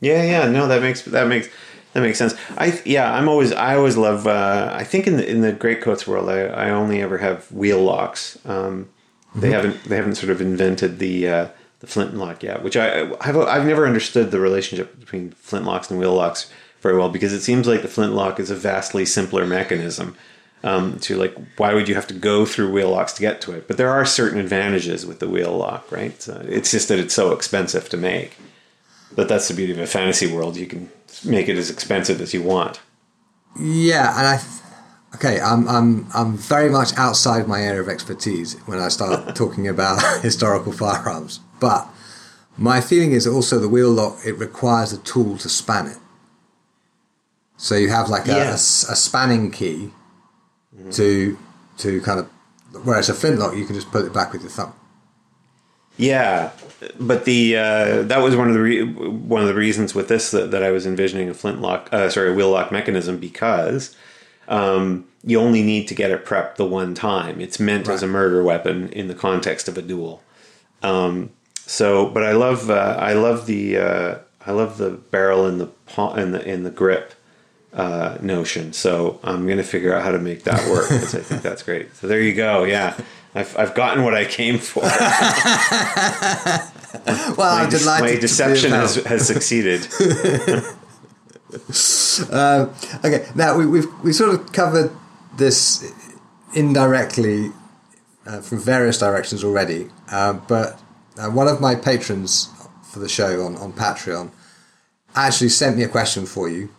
Yeah, 0.00 0.22
yeah, 0.22 0.48
no, 0.48 0.68
that 0.68 0.82
makes 0.82 1.02
that 1.02 1.26
makes 1.26 1.48
that 1.92 2.02
makes 2.02 2.18
sense. 2.18 2.34
I 2.56 2.80
yeah, 2.84 3.12
I'm 3.12 3.28
always 3.28 3.52
I 3.52 3.76
always 3.76 3.96
love. 3.96 4.26
Uh, 4.26 4.70
I 4.74 4.84
think 4.84 5.06
in 5.06 5.16
the 5.16 5.28
in 5.28 5.40
the 5.40 5.52
Greatcoats 5.52 6.06
world, 6.06 6.28
I, 6.28 6.40
I 6.42 6.70
only 6.70 7.00
ever 7.02 7.18
have 7.18 7.50
wheel 7.52 7.82
locks. 7.82 8.38
Um, 8.44 8.88
They 9.34 9.50
haven't 9.50 9.84
they 9.84 9.96
haven't 9.96 10.16
sort 10.16 10.30
of 10.32 10.40
invented 10.40 10.98
the 10.98 11.28
uh, 11.28 11.48
the 11.80 11.86
flintlock 11.86 12.42
yet, 12.42 12.62
which 12.62 12.76
I 12.76 13.02
I've 13.20 13.36
I've 13.36 13.66
never 13.66 13.86
understood 13.86 14.30
the 14.30 14.40
relationship 14.40 14.98
between 14.98 15.30
flintlocks 15.32 15.90
and 15.90 15.98
wheel 16.00 16.14
locks 16.14 16.50
very 16.80 16.96
well 16.96 17.08
because 17.08 17.32
it 17.32 17.42
seems 17.42 17.66
like 17.66 17.82
the 17.82 17.88
flintlock 17.88 18.40
is 18.40 18.50
a 18.50 18.54
vastly 18.56 19.04
simpler 19.04 19.46
mechanism. 19.46 20.16
Um, 20.64 20.98
to 21.00 21.14
like, 21.14 21.36
why 21.56 21.72
would 21.72 21.88
you 21.88 21.94
have 21.94 22.08
to 22.08 22.14
go 22.14 22.44
through 22.44 22.72
wheel 22.72 22.90
locks 22.90 23.12
to 23.12 23.20
get 23.20 23.40
to 23.42 23.52
it? 23.52 23.68
But 23.68 23.76
there 23.76 23.90
are 23.90 24.04
certain 24.04 24.40
advantages 24.40 25.06
with 25.06 25.20
the 25.20 25.28
wheel 25.28 25.56
lock, 25.56 25.92
right? 25.92 26.20
So 26.20 26.32
it's 26.48 26.72
just 26.72 26.88
that 26.88 26.98
it's 26.98 27.14
so 27.14 27.32
expensive 27.32 27.88
to 27.90 27.96
make. 27.96 28.36
But 29.14 29.28
that's 29.28 29.46
the 29.46 29.54
beauty 29.54 29.72
of 29.72 29.78
a 29.78 29.86
fantasy 29.86 30.26
world. 30.26 30.56
You 30.56 30.66
can 30.66 30.90
make 31.24 31.48
it 31.48 31.56
as 31.56 31.70
expensive 31.70 32.20
as 32.20 32.32
you 32.34 32.42
want. 32.42 32.80
Yeah, 33.58 34.16
and 34.18 34.26
I. 34.26 34.36
th- 34.38 34.52
Okay, 35.14 35.40
I'm 35.40 35.66
I'm 35.66 36.06
I'm 36.14 36.36
very 36.36 36.68
much 36.68 36.92
outside 36.98 37.48
my 37.48 37.62
area 37.62 37.80
of 37.80 37.88
expertise 37.88 38.56
when 38.66 38.78
I 38.78 38.88
start 38.88 39.34
talking 39.42 39.66
about 39.66 40.02
historical 40.22 40.70
firearms. 40.70 41.40
But 41.60 41.88
my 42.58 42.82
feeling 42.82 43.12
is 43.12 43.26
also 43.26 43.58
the 43.58 43.70
wheel 43.70 43.90
lock 43.90 44.18
it 44.26 44.34
requires 44.34 44.92
a 44.92 44.98
tool 44.98 45.38
to 45.38 45.48
span 45.48 45.86
it. 45.86 45.96
So 47.56 47.74
you 47.74 47.88
have 47.88 48.10
like 48.10 48.28
a, 48.28 48.32
a 48.32 48.36
Yeah. 48.36 48.52
a 48.54 48.58
spanning 48.58 49.50
key 49.50 49.92
mm-hmm. 50.76 50.90
to 50.90 51.38
to 51.78 52.00
kind 52.02 52.20
of 52.20 52.28
whereas 52.84 53.08
a 53.08 53.14
flintlock 53.14 53.56
you 53.56 53.64
can 53.64 53.74
just 53.74 53.90
put 53.90 54.04
it 54.04 54.12
back 54.12 54.32
with 54.34 54.42
your 54.42 54.50
thumb. 54.50 54.74
Yeah, 55.98 56.52
but 56.98 57.24
the 57.24 57.56
uh, 57.56 58.02
that 58.02 58.22
was 58.22 58.36
one 58.36 58.48
of 58.48 58.54
the 58.54 58.60
re- 58.60 58.84
one 58.84 59.42
of 59.42 59.48
the 59.48 59.54
reasons 59.54 59.94
with 59.94 60.08
this 60.08 60.30
that, 60.30 60.52
that 60.52 60.62
I 60.62 60.70
was 60.70 60.86
envisioning 60.86 61.28
a 61.28 61.34
flintlock, 61.34 61.88
uh, 61.92 62.08
sorry, 62.08 62.30
a 62.30 62.34
wheel 62.34 62.50
lock 62.50 62.70
mechanism 62.70 63.18
because 63.18 63.96
um, 64.46 65.04
you 65.24 65.40
only 65.40 65.62
need 65.62 65.88
to 65.88 65.94
get 65.94 66.12
it 66.12 66.24
prepped 66.24 66.54
the 66.54 66.64
one 66.64 66.94
time. 66.94 67.40
It's 67.40 67.58
meant 67.58 67.88
as 67.88 68.02
a 68.02 68.06
murder 68.06 68.42
weapon 68.44 68.88
in 68.90 69.08
the 69.08 69.14
context 69.14 69.68
of 69.68 69.76
a 69.76 69.82
duel. 69.82 70.22
Um, 70.82 71.30
so, 71.56 72.08
but 72.08 72.22
I 72.22 72.32
love 72.32 72.70
uh, 72.70 72.96
I 72.98 73.12
love 73.14 73.46
the 73.46 73.76
uh, 73.76 74.18
I 74.46 74.52
love 74.52 74.78
the 74.78 74.90
barrel 74.90 75.46
and 75.46 75.60
the 75.60 75.66
paw 75.66 76.14
and 76.14 76.32
the 76.32 76.48
in 76.48 76.62
the 76.62 76.70
grip 76.70 77.12
uh, 77.74 78.18
notion. 78.20 78.72
So 78.72 79.20
I'm 79.22 79.46
going 79.46 79.58
to 79.58 79.64
figure 79.64 79.94
out 79.94 80.02
how 80.02 80.12
to 80.12 80.18
make 80.18 80.44
that 80.44 80.68
work 80.70 80.88
because 80.88 81.14
I 81.14 81.20
think 81.20 81.42
that's 81.42 81.62
great. 81.62 81.94
So 81.96 82.06
there 82.06 82.20
you 82.22 82.34
go. 82.34 82.64
Yeah, 82.64 82.96
I've 83.38 83.56
I've 83.56 83.74
gotten 83.74 84.02
what 84.04 84.14
I 84.14 84.24
came 84.24 84.58
for. 84.58 84.82
Well, 87.36 87.54
my, 87.54 87.62
I'm 87.62 87.70
de- 87.70 87.78
delighted. 87.78 88.14
my 88.14 88.20
deception 88.20 88.70
has, 88.72 88.96
has 88.96 89.26
succeeded. 89.26 89.86
Um, 92.32 92.74
okay, 93.04 93.28
now 93.34 93.56
we, 93.56 93.66
we've 93.66 93.86
we 94.02 94.12
sort 94.12 94.34
of 94.34 94.52
covered 94.52 94.90
this 95.36 95.92
indirectly 96.54 97.52
uh, 98.26 98.40
from 98.40 98.58
various 98.58 98.98
directions 98.98 99.44
already, 99.44 99.90
um, 100.10 100.42
but 100.48 100.80
uh, 101.18 101.28
one 101.28 101.46
of 101.46 101.60
my 101.60 101.74
patrons 101.74 102.48
for 102.82 102.98
the 102.98 103.08
show 103.08 103.44
on, 103.44 103.56
on 103.56 103.72
Patreon 103.72 104.30
actually 105.14 105.50
sent 105.50 105.76
me 105.76 105.82
a 105.84 105.88
question 105.88 106.26
for 106.26 106.48
you, 106.48 106.70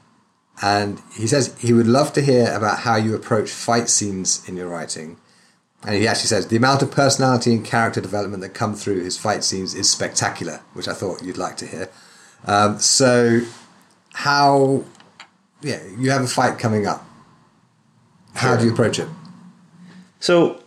and 0.62 1.02
he 1.16 1.28
says 1.28 1.56
he 1.60 1.72
would 1.72 1.88
love 1.88 2.14
to 2.14 2.22
hear 2.22 2.52
about 2.54 2.80
how 2.80 2.96
you 2.96 3.16
approach 3.16 3.52
fight 3.52 3.90
scenes 3.90 4.48
in 4.50 4.58
your 4.58 4.70
writing. 4.70 5.18
And 5.86 5.96
he 5.96 6.08
actually 6.08 6.28
says 6.28 6.48
the 6.48 6.58
amount 6.58 6.82
of 6.82 6.92
personality 6.92 7.54
and 7.54 7.64
character 7.64 8.02
development 8.02 8.42
that 8.42 8.50
come 8.50 8.76
through 8.76 9.02
his 9.02 9.18
fight 9.18 9.44
scenes 9.44 9.74
is 9.74 9.90
spectacular, 9.90 10.62
which 10.74 10.88
I 10.88 10.94
thought 10.94 11.24
you'd 11.24 11.38
like 11.38 11.56
to 11.58 11.66
hear. 11.68 11.90
Um, 12.46 12.80
so, 12.80 13.42
how 14.14 14.84
yeah, 15.62 15.80
you 15.98 16.12
have 16.12 16.24
a 16.24 16.28
fight 16.28 16.58
coming 16.58 16.86
up. 16.86 17.06
How 18.34 18.56
do 18.56 18.66
you 18.66 18.72
approach 18.72 19.00
it? 19.00 19.08
So 20.20 20.62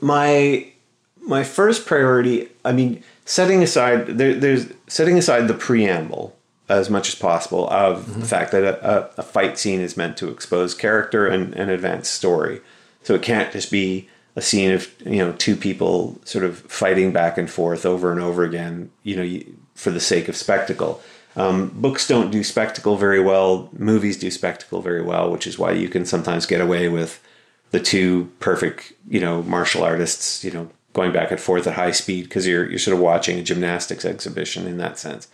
my 0.00 0.72
my 1.20 1.44
first 1.44 1.86
priority, 1.86 2.48
I 2.64 2.72
mean, 2.72 3.02
setting 3.24 3.62
aside 3.62 4.06
there, 4.06 4.34
there's 4.34 4.72
setting 4.86 5.18
aside 5.18 5.48
the 5.48 5.54
preamble 5.54 6.36
as 6.68 6.88
much 6.88 7.08
as 7.08 7.14
possible 7.14 7.68
of 7.68 8.20
the 8.20 8.26
fact 8.26 8.52
that 8.52 8.64
a, 8.64 8.90
a, 8.90 9.10
a 9.18 9.22
fight 9.22 9.58
scene 9.58 9.80
is 9.80 9.96
meant 9.96 10.16
to 10.16 10.28
expose 10.28 10.74
character 10.74 11.26
and, 11.26 11.52
and 11.54 11.70
advance 11.70 12.08
story. 12.08 12.60
So 13.02 13.14
it 13.14 13.22
can't 13.22 13.52
just 13.52 13.70
be 13.70 14.08
a 14.34 14.42
scene 14.42 14.72
of 14.72 14.88
you 15.04 15.18
know 15.18 15.32
two 15.32 15.56
people 15.56 16.18
sort 16.24 16.44
of 16.44 16.58
fighting 16.60 17.12
back 17.12 17.38
and 17.38 17.50
forth 17.50 17.84
over 17.84 18.10
and 18.12 18.20
over 18.20 18.44
again. 18.44 18.90
You 19.02 19.16
know, 19.16 19.42
for 19.74 19.90
the 19.90 20.00
sake 20.00 20.28
of 20.28 20.36
spectacle. 20.36 21.02
Um, 21.34 21.70
books 21.70 22.06
don't 22.06 22.30
do 22.30 22.44
spectacle 22.44 22.96
very 22.96 23.20
well. 23.20 23.70
Movies 23.72 24.18
do 24.18 24.30
spectacle 24.30 24.82
very 24.82 25.02
well, 25.02 25.30
which 25.30 25.46
is 25.46 25.58
why 25.58 25.72
you 25.72 25.88
can 25.88 26.04
sometimes 26.04 26.44
get 26.44 26.60
away 26.60 26.88
with 26.88 27.22
the 27.70 27.80
two 27.80 28.30
perfect, 28.38 28.92
you 29.08 29.18
know, 29.18 29.42
martial 29.42 29.82
artists, 29.82 30.44
you 30.44 30.50
know, 30.50 30.68
going 30.92 31.10
back 31.10 31.30
and 31.30 31.40
forth 31.40 31.66
at 31.66 31.74
high 31.74 31.90
speed 31.90 32.24
because 32.24 32.46
you're 32.46 32.68
you're 32.68 32.78
sort 32.78 32.96
of 32.96 33.02
watching 33.02 33.38
a 33.38 33.42
gymnastics 33.42 34.04
exhibition 34.04 34.66
in 34.66 34.76
that 34.76 34.98
sense. 34.98 35.28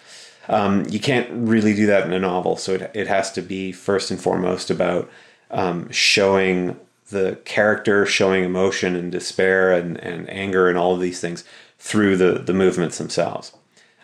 Um, 0.49 0.87
you 0.89 1.01
can't 1.01 1.29
really 1.31 1.75
do 1.75 1.87
that 1.87 2.07
in 2.07 2.13
a 2.13 2.19
novel, 2.19 2.57
so 2.57 2.75
it 2.75 2.91
it 2.95 3.07
has 3.09 3.33
to 3.33 3.43
be 3.43 3.73
first 3.73 4.11
and 4.11 4.21
foremost 4.21 4.71
about 4.71 5.11
um, 5.51 5.91
showing 5.91 6.79
the 7.11 7.39
character, 7.45 8.05
showing 8.07 8.45
emotion 8.45 8.95
and 8.95 9.11
despair 9.11 9.73
and, 9.73 9.97
and 9.99 10.29
anger 10.29 10.69
and 10.69 10.79
all 10.79 10.95
of 10.95 11.01
these 11.01 11.21
things 11.21 11.45
through 11.79 12.17
the 12.17 12.33
the 12.39 12.53
movements 12.53 12.99
themselves. 12.99 13.53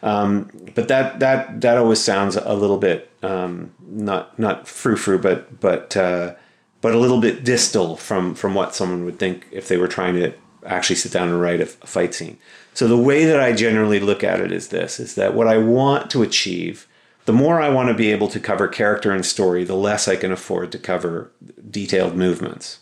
Um, 0.03 0.51
but 0.75 0.89
that 0.89 1.21
that 1.21 1.61
that 1.63 1.79
always 1.79 2.01
sounds 2.01 2.37
a 2.37 2.55
little 2.55 2.79
bit 2.79 3.11
um, 3.23 3.73
not 3.81 4.39
not 4.39 4.69
frou 4.69 4.97
frou, 4.97 5.19
but 5.19 5.61
but 5.61 5.97
uh, 5.97 6.35
but 6.81 6.95
a 6.95 6.99
little 6.99 7.21
bit 7.21 7.45
distal 7.45 7.97
from 7.97 8.35
from 8.35 8.55
what 8.55 8.75
someone 8.75 9.05
would 9.05 9.19
think 9.19 9.47
if 9.51 9.69
they 9.69 9.79
were 9.79 9.89
trying 9.89 10.15
to 10.17 10.35
actually 10.67 10.97
sit 10.97 11.13
down 11.13 11.29
and 11.29 11.41
write 11.41 11.61
a, 11.61 11.65
a 11.65 11.87
fight 11.87 12.15
scene. 12.15 12.39
So 12.75 12.87
the 12.87 12.99
way 12.99 13.25
that 13.25 13.41
I 13.41 13.53
generally 13.53 14.01
look 14.01 14.23
at 14.23 14.41
it 14.41 14.53
is 14.53 14.69
this: 14.69 15.01
is 15.01 15.15
that 15.15 15.35
what 15.35 15.49
I 15.49 15.57
want 15.57 16.11
to 16.11 16.23
achieve, 16.23 16.87
the 17.25 17.33
more 17.33 17.61
I 17.61 17.71
want 17.71 17.89
to 17.89 17.95
be 17.95 18.13
able 18.13 18.29
to 18.29 18.41
cover 18.41 18.69
character 18.69 19.11
and 19.11 19.25
story, 19.25 19.65
the 19.65 19.75
less 19.75 20.07
I 20.07 20.17
can 20.17 20.33
afford 20.33 20.71
to 20.73 20.79
cover 20.79 21.33
detailed 21.71 22.15
movements. 22.15 22.81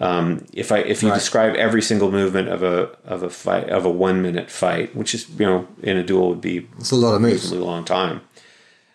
Um, 0.00 0.44
if 0.52 0.72
I 0.72 0.78
if 0.78 1.02
you 1.02 1.08
Right. 1.10 1.14
describe 1.14 1.54
every 1.54 1.80
single 1.82 2.10
movement 2.10 2.48
of 2.48 2.62
a 2.62 2.90
of 3.04 3.22
a 3.22 3.30
fight 3.30 3.68
of 3.70 3.84
a 3.84 3.90
one 3.90 4.22
minute 4.22 4.50
fight, 4.50 4.94
which 4.96 5.14
is 5.14 5.26
you 5.38 5.46
know 5.46 5.66
in 5.82 5.96
a 5.96 6.02
duel 6.02 6.30
would 6.30 6.40
be 6.40 6.66
It's 6.78 6.90
a 6.90 6.96
lot 6.96 7.14
of 7.14 7.20
moves. 7.20 7.42
reasonably 7.44 7.66
long 7.66 7.84
time. 7.84 8.20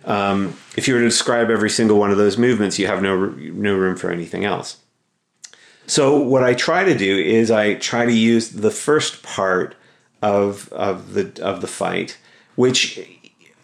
Um, 0.06 0.56
if 0.78 0.88
you 0.88 0.94
were 0.94 1.02
to 1.02 1.06
describe 1.08 1.50
every 1.50 1.70
single 1.70 1.98
one 1.98 2.12
of 2.12 2.18
those 2.18 2.38
movements, 2.38 2.80
you 2.80 2.88
have 2.88 3.02
no 3.02 3.16
no 3.28 3.76
room 3.76 3.96
for 3.98 4.12
anything 4.12 4.46
else. 4.46 4.78
So 5.88 6.18
what 6.20 6.44
I 6.44 6.54
try 6.54 6.84
to 6.84 6.96
do 6.98 7.18
is 7.18 7.50
I 7.50 7.74
try 7.76 8.06
to 8.06 8.14
use 8.14 8.50
the 8.50 8.72
first 8.72 9.24
part 9.24 9.76
of 10.22 10.72
of 10.72 11.14
the 11.14 11.32
of 11.42 11.62
the 11.62 11.68
fight, 11.68 12.18
which 12.56 13.00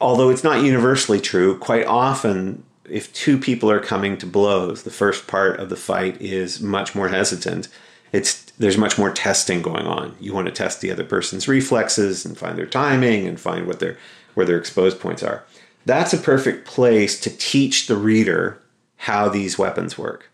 although 0.02 0.30
it's 0.30 0.44
not 0.44 0.64
universally 0.64 1.22
true, 1.22 1.58
quite 1.58 1.86
often 1.86 2.64
if 2.90 3.12
two 3.14 3.38
people 3.38 3.70
are 3.72 3.80
coming 3.80 4.18
to 4.18 4.26
blows, 4.26 4.84
the 4.84 4.92
first 4.92 5.28
part 5.28 5.60
of 5.60 5.70
the 5.70 5.76
fight 5.76 6.22
is 6.22 6.62
much 6.62 6.96
more 6.96 7.10
hesitant. 7.10 7.68
It's 8.12 8.44
there's 8.58 8.78
much 8.78 8.98
more 8.98 9.12
testing 9.12 9.62
going 9.62 9.86
on. 9.86 10.16
You 10.20 10.34
want 10.34 10.48
to 10.48 10.54
test 10.54 10.82
the 10.82 10.92
other 10.92 11.04
person's 11.04 11.48
reflexes 11.48 12.26
and 12.26 12.38
find 12.38 12.58
their 12.58 12.66
timing 12.66 13.28
and 13.28 13.40
find 13.40 13.68
what 13.68 13.80
their 13.80 13.98
where 14.34 14.46
their 14.46 14.58
exposed 14.58 15.00
points 15.00 15.24
are. 15.24 15.44
That's 15.86 16.14
a 16.14 16.18
perfect 16.18 16.66
place 16.66 17.20
to 17.22 17.30
teach 17.30 17.88
the 17.88 17.96
reader 17.98 18.60
how 18.98 19.30
these 19.30 19.58
weapons 19.58 19.98
work 19.98 20.30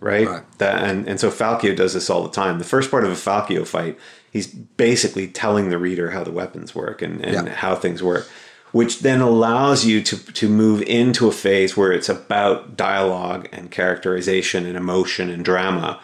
right? 0.00 0.26
Right. 0.26 0.58
That 0.58 0.82
and, 0.82 1.08
and 1.08 1.18
so 1.20 1.30
Falcio 1.30 1.74
does 1.74 1.94
this 1.94 2.10
all 2.10 2.22
the 2.22 2.30
time. 2.30 2.58
The 2.58 2.64
first 2.64 2.90
part 2.90 3.04
of 3.04 3.10
a 3.10 3.14
Falcio 3.14 3.66
fight, 3.66 3.98
he's 4.30 4.46
basically 4.46 5.26
telling 5.28 5.70
the 5.70 5.78
reader 5.78 6.10
how 6.10 6.24
the 6.24 6.32
weapons 6.32 6.74
work 6.74 7.02
and, 7.02 7.24
and 7.24 7.46
Yeah. 7.46 7.54
how 7.54 7.74
things 7.74 8.02
work, 8.02 8.28
which 8.72 9.00
then 9.00 9.20
allows 9.20 9.84
you 9.84 10.02
to 10.02 10.16
to 10.32 10.48
move 10.48 10.82
into 10.82 11.28
a 11.28 11.32
phase 11.32 11.76
where 11.76 11.92
it's 11.92 12.08
about 12.08 12.76
dialogue 12.76 13.48
and 13.52 13.70
characterization 13.70 14.66
and 14.66 14.76
emotion 14.76 15.30
and 15.30 15.44
drama 15.44 16.00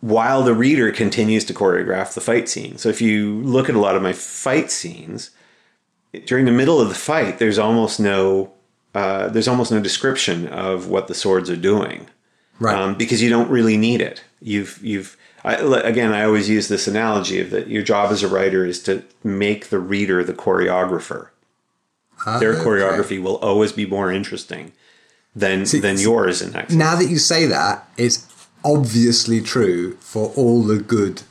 while 0.00 0.42
the 0.42 0.54
reader 0.54 0.90
continues 0.90 1.44
to 1.44 1.52
choreograph 1.52 2.14
the 2.14 2.20
fight 2.20 2.48
scene. 2.48 2.78
So 2.78 2.88
if 2.88 3.02
you 3.02 3.42
look 3.42 3.68
at 3.68 3.74
a 3.74 3.80
lot 3.80 3.96
of 3.96 4.02
my 4.02 4.14
fight 4.14 4.70
scenes, 4.70 5.30
during 6.24 6.46
the 6.46 6.52
middle 6.52 6.80
of 6.80 6.88
the 6.88 6.94
fight, 6.94 7.38
there's 7.38 7.58
almost 7.58 8.00
no 8.00 8.52
uh, 8.94 9.28
there's 9.28 9.48
almost 9.48 9.70
no 9.70 9.80
description 9.80 10.46
of 10.48 10.88
what 10.88 11.06
the 11.08 11.14
swords 11.14 11.50
are 11.50 11.56
doing 11.56 12.06
Right. 12.60 12.74
um, 12.76 12.94
because 12.96 13.22
you 13.22 13.28
don't 13.30 13.50
really 13.50 13.76
need 13.76 14.00
it. 14.00 14.24
You've 14.40 14.80
you've 14.82 15.16
I, 15.44 15.54
again. 15.54 16.12
I 16.12 16.24
always 16.24 16.48
use 16.48 16.68
this 16.68 16.88
analogy 16.88 17.40
of 17.40 17.50
that 17.50 17.68
your 17.68 17.82
job 17.82 18.10
as 18.10 18.22
a 18.22 18.28
writer 18.28 18.64
is 18.64 18.82
to 18.84 19.04
make 19.22 19.68
the 19.68 19.78
reader 19.78 20.24
the 20.24 20.32
choreographer. 20.32 21.28
Their 22.26 22.54
Okay. 22.54 22.64
choreography 22.64 23.22
will 23.22 23.36
always 23.36 23.72
be 23.72 23.86
more 23.86 24.10
interesting 24.12 24.72
than 25.34 25.64
than 25.64 25.98
yours 25.98 26.42
in 26.42 26.52
that. 26.52 26.70
Now 26.70 26.96
that 26.96 27.08
you 27.08 27.18
say 27.18 27.46
that, 27.46 27.88
it's 27.96 28.26
obviously 28.64 29.40
true 29.40 29.96
for 30.00 30.32
all 30.36 30.62
the 30.62 30.78
good, 30.78 31.22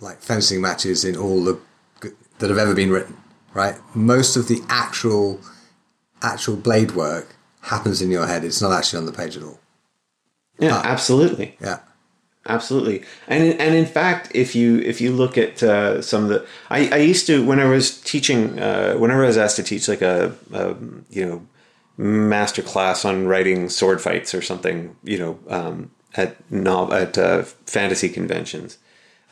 like 0.00 0.20
fencing 0.22 0.60
matches 0.60 1.04
in 1.04 1.16
all 1.16 1.44
the 1.44 1.58
good, 2.00 2.14
that 2.38 2.48
have 2.50 2.58
ever 2.58 2.74
been 2.74 2.90
written. 2.90 3.16
Right. 3.54 3.76
Most 3.94 4.36
of 4.36 4.48
the 4.48 4.60
actual 4.68 5.40
actual 6.22 6.56
blade 6.56 6.92
work 6.92 7.36
happens 7.60 8.00
in 8.00 8.10
your 8.10 8.26
head. 8.26 8.42
It's 8.44 8.62
not 8.62 8.72
actually 8.72 9.00
on 9.00 9.06
the 9.06 9.12
page 9.12 9.36
at 9.36 9.42
all. 9.42 9.60
yeah, 10.58 10.80
absolutely. 10.84 11.56
Yeah. 11.60 11.80
Absolutely, 12.48 13.04
and 13.28 13.60
and 13.60 13.74
in 13.74 13.86
fact, 13.86 14.32
if 14.34 14.56
you 14.56 14.80
if 14.80 15.00
you 15.00 15.12
look 15.12 15.38
at 15.38 15.62
uh, 15.62 16.02
some 16.02 16.24
of 16.24 16.28
the, 16.28 16.44
I, 16.70 16.88
I 16.88 16.96
used 16.96 17.24
to 17.28 17.44
when 17.46 17.60
I 17.60 17.66
was 17.66 18.00
teaching, 18.00 18.58
uh, 18.58 18.94
whenever 18.94 19.22
I 19.22 19.28
was 19.28 19.38
asked 19.38 19.56
to 19.56 19.62
teach 19.62 19.86
like 19.86 20.02
a, 20.02 20.34
a 20.52 20.74
you 21.08 21.24
know 21.24 21.46
master 21.96 22.60
class 22.60 23.04
on 23.04 23.28
writing 23.28 23.68
sword 23.68 24.00
fights 24.00 24.34
or 24.34 24.42
something, 24.42 24.96
you 25.04 25.18
know, 25.18 25.38
um, 25.48 25.92
at 26.16 26.36
no, 26.50 26.90
at 26.92 27.16
uh, 27.16 27.42
fantasy 27.42 28.08
conventions, 28.08 28.78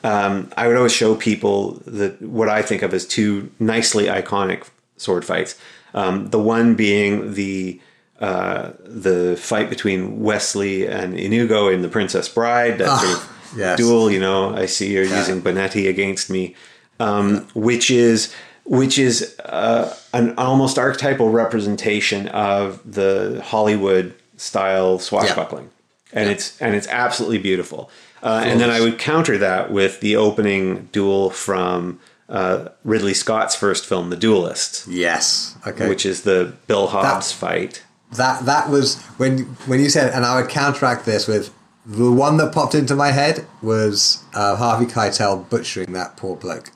um, 0.05 0.53
I 0.57 0.69
would 0.69 0.77
always 0.77 0.93
show 0.93 1.17
people 1.17 1.83
that 1.87 2.23
what 2.23 2.49
I 2.49 2.63
think 2.63 2.83
of 2.83 2.95
as 2.95 3.05
two 3.07 3.51
nicely 3.59 4.05
iconic 4.05 4.69
sword 4.99 5.25
fights. 5.25 5.59
Um, 5.95 6.31
the 6.31 6.39
one 6.39 6.77
being 6.77 7.35
the 7.35 7.81
uh, 8.21 8.71
the 8.85 9.37
fight 9.41 9.71
between 9.71 10.21
Westley 10.21 10.87
and 10.87 11.19
Inigo 11.19 11.69
in 11.69 11.83
The 11.83 11.89
Princess 11.89 12.29
Bride, 12.29 12.79
that 12.79 13.01
sort 13.01 13.13
of 13.17 13.19
Ah, 13.53 13.55
yes. 13.57 13.79
duel. 13.79 14.11
You 14.11 14.21
know, 14.21 14.55
I 14.55 14.67
see 14.67 14.93
you're 14.93 15.05
using 15.05 15.41
Bonetti 15.43 15.89
against 15.89 16.31
me, 16.31 16.55
um, 16.99 17.47
which 17.55 17.91
is 17.91 18.33
which 18.65 18.99
is 18.99 19.37
uh, 19.45 19.93
an 20.13 20.35
almost 20.39 20.79
archetypal 20.79 21.31
representation 21.31 22.29
of 22.29 22.81
the 22.85 23.41
Hollywood 23.45 24.15
style 24.37 24.99
swashbuckling, 24.99 25.71
and 26.13 26.29
it's 26.31 26.61
and 26.61 26.75
it's 26.75 26.87
absolutely 26.89 27.39
beautiful. 27.39 27.91
Uh, 28.23 28.43
and 28.45 28.61
then 28.61 28.69
I 28.71 28.81
would 28.81 28.99
counter 28.99 29.39
that 29.39 29.73
with 29.73 30.01
the 30.01 30.15
opening 30.17 30.91
duel 30.93 31.31
from 31.31 31.99
uh, 32.29 32.69
Ridley 32.85 33.15
Scott's 33.15 33.57
first 33.57 33.87
film, 33.87 34.11
The 34.11 34.17
Duelist, 34.17 34.87
Yes. 34.87 35.57
Okay. 35.67 35.89
which 35.89 36.05
is 36.05 36.23
the 36.23 36.53
Bill 36.67 36.89
Hobbs 36.89 37.33
fight. 37.33 37.83
That 38.13 38.45
that 38.47 38.69
was 38.71 39.01
when 39.19 39.41
when 39.67 39.81
you 39.81 39.89
said, 39.91 40.13
and 40.13 40.25
I 40.25 40.41
would 40.41 40.51
counteract 40.51 41.05
this 41.07 41.27
with 41.29 41.53
the 41.87 42.11
one 42.13 42.37
that 42.37 42.53
popped 42.53 42.75
into 42.75 42.95
my 42.95 43.11
head 43.11 43.47
was 43.63 44.23
uh, 44.35 44.57
Harvey 44.57 44.87
Keitel 44.87 45.49
butchering 45.49 45.93
that 45.95 46.17
poor 46.17 46.37
bloke. 46.37 46.71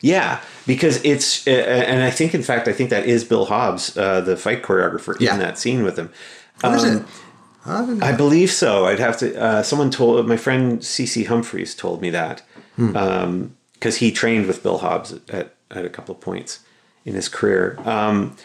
Yeah, 0.00 0.40
because 0.66 1.04
it's, 1.04 1.46
uh, 1.46 1.50
and 1.50 2.02
I 2.02 2.10
think, 2.10 2.34
in 2.34 2.42
fact, 2.42 2.66
I 2.66 2.72
think 2.72 2.90
that 2.90 3.06
is 3.06 3.22
Bill 3.22 3.44
Hobbs, 3.44 3.96
uh, 3.96 4.20
the 4.20 4.36
fight 4.36 4.62
choreographer, 4.62 5.16
Yeah. 5.20 5.34
in 5.34 5.38
that 5.40 5.58
scene 5.58 5.84
with 5.84 5.96
him. 5.96 6.10
Um, 6.64 6.74
it? 6.74 7.04
I. 7.64 8.08
I 8.10 8.12
believe 8.12 8.50
so. 8.50 8.86
I'd 8.86 8.98
have 8.98 9.16
to. 9.18 9.40
Uh, 9.40 9.62
someone 9.62 9.90
told 9.90 10.26
my 10.26 10.36
friend 10.36 10.80
CC 10.80 11.26
Humphreys 11.26 11.74
told 11.76 12.00
me 12.02 12.10
that 12.10 12.42
because 12.76 13.96
he 13.98 14.10
trained 14.10 14.46
with 14.46 14.62
Bill 14.62 14.78
Hobbs 14.78 15.12
at, 15.28 15.54
at 15.70 15.84
a 15.84 15.88
couple 15.88 16.14
of 16.14 16.20
points 16.20 16.60
in 17.04 17.14
his 17.14 17.28
career. 17.28 17.78
Um, 17.84 18.36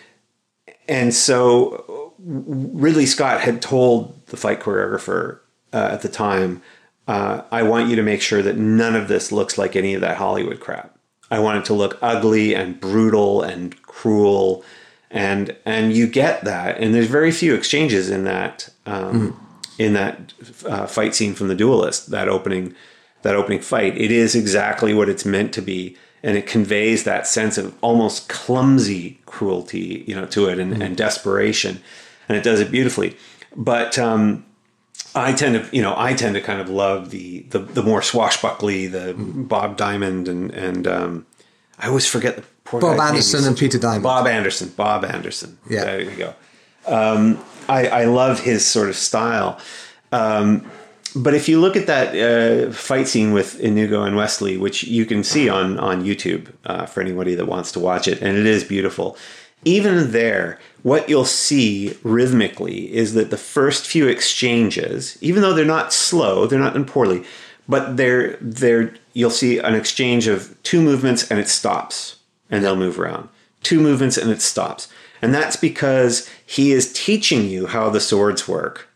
and 0.88 1.14
so 1.14 2.14
Ridley 2.20 3.06
Scott 3.06 3.42
had 3.42 3.62
told 3.62 4.26
the 4.28 4.38
fight 4.38 4.60
choreographer 4.60 5.40
uh, 5.74 5.90
at 5.92 6.02
the 6.02 6.10
time, 6.10 6.62
uh, 7.08 7.42
"I 7.52 7.64
want 7.64 7.90
you 7.90 7.96
to 7.96 8.04
make 8.04 8.22
sure 8.22 8.42
that 8.42 8.58
none 8.58 8.96
of 8.96 9.08
this 9.08 9.32
looks 9.32 9.58
like 9.58 9.76
any 9.76 9.94
of 9.94 10.02
that 10.02 10.18
Hollywood 10.18 10.60
crap. 10.60 10.98
I 11.30 11.40
want 11.40 11.60
it 11.60 11.66
to 11.66 11.74
look 11.74 11.98
ugly 12.02 12.56
and 12.56 12.80
brutal 12.80 13.42
and 13.42 13.82
cruel." 13.84 14.64
And 15.10 15.56
and 15.66 15.94
you 15.94 16.08
get 16.08 16.44
that, 16.44 16.80
and 16.80 16.94
there's 16.94 17.08
very 17.08 17.32
few 17.32 17.56
exchanges 17.56 18.10
in 18.10 18.26
that 18.26 18.70
um, 18.86 19.40
in 19.78 19.94
that 19.94 20.34
uh, 20.66 20.86
fight 20.86 21.16
scene 21.16 21.34
from 21.34 21.48
the 21.48 21.56
duelist. 21.56 22.12
That 22.12 22.28
opening 22.28 22.76
that 23.22 23.36
opening 23.36 23.62
fight, 23.62 23.98
it 23.98 24.12
is 24.12 24.36
exactly 24.36 24.94
what 24.94 25.10
it's 25.10 25.26
meant 25.26 25.54
to 25.54 25.62
be, 25.62 25.98
and 26.28 26.36
it 26.36 26.46
conveys 26.46 27.06
that 27.06 27.26
sense 27.26 27.58
of 27.58 27.74
almost 27.82 28.28
clumsy 28.28 29.18
cruelty, 29.26 30.04
you 30.06 30.14
know, 30.14 30.26
to 30.26 30.50
it 30.50 30.60
and, 30.60 30.84
and 30.84 30.98
desperation, 30.98 31.82
and 32.28 32.38
it 32.38 32.44
does 32.44 32.60
it 32.60 32.70
beautifully. 32.70 33.16
But 33.56 33.98
um, 33.98 34.46
I 35.16 35.32
tend 35.32 35.56
to, 35.56 35.76
you 35.76 35.82
know, 35.82 35.94
I 35.96 36.14
tend 36.14 36.36
to 36.36 36.42
kind 36.42 36.60
of 36.60 36.70
love 36.70 37.12
the 37.12 37.44
the, 37.52 37.60
the 37.60 37.82
more 37.82 38.02
swashbuckly, 38.02 38.88
the 38.88 39.16
Bob 39.18 39.78
Diamond, 39.78 40.28
and 40.28 40.52
and 40.52 40.86
um, 40.86 41.26
I 41.80 41.88
always 41.88 42.06
forget 42.06 42.36
the 42.36 42.44
poor 42.66 42.82
Bob. 42.82 43.00
Anderson 43.00 43.46
and 43.46 43.58
Peter 43.58 43.80
Diamond. 43.80 44.04
Bob 44.04 44.28
Anderson. 44.28 44.74
Bob 44.76 45.06
Anderson. 45.06 45.58
Yeah. 45.70 45.86
There 45.86 46.02
you 46.02 46.18
go. 46.18 46.34
Um, 46.88 47.42
I, 47.70 47.88
I 47.88 48.06
love 48.06 48.42
his 48.42 48.66
sort 48.66 48.90
of 48.90 48.98
style. 48.98 49.60
Um, 50.12 50.70
but 51.18 51.34
if 51.34 51.50
you 51.50 51.60
look 51.60 51.76
at 51.76 51.88
that 51.88 52.16
uh, 52.16 52.72
fight 52.72 53.08
scene 53.08 53.34
with 53.34 53.60
Inigo 53.60 54.04
and 54.04 54.16
Westley, 54.16 54.58
which 54.58 54.84
you 54.84 55.06
can 55.06 55.24
see 55.24 55.50
on 55.50 55.80
on 55.80 56.04
YouTube 56.04 56.54
uh, 56.66 56.86
for 56.86 57.02
anybody 57.02 57.36
that 57.36 57.46
wants 57.46 57.72
to 57.74 57.80
watch 57.80 58.08
it, 58.08 58.22
and 58.22 58.38
it 58.38 58.46
is 58.46 58.64
beautiful. 58.64 59.18
Even 59.66 60.12
there, 60.12 60.60
what 60.84 61.10
you'll 61.10 61.26
see 61.26 61.98
rhythmically 62.04 62.94
is 62.94 63.16
that 63.16 63.32
the 63.32 63.38
first 63.38 63.88
few 63.88 64.08
exchanges, 64.08 65.18
even 65.22 65.42
though 65.42 65.54
they're 65.54 65.66
not 65.66 65.92
slow, 65.92 66.46
they're 66.46 66.60
not 66.60 66.74
done 66.74 66.86
poorly, 66.86 67.24
but 67.68 67.98
they're 67.98 68.38
they're 68.40 68.94
you'll 69.14 69.30
see 69.30 69.58
an 69.58 69.76
exchange 69.76 70.28
of 70.28 70.56
two 70.64 70.82
movements 70.82 71.30
and 71.30 71.40
it 71.40 71.48
stops, 71.50 72.18
and 72.50 72.64
they'll 72.64 72.76
move 72.76 73.00
around. 73.00 73.30
Two 73.64 73.80
movements 73.80 74.18
and 74.18 74.30
it 74.30 74.42
stops, 74.42 74.88
and 75.22 75.34
that's 75.34 75.56
because 75.56 76.30
he 76.46 76.72
is 76.72 76.94
teaching 76.94 77.50
you 77.50 77.68
how 77.68 77.90
the 77.90 78.00
swords 78.00 78.48
work 78.48 78.88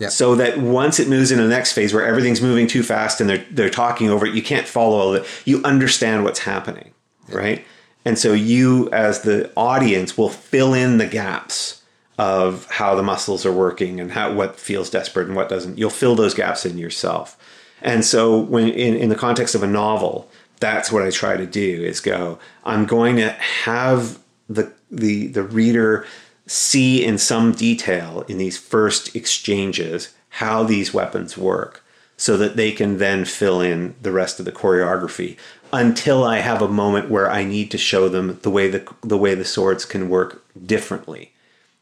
Yeah. 0.00 0.08
so 0.08 0.34
that 0.36 0.58
once 0.58 0.98
it 0.98 1.08
moves 1.08 1.30
into 1.30 1.44
the 1.44 1.50
next 1.50 1.72
phase 1.72 1.92
where 1.94 2.04
everything's 2.04 2.40
moving 2.40 2.66
too 2.66 2.82
fast 2.82 3.20
and 3.20 3.28
they're 3.28 3.44
they're 3.50 3.70
talking 3.70 4.08
over 4.08 4.26
it, 4.26 4.34
you 4.34 4.42
can't 4.42 4.66
follow 4.66 4.98
all 4.98 5.14
of 5.14 5.22
it. 5.22 5.28
You 5.44 5.62
understand 5.62 6.24
what's 6.24 6.40
happening, 6.40 6.92
right? 7.28 7.64
And 8.04 8.18
so 8.18 8.32
you, 8.32 8.88
as 8.92 9.22
the 9.22 9.52
audience, 9.56 10.16
will 10.16 10.30
fill 10.30 10.72
in 10.74 10.98
the 10.98 11.06
gaps 11.06 11.82
of 12.18 12.66
how 12.70 12.94
the 12.94 13.02
muscles 13.02 13.46
are 13.46 13.52
working 13.52 14.00
and 14.00 14.12
how 14.12 14.32
what 14.32 14.58
feels 14.58 14.90
desperate 14.90 15.26
and 15.26 15.36
what 15.36 15.48
doesn't. 15.48 15.78
You'll 15.78 15.90
fill 15.90 16.14
those 16.14 16.34
gaps 16.34 16.66
in 16.66 16.78
yourself. 16.78 17.36
And 17.82 18.04
so 18.04 18.38
when 18.38 18.68
in, 18.68 18.94
in 18.94 19.08
the 19.08 19.14
context 19.14 19.54
of 19.54 19.62
a 19.62 19.66
novel, 19.66 20.30
that's 20.60 20.92
what 20.92 21.02
I 21.02 21.10
try 21.10 21.36
to 21.36 21.46
do 21.46 21.82
is 21.82 22.00
go, 22.00 22.38
I'm 22.64 22.84
going 22.84 23.16
to 23.16 23.30
have 23.30 24.18
the 24.48 24.72
the 24.90 25.28
the 25.28 25.42
reader 25.42 26.06
see 26.50 27.04
in 27.04 27.16
some 27.16 27.52
detail 27.52 28.24
in 28.26 28.36
these 28.36 28.58
first 28.58 29.14
exchanges 29.14 30.12
how 30.30 30.64
these 30.64 30.92
weapons 30.92 31.38
work 31.38 31.84
so 32.16 32.36
that 32.36 32.56
they 32.56 32.72
can 32.72 32.98
then 32.98 33.24
fill 33.24 33.60
in 33.60 33.94
the 34.02 34.10
rest 34.10 34.40
of 34.40 34.44
the 34.44 34.50
choreography 34.50 35.36
until 35.72 36.24
I 36.24 36.38
have 36.38 36.60
a 36.60 36.66
moment 36.66 37.08
where 37.08 37.30
I 37.30 37.44
need 37.44 37.70
to 37.70 37.78
show 37.78 38.08
them 38.08 38.40
the 38.42 38.50
way 38.50 38.68
the 38.68 38.92
the 39.02 39.16
way 39.16 39.36
the 39.36 39.44
swords 39.44 39.84
can 39.84 40.08
work 40.08 40.44
differently, 40.66 41.30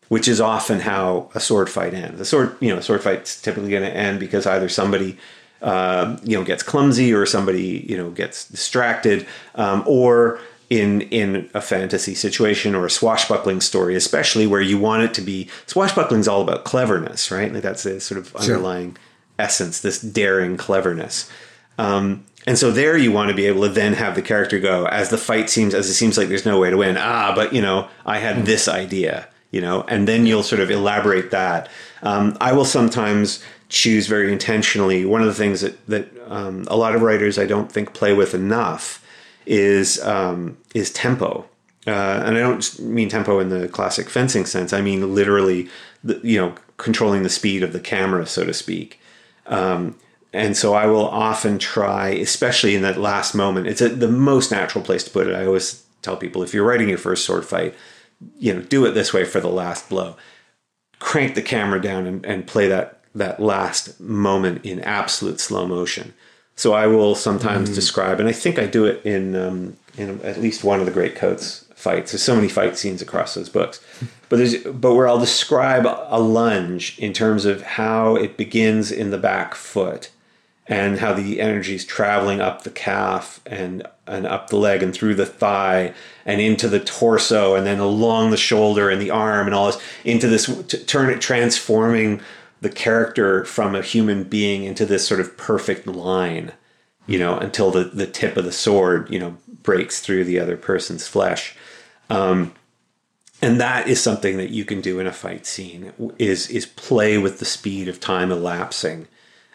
which 0.08 0.28
is 0.28 0.38
often 0.38 0.80
how 0.80 1.30
a 1.34 1.40
sword 1.40 1.70
fight 1.70 1.94
ends. 1.94 2.18
The 2.18 2.26
sword, 2.26 2.54
you 2.60 2.68
know, 2.68 2.76
a 2.76 2.82
sword 2.82 3.02
fight's 3.02 3.40
typically 3.40 3.70
going 3.70 3.84
to 3.84 3.96
end 3.96 4.20
because 4.20 4.46
either 4.46 4.68
somebody 4.68 5.16
uh, 5.62 6.18
you 6.22 6.36
know 6.36 6.44
gets 6.44 6.62
clumsy 6.62 7.14
or 7.14 7.24
somebody 7.24 7.86
you 7.88 7.96
know 7.96 8.10
gets 8.10 8.46
distracted 8.46 9.26
um, 9.54 9.82
or 9.86 10.40
in 10.70 11.02
in 11.02 11.48
a 11.54 11.60
fantasy 11.60 12.14
situation 12.14 12.74
or 12.74 12.84
a 12.86 12.90
swashbuckling 12.90 13.60
story, 13.60 13.94
especially 13.94 14.46
where 14.46 14.60
you 14.60 14.78
want 14.78 15.02
it 15.02 15.14
to 15.14 15.22
be 15.22 15.48
swashbuckling 15.66 16.20
is 16.20 16.28
all 16.28 16.42
about 16.42 16.64
cleverness, 16.64 17.30
right? 17.30 17.52
Like 17.52 17.62
that's 17.62 17.84
the 17.84 18.00
sort 18.00 18.18
of 18.18 18.28
Sure. 18.28 18.56
underlying 18.56 18.96
essence, 19.38 19.80
this 19.80 20.00
daring 20.00 20.56
cleverness. 20.56 21.30
Um, 21.78 22.24
and 22.46 22.58
so 22.58 22.70
there 22.70 22.96
you 22.96 23.12
want 23.12 23.30
to 23.30 23.36
be 23.36 23.46
able 23.46 23.62
to 23.62 23.68
then 23.68 23.94
have 23.94 24.14
the 24.14 24.22
character 24.22 24.58
go 24.58 24.86
as 24.86 25.10
the 25.10 25.18
fight 25.18 25.48
seems 25.48 25.74
as 25.74 25.88
it 25.88 25.94
seems 25.94 26.18
like 26.18 26.28
there's 26.28 26.46
no 26.46 26.58
way 26.58 26.70
to 26.70 26.76
win. 26.76 26.96
Ah, 26.98 27.32
but 27.34 27.52
you 27.52 27.62
know, 27.62 27.88
I 28.04 28.18
had 28.18 28.46
this 28.46 28.68
idea, 28.68 29.28
you 29.50 29.60
know, 29.60 29.82
and 29.88 30.06
then 30.08 30.26
you'll 30.26 30.42
sort 30.42 30.60
of 30.60 30.70
elaborate 30.70 31.30
that. 31.30 31.68
Um, 32.02 32.36
I 32.40 32.52
will 32.52 32.64
sometimes 32.64 33.42
choose 33.68 34.06
very 34.06 34.32
intentionally. 34.32 35.04
One 35.04 35.20
of 35.20 35.26
the 35.28 35.34
things 35.34 35.60
that 35.62 35.86
that 35.88 36.08
um, 36.28 36.64
a 36.68 36.76
lot 36.76 36.94
of 36.94 37.02
writers 37.02 37.38
I 37.38 37.46
don't 37.46 37.70
think 37.70 37.94
play 37.94 38.12
with 38.12 38.34
enough 38.34 39.02
is 39.48 40.00
um, 40.04 40.58
is 40.74 40.92
tempo. 40.92 41.48
Uh, 41.86 42.22
and 42.24 42.36
I 42.36 42.40
don't 42.40 42.78
mean 42.80 43.08
tempo 43.08 43.40
in 43.40 43.48
the 43.48 43.66
classic 43.66 44.10
fencing 44.10 44.44
sense. 44.44 44.74
I 44.74 44.82
mean 44.82 45.14
literally, 45.14 45.68
the, 46.04 46.20
you 46.22 46.38
know, 46.38 46.54
controlling 46.76 47.22
the 47.22 47.30
speed 47.30 47.62
of 47.62 47.72
the 47.72 47.80
camera, 47.80 48.26
so 48.26 48.44
to 48.44 48.52
speak. 48.52 49.00
Um, 49.46 49.96
and 50.34 50.54
so 50.54 50.74
I 50.74 50.86
will 50.86 51.08
often 51.08 51.58
try, 51.58 52.10
especially 52.10 52.74
in 52.74 52.82
that 52.82 52.98
last 52.98 53.34
moment. 53.34 53.66
It's 53.66 53.80
a, 53.80 53.88
the 53.88 54.08
most 54.08 54.50
natural 54.50 54.84
place 54.84 55.02
to 55.04 55.10
put 55.10 55.26
it. 55.26 55.34
I 55.34 55.46
always 55.46 55.82
tell 56.02 56.18
people 56.18 56.42
if 56.42 56.52
you're 56.52 56.66
writing 56.66 56.90
your 56.90 56.98
first 56.98 57.24
sword 57.24 57.46
fight, 57.46 57.74
you 58.38 58.52
know, 58.52 58.60
do 58.60 58.84
it 58.84 58.92
this 58.92 59.14
way 59.14 59.24
for 59.24 59.40
the 59.40 59.48
last 59.48 59.88
blow. 59.88 60.16
Crank 60.98 61.34
the 61.34 61.42
camera 61.42 61.80
down 61.80 62.06
and, 62.06 62.26
and 62.26 62.46
play 62.46 62.68
that 62.68 63.00
that 63.14 63.40
last 63.40 63.98
moment 63.98 64.64
in 64.64 64.80
absolute 64.80 65.40
slow 65.40 65.66
motion. 65.66 66.12
So 66.58 66.72
I 66.72 66.88
will 66.88 67.14
sometimes 67.14 67.72
describe, 67.72 68.18
and 68.18 68.28
I 68.28 68.32
think 68.32 68.58
I 68.58 68.66
do 68.66 68.84
it 68.84 69.06
in 69.06 69.36
um, 69.36 69.76
in 69.96 70.20
at 70.22 70.40
least 70.40 70.64
one 70.64 70.80
of 70.80 70.86
the 70.86 70.92
Greatcoats 70.92 71.64
fights. 71.76 72.10
There's 72.10 72.22
so 72.24 72.34
many 72.34 72.48
fight 72.48 72.76
scenes 72.76 73.00
across 73.00 73.34
those 73.34 73.48
books, 73.48 73.80
but 74.28 74.38
there's 74.38 74.56
but 74.64 74.94
where 74.94 75.06
I'll 75.06 75.20
describe 75.20 75.86
a 75.86 76.20
lunge 76.20 76.98
in 76.98 77.12
terms 77.12 77.44
of 77.44 77.62
how 77.62 78.16
it 78.16 78.36
begins 78.36 78.90
in 78.90 79.12
the 79.12 79.18
back 79.18 79.54
foot, 79.54 80.10
and 80.66 80.98
how 80.98 81.12
the 81.12 81.40
energy 81.40 81.76
is 81.76 81.84
traveling 81.84 82.40
up 82.40 82.62
the 82.62 82.70
calf 82.70 83.40
and 83.46 83.86
and 84.08 84.26
up 84.26 84.50
the 84.50 84.56
leg 84.56 84.82
and 84.82 84.92
through 84.92 85.14
the 85.14 85.26
thigh 85.26 85.94
and 86.26 86.40
into 86.40 86.68
the 86.68 86.80
torso 86.80 87.54
and 87.54 87.66
then 87.66 87.78
along 87.78 88.30
the 88.30 88.36
shoulder 88.36 88.90
and 88.90 89.00
the 89.00 89.10
arm 89.10 89.46
and 89.46 89.54
all 89.54 89.66
this 89.66 89.80
into 90.04 90.26
this 90.26 90.46
t- 90.66 90.82
turn 90.84 91.08
it 91.08 91.20
transforming 91.20 92.20
the 92.60 92.70
character 92.70 93.44
from 93.44 93.74
a 93.74 93.82
human 93.82 94.24
being 94.24 94.64
into 94.64 94.84
this 94.84 95.06
sort 95.06 95.20
of 95.20 95.36
perfect 95.36 95.86
line 95.86 96.52
you 97.06 97.18
know 97.18 97.38
until 97.38 97.70
the 97.70 97.84
the 97.84 98.06
tip 98.06 98.36
of 98.36 98.44
the 98.44 98.52
sword 98.52 99.08
you 99.10 99.18
know 99.18 99.36
breaks 99.62 100.00
through 100.00 100.24
the 100.24 100.38
other 100.38 100.56
person's 100.56 101.06
flesh 101.06 101.54
um, 102.10 102.52
and 103.40 103.60
that 103.60 103.86
is 103.86 104.02
something 104.02 104.36
that 104.38 104.50
you 104.50 104.64
can 104.64 104.80
do 104.80 104.98
in 104.98 105.06
a 105.06 105.12
fight 105.12 105.46
scene 105.46 105.92
is 106.18 106.48
is 106.50 106.66
play 106.66 107.18
with 107.18 107.38
the 107.38 107.44
speed 107.44 107.88
of 107.88 108.00
time 108.00 108.30
elapsing 108.32 109.06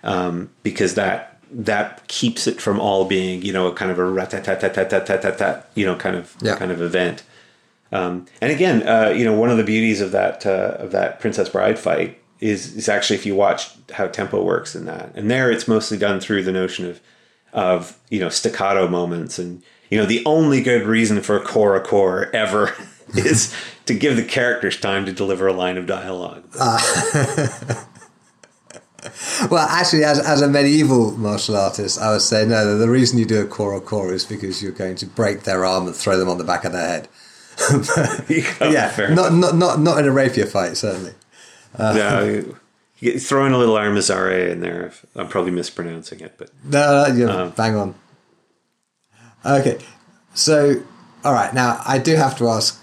um, 0.03 0.49
because 0.63 0.95
that 0.95 1.29
that 1.51 2.07
keeps 2.07 2.47
it 2.47 2.59
from 2.61 2.79
all 2.79 3.05
being 3.05 3.41
you 3.41 3.53
know 3.53 3.67
a 3.67 3.73
kind 3.73 3.91
of 3.91 3.99
a 3.99 4.05
rat-tat-tat-tat-tat-tat-tat, 4.05 5.69
you 5.75 5.85
know 5.85 5.95
kind 5.95 6.15
of 6.15 6.35
Yeah. 6.41 6.55
kind 6.55 6.71
of 6.71 6.81
event 6.81 7.23
um, 7.91 8.25
and 8.41 8.51
again 8.51 8.87
uh, 8.87 9.09
you 9.09 9.25
know 9.25 9.33
one 9.37 9.49
of 9.49 9.57
the 9.57 9.63
beauties 9.63 10.01
of 10.01 10.11
that 10.11 10.45
uh, 10.45 10.77
of 10.79 10.91
that 10.91 11.19
princess 11.19 11.49
bride 11.49 11.77
fight 11.77 12.17
is 12.43 12.75
is 12.75 12.89
actually 12.89 13.15
if 13.15 13.25
you 13.25 13.33
watch 13.33 13.69
how 13.93 14.05
tempo 14.05 14.43
works 14.43 14.75
in 14.75 14.83
that 14.85 15.11
and 15.15 15.31
there 15.31 15.49
it's 15.49 15.67
mostly 15.67 15.97
done 15.97 16.19
through 16.19 16.43
the 16.43 16.51
notion 16.51 16.85
of 16.85 16.99
of 17.53 17.97
you 18.09 18.19
know 18.19 18.27
staccato 18.27 18.87
moments 18.87 19.39
and 19.39 19.63
you 19.89 19.97
know 19.97 20.05
the 20.05 20.21
only 20.25 20.61
good 20.61 20.85
reason 20.85 21.21
for 21.21 21.37
a 21.37 21.41
corps-à-corps 21.41 22.29
ever 22.33 22.75
is 23.15 23.55
to 23.85 23.93
give 23.93 24.17
the 24.17 24.23
characters 24.23 24.77
time 24.77 25.05
to 25.05 25.13
deliver 25.13 25.47
a 25.47 25.53
line 25.53 25.77
of 25.77 25.87
dialogue 25.87 26.43
ah. 26.59 27.87
Well, 29.51 29.67
actually, 29.67 30.05
as, 30.05 30.17
as 30.17 30.41
a 30.41 30.47
medieval 30.47 31.11
martial 31.17 31.57
artist, 31.57 31.99
I 31.99 32.13
would 32.13 32.21
say 32.21 32.45
no. 32.45 32.77
The 32.77 32.89
reason 32.89 33.19
you 33.19 33.25
do 33.25 33.41
a 33.41 33.45
core 33.45 33.79
core 33.81 34.13
is 34.13 34.23
because 34.23 34.63
you're 34.63 34.71
going 34.71 34.95
to 34.95 35.05
break 35.05 35.43
their 35.43 35.65
arm 35.65 35.87
and 35.87 35.95
throw 35.95 36.17
them 36.17 36.29
on 36.29 36.37
the 36.37 36.45
back 36.45 36.63
of 36.63 36.71
their 36.71 36.87
head. 36.87 37.09
yeah, 38.61 39.13
not, 39.13 39.33
not 39.33 39.55
not 39.57 39.79
not 39.81 39.99
in 39.99 40.05
a 40.05 40.11
rapier 40.11 40.45
fight, 40.45 40.77
certainly. 40.77 41.11
Yeah, 41.77 42.23
you- 42.23 42.57
you 42.99 43.19
throw 43.19 43.45
in 43.45 43.51
a 43.51 43.57
little 43.57 43.75
armizare 43.75 44.49
in 44.51 44.61
there. 44.61 44.87
If, 44.87 45.05
I'm 45.15 45.27
probably 45.27 45.51
mispronouncing 45.51 46.21
it, 46.21 46.35
but 46.37 46.49
No, 46.63 47.07
no, 47.09 47.13
you're 47.13 47.29
Um, 47.29 47.49
bang 47.51 47.75
on. 47.75 47.95
Okay, 49.45 49.77
so 50.33 50.81
all 51.25 51.33
right, 51.33 51.53
now 51.53 51.81
I 51.85 51.97
do 51.97 52.15
have 52.15 52.37
to 52.37 52.47
ask 52.49 52.79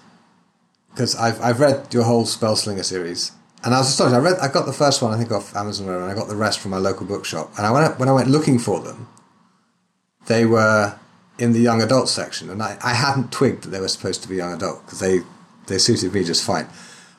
because 0.91 1.15
I've 1.17 1.41
I've 1.41 1.61
read 1.61 1.87
your 1.95 2.03
whole 2.05 2.25
Spellslinger 2.27 2.85
series, 2.85 3.33
and 3.65 3.75
I 3.75 3.79
was 3.79 3.89
astonished. 3.89 4.15
I 4.15 4.19
read 4.19 4.39
I 4.41 4.49
got 4.49 4.67
the 4.67 4.73
first 4.75 5.01
one 5.01 5.15
I 5.15 5.17
think 5.17 5.33
off 5.33 5.57
Amazon, 5.57 5.89
and 5.89 6.05
I 6.11 6.15
got 6.15 6.29
the 6.29 6.37
rest 6.37 6.59
from 6.61 6.73
my 6.73 6.79
local 6.79 7.07
bookshop. 7.07 7.53
And 7.57 7.67
I 7.67 7.71
went 7.71 7.99
when 7.99 8.09
I 8.09 8.13
went 8.13 8.29
looking 8.29 8.59
for 8.59 8.81
them, 8.81 9.09
they 10.27 10.45
were 10.45 10.97
in 11.39 11.53
the 11.55 11.61
young 11.61 11.81
adult 11.81 12.11
section, 12.11 12.51
and 12.51 12.63
I, 12.63 12.77
I 12.83 12.93
hadn't 12.93 13.33
twigged 13.33 13.63
that 13.65 13.71
they 13.71 13.81
were 13.81 13.89
supposed 13.89 14.23
to 14.23 14.29
be 14.29 14.37
young 14.37 14.53
adult 14.53 14.85
because 14.85 14.99
they 15.01 15.21
they 15.67 15.79
suited 15.79 16.13
me 16.13 16.25
just 16.25 16.45
fine. 16.45 16.69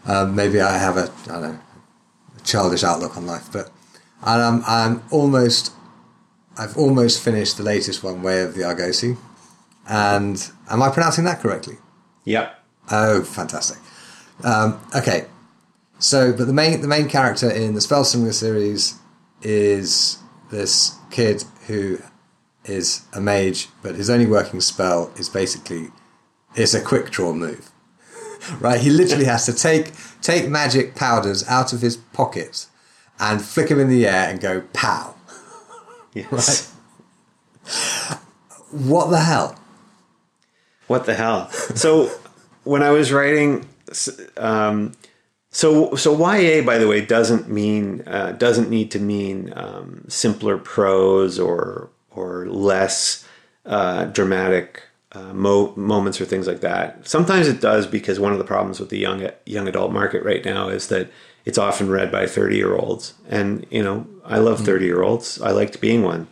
Um, 0.06 0.36
maybe 0.36 0.60
I 0.60 0.78
have 0.78 0.98
a 0.98 1.12
I 1.26 1.40
don't 1.40 1.42
know 1.42 1.60
a 2.38 2.42
childish 2.42 2.84
outlook 2.84 3.18
on 3.18 3.26
life, 3.26 3.50
but 3.52 3.72
and 4.24 4.42
I'm 4.42 4.64
I'm 4.66 5.04
almost 5.12 5.74
I've 6.58 6.78
almost 6.78 7.22
finished 7.24 7.58
the 7.58 7.64
latest 7.64 8.04
one, 8.04 8.22
Way 8.22 8.42
of 8.42 8.56
the 8.56 8.62
Argosi. 8.62 9.18
And 9.88 10.52
am 10.70 10.84
I 10.84 10.90
pronouncing 10.90 11.24
that 11.26 11.40
correctly? 11.40 11.78
yep. 12.26 12.58
Oh, 12.92 13.24
fantastic. 13.24 13.78
Um, 14.44 14.80
okay. 14.96 15.26
So, 16.00 16.34
but 16.34 16.46
the 16.48 16.54
main 16.54 16.82
the 16.82 16.88
main 16.88 17.08
character 17.08 17.50
in 17.50 17.74
the 17.74 17.80
Spellslinger 17.80 18.34
series 18.34 18.96
is 19.42 20.18
this 20.50 20.98
kid 21.10 21.44
who 21.68 22.00
is 22.66 23.06
a 23.14 23.22
mage, 23.22 23.70
but 23.82 23.96
his 23.96 24.10
only 24.10 24.26
working 24.26 24.62
spell 24.62 25.12
is 25.18 25.30
basically 25.30 25.90
is 26.56 26.76
a 26.76 26.82
quick 26.82 27.12
draw 27.12 27.34
move. 27.34 27.71
Right? 28.60 28.80
He 28.80 28.90
literally 28.90 29.26
has 29.26 29.46
to 29.46 29.54
take 29.54 29.92
take 30.22 30.48
magic 30.50 30.96
powders 30.96 31.48
out 31.48 31.74
of 31.74 31.82
his 31.82 31.98
pockets 31.98 32.68
and 33.20 33.42
flick 33.42 33.70
them 33.70 33.80
in 33.80 33.90
the 33.90 34.08
air 34.08 34.30
and 34.30 34.40
go 34.40 34.62
pow. 34.74 35.16
Yes. 36.14 36.70
What 38.72 39.12
the 39.12 39.22
hell? 39.22 39.58
What 40.88 41.06
the 41.06 41.14
hell? 41.14 41.50
So 41.50 42.12
when 42.66 42.84
I 42.84 42.90
was 42.90 43.14
writing, 43.14 43.66
um, 44.36 44.92
so 45.52 45.96
so 45.96 46.14
YA 46.18 46.64
by 46.64 46.78
the 46.78 46.88
way 46.88 47.00
doesn't 47.00 47.50
mean 47.50 48.04
uh, 48.08 48.34
doesn't 48.34 48.70
need 48.70 48.92
to 48.92 49.00
mean 49.00 49.54
um, 49.56 50.06
simpler 50.10 50.58
prose 50.58 51.40
or 51.40 51.90
or 52.10 52.48
less 52.48 53.26
uh, 53.66 54.06
dramatic 54.06 54.84
uh, 55.14 55.34
mo- 55.34 55.74
moments 55.76 56.22
or 56.22 56.26
things 56.26 56.48
like 56.48 56.62
that. 56.62 57.08
Sometimes 57.08 57.48
it 57.48 57.62
does 57.62 57.86
because 57.86 58.20
one 58.20 58.32
of 58.32 58.38
the 58.38 58.44
problems 58.44 58.80
with 58.80 58.90
the 58.90 58.98
young 58.98 59.30
young 59.46 59.68
adult 59.68 59.92
market 59.92 60.24
right 60.24 60.44
now 60.44 60.70
is 60.70 60.88
that 60.88 61.10
it's 61.46 61.58
often 61.58 61.90
read 61.90 62.12
by 62.12 62.28
thirty 62.28 62.56
year 62.56 62.76
olds, 62.76 63.14
and 63.30 63.66
you 63.70 63.84
know 63.84 64.08
I 64.26 64.40
love 64.40 64.62
thirty 64.62 64.86
year 64.86 65.02
olds. 65.02 65.42
I 65.42 65.52
liked 65.52 65.82
being 65.82 66.04
one. 66.04 66.28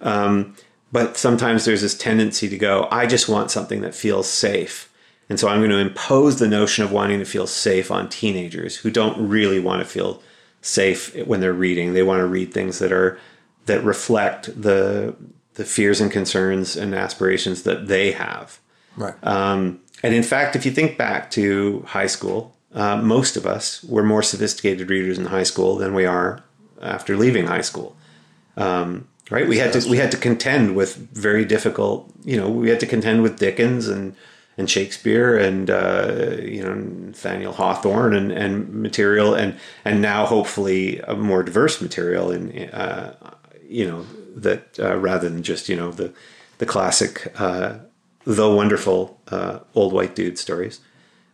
Um, 0.00 0.56
but 0.94 1.16
sometimes 1.16 1.64
there's 1.64 1.82
this 1.82 1.98
tendency 1.98 2.48
to 2.48 2.56
go, 2.56 2.86
I 2.88 3.06
just 3.06 3.28
want 3.28 3.50
something 3.50 3.80
that 3.80 3.96
feels 3.96 4.30
safe. 4.30 4.92
And 5.28 5.40
so 5.40 5.48
I'm 5.48 5.58
going 5.58 5.70
to 5.70 5.78
impose 5.78 6.38
the 6.38 6.46
notion 6.46 6.84
of 6.84 6.92
wanting 6.92 7.18
to 7.18 7.24
feel 7.24 7.48
safe 7.48 7.90
on 7.90 8.08
teenagers 8.08 8.76
who 8.76 8.90
don't 8.92 9.28
really 9.28 9.58
want 9.58 9.80
to 9.82 9.88
feel 9.88 10.22
safe 10.60 11.12
when 11.26 11.40
they're 11.40 11.52
reading. 11.52 11.94
They 11.94 12.04
want 12.04 12.20
to 12.20 12.26
read 12.26 12.54
things 12.54 12.78
that 12.78 12.92
are 12.92 13.18
that 13.66 13.82
reflect 13.82 14.62
the 14.62 15.16
the 15.54 15.64
fears 15.64 16.00
and 16.00 16.10
concerns 16.10 16.76
and 16.76 16.94
aspirations 16.94 17.62
that 17.62 17.88
they 17.88 18.12
have. 18.12 18.60
Right. 18.96 19.14
Um, 19.22 19.80
and 20.02 20.14
in 20.14 20.22
fact, 20.22 20.56
if 20.56 20.66
you 20.66 20.72
think 20.72 20.98
back 20.98 21.30
to 21.32 21.82
high 21.88 22.06
school, 22.06 22.56
uh, 22.74 22.96
most 22.96 23.36
of 23.36 23.46
us 23.46 23.82
were 23.84 24.02
more 24.02 24.22
sophisticated 24.22 24.90
readers 24.90 25.18
in 25.18 25.26
high 25.26 25.44
school 25.44 25.76
than 25.76 25.94
we 25.94 26.04
are 26.04 26.42
after 26.82 27.16
leaving 27.16 27.46
high 27.46 27.60
school. 27.60 27.96
Um, 28.56 29.08
right? 29.30 29.48
We 29.48 29.58
had 29.58 29.72
to 29.72 29.88
we 29.88 29.96
had 29.96 30.10
to 30.10 30.16
contend 30.16 30.76
with 30.76 30.96
very 30.96 31.44
difficult. 31.44 32.12
You 32.24 32.36
know, 32.36 32.50
we 32.50 32.68
had 32.68 32.80
to 32.80 32.86
contend 32.86 33.22
with 33.22 33.38
Dickens 33.38 33.88
and 33.88 34.14
and 34.56 34.70
Shakespeare 34.70 35.36
and 35.36 35.70
uh, 35.70 36.36
you 36.40 36.62
know 36.62 36.74
Nathaniel 36.74 37.52
Hawthorne 37.52 38.14
and, 38.14 38.30
and 38.30 38.68
material 38.72 39.34
and 39.34 39.56
and 39.84 40.00
now 40.00 40.26
hopefully 40.26 41.00
a 41.00 41.14
more 41.14 41.42
diverse 41.42 41.80
material 41.80 42.30
in 42.30 42.68
uh, 42.70 43.14
you 43.68 43.86
know 43.86 44.04
that 44.34 44.78
uh, 44.78 44.96
rather 44.96 45.28
than 45.28 45.42
just 45.42 45.68
you 45.68 45.76
know 45.76 45.90
the 45.90 46.12
the 46.58 46.66
classic 46.66 47.32
uh, 47.38 47.78
though 48.24 48.54
wonderful 48.54 49.20
uh, 49.28 49.60
old 49.74 49.92
white 49.92 50.14
dude 50.14 50.38
stories. 50.38 50.80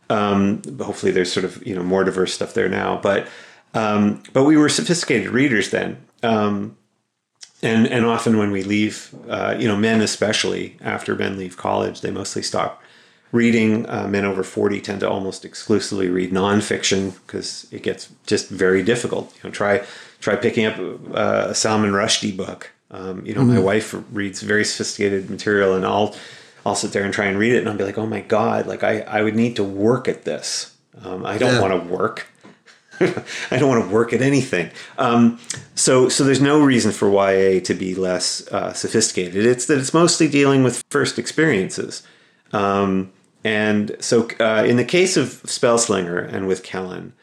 Um, 0.08 0.62
hopefully, 0.80 1.12
there's 1.12 1.32
sort 1.32 1.44
of 1.44 1.64
you 1.66 1.74
know 1.74 1.82
more 1.82 2.04
diverse 2.04 2.34
stuff 2.34 2.54
there 2.54 2.68
now, 2.68 3.00
but 3.02 3.28
um, 3.74 4.22
but 4.32 4.44
we 4.44 4.56
were 4.56 4.68
sophisticated 4.68 5.30
readers 5.30 5.70
then. 5.70 6.04
Um, 6.22 6.76
and 7.62 7.86
and 7.86 8.04
often 8.04 8.38
when 8.38 8.50
we 8.50 8.62
leave, 8.62 9.14
uh, 9.28 9.54
you 9.58 9.68
know, 9.68 9.76
men 9.76 10.00
especially 10.00 10.76
after 10.80 11.14
men 11.14 11.38
leave 11.38 11.56
college, 11.56 12.00
they 12.00 12.10
mostly 12.10 12.42
stop 12.42 12.82
reading. 13.32 13.88
Uh, 13.88 14.08
men 14.08 14.24
over 14.24 14.42
forty 14.42 14.80
tend 14.80 15.00
to 15.00 15.08
almost 15.08 15.44
exclusively 15.44 16.08
read 16.08 16.32
nonfiction 16.32 17.14
because 17.26 17.66
it 17.70 17.82
gets 17.82 18.10
just 18.26 18.48
very 18.48 18.82
difficult. 18.82 19.32
You 19.36 19.48
know, 19.48 19.54
try 19.54 19.84
try 20.20 20.36
picking 20.36 20.66
up 20.66 20.78
uh, 21.14 21.48
a 21.50 21.54
Salman 21.54 21.92
Rushdie 21.92 22.36
book. 22.36 22.72
Um, 22.90 23.24
you 23.24 23.34
know, 23.34 23.42
mm-hmm. 23.42 23.54
my 23.54 23.60
wife 23.60 23.94
reads 24.10 24.42
very 24.42 24.64
sophisticated 24.64 25.30
material, 25.30 25.74
and 25.74 25.84
I'll 25.86 26.16
I'll 26.66 26.74
sit 26.74 26.92
there 26.92 27.04
and 27.04 27.14
try 27.14 27.26
and 27.26 27.38
read 27.38 27.52
it, 27.52 27.58
and 27.58 27.68
I'll 27.68 27.76
be 27.76 27.84
like, 27.84 27.98
oh 27.98 28.06
my 28.06 28.20
god, 28.20 28.66
like 28.66 28.82
I 28.82 29.00
I 29.00 29.22
would 29.22 29.36
need 29.36 29.56
to 29.56 29.64
work 29.64 30.08
at 30.08 30.24
this. 30.24 30.76
Um, 31.02 31.24
I 31.24 31.38
don't 31.38 31.54
yeah. 31.54 31.60
want 31.60 31.82
to 31.84 31.88
work. 31.88 32.26
I 33.50 33.58
don't 33.58 33.68
want 33.68 33.84
to 33.86 33.90
work 33.90 34.12
at 34.12 34.20
anything. 34.20 34.70
Um, 34.98 35.40
so, 35.74 36.10
so 36.10 36.22
there's 36.22 36.42
no 36.42 36.62
reason 36.62 36.92
for 36.92 37.10
YA 37.10 37.60
to 37.60 37.72
be 37.72 37.94
less 37.94 38.46
uh, 38.48 38.74
sophisticated. 38.74 39.46
It's 39.46 39.66
that 39.66 39.78
it's 39.78 39.94
mostly 39.94 40.28
dealing 40.28 40.62
with 40.62 40.84
first 40.90 41.18
experiences. 41.18 42.02
Um, 42.52 43.10
and 43.42 43.96
so, 44.00 44.28
uh, 44.38 44.64
in 44.66 44.76
the 44.76 44.84
case 44.84 45.16
of 45.16 45.42
Spellslinger 45.44 46.30
and 46.30 46.46
with 46.46 46.62
Kellen, 46.62 47.14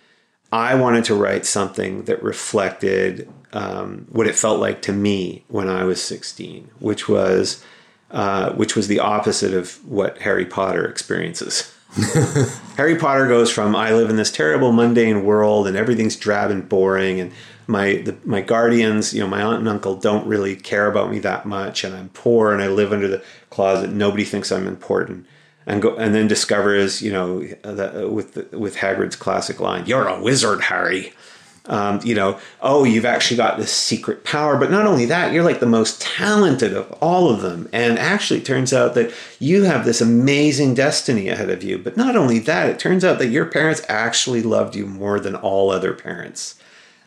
I 0.51 0.73
wanted 0.73 1.03
to 1.05 1.15
write 1.15 1.45
something 1.45 2.05
that 2.05 2.23
reflected 2.23 3.31
um, 3.53 4.07
what 4.09 4.27
it 4.27 4.35
felt 4.35 4.59
like 4.59 4.81
to 4.83 4.93
me 4.93 5.43
when 5.47 5.69
I 5.69 5.83
was 5.83 6.01
16, 6.01 6.69
which 6.79 7.07
was 7.07 7.63
uh, 8.11 8.53
which 8.53 8.75
was 8.75 8.87
the 8.87 8.99
opposite 8.99 9.53
of 9.53 9.85
what 9.85 10.19
Harry 10.19 10.45
Potter 10.45 10.87
experiences. 10.87 11.73
Harry 12.77 12.95
Potter 12.95 13.27
goes 13.27 13.51
from 13.51 13.75
I 13.75 13.91
live 13.93 14.09
in 14.09 14.15
this 14.15 14.31
terrible 14.31 14.71
mundane 14.71 15.25
world 15.25 15.67
and 15.67 15.75
everything's 15.75 16.15
drab 16.15 16.51
and 16.51 16.67
boring 16.67 17.19
and 17.19 17.31
my 17.65 17.95
the, 17.95 18.17
my 18.23 18.41
guardians, 18.41 19.13
you 19.13 19.19
know, 19.19 19.27
my 19.27 19.41
aunt 19.41 19.59
and 19.59 19.69
uncle 19.69 19.95
don't 19.95 20.27
really 20.27 20.55
care 20.55 20.87
about 20.87 21.11
me 21.11 21.19
that 21.19 21.45
much 21.45 21.83
and 21.83 21.95
I'm 21.95 22.09
poor 22.09 22.53
and 22.53 22.61
I 22.61 22.67
live 22.67 22.93
under 22.93 23.07
the 23.07 23.23
closet. 23.49 23.91
Nobody 23.91 24.23
thinks 24.23 24.51
I'm 24.51 24.67
important. 24.67 25.25
And 25.65 25.81
go 25.81 25.95
and 25.97 26.15
then 26.15 26.29
discovers, 26.29 27.01
you 27.01 27.11
know, 27.11 27.41
the, 27.63 28.09
with 28.09 28.35
the, 28.35 28.57
with 28.57 28.77
Hagrid's 28.77 29.17
classic 29.17 29.59
line, 29.59 29.85
"You're 29.85 30.07
a 30.07 30.21
wizard, 30.21 30.61
Harry." 30.61 31.11
Um, 31.67 31.99
you 32.03 32.15
know, 32.15 32.39
oh, 32.61 32.83
you've 32.83 33.05
actually 33.05 33.37
got 33.37 33.57
this 33.57 33.71
secret 33.71 34.23
power. 34.23 34.57
But 34.57 34.71
not 34.71 34.85
only 34.85 35.05
that, 35.05 35.33
you're 35.33 35.43
like 35.43 35.59
the 35.59 35.65
most 35.65 36.01
talented 36.01 36.73
of 36.73 36.91
all 36.93 37.29
of 37.29 37.41
them. 37.41 37.69
And 37.73 37.99
actually, 37.99 38.39
it 38.39 38.45
turns 38.45 38.73
out 38.73 38.93
that 38.95 39.13
you 39.39 39.63
have 39.63 39.85
this 39.85 40.01
amazing 40.01 40.73
destiny 40.73 41.27
ahead 41.27 41.49
of 41.49 41.63
you. 41.63 41.77
But 41.77 41.97
not 41.97 42.15
only 42.15 42.39
that, 42.39 42.69
it 42.69 42.79
turns 42.79 43.03
out 43.03 43.19
that 43.19 43.27
your 43.27 43.45
parents 43.45 43.81
actually 43.89 44.41
loved 44.41 44.75
you 44.75 44.85
more 44.85 45.19
than 45.19 45.35
all 45.35 45.69
other 45.69 45.93
parents. 45.93 46.55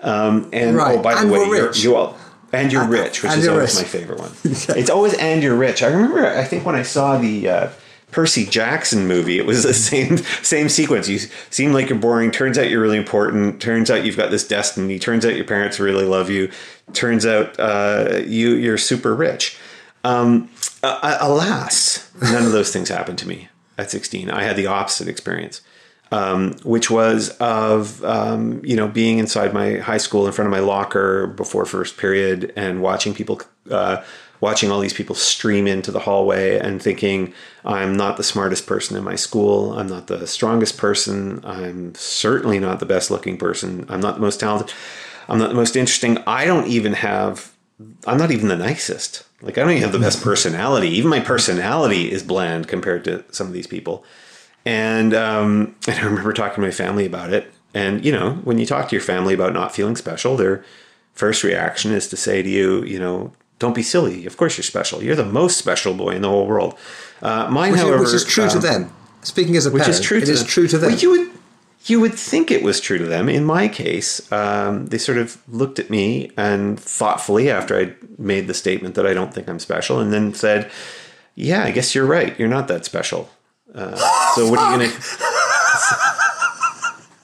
Um, 0.01 0.49
and 0.53 0.77
right. 0.77 0.99
oh, 0.99 1.03
by 1.03 1.15
the 1.15 1.20
and 1.20 1.31
way, 1.31 1.47
you're, 1.47 1.73
you 1.73 1.97
all. 1.97 2.16
And 2.53 2.73
you're 2.73 2.87
rich, 2.87 3.23
which 3.23 3.32
is 3.32 3.47
always 3.47 3.77
rich. 3.77 3.85
my 3.85 3.89
favorite 3.89 4.19
one. 4.19 4.32
It's 4.45 4.91
always 4.91 5.15
and 5.15 5.43
you're 5.43 5.55
rich. 5.55 5.82
I 5.82 5.87
remember, 5.87 6.27
I 6.27 6.45
think 6.45 6.66
when 6.66 6.74
I 6.74 6.82
saw 6.82 7.16
the 7.16 7.49
uh, 7.49 7.69
Percy 8.11 8.47
Jackson 8.47 9.07
movie. 9.07 9.39
It 9.39 9.47
was 9.47 9.62
the 9.62 9.74
same 9.91 10.19
same 10.19 10.69
sequence. 10.69 11.09
You 11.09 11.19
seem 11.51 11.73
like 11.73 11.89
you're 11.89 11.99
boring. 11.99 12.31
Turns 12.31 12.59
out 12.59 12.70
you're 12.70 12.82
really 12.82 12.99
important. 12.99 13.61
Turns 13.61 13.91
out 13.91 14.05
you've 14.05 14.16
got 14.16 14.31
this 14.31 14.47
destiny. 14.47 14.99
Turns 14.99 15.24
out 15.24 15.37
your 15.37 15.45
parents 15.45 15.81
really 15.81 16.05
love 16.05 16.31
you. 16.31 16.51
Turns 16.93 17.27
out 17.27 17.59
uh, 17.59 18.20
you 18.24 18.55
you're 18.55 18.78
super 18.78 19.15
rich. 19.15 19.59
Um, 20.03 20.49
uh, 20.82 21.19
alas, 21.20 22.11
none 22.23 22.45
of 22.45 22.53
those 22.53 22.73
things 22.73 22.89
happened 22.89 23.19
to 23.19 23.28
me 23.28 23.49
at 23.77 23.91
16. 23.91 24.31
I 24.31 24.43
had 24.43 24.57
the 24.57 24.66
opposite 24.66 25.09
experience, 25.09 25.61
um, 26.11 26.55
which 26.65 26.91
was 26.91 27.31
of 27.39 28.03
um, 28.05 28.61
you 28.65 28.77
know 28.77 28.89
being 28.89 29.19
inside 29.19 29.53
my 29.53 29.77
high 29.77 29.99
school 29.99 30.27
in 30.27 30.32
front 30.32 30.47
of 30.47 30.53
my 30.53 30.61
locker 30.61 31.27
before 31.27 31.65
first 31.65 31.97
period 31.97 32.53
and 32.57 32.82
watching 32.82 33.15
people. 33.15 33.41
Uh, 33.70 34.03
watching 34.41 34.71
all 34.71 34.81
these 34.81 34.93
people 34.93 35.15
stream 35.15 35.67
into 35.67 35.91
the 35.91 36.01
hallway 36.01 36.59
and 36.59 36.83
thinking, 36.83 37.33
I'm 37.65 37.97
not 37.97 38.17
the 38.17 38.23
smartest 38.23 38.67
person 38.67 38.97
in 38.97 39.05
my 39.05 39.17
school. 39.17 39.79
I'm 39.79 39.87
not 39.87 40.07
the 40.07 40.27
strongest 40.27 40.79
person. 40.79 41.45
I'm 41.45 41.95
certainly 41.95 42.59
not 42.59 42.81
the 42.81 42.87
best 42.87 43.11
looking 43.11 43.37
person. 43.37 43.87
I'm 43.89 44.01
not 44.01 44.15
the 44.15 44.21
most 44.21 44.41
talented. 44.41 44.75
I'm 45.29 45.39
not 45.39 45.49
the 45.49 45.55
most 45.55 45.77
interesting. 45.77 46.19
I 46.27 46.47
don't 46.47 46.67
even 46.69 46.95
have, 46.95 47.55
I'm 48.07 48.19
not 48.19 48.31
even 48.31 48.49
the 48.49 48.57
nicest. 48.57 49.25
Like, 49.43 49.59
I 49.59 49.62
don't 49.62 49.71
even 49.71 49.83
have 49.83 49.93
the 49.93 49.99
best 49.99 50.23
personality. 50.23 50.89
Even 50.89 51.11
my 51.11 51.21
personality 51.21 52.11
is 52.11 52.23
bland 52.23 52.67
compared 52.69 53.05
to 53.05 53.25
some 53.31 53.47
of 53.47 53.53
these 53.53 53.67
people. 53.67 54.05
And, 54.65 55.15
um, 55.15 55.77
and 55.87 55.99
I 55.99 56.05
remember 56.05 56.33
talking 56.33 56.57
to 56.57 56.61
my 56.61 56.71
family 56.71 57.07
about 57.07 57.33
it. 57.33 57.53
And, 57.73 58.05
you 58.05 58.12
know, 58.12 58.35
when 58.45 58.59
you 58.59 58.67
talk 58.67 58.89
to 58.89 58.97
your 58.97 59.03
family 59.03 59.33
about 59.33 59.53
not 59.53 59.75
feeling 59.75 59.97
special, 59.97 60.37
their 60.37 60.65
first 61.12 61.45
reaction 61.45 61.93
is 61.93 62.09
to 62.09 62.17
say 62.17 62.43
to 62.43 62.49
you, 62.49 62.83
you 62.85 62.99
know, 62.99 63.33
don't 63.61 63.74
be 63.74 63.82
silly. 63.82 64.27
Of 64.27 64.37
course 64.37 64.57
you're 64.57 64.65
special. 64.65 65.03
You're 65.03 65.15
the 65.15 65.24
most 65.24 65.57
special 65.57 65.95
boy 65.95 66.11
in 66.16 66.23
the 66.23 66.28
whole 66.28 66.47
world. 66.47 66.77
Uh, 67.23 67.49
mine, 67.49 67.73
which, 67.73 67.81
however, 67.81 68.03
which 68.03 68.15
is 68.15 68.24
true 68.24 68.45
um, 68.45 68.51
to 68.51 68.59
them. 68.59 68.93
Speaking 69.23 69.55
as 69.57 69.66
a 69.66 69.70
which 69.70 69.82
parent, 69.82 70.01
is 70.01 70.05
true 70.05 70.19
it 70.19 70.27
to 70.27 70.32
is 70.32 70.43
true 70.43 70.66
to 70.66 70.78
them. 70.78 70.91
Well, 70.91 70.99
you 70.99 71.11
would 71.11 71.31
you 71.87 72.01
would 72.01 72.15
think 72.15 72.51
it 72.51 72.62
was 72.62 72.81
true 72.81 72.99
to 72.99 73.05
them. 73.05 73.28
In 73.28 73.45
my 73.45 73.69
case, 73.69 74.31
um, 74.32 74.87
they 74.87 74.99
sort 74.99 75.19
of 75.19 75.39
looked 75.49 75.78
at 75.78 75.91
me 75.91 76.31
and 76.37 76.81
thoughtfully, 76.81 77.51
after 77.51 77.78
I 77.78 77.95
made 78.19 78.49
the 78.49 78.55
statement 78.55 78.95
that 78.97 79.07
I 79.07 79.15
don't 79.15 79.32
think 79.32 79.49
I'm 79.49 79.59
special, 79.59 80.01
and 80.01 80.12
then 80.12 80.35
said, 80.35 80.70
"Yeah, 81.35 81.62
I 81.62 81.70
guess 81.70 81.95
you're 81.95 82.07
right. 82.07 82.39
You're 82.39 82.49
not 82.49 82.66
that 82.69 82.85
special." 82.87 83.31
Uh, 83.74 83.95
so 84.35 84.51
what 84.51 84.59
are 84.59 84.73
you 84.73 84.78
going 84.78 84.91
to? 84.97 84.97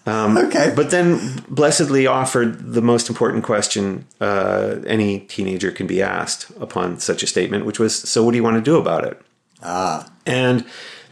Um, 0.06 0.38
okay. 0.38 0.72
But 0.74 0.90
then 0.90 1.44
blessedly 1.48 2.06
offered 2.06 2.72
the 2.74 2.80
most 2.80 3.08
important 3.08 3.42
question 3.42 4.06
uh, 4.20 4.76
any 4.86 5.20
teenager 5.20 5.72
can 5.72 5.88
be 5.88 6.00
asked 6.00 6.50
upon 6.60 7.00
such 7.00 7.24
a 7.24 7.26
statement, 7.26 7.66
which 7.66 7.80
was, 7.80 7.96
"So 7.96 8.24
what 8.24 8.30
do 8.30 8.36
you 8.36 8.44
want 8.44 8.56
to 8.56 8.62
do 8.62 8.76
about 8.76 9.04
it?" 9.04 9.20
Ah. 9.62 10.08
And 10.24 10.64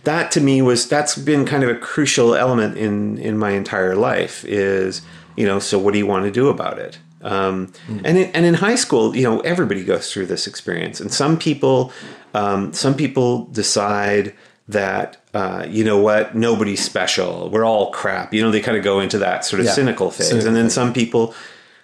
that 0.04 0.30
to 0.32 0.40
me 0.40 0.62
was 0.62 0.88
that's 0.88 1.16
been 1.16 1.44
kind 1.44 1.64
of 1.64 1.70
a 1.70 1.74
crucial 1.74 2.34
element 2.34 2.78
in 2.78 3.18
in 3.18 3.36
my 3.36 3.50
entire 3.50 3.96
life. 3.96 4.44
Is 4.44 5.02
you 5.36 5.44
know, 5.44 5.58
so 5.58 5.78
what 5.78 5.92
do 5.92 5.98
you 5.98 6.06
want 6.06 6.24
to 6.24 6.30
do 6.30 6.48
about 6.48 6.78
it? 6.78 6.98
Um, 7.22 7.72
mm. 7.88 8.02
And 8.04 8.18
in, 8.18 8.30
and 8.32 8.46
in 8.46 8.54
high 8.54 8.74
school, 8.74 9.16
you 9.16 9.22
know, 9.22 9.40
everybody 9.40 9.82
goes 9.82 10.12
through 10.12 10.26
this 10.26 10.46
experience, 10.46 11.00
and 11.00 11.12
some 11.12 11.38
people, 11.38 11.90
um, 12.34 12.72
some 12.72 12.94
people 12.94 13.46
decide 13.46 14.34
that 14.68 15.23
uh, 15.34 15.66
you 15.68 15.82
know 15.82 15.98
what? 15.98 16.36
Nobody's 16.36 16.82
special. 16.82 17.50
We're 17.50 17.64
all 17.64 17.90
crap. 17.90 18.32
You 18.32 18.42
know 18.42 18.52
they 18.52 18.60
kind 18.60 18.78
of 18.78 18.84
go 18.84 19.00
into 19.00 19.18
that 19.18 19.44
sort 19.44 19.60
of 19.60 19.66
yeah. 19.66 19.72
cynical 19.72 20.10
phase. 20.10 20.28
Cynical 20.28 20.48
and 20.48 20.56
then 20.56 20.70
some 20.70 20.92
people 20.92 21.34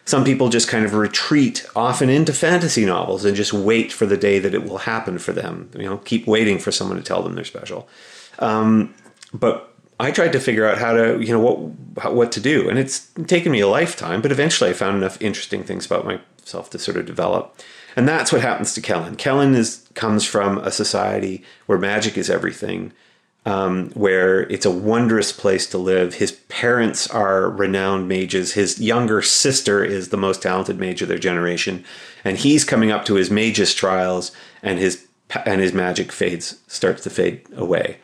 some 0.05 0.25
people 0.25 0.49
just 0.49 0.69
kind 0.69 0.85
of 0.85 0.95
retreat 0.95 1.67
often 1.75 2.09
into 2.09 2.33
fantasy 2.33 2.85
novels 2.85 3.25
and 3.25 3.37
just 3.37 3.53
wait 3.53 3.93
for 3.93 4.07
the 4.07 4.17
day 4.17 4.39
that 4.39 4.55
it 4.55 4.65
will 4.65 4.79
happen 4.79 5.19
for 5.19 5.33
them. 5.33 5.69
You 5.75 5.85
know 5.85 5.99
keep 5.99 6.29
waiting 6.29 6.61
for 6.61 6.71
someone 6.71 6.97
to 6.97 7.03
tell 7.03 7.23
them 7.23 7.35
they're 7.35 7.45
special. 7.45 7.89
Um, 8.39 8.95
but 9.35 9.67
i 9.99 10.11
tried 10.11 10.33
to 10.33 10.41
figure 10.41 10.67
out 10.67 10.79
how 10.79 10.93
to 10.93 11.21
you 11.21 11.33
know 11.33 11.41
what 11.41 12.15
what 12.15 12.33
to 12.33 12.41
do. 12.41 12.69
And 12.71 12.79
it's 12.79 13.09
taken 13.27 13.51
me 13.51 13.61
a 13.61 13.69
lifetime 13.69 14.23
but 14.23 14.31
eventually 14.31 14.71
i 14.71 14.73
found 14.73 14.97
enough 14.97 15.21
interesting 15.21 15.65
things 15.65 15.87
about 15.87 16.07
myself 16.07 16.71
to 16.71 16.79
sort 16.79 16.97
of 16.97 17.05
develop. 17.05 17.61
And 17.97 18.07
that's 18.07 18.33
what 18.33 18.43
happens 18.43 18.73
to 18.75 18.81
Kellen. 18.81 19.17
Kellen 19.17 19.57
is 19.57 19.89
comes 19.95 20.25
from 20.25 20.59
a 20.59 20.71
society 20.71 21.43
where 21.67 21.79
magic 21.79 22.17
is 22.17 22.31
everything, 22.31 22.93
um, 23.47 23.91
where 23.91 24.43
it's 24.43 24.67
a 24.67 24.71
wondrous 24.71 25.33
place 25.33 25.67
to 25.69 25.79
live. 25.79 26.15
His 26.15 26.33
parents 26.49 27.09
are 27.09 27.49
renowned 27.49 28.09
mages. 28.09 28.53
His 28.53 28.81
younger 28.81 29.23
sister 29.23 29.83
is 29.83 30.09
the 30.09 30.17
most 30.17 30.43
talented 30.43 30.79
mage 30.79 31.03
of 31.03 31.09
their 31.09 31.19
generation, 31.19 31.85
and 32.25 32.39
he's 32.39 32.65
coming 32.65 32.91
up 32.91 33.05
to 33.07 33.15
his 33.15 33.31
mage's 33.31 33.75
trials, 33.75 34.33
and 34.63 34.79
his 34.79 35.07
and 35.47 35.61
his 35.61 35.73
magic 35.73 36.13
fades 36.13 36.61
starts 36.67 37.03
to 37.05 37.11
fade 37.11 37.47
away. 37.57 37.99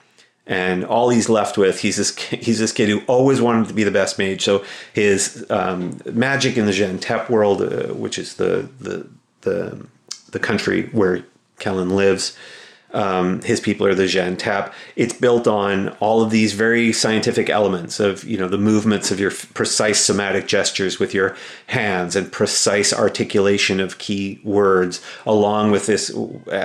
And 0.47 0.85
all 0.85 1.11
he's 1.11 1.29
left 1.29 1.59
with, 1.59 1.81
he's 1.81 1.97
this 1.97 2.17
he's 2.17 2.59
this 2.59 2.73
kid 2.73 2.89
who 2.89 3.03
always 3.07 3.41
wanted 3.41 3.69
to 3.69 3.75
be 3.75 3.85
the 3.85 3.91
best 3.91 4.19
mage. 4.19 4.43
So 4.43 4.65
his 4.93 5.45
um, 5.51 6.01
magic 6.13 6.57
in 6.57 6.67
the 6.67 6.73
Jan'Tep 6.73 7.29
world, 7.29 7.63
uh, 7.63 7.95
which 7.95 8.19
is 8.19 8.35
the 8.35 8.69
the 8.81 9.09
the 9.43 9.87
the 10.31 10.39
country 10.39 10.89
where 10.93 11.25
Kellen 11.59 11.91
lives. 11.91 12.37
Um, 12.97 13.43
his 13.43 13.61
people 13.61 13.87
are 13.87 13.95
the 13.95 14.05
Jan'Tep. 14.05 14.73
It's 14.97 15.13
built 15.13 15.47
on 15.47 15.91
all 16.01 16.23
of 16.23 16.31
these 16.31 16.55
very 16.55 16.95
scientific 16.95 17.51
elements 17.51 18.01
of 18.01 18.25
you 18.25 18.39
know 18.39 18.49
the 18.49 18.57
movements 18.57 19.11
of 19.11 19.21
your 19.21 19.31
precise 19.31 20.01
somatic 20.01 20.49
gestures 20.49 20.99
with 20.99 21.13
your 21.13 21.37
hands 21.67 22.17
and 22.17 22.33
precise 22.33 22.95
articulation 22.95 23.81
of 23.81 23.99
key 23.99 24.41
words, 24.43 25.03
along 25.27 25.73
with 25.73 25.85
this 25.85 26.11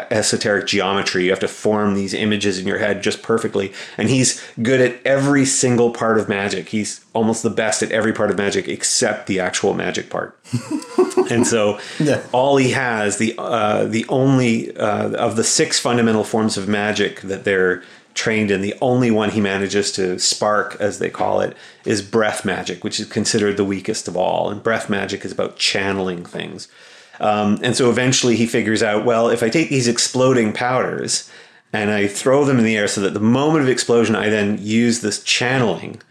esoteric 0.09 0.67
geometry. 0.67 1.25
You 1.25 1.31
have 1.31 1.39
to 1.39 1.49
form 1.49 1.95
these 1.95 2.13
images 2.13 2.57
in 2.57 2.65
your 2.65 2.79
head 2.79 3.03
just 3.03 3.21
perfectly. 3.21 3.73
And 3.97 4.09
he's 4.09 4.41
good 4.61 4.79
at 4.79 5.05
every 5.05 5.45
single 5.45 5.91
part 5.91 6.17
of 6.17 6.29
magic. 6.29 6.69
He's 6.69 7.03
almost 7.13 7.43
the 7.43 7.49
best 7.49 7.83
at 7.83 7.91
every 7.91 8.13
part 8.13 8.31
of 8.31 8.37
magic 8.37 8.67
except 8.67 9.27
the 9.27 9.39
actual 9.39 9.73
magic 9.73 10.09
part. 10.09 10.37
and 11.29 11.45
so 11.45 11.79
Yeah. 11.99 12.21
all 12.31 12.57
he 12.57 12.71
has 12.71 13.17
the 13.17 13.35
uh, 13.37 13.85
the 13.85 14.05
only 14.09 14.75
uh, 14.77 15.09
of 15.11 15.35
the 15.35 15.43
six 15.43 15.79
fundamental 15.79 16.23
forms 16.23 16.57
of 16.57 16.67
magic 16.67 17.21
that 17.21 17.43
they're 17.43 17.83
trained 18.13 18.51
in 18.51 18.61
the 18.61 18.73
only 18.81 19.09
one 19.09 19.29
he 19.29 19.39
manages 19.39 19.91
to 19.93 20.19
spark 20.19 20.75
as 20.81 20.99
they 20.99 21.09
call 21.09 21.39
it 21.39 21.55
is 21.85 22.01
breath 22.01 22.43
magic 22.43 22.83
which 22.83 22.99
is 22.99 23.05
considered 23.07 23.55
the 23.55 23.63
weakest 23.63 24.05
of 24.09 24.17
all 24.17 24.49
and 24.49 24.61
breath 24.61 24.89
magic 24.89 25.23
is 25.23 25.31
about 25.31 25.55
channeling 25.57 26.25
things 26.25 26.67
um, 27.21 27.57
and 27.63 27.73
so 27.73 27.89
eventually 27.89 28.35
he 28.35 28.45
figures 28.45 28.83
out 28.83 29.05
well 29.05 29.29
if 29.29 29.41
i 29.41 29.47
take 29.47 29.69
these 29.69 29.87
exploding 29.87 30.51
powders 30.51 31.31
and 31.71 31.89
i 31.89 32.05
throw 32.05 32.43
them 32.43 32.59
in 32.59 32.65
the 32.65 32.75
air 32.75 32.85
so 32.87 32.99
that 32.99 33.13
the 33.13 33.19
moment 33.21 33.63
of 33.63 33.69
explosion 33.69 34.13
i 34.13 34.27
then 34.27 34.57
use 34.61 34.99
this 34.99 35.23
channeling 35.23 36.01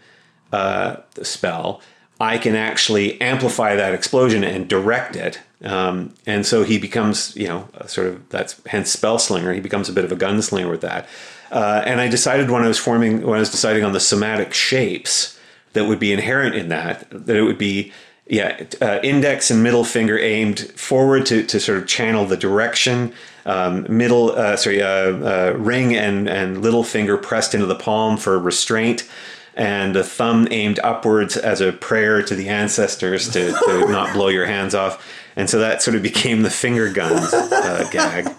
uh, 0.51 0.97
spell, 1.21 1.81
I 2.19 2.37
can 2.37 2.55
actually 2.55 3.19
amplify 3.19 3.75
that 3.75 3.93
explosion 3.93 4.43
and 4.43 4.67
direct 4.67 5.15
it. 5.15 5.39
Um, 5.63 6.13
and 6.25 6.45
so 6.45 6.63
he 6.63 6.77
becomes, 6.77 7.35
you 7.35 7.47
know, 7.47 7.67
sort 7.87 8.07
of 8.07 8.29
that's 8.29 8.61
hence 8.67 8.91
spell 8.91 9.19
slinger. 9.19 9.53
He 9.53 9.59
becomes 9.59 9.89
a 9.89 9.93
bit 9.93 10.05
of 10.05 10.11
a 10.11 10.15
gunslinger 10.15 10.69
with 10.69 10.81
that. 10.81 11.07
Uh, 11.51 11.83
and 11.85 11.99
I 11.99 12.07
decided 12.07 12.49
when 12.49 12.63
I 12.63 12.67
was 12.67 12.77
forming, 12.77 13.21
when 13.21 13.37
I 13.37 13.39
was 13.39 13.51
deciding 13.51 13.83
on 13.83 13.91
the 13.91 13.99
somatic 13.99 14.53
shapes 14.53 15.39
that 15.73 15.85
would 15.85 15.99
be 15.99 16.13
inherent 16.13 16.55
in 16.55 16.69
that, 16.69 17.07
that 17.09 17.35
it 17.35 17.43
would 17.43 17.57
be, 17.57 17.91
yeah, 18.27 18.63
uh, 18.81 18.99
index 19.03 19.51
and 19.51 19.61
middle 19.61 19.83
finger 19.83 20.17
aimed 20.17 20.59
forward 20.59 21.25
to, 21.25 21.43
to 21.43 21.59
sort 21.59 21.77
of 21.79 21.87
channel 21.87 22.25
the 22.25 22.37
direction. 22.37 23.13
Um, 23.45 23.85
middle, 23.89 24.31
uh, 24.31 24.55
sorry, 24.55 24.81
uh, 24.81 24.87
uh, 24.87 25.55
ring 25.57 25.95
and, 25.95 26.29
and 26.29 26.61
little 26.61 26.83
finger 26.83 27.17
pressed 27.17 27.53
into 27.53 27.65
the 27.65 27.75
palm 27.75 28.17
for 28.17 28.39
restraint 28.39 29.09
and 29.55 29.95
the 29.95 30.03
thumb 30.03 30.47
aimed 30.51 30.79
upwards 30.83 31.35
as 31.37 31.61
a 31.61 31.71
prayer 31.71 32.21
to 32.23 32.35
the 32.35 32.49
ancestors 32.49 33.29
to, 33.29 33.51
to 33.51 33.85
not 33.91 34.13
blow 34.13 34.27
your 34.27 34.45
hands 34.45 34.73
off. 34.73 35.05
And 35.35 35.49
so 35.49 35.59
that 35.59 35.81
sort 35.81 35.95
of 35.95 36.03
became 36.03 36.41
the 36.41 36.49
finger 36.49 36.91
guns 36.91 37.33
uh, 37.33 37.87
gag. 37.91 38.33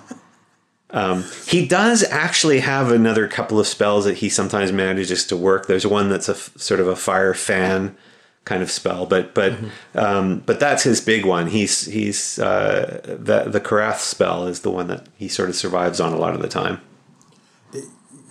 Um, 0.90 1.24
he 1.46 1.66
does 1.66 2.04
actually 2.04 2.60
have 2.60 2.92
another 2.92 3.26
couple 3.26 3.58
of 3.58 3.66
spells 3.66 4.04
that 4.04 4.18
he 4.18 4.28
sometimes 4.28 4.72
manages 4.72 5.26
to 5.28 5.36
work. 5.36 5.66
There's 5.66 5.86
one 5.86 6.10
that's 6.10 6.28
a 6.28 6.32
f- 6.32 6.52
sort 6.56 6.80
of 6.80 6.88
a 6.88 6.96
fire 6.96 7.32
fan 7.32 7.96
kind 8.44 8.62
of 8.62 8.70
spell, 8.70 9.06
but 9.06 9.34
but 9.34 9.54
um, 9.94 10.40
but 10.44 10.60
that's 10.60 10.82
his 10.82 11.00
big 11.00 11.24
one. 11.24 11.46
He's 11.46 11.86
he's 11.86 12.38
uh, 12.38 13.00
the 13.04 13.44
the 13.44 13.60
Karath 13.60 14.00
spell 14.00 14.46
is 14.46 14.60
the 14.60 14.70
one 14.70 14.88
that 14.88 15.06
he 15.16 15.28
sort 15.28 15.48
of 15.48 15.56
survives 15.56 15.98
on 15.98 16.12
a 16.12 16.18
lot 16.18 16.34
of 16.34 16.42
the 16.42 16.48
time. 16.48 16.82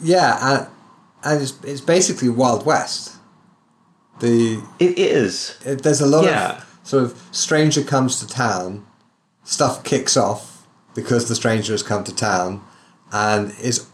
Yeah, 0.04 0.68
and, 1.24 1.42
it's, 1.42 1.58
it's 1.64 1.82
basically 1.82 2.30
Wild 2.30 2.66
West. 2.66 3.16
The 4.20 4.62
It 4.80 4.98
is. 5.00 5.58
it, 5.66 5.82
there's 5.84 6.02
a 6.02 6.06
lot 6.08 6.26
Yeah. 6.26 6.58
of 6.58 6.80
sort 6.84 7.04
of 7.04 7.22
stranger 7.32 7.84
comes 7.84 8.20
to 8.20 8.28
town, 8.28 8.86
stuff 9.44 9.84
kicks 9.84 10.16
off 10.18 10.68
because 10.94 11.28
the 11.28 11.36
stranger 11.36 11.74
has 11.74 11.84
come 11.84 12.04
to 12.04 12.14
town, 12.14 12.62
and 13.12 13.54
is 13.62 13.88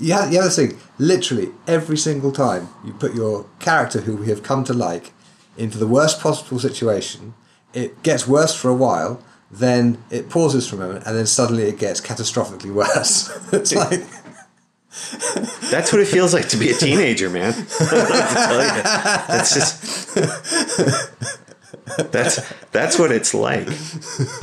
yeah. 0.00 0.26
The 0.26 0.38
other 0.38 0.50
thing, 0.50 0.78
literally 0.98 1.50
every 1.66 1.96
single 1.96 2.32
time 2.32 2.68
you 2.84 2.92
put 2.92 3.14
your 3.14 3.46
character 3.58 4.00
who 4.02 4.16
we 4.16 4.28
have 4.28 4.42
come 4.42 4.64
to 4.64 4.72
like 4.74 5.12
into 5.56 5.78
the 5.78 5.86
worst 5.86 6.20
possible 6.20 6.58
situation, 6.58 7.34
it 7.74 8.02
gets 8.02 8.26
worse 8.26 8.54
for 8.54 8.68
a 8.70 8.74
while. 8.74 9.22
Then 9.50 10.02
it 10.10 10.28
pauses 10.28 10.68
for 10.68 10.76
a 10.76 10.78
moment, 10.78 11.06
and 11.06 11.16
then 11.16 11.26
suddenly 11.26 11.64
it 11.64 11.78
gets 11.78 12.00
catastrophically 12.00 12.72
worse. 12.82 13.30
it's 13.52 13.74
like 13.74 14.02
That's 15.70 15.92
what 15.92 16.00
it 16.00 16.08
feels 16.08 16.32
like 16.32 16.48
to 16.48 16.56
be 16.56 16.70
a 16.70 16.74
teenager, 16.74 17.28
man. 17.28 17.52
I 17.80 17.90
don't 17.90 18.10
have 18.10 18.28
to 18.28 18.34
tell 18.34 18.62
you. 18.62 18.82
That's 19.28 19.54
just 19.54 20.08
that's 22.10 22.54
that's 22.72 22.98
what 22.98 23.12
it's 23.12 23.34
like. 23.34 23.68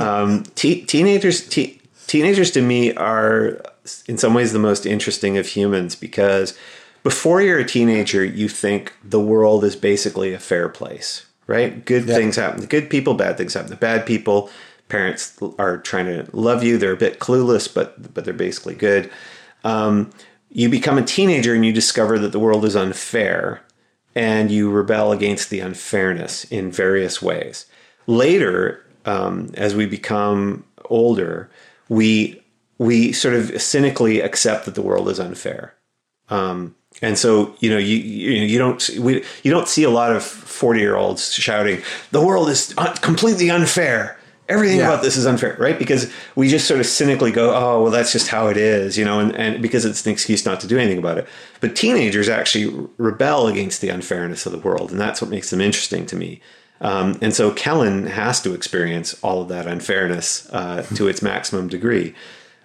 Um, 0.00 0.44
te- 0.54 0.84
teenagers, 0.84 1.46
te- 1.48 1.80
teenagers 2.06 2.50
to 2.52 2.62
me 2.62 2.92
are 2.94 3.60
in 4.06 4.18
some 4.18 4.34
ways 4.34 4.52
the 4.52 4.58
most 4.58 4.86
interesting 4.86 5.36
of 5.36 5.48
humans 5.48 5.94
because 5.96 6.56
before 7.02 7.40
you're 7.40 7.58
a 7.58 7.64
teenager, 7.64 8.24
you 8.24 8.48
think 8.48 8.92
the 9.04 9.20
world 9.20 9.64
is 9.64 9.76
basically 9.76 10.32
a 10.32 10.38
fair 10.38 10.68
place, 10.68 11.26
right? 11.46 11.84
Good 11.84 12.06
things 12.06 12.36
happen 12.36 12.60
to 12.60 12.66
good 12.66 12.90
people, 12.90 13.14
bad 13.14 13.36
things 13.36 13.54
happen 13.54 13.70
to 13.70 13.76
bad 13.76 14.06
people. 14.06 14.50
Parents 14.88 15.36
are 15.58 15.78
trying 15.78 16.06
to 16.06 16.28
love 16.36 16.62
you; 16.62 16.78
they're 16.78 16.92
a 16.92 16.96
bit 16.96 17.18
clueless, 17.18 17.72
but 17.72 18.14
but 18.14 18.24
they're 18.24 18.34
basically 18.34 18.74
good. 18.74 19.10
Um, 19.64 20.10
you 20.56 20.70
become 20.70 20.96
a 20.96 21.02
teenager 21.02 21.54
and 21.54 21.66
you 21.66 21.72
discover 21.72 22.18
that 22.18 22.32
the 22.32 22.38
world 22.38 22.64
is 22.64 22.74
unfair 22.74 23.60
and 24.14 24.50
you 24.50 24.70
rebel 24.70 25.12
against 25.12 25.50
the 25.50 25.60
unfairness 25.60 26.44
in 26.44 26.72
various 26.72 27.20
ways. 27.20 27.66
Later, 28.06 28.82
um, 29.04 29.50
as 29.52 29.74
we 29.74 29.84
become 29.84 30.64
older, 30.86 31.50
we 31.90 32.42
we 32.78 33.12
sort 33.12 33.34
of 33.34 33.60
cynically 33.60 34.20
accept 34.20 34.64
that 34.64 34.74
the 34.74 34.80
world 34.80 35.10
is 35.10 35.20
unfair. 35.20 35.74
Um, 36.30 36.74
and 37.02 37.18
so, 37.18 37.54
you 37.60 37.68
know, 37.68 37.78
you, 37.78 37.96
you 37.96 38.56
don't 38.56 38.88
we 38.98 39.22
you 39.42 39.50
don't 39.50 39.68
see 39.68 39.82
a 39.82 39.90
lot 39.90 40.16
of 40.16 40.24
forty 40.24 40.80
year 40.80 40.96
olds 40.96 41.34
shouting, 41.34 41.82
"The 42.12 42.24
world 42.24 42.48
is 42.48 42.74
completely 43.02 43.50
unfair. 43.50 44.15
Everything 44.48 44.78
Yeah. 44.78 44.88
about 44.88 45.02
this 45.02 45.16
is 45.16 45.26
unfair," 45.26 45.56
right? 45.58 45.78
Because 45.78 46.08
we 46.36 46.48
just 46.48 46.66
sort 46.68 46.80
of 46.80 46.86
cynically 46.86 47.32
go, 47.32 47.54
"Oh, 47.54 47.82
well, 47.82 47.90
that's 47.92 48.12
just 48.12 48.28
how 48.28 48.46
it 48.48 48.56
is," 48.56 48.96
you 48.96 49.04
know, 49.04 49.18
and, 49.18 49.34
and 49.36 49.60
because 49.60 49.84
it's 49.84 50.06
an 50.06 50.12
excuse 50.12 50.44
not 50.46 50.60
to 50.60 50.66
do 50.66 50.78
anything 50.78 50.98
about 50.98 51.18
it. 51.18 51.26
But 51.60 51.74
teenagers 51.74 52.28
actually 52.28 52.88
rebel 52.98 53.48
against 53.48 53.80
the 53.80 53.88
unfairness 53.88 54.46
of 54.46 54.52
the 54.52 54.58
world, 54.58 54.90
and 54.92 55.00
that's 55.00 55.20
what 55.20 55.30
makes 55.30 55.50
them 55.50 55.60
interesting 55.60 56.06
to 56.06 56.16
me. 56.16 56.40
Um, 56.80 57.18
and 57.22 57.34
so 57.34 57.50
Kellen 57.52 58.06
has 58.06 58.40
to 58.42 58.52
experience 58.54 59.16
all 59.22 59.40
of 59.42 59.48
that 59.48 59.66
unfairness 59.66 60.46
uh, 60.52 60.82
to 60.94 61.08
its 61.08 61.22
maximum 61.22 61.68
degree. 61.68 62.14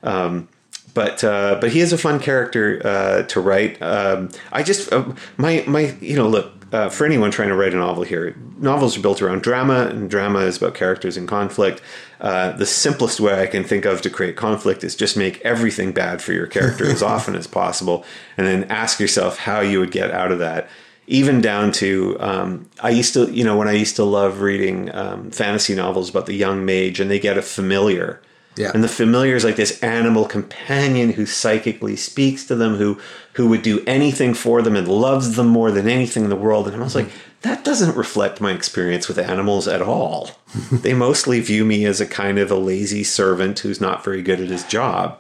Um, 0.03 0.49
but 0.93 1.23
uh, 1.23 1.57
but 1.61 1.71
he 1.71 1.79
is 1.79 1.93
a 1.93 1.97
fun 1.97 2.19
character 2.19 2.81
uh, 2.83 3.23
to 3.23 3.39
write. 3.39 3.81
Um, 3.81 4.29
I 4.51 4.63
just 4.63 4.91
uh, 4.91 5.05
my 5.37 5.63
my 5.65 5.95
you 6.01 6.15
know 6.17 6.27
look 6.27 6.51
uh, 6.72 6.89
for 6.89 7.06
anyone 7.06 7.31
trying 7.31 7.49
to 7.49 7.56
write 7.56 7.73
a 7.73 7.77
novel 7.77 8.03
here, 8.03 8.35
novels 8.57 8.98
are 8.98 9.02
built 9.02 9.22
around 9.22 9.41
drama, 9.41 9.88
and 9.88 10.10
drama 10.10 10.39
is 10.39 10.57
about 10.57 10.73
characters 10.73 11.18
in 11.18 11.27
conflict. 11.27 11.81
Uh, 12.22 12.53
the 12.53 12.65
simplest 12.65 13.19
way 13.19 13.41
I 13.41 13.48
can 13.48 13.64
think 13.64 13.85
of 13.85 14.02
to 14.02 14.10
create 14.10 14.38
conflict 14.38 14.84
is 14.84 14.95
just 14.95 15.18
make 15.18 15.41
everything 15.41 15.91
bad 15.91 16.22
for 16.22 16.31
your 16.34 16.48
character 16.48 16.85
as 16.85 17.03
often 17.15 17.35
as 17.35 17.48
possible, 17.48 18.06
and 18.38 18.48
then 18.48 18.64
ask 18.65 18.99
yourself 18.99 19.39
how 19.39 19.60
you 19.60 19.80
would 19.80 19.91
get 19.91 20.11
out 20.11 20.31
of 20.31 20.39
that. 20.39 20.69
Even 21.07 21.41
down 21.41 21.73
to 21.73 22.15
um, 22.22 22.69
I 22.81 22.91
used 22.91 23.14
to 23.15 23.30
you 23.31 23.43
know 23.43 23.57
when 23.57 23.68
I 23.68 23.73
used 23.73 23.98
to 23.98 24.06
love 24.06 24.39
reading 24.39 24.93
um, 24.95 25.30
fantasy 25.31 25.76
novels 25.76 26.10
about 26.10 26.26
the 26.26 26.35
young 26.35 26.64
mage, 26.64 26.99
and 26.99 27.11
they 27.11 27.19
get 27.19 27.38
a 27.38 27.41
familiar. 27.41 28.22
Yeah. 28.57 28.72
And 28.73 28.84
the 28.84 28.89
familiar 28.89 29.35
is 29.35 29.43
like 29.45 29.56
this 29.56 29.81
animal 29.81 30.26
companion 30.26 31.14
who 31.14 31.26
psychically 31.26 31.95
speaks 31.95 32.45
to 32.48 32.56
them, 32.56 32.76
who 32.76 32.99
who 33.33 33.47
would 33.47 33.61
do 33.61 33.83
anything 33.87 34.33
for 34.33 34.61
them 34.61 34.75
and 34.75 34.87
loves 34.87 35.35
them 35.35 35.47
more 35.47 35.71
than 35.71 35.87
anything 35.87 36.23
in 36.23 36.29
the 36.29 36.35
world. 36.35 36.67
And 36.67 36.75
I 36.75 36.83
was 36.83 36.95
like, 36.95 37.09
that 37.41 37.63
doesn't 37.63 37.95
reflect 37.95 38.41
my 38.41 38.51
experience 38.51 39.07
with 39.07 39.17
animals 39.17 39.67
at 39.67 39.81
all. 39.81 40.31
they 40.71 40.93
mostly 40.93 41.39
view 41.39 41.65
me 41.65 41.85
as 41.85 42.01
a 42.01 42.05
kind 42.05 42.37
of 42.37 42.51
a 42.51 42.55
lazy 42.55 43.03
servant 43.03 43.59
who's 43.59 43.81
not 43.81 44.03
very 44.03 44.21
good 44.21 44.41
at 44.41 44.49
his 44.49 44.65
job. 44.65 45.19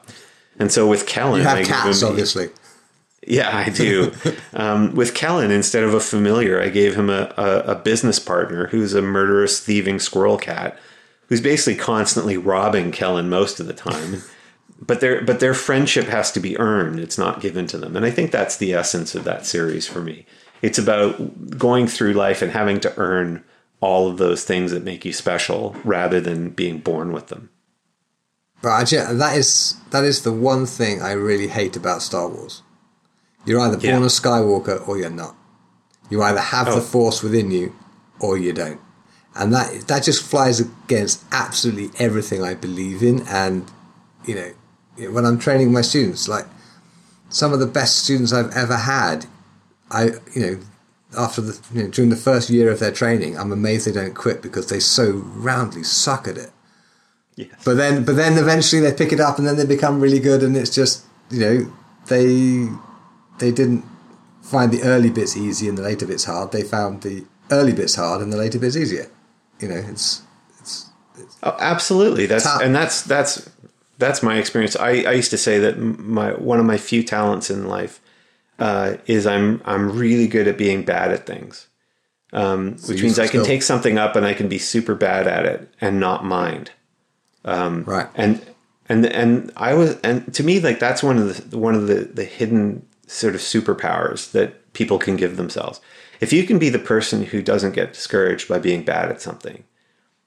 And 0.59 0.71
so 0.71 0.87
with 0.87 1.07
Kellen, 1.07 1.41
you 1.41 1.47
have 1.47 1.57
I 1.59 1.63
cats, 1.63 2.01
him- 2.01 2.09
obviously. 2.09 2.49
yeah, 3.25 3.49
I 3.55 3.69
do. 3.69 4.11
um, 4.53 4.93
with 4.93 5.15
Kellen, 5.15 5.49
instead 5.49 5.83
of 5.83 5.93
a 5.93 5.99
familiar, 5.99 6.61
I 6.61 6.69
gave 6.69 6.95
him 6.95 7.09
a, 7.09 7.33
a, 7.37 7.59
a 7.71 7.75
business 7.75 8.19
partner 8.19 8.67
who's 8.67 8.93
a 8.93 9.01
murderous, 9.01 9.59
thieving 9.59 9.99
squirrel 9.99 10.37
cat, 10.37 10.77
who's 11.27 11.41
basically 11.41 11.75
constantly 11.81 12.37
robbing 12.37 12.91
Kellen 12.91 13.29
most 13.29 13.59
of 13.59 13.67
the 13.67 13.73
time. 13.73 14.21
but 14.81 14.99
their 14.99 15.21
but 15.21 15.39
their 15.39 15.53
friendship 15.53 16.05
has 16.07 16.31
to 16.33 16.39
be 16.39 16.57
earned; 16.59 16.99
it's 16.99 17.17
not 17.17 17.39
given 17.41 17.67
to 17.67 17.77
them. 17.77 17.95
And 17.95 18.05
I 18.05 18.11
think 18.11 18.31
that's 18.31 18.57
the 18.57 18.73
essence 18.73 19.15
of 19.15 19.23
that 19.25 19.45
series 19.45 19.87
for 19.87 20.01
me. 20.01 20.25
It's 20.61 20.77
about 20.79 21.57
going 21.57 21.87
through 21.87 22.13
life 22.13 22.41
and 22.41 22.51
having 22.51 22.79
to 22.81 22.93
earn 22.97 23.43
all 23.79 24.07
of 24.07 24.17
those 24.17 24.43
things 24.43 24.71
that 24.71 24.83
make 24.83 25.05
you 25.05 25.13
special, 25.13 25.75
rather 25.83 26.21
than 26.21 26.49
being 26.49 26.79
born 26.79 27.11
with 27.11 27.27
them. 27.27 27.49
Actually, 28.63 29.15
that 29.17 29.35
is 29.37 29.75
that 29.89 30.03
is 30.03 30.21
the 30.21 30.31
one 30.31 30.65
thing 30.65 31.01
I 31.01 31.13
really 31.13 31.47
hate 31.47 31.75
about 31.75 32.01
Star 32.03 32.27
Wars. 32.29 32.61
You're 33.45 33.59
either 33.59 33.77
born 33.77 34.01
Yeah. 34.01 34.05
a 34.05 34.09
Skywalker 34.09 34.87
or 34.87 34.97
you're 34.99 35.09
not. 35.09 35.35
You 36.11 36.21
either 36.21 36.39
have 36.39 36.67
Oh. 36.67 36.75
the 36.75 36.81
Force 36.81 37.23
within 37.23 37.49
you 37.49 37.73
or 38.19 38.37
you 38.37 38.53
don't, 38.53 38.79
and 39.35 39.51
that 39.53 39.87
that 39.87 40.03
just 40.03 40.21
flies 40.21 40.59
against 40.59 41.23
absolutely 41.31 41.89
everything 41.97 42.43
I 42.43 42.53
believe 42.53 43.01
in. 43.01 43.21
And 43.27 43.71
you 44.25 44.35
know, 44.35 44.51
when 44.97 45.25
I'm 45.25 45.39
training 45.39 45.71
my 45.71 45.81
students, 45.81 46.27
like 46.27 46.45
some 47.29 47.53
of 47.53 47.59
the 47.59 47.67
best 47.67 48.03
students 48.03 48.33
I've 48.33 48.51
ever 48.55 48.77
had, 48.77 49.25
I 49.89 50.11
you 50.35 50.41
know. 50.41 50.59
After 51.17 51.41
the 51.41 51.59
you 51.73 51.83
know, 51.83 51.89
during 51.89 52.09
the 52.09 52.15
first 52.15 52.49
year 52.49 52.71
of 52.71 52.79
their 52.79 52.93
training, 52.93 53.37
I'm 53.37 53.51
amazed 53.51 53.85
they 53.85 53.91
don't 53.91 54.13
quit 54.13 54.41
because 54.41 54.69
they 54.69 54.79
so 54.79 55.11
roundly 55.11 55.83
suck 55.83 56.25
at 56.25 56.37
it. 56.37 56.51
Yes. 57.35 57.49
But 57.65 57.75
then, 57.75 58.05
but 58.05 58.15
then 58.15 58.37
eventually 58.37 58.81
they 58.81 58.93
pick 58.93 59.11
it 59.11 59.19
up 59.19 59.37
and 59.37 59.45
then 59.45 59.57
they 59.57 59.65
become 59.65 59.99
really 59.99 60.19
good, 60.19 60.41
and 60.41 60.55
it's 60.55 60.73
just 60.73 61.03
you 61.29 61.39
know 61.41 61.73
they 62.07 62.69
they 63.39 63.51
didn't 63.51 63.83
find 64.41 64.71
the 64.71 64.83
early 64.83 65.09
bits 65.09 65.35
easy 65.35 65.67
and 65.67 65.77
the 65.77 65.81
later 65.81 66.05
bits 66.05 66.25
hard. 66.25 66.51
They 66.51 66.63
found 66.63 67.01
the 67.01 67.25
early 67.49 67.73
bit's 67.73 67.95
hard 67.95 68.21
and 68.21 68.31
the 68.31 68.37
later 68.37 68.59
bit's 68.59 68.77
easier. 68.77 69.09
You 69.59 69.69
know, 69.69 69.83
it's 69.89 70.21
it's, 70.59 70.89
it's 71.17 71.37
oh, 71.43 71.55
absolutely. 71.59 72.25
That's 72.25 72.43
Ta- 72.43 72.59
and 72.61 72.73
that's 72.75 73.03
that's 73.03 73.49
that's 74.01 74.21
my 74.21 74.37
experience. 74.37 74.75
I, 74.75 75.03
I 75.03 75.11
used 75.13 75.31
to 75.31 75.37
say 75.37 75.59
that 75.59 75.79
my 75.79 76.31
one 76.31 76.59
of 76.59 76.65
my 76.65 76.77
few 76.77 77.03
talents 77.03 77.49
in 77.49 77.67
life 77.67 78.01
uh, 78.59 78.97
is 79.05 79.25
I'm 79.25 79.61
I'm 79.63 79.97
really 79.97 80.27
good 80.27 80.47
at 80.47 80.57
being 80.57 80.83
bad 80.83 81.11
at 81.11 81.25
things, 81.25 81.67
um, 82.33 82.75
which 82.87 83.01
means 83.01 83.19
I 83.19 83.27
can 83.27 83.45
take 83.45 83.63
something 83.63 83.97
up 83.97 84.17
and 84.17 84.25
I 84.25 84.33
can 84.33 84.49
be 84.49 84.57
super 84.57 84.95
bad 84.95 85.27
at 85.27 85.45
it 85.45 85.73
and 85.79 85.99
not 85.99 86.25
mind. 86.25 86.71
right. 87.85 88.09
and 88.15 88.45
and 88.89 89.05
and 89.05 89.51
I 89.55 89.73
was 89.73 89.97
and 90.01 90.33
to 90.33 90.43
me 90.43 90.59
like 90.59 90.79
that's 90.79 91.01
one 91.01 91.17
of 91.17 91.51
the 91.51 91.57
one 91.57 91.75
of 91.75 91.87
the 91.87 92.01
the 92.03 92.25
hidden 92.25 92.85
sort 93.07 93.35
of 93.35 93.41
superpowers 93.41 94.31
that 94.31 94.73
people 94.73 94.97
can 94.97 95.15
give 95.15 95.37
themselves. 95.37 95.79
If 96.19 96.33
you 96.33 96.43
can 96.45 96.59
be 96.59 96.69
the 96.69 96.79
person 96.79 97.23
who 97.23 97.41
doesn't 97.41 97.73
get 97.73 97.93
discouraged 97.93 98.47
by 98.47 98.59
being 98.59 98.83
bad 98.83 99.09
at 99.09 99.21
something, 99.21 99.63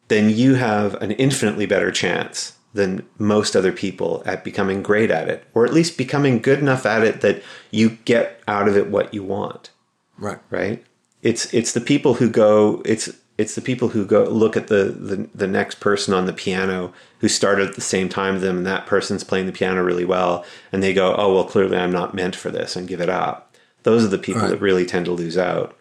then 0.09 0.31
you 0.31 0.55
have 0.55 0.95
an 0.95 1.13
infinitely 1.13 1.67
better 1.67 1.91
chance 1.91 2.55
than 2.75 3.07
most 3.19 3.57
other 3.57 3.73
people 3.73 4.23
at 4.27 4.45
becoming 4.45 4.83
great 4.83 5.11
at 5.11 5.29
it, 5.29 5.45
or 5.55 5.65
at 5.65 5.73
least 5.73 5.97
becoming 5.97 6.41
good 6.41 6.59
enough 6.59 6.85
at 6.85 7.03
it 7.03 7.21
that 7.23 7.43
you 7.71 7.91
get 8.05 8.41
out 8.47 8.69
of 8.69 8.77
it 8.77 8.89
what 8.91 9.15
you 9.15 9.23
want 9.23 9.71
Right. 10.19 10.39
right? 10.51 10.85
It's 11.23 11.53
it's 11.55 11.73
the 11.73 11.81
people 11.81 12.15
who 12.15 12.29
go 12.29 12.83
it's 12.85 13.09
it's 13.39 13.55
the 13.57 13.61
people 13.63 13.89
who 13.89 14.05
go 14.05 14.25
look 14.25 14.57
at 14.57 14.67
the, 14.69 14.85
the 14.85 15.29
the 15.35 15.47
next 15.49 15.81
person 15.81 16.13
on 16.15 16.27
the 16.27 16.33
piano 16.33 16.93
who 17.21 17.29
started 17.29 17.69
at 17.69 17.75
the 17.75 17.81
same 17.81 18.09
time 18.09 18.37
as 18.37 18.43
them 18.43 18.59
and 18.59 18.67
that 18.67 18.87
person's 18.87 19.25
playing 19.25 19.47
the 19.47 19.53
piano 19.53 19.83
really 19.83 20.05
well 20.05 20.45
and 20.71 20.83
they 20.83 20.93
go, 20.95 21.15
Oh 21.17 21.35
well 21.35 21.45
clearly 21.45 21.77
I'm 21.77 21.91
not 21.93 22.15
meant 22.15 22.37
for 22.37 22.51
this 22.51 22.77
and 22.77 22.87
give 22.89 23.01
it 23.01 23.09
up. 23.09 23.55
Those 23.85 24.05
are 24.05 24.09
the 24.09 24.19
people 24.19 24.43
Right. 24.43 24.51
that 24.51 24.61
really 24.61 24.85
tend 24.87 25.07
to 25.07 25.13
lose 25.13 25.39
out. 25.39 25.77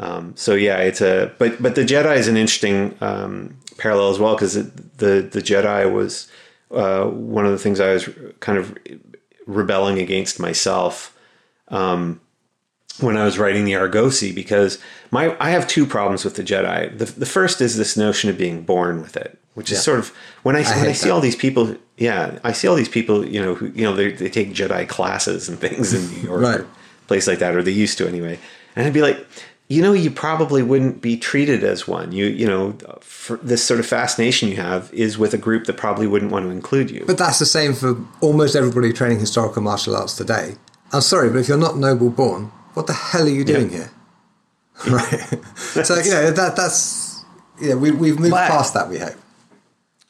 Um, 0.00 0.32
so 0.36 0.54
yeah, 0.54 0.78
it's 0.78 1.00
a 1.00 1.32
but 1.38 1.60
but 1.62 1.74
the 1.74 1.82
Jedi 1.84 2.16
is 2.16 2.28
an 2.28 2.36
interesting 2.36 2.96
um, 3.00 3.56
parallel 3.78 4.10
as 4.10 4.18
well 4.18 4.34
because 4.34 4.54
the 4.54 5.22
the 5.22 5.40
Jedi 5.40 5.90
was 5.90 6.28
uh, 6.70 7.04
one 7.06 7.46
of 7.46 7.52
the 7.52 7.58
things 7.58 7.80
I 7.80 7.92
was 7.94 8.08
kind 8.40 8.58
of 8.58 8.76
rebelling 9.46 9.98
against 9.98 10.38
myself 10.38 11.16
when 13.00 13.16
I 13.16 13.24
was 13.24 13.38
writing 13.38 13.64
the 13.64 13.72
Argosi 13.72 14.34
because 14.34 14.78
my 15.10 15.36
I 15.40 15.50
have 15.50 15.66
two 15.68 15.86
problems 15.86 16.24
with 16.24 16.34
the 16.36 16.42
Jedi. 16.42 16.96
The, 16.98 17.04
the 17.06 17.26
first 17.26 17.60
is 17.60 17.76
this 17.76 17.96
notion 17.96 18.28
of 18.28 18.36
being 18.36 18.62
born 18.62 19.00
with 19.00 19.16
it, 19.16 19.38
which 19.54 19.70
is 19.70 19.78
Yeah. 19.78 19.82
sort 19.82 19.98
of 20.00 20.08
when 20.42 20.56
I, 20.56 20.62
when 20.62 20.88
I 20.88 20.92
see 20.92 21.08
that. 21.08 21.14
all 21.14 21.20
these 21.20 21.36
people, 21.36 21.76
yeah, 21.96 22.38
I 22.42 22.52
see 22.52 22.66
all 22.68 22.74
these 22.74 22.88
people, 22.88 23.24
you 23.26 23.40
know, 23.40 23.54
who 23.54 23.66
you 23.68 23.82
know 23.84 23.94
they 23.94 24.10
they 24.12 24.28
take 24.28 24.52
Jedi 24.52 24.88
classes 24.88 25.48
and 25.48 25.58
things 25.60 25.94
in 25.94 26.10
New 26.12 26.28
York, 26.28 26.42
Right. 26.42 26.60
or 26.60 26.66
place 27.06 27.26
like 27.28 27.38
that, 27.38 27.54
or 27.54 27.62
they 27.62 27.70
used 27.70 27.98
to 27.98 28.08
anyway, 28.08 28.38
and 28.76 28.86
I'd 28.86 28.92
be 28.92 29.02
like. 29.02 29.24
You 29.70 29.82
know, 29.82 29.92
you 29.92 30.10
probably 30.10 30.62
wouldn't 30.62 31.02
be 31.02 31.18
treated 31.18 31.62
as 31.62 31.86
one. 31.86 32.12
You, 32.12 32.24
you 32.26 32.46
know, 32.46 32.72
for 33.00 33.36
this 33.38 33.62
sort 33.62 33.78
of 33.80 33.86
fascination 33.86 34.48
you 34.48 34.56
have 34.56 34.90
is 34.94 35.18
with 35.18 35.34
a 35.34 35.38
group 35.38 35.66
that 35.66 35.76
probably 35.76 36.06
wouldn't 36.06 36.32
want 36.32 36.46
to 36.46 36.50
include 36.50 36.90
you. 36.90 37.04
But 37.06 37.18
that's 37.18 37.38
the 37.38 37.44
same 37.46 37.74
for 37.74 37.96
almost 38.22 38.56
everybody 38.56 38.92
training 38.94 39.20
historical 39.20 39.60
martial 39.60 39.94
arts 39.94 40.16
today. 40.16 40.54
I'm 40.92 41.02
sorry, 41.02 41.28
but 41.28 41.38
if 41.38 41.48
you're 41.48 41.58
not 41.58 41.76
noble 41.76 42.08
born, 42.08 42.46
what 42.72 42.86
the 42.86 42.94
hell 42.94 43.26
are 43.26 43.28
you 43.30 43.44
doing 43.44 43.68
here? 43.70 43.90
Right. 44.88 45.20
so 45.84 45.96
you 45.96 46.10
know 46.12 46.30
that 46.30 46.54
that's 46.54 47.24
yeah 47.60 47.74
we 47.74 47.90
we've 47.90 48.16
moved 48.20 48.30
But- 48.30 48.48
past 48.48 48.74
that. 48.74 48.88
We 48.88 48.98
hope. 48.98 49.16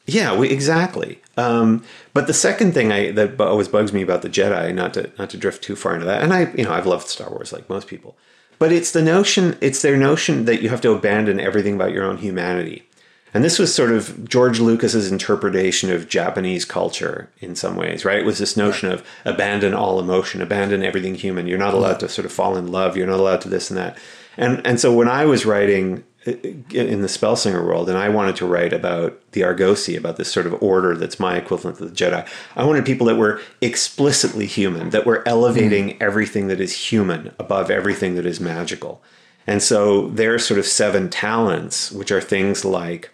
Yeah, 0.05 0.35
we, 0.37 0.49
exactly. 0.49 1.21
Um, 1.37 1.83
but 2.13 2.27
the 2.27 2.33
second 2.33 2.73
thing 2.73 2.91
I, 2.91 3.11
that 3.11 3.39
always 3.41 3.67
bugs 3.67 3.93
me 3.93 4.01
about 4.03 4.21
the 4.21 4.29
Jedi, 4.29 4.73
not 4.73 4.93
to 4.93 5.11
not 5.17 5.29
to 5.31 5.37
drift 5.37 5.63
too 5.63 5.75
far 5.75 5.95
into 5.95 6.05
that, 6.05 6.21
and 6.21 6.31
I, 6.33 6.51
you 6.53 6.63
know, 6.65 6.71
I've 6.71 6.85
loved 6.85 7.07
Star 7.07 7.29
Wars 7.31 7.51
like 7.51 7.67
most 7.69 7.87
people, 7.87 8.15
but 8.59 8.71
it's 8.71 8.91
the 8.91 9.01
notion, 9.01 9.57
it's 9.61 9.81
their 9.81 9.97
notion 9.97 10.45
that 10.45 10.61
you 10.61 10.69
have 10.69 10.81
to 10.81 10.91
abandon 10.91 11.39
everything 11.39 11.75
about 11.75 11.91
your 11.91 12.03
own 12.03 12.17
humanity. 12.17 12.85
And 13.33 13.43
this 13.43 13.59
was 13.59 13.73
sort 13.73 13.91
of 13.91 14.27
George 14.27 14.59
Lucas's 14.59 15.11
interpretation 15.11 15.91
of 15.91 16.09
Japanese 16.09 16.65
culture 16.65 17.29
in 17.39 17.55
some 17.55 17.75
ways, 17.75 18.03
right? 18.03 18.19
It 18.19 18.25
was 18.25 18.39
this 18.39 18.57
notion 18.57 18.91
of 18.91 19.05
abandon 19.23 19.73
all 19.73 19.99
emotion, 19.99 20.41
abandon 20.41 20.83
everything 20.83 21.15
human. 21.15 21.45
You're 21.45 21.59
not 21.59 21.75
allowed 21.75 21.99
to 21.99 22.09
sort 22.09 22.25
of 22.25 22.31
fall 22.31 22.57
in 22.57 22.71
love. 22.71 22.97
You're 22.97 23.07
not 23.07 23.19
allowed 23.19 23.41
to 23.41 23.49
this 23.49 23.69
and 23.69 23.77
that. 23.77 23.97
And 24.35 24.65
and 24.65 24.79
so 24.79 24.93
when 24.93 25.07
I 25.07 25.25
was 25.25 25.45
writing 25.45 26.03
in 26.25 27.01
the 27.01 27.07
Spellslinger 27.07 27.63
world, 27.63 27.89
and 27.89 27.97
I 27.97 28.09
wanted 28.09 28.35
to 28.37 28.45
write 28.45 28.73
about 28.73 29.19
the 29.31 29.41
Argosi, 29.41 29.97
about 29.97 30.17
this 30.17 30.31
sort 30.31 30.45
of 30.45 30.61
order 30.61 30.95
that's 30.95 31.19
my 31.19 31.37
equivalent 31.37 31.77
to 31.77 31.85
the 31.85 31.95
Jedi, 31.95 32.27
I 32.55 32.65
wanted 32.65 32.85
people 32.85 33.07
that 33.07 33.15
were 33.15 33.41
explicitly 33.61 34.45
human, 34.45 34.89
that 34.89 35.05
were 35.05 35.27
elevating 35.27 35.89
mm-hmm. 35.89 36.03
everything 36.03 36.47
that 36.47 36.59
is 36.59 36.91
human 36.91 37.33
above 37.39 37.71
everything 37.71 38.15
that 38.15 38.25
is 38.25 38.39
magical. 38.39 39.01
And 39.47 39.63
so 39.63 40.09
their 40.09 40.37
sort 40.39 40.59
of 40.59 40.65
seven 40.65 41.09
talents, 41.09 41.91
which 41.91 42.11
are 42.11 42.21
things 42.21 42.65
like 42.65 43.11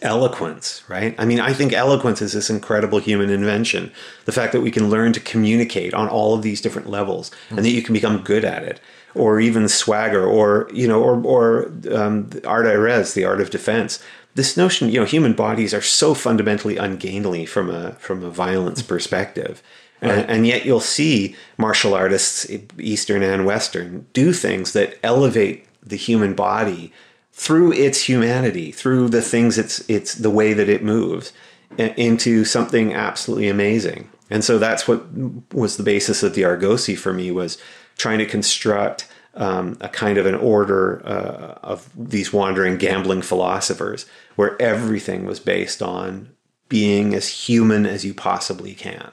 eloquence, 0.00 0.82
right? 0.88 1.14
I 1.18 1.24
mean, 1.24 1.40
I 1.40 1.52
think 1.52 1.72
eloquence 1.72 2.22
is 2.22 2.32
this 2.32 2.50
incredible 2.50 2.98
human 2.98 3.30
invention. 3.30 3.92
The 4.24 4.32
fact 4.32 4.52
that 4.52 4.60
we 4.60 4.70
can 4.70 4.90
learn 4.90 5.12
to 5.12 5.20
communicate 5.20 5.94
on 5.94 6.08
all 6.08 6.34
of 6.34 6.42
these 6.42 6.60
different 6.60 6.88
levels 6.88 7.30
and 7.50 7.58
that 7.58 7.70
you 7.70 7.82
can 7.82 7.92
become 7.92 8.22
good 8.22 8.44
at 8.44 8.62
it. 8.62 8.80
Or 9.14 9.40
even 9.40 9.68
swagger, 9.68 10.24
or 10.26 10.70
you 10.72 10.88
know, 10.88 11.02
or 11.02 11.22
or 11.24 11.72
um, 11.94 12.30
arta 12.46 12.70
eres, 12.70 13.14
the 13.14 13.24
art 13.24 13.40
of 13.40 13.50
defense. 13.50 14.02
This 14.34 14.56
notion, 14.56 14.88
you 14.88 15.00
know, 15.00 15.04
human 15.04 15.34
bodies 15.34 15.74
are 15.74 15.82
so 15.82 16.14
fundamentally 16.14 16.78
ungainly 16.78 17.44
from 17.44 17.68
a 17.68 17.92
from 17.94 18.24
a 18.24 18.30
violence 18.30 18.80
perspective, 18.80 19.62
and, 20.00 20.28
and 20.30 20.46
yet 20.46 20.64
you'll 20.64 20.80
see 20.80 21.36
martial 21.58 21.92
artists, 21.92 22.46
Eastern 22.78 23.22
and 23.22 23.44
Western, 23.44 24.06
do 24.14 24.32
things 24.32 24.72
that 24.72 24.98
elevate 25.02 25.66
the 25.82 25.96
human 25.96 26.32
body 26.34 26.92
through 27.32 27.72
its 27.72 28.08
humanity, 28.08 28.72
through 28.72 29.08
the 29.08 29.22
things 29.22 29.58
it's 29.58 29.84
it's 29.88 30.14
the 30.14 30.30
way 30.30 30.54
that 30.54 30.68
it 30.68 30.82
moves 30.82 31.32
into 31.78 32.44
something 32.44 32.92
absolutely 32.94 33.48
amazing. 33.48 34.08
And 34.30 34.44
so 34.44 34.58
that's 34.58 34.88
what 34.88 35.04
was 35.52 35.76
the 35.76 35.82
basis 35.82 36.22
of 36.22 36.34
the 36.34 36.42
Argosi 36.42 36.96
for 36.96 37.12
me 37.12 37.30
was 37.30 37.58
trying 38.02 38.18
to 38.18 38.26
construct 38.26 39.06
um, 39.34 39.78
a 39.80 39.88
kind 39.88 40.18
of 40.18 40.26
an 40.26 40.34
order 40.34 41.00
uh, 41.06 41.58
of 41.62 41.88
these 41.96 42.32
wandering 42.32 42.76
gambling 42.76 43.22
philosophers 43.22 44.06
where 44.34 44.60
everything 44.60 45.24
was 45.24 45.38
based 45.38 45.80
on 45.80 46.34
being 46.68 47.14
as 47.14 47.28
human 47.28 47.86
as 47.86 48.04
you 48.04 48.12
possibly 48.12 48.74
can. 48.74 49.12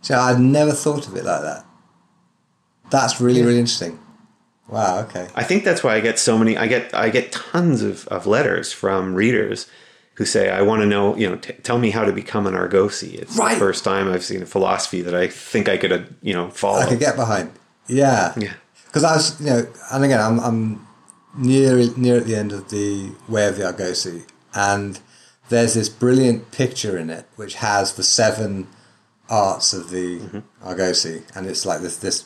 So 0.00 0.18
I'd 0.18 0.40
never 0.40 0.72
thought 0.72 1.06
of 1.06 1.14
it 1.14 1.24
like 1.24 1.42
that. 1.42 1.64
That's 2.90 3.20
really 3.20 3.42
really 3.42 3.60
interesting. 3.60 4.00
Wow. 4.68 5.00
Okay. 5.04 5.28
I 5.36 5.44
think 5.44 5.62
that's 5.62 5.84
why 5.84 5.94
I 5.94 6.00
get 6.00 6.18
so 6.18 6.36
many. 6.36 6.56
I 6.56 6.66
get 6.66 6.92
I 6.94 7.10
get 7.10 7.30
tons 7.30 7.82
of, 7.82 8.08
of 8.08 8.26
letters 8.26 8.72
from 8.72 9.14
readers 9.14 9.68
who 10.14 10.24
say, 10.24 10.50
"I 10.50 10.62
want 10.62 10.82
to 10.82 10.86
know. 10.86 11.16
You 11.16 11.30
know, 11.30 11.36
t- 11.36 11.52
tell 11.62 11.78
me 11.78 11.90
how 11.90 12.04
to 12.04 12.12
become 12.12 12.46
an 12.46 12.54
Argosi." 12.54 13.14
It's 13.14 13.36
Right. 13.36 13.54
the 13.54 13.58
first 13.60 13.84
time 13.84 14.08
I've 14.08 14.24
seen 14.24 14.42
a 14.42 14.46
philosophy 14.46 15.02
that 15.02 15.14
I 15.14 15.26
think 15.28 15.68
I 15.68 15.76
could, 15.76 15.92
uh, 15.92 15.98
you 16.22 16.32
know, 16.34 16.50
follow. 16.50 16.80
I 16.80 16.86
could 16.88 17.00
get 17.00 17.16
behind. 17.16 17.50
Yeah. 17.86 18.32
Yeah. 18.36 18.52
Because 18.86 19.04
I 19.04 19.14
was, 19.16 19.40
you 19.40 19.46
know, 19.50 19.66
and 19.92 20.04
again, 20.04 20.20
I'm, 20.20 20.38
I'm 20.40 20.86
near 21.36 21.76
near 21.96 22.16
at 22.18 22.26
the 22.26 22.36
end 22.36 22.52
of 22.52 22.70
the 22.70 23.10
Way 23.28 23.48
of 23.48 23.56
the 23.56 23.64
Argosi, 23.64 24.22
and 24.54 25.00
there's 25.48 25.74
this 25.74 25.88
brilliant 25.88 26.52
picture 26.52 26.96
in 26.96 27.10
it 27.10 27.26
which 27.36 27.54
has 27.56 27.94
the 27.94 28.02
seven 28.04 28.68
arts 29.28 29.72
of 29.72 29.90
the 29.90 30.18
Mm-hmm. 30.20 30.68
Argosi, 30.68 31.22
and 31.34 31.46
it's 31.46 31.66
like 31.66 31.80
this 31.80 31.96
this 31.96 32.24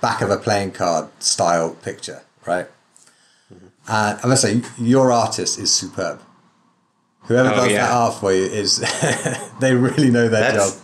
back 0.00 0.20
of 0.20 0.30
a 0.30 0.36
playing 0.36 0.72
card 0.72 1.08
style 1.20 1.70
picture, 1.82 2.22
right? 2.44 2.66
Mm-hmm. 3.52 3.66
And 3.88 4.18
I 4.22 4.26
must 4.26 4.42
say, 4.42 4.60
your 4.78 5.12
artist 5.12 5.58
is 5.58 5.70
superb. 5.70 6.20
Whoever 7.24 7.48
Oh, 7.50 7.54
does 7.56 7.70
yeah. 7.72 7.86
that 7.86 7.90
art 7.92 8.14
for 8.20 8.32
you 8.32 8.44
is 8.44 8.76
they 9.60 9.74
really 9.74 10.10
know 10.10 10.28
their 10.28 10.52
That's 10.52 10.74
job, 10.74 10.82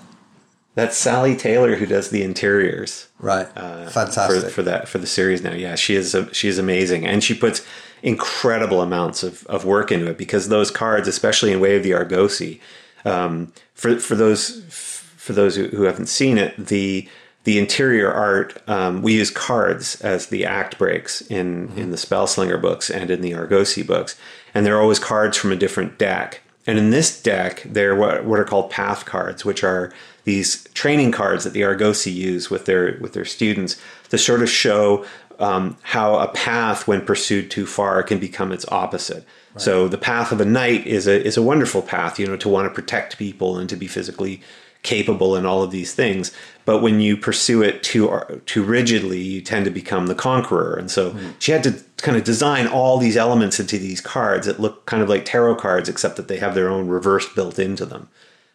that's 0.75 0.97
Sally 0.97 1.37
Taylor 1.37 1.77
who 1.77 1.87
does 1.87 2.11
the 2.11 2.23
interiors. 2.23 3.09
right? 3.19 3.49
uh, 3.57 3.89
Fantastic. 3.91 4.45
for, 4.45 4.51
for 4.51 4.62
that 4.62 4.89
for 4.89 4.99
the 4.99 5.07
series 5.07 5.43
now. 5.43 5.53
Yeah, 5.53 5.75
she 5.75 5.95
is 5.97 6.17
she 6.33 6.49
is 6.49 6.59
amazing, 6.59 7.07
and 7.07 7.23
she 7.23 7.35
puts 7.35 7.65
incredible 8.03 8.81
amounts 8.81 9.23
of, 9.23 9.45
of 9.47 9.65
work 9.67 9.93
into 9.93 10.07
it 10.09 10.17
because 10.17 10.49
those 10.49 10.71
cards, 10.71 11.07
especially 11.09 11.53
in 11.53 11.61
Way 11.61 11.77
of 11.77 11.83
the 11.83 11.91
Argosi, 11.91 12.61
um, 13.05 13.53
for 13.75 13.99
for 13.99 14.15
those 14.15 14.62
for 14.71 15.33
those 15.35 15.57
who, 15.57 15.67
who 15.69 15.83
haven't 15.83 16.07
seen 16.07 16.39
it, 16.39 16.57
the 16.57 17.07
the 17.45 17.59
interior 17.59 18.12
art 18.12 18.62
um, 18.69 19.03
we 19.03 19.15
use 19.15 19.31
cards 19.31 20.01
as 20.03 20.27
the 20.27 20.45
act 20.45 20.79
breaks 20.79 21.23
in 21.23 21.71
in 21.77 21.91
the 21.91 21.97
Spellslinger 21.97 22.61
books 22.61 22.91
and 22.91 23.11
in 23.11 23.21
the 23.21 23.33
Argosi 23.33 23.87
books, 23.87 24.19
and 24.55 24.65
they're 24.65 24.81
always 24.81 24.99
cards 24.99 25.37
from 25.37 25.53
a 25.53 25.57
different 25.57 25.99
deck. 25.99 26.43
And 26.67 26.79
in 26.79 26.91
this 26.91 27.21
deck, 27.21 27.62
they're 27.65 27.97
what, 27.97 28.25
what 28.25 28.39
are 28.39 28.45
called 28.45 28.71
path 28.71 29.07
cards, 29.07 29.45
which 29.45 29.65
are 29.65 29.93
these 30.25 30.65
training 30.75 31.11
cards 31.11 31.45
that 31.45 31.55
the 31.55 31.62
Argosi 31.62 32.12
use 32.12 32.51
with 32.51 32.67
their 32.67 32.99
with 33.01 33.15
their 33.15 33.25
students 33.25 33.81
to 34.11 34.19
sort 34.19 34.43
of 34.43 34.51
show 34.51 35.05
um, 35.39 35.79
how 35.83 36.17
a 36.17 36.29
path, 36.29 36.87
when 36.87 37.05
pursued 37.05 37.51
too 37.51 37.65
far, 37.65 38.03
can 38.03 38.19
become 38.19 38.53
its 38.53 38.67
opposite. 38.69 39.25
So 39.57 39.89
the 39.89 39.99
path 39.99 40.31
of 40.31 40.41
a 40.41 40.45
knight 40.45 40.87
is 40.87 41.09
a 41.09 41.25
is 41.25 41.37
a 41.37 41.43
wonderful 41.43 41.83
path, 41.83 42.21
you 42.21 42.27
know, 42.27 42.37
to 42.37 42.49
want 42.49 42.69
to 42.69 42.75
protect 42.75 43.19
people 43.19 43.59
and 43.59 43.69
to 43.69 43.77
be 43.77 43.89
physically 43.89 44.43
capable 44.83 45.35
and 45.35 45.47
all 45.47 45.62
of 45.62 45.71
these 45.71 45.93
things. 45.93 46.33
But 46.71 46.83
when 46.83 47.01
you 47.01 47.17
pursue 47.17 47.63
it 47.65 47.83
too 47.83 48.23
too 48.47 48.63
rigidly, 48.63 49.21
you 49.21 49.41
tend 49.41 49.65
to 49.65 49.73
become 49.73 50.07
the 50.07 50.15
conqueror. 50.15 50.77
And 50.77 50.89
so 50.89 51.11
mm. 51.11 51.35
she 51.41 51.51
had 51.51 51.65
to 51.65 51.83
kind 51.97 52.17
of 52.17 52.23
design 52.23 52.69
all 52.69 52.97
these 52.97 53.17
elements 53.17 53.59
into 53.59 53.77
these 53.77 54.01
cards 54.01 54.47
that 54.47 54.61
look 54.61 54.87
kind 54.87 55.03
of 55.03 55.09
like 55.09 55.25
tarot 55.25 55.57
cards, 55.57 55.89
except 55.89 56.15
that 56.15 56.29
they 56.29 56.37
have 56.37 56.55
their 56.55 56.69
own 56.69 56.87
reverse 56.87 57.29
built 57.35 57.59
into 57.59 57.85
them. 57.85 58.09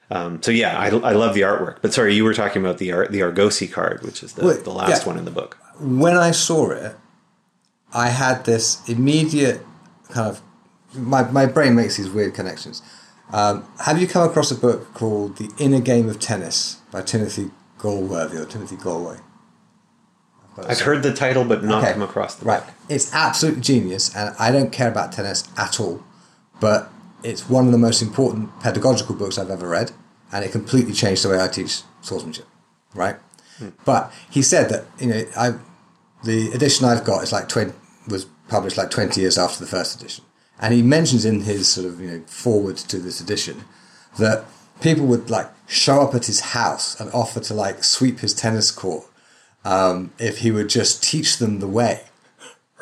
Um, 0.09 0.41
so 0.41 0.51
yeah, 0.51 0.79
I, 0.79 0.85
I 0.85 1.11
love 1.11 1.33
the 1.33 1.41
artwork. 1.41 1.79
But 1.81 1.93
sorry, 1.93 2.15
you 2.15 2.23
were 2.23 2.33
talking 2.33 2.61
about 2.61 2.77
the 2.77 2.91
the 3.09 3.19
Argosi 3.19 3.69
card, 3.69 4.01
which 4.01 4.23
is 4.23 4.31
the, 4.31 4.43
the 4.63 4.71
last 4.71 5.01
yeah. 5.01 5.07
one 5.09 5.17
in 5.17 5.25
the 5.25 5.31
book. 5.31 5.57
When 5.77 6.15
I 6.15 6.31
saw 6.31 6.69
it, 6.71 6.95
I 7.93 8.07
had 8.11 8.45
this 8.45 8.81
immediate 8.87 9.59
kind 10.07 10.29
of 10.29 10.41
my 10.93 11.29
my 11.29 11.47
brain 11.47 11.75
makes 11.75 11.97
these 11.97 12.09
weird 12.09 12.33
connections. 12.33 12.81
Um, 13.33 13.67
have 13.83 13.99
you 13.99 14.07
come 14.07 14.25
across 14.25 14.51
a 14.51 14.55
book 14.55 14.93
called 14.93 15.35
The 15.35 15.51
Inner 15.59 15.81
Game 15.81 16.07
of 16.07 16.21
Tennis 16.21 16.77
by 16.93 17.01
Timothy 17.01 17.51
Galworthy 17.79 18.35
or 18.35 18.45
Timothy 18.45 18.77
Gallwey? 18.77 19.21
I've 20.57 20.81
heard 20.81 21.03
the 21.03 21.13
title, 21.13 21.43
but 21.43 21.63
not 21.63 21.83
okay. 21.83 21.93
come 21.93 22.01
across 22.01 22.35
the 22.35 22.45
right. 22.45 22.65
Book. 22.65 22.75
It's 22.87 23.13
absolute 23.13 23.59
genius, 23.59 24.15
and 24.15 24.33
I 24.39 24.51
don't 24.51 24.71
care 24.71 24.89
about 24.89 25.11
tennis 25.11 25.47
at 25.57 25.79
all, 25.79 26.01
but 26.59 26.89
it's 27.23 27.49
one 27.49 27.65
of 27.65 27.71
the 27.71 27.77
most 27.77 28.01
important 28.01 28.57
pedagogical 28.61 29.15
books 29.15 29.37
I've 29.37 29.49
ever 29.49 29.67
read, 29.67 29.91
and 30.31 30.45
it 30.45 30.51
completely 30.51 30.93
changed 30.93 31.23
the 31.23 31.29
way 31.29 31.41
I 31.41 31.47
teach 31.47 31.81
swordsmanship. 32.01 32.47
Right, 32.93 33.17
hmm. 33.57 33.69
but 33.83 34.13
he 34.29 34.41
said 34.41 34.69
that 34.69 34.85
you 34.99 35.07
know 35.07 35.25
I, 35.35 35.55
the 36.23 36.51
edition 36.51 36.85
I've 36.85 37.03
got 37.03 37.23
is 37.23 37.33
like 37.33 37.49
20, 37.49 37.73
was 38.07 38.25
published 38.47 38.77
like 38.77 38.91
twenty 38.91 39.21
years 39.21 39.37
after 39.37 39.59
the 39.59 39.69
first 39.69 39.99
edition, 39.99 40.23
and 40.59 40.73
he 40.73 40.81
mentions 40.81 41.25
in 41.25 41.41
his 41.41 41.67
sort 41.67 41.87
of 41.87 41.99
you 41.99 42.07
know 42.07 42.21
forward 42.27 42.77
to 42.77 42.97
this 42.97 43.19
edition 43.19 43.65
that 44.19 44.45
people 44.79 45.05
would 45.07 45.29
like 45.29 45.49
show 45.67 46.01
up 46.01 46.13
at 46.13 46.25
his 46.25 46.39
house 46.39 46.99
and 46.99 47.11
offer 47.13 47.39
to 47.39 47.53
like 47.53 47.83
sweep 47.83 48.19
his 48.19 48.33
tennis 48.33 48.71
court 48.71 49.05
um, 49.63 50.13
if 50.19 50.39
he 50.39 50.51
would 50.51 50.69
just 50.69 51.03
teach 51.03 51.37
them 51.37 51.59
the 51.59 51.67
way, 51.67 52.03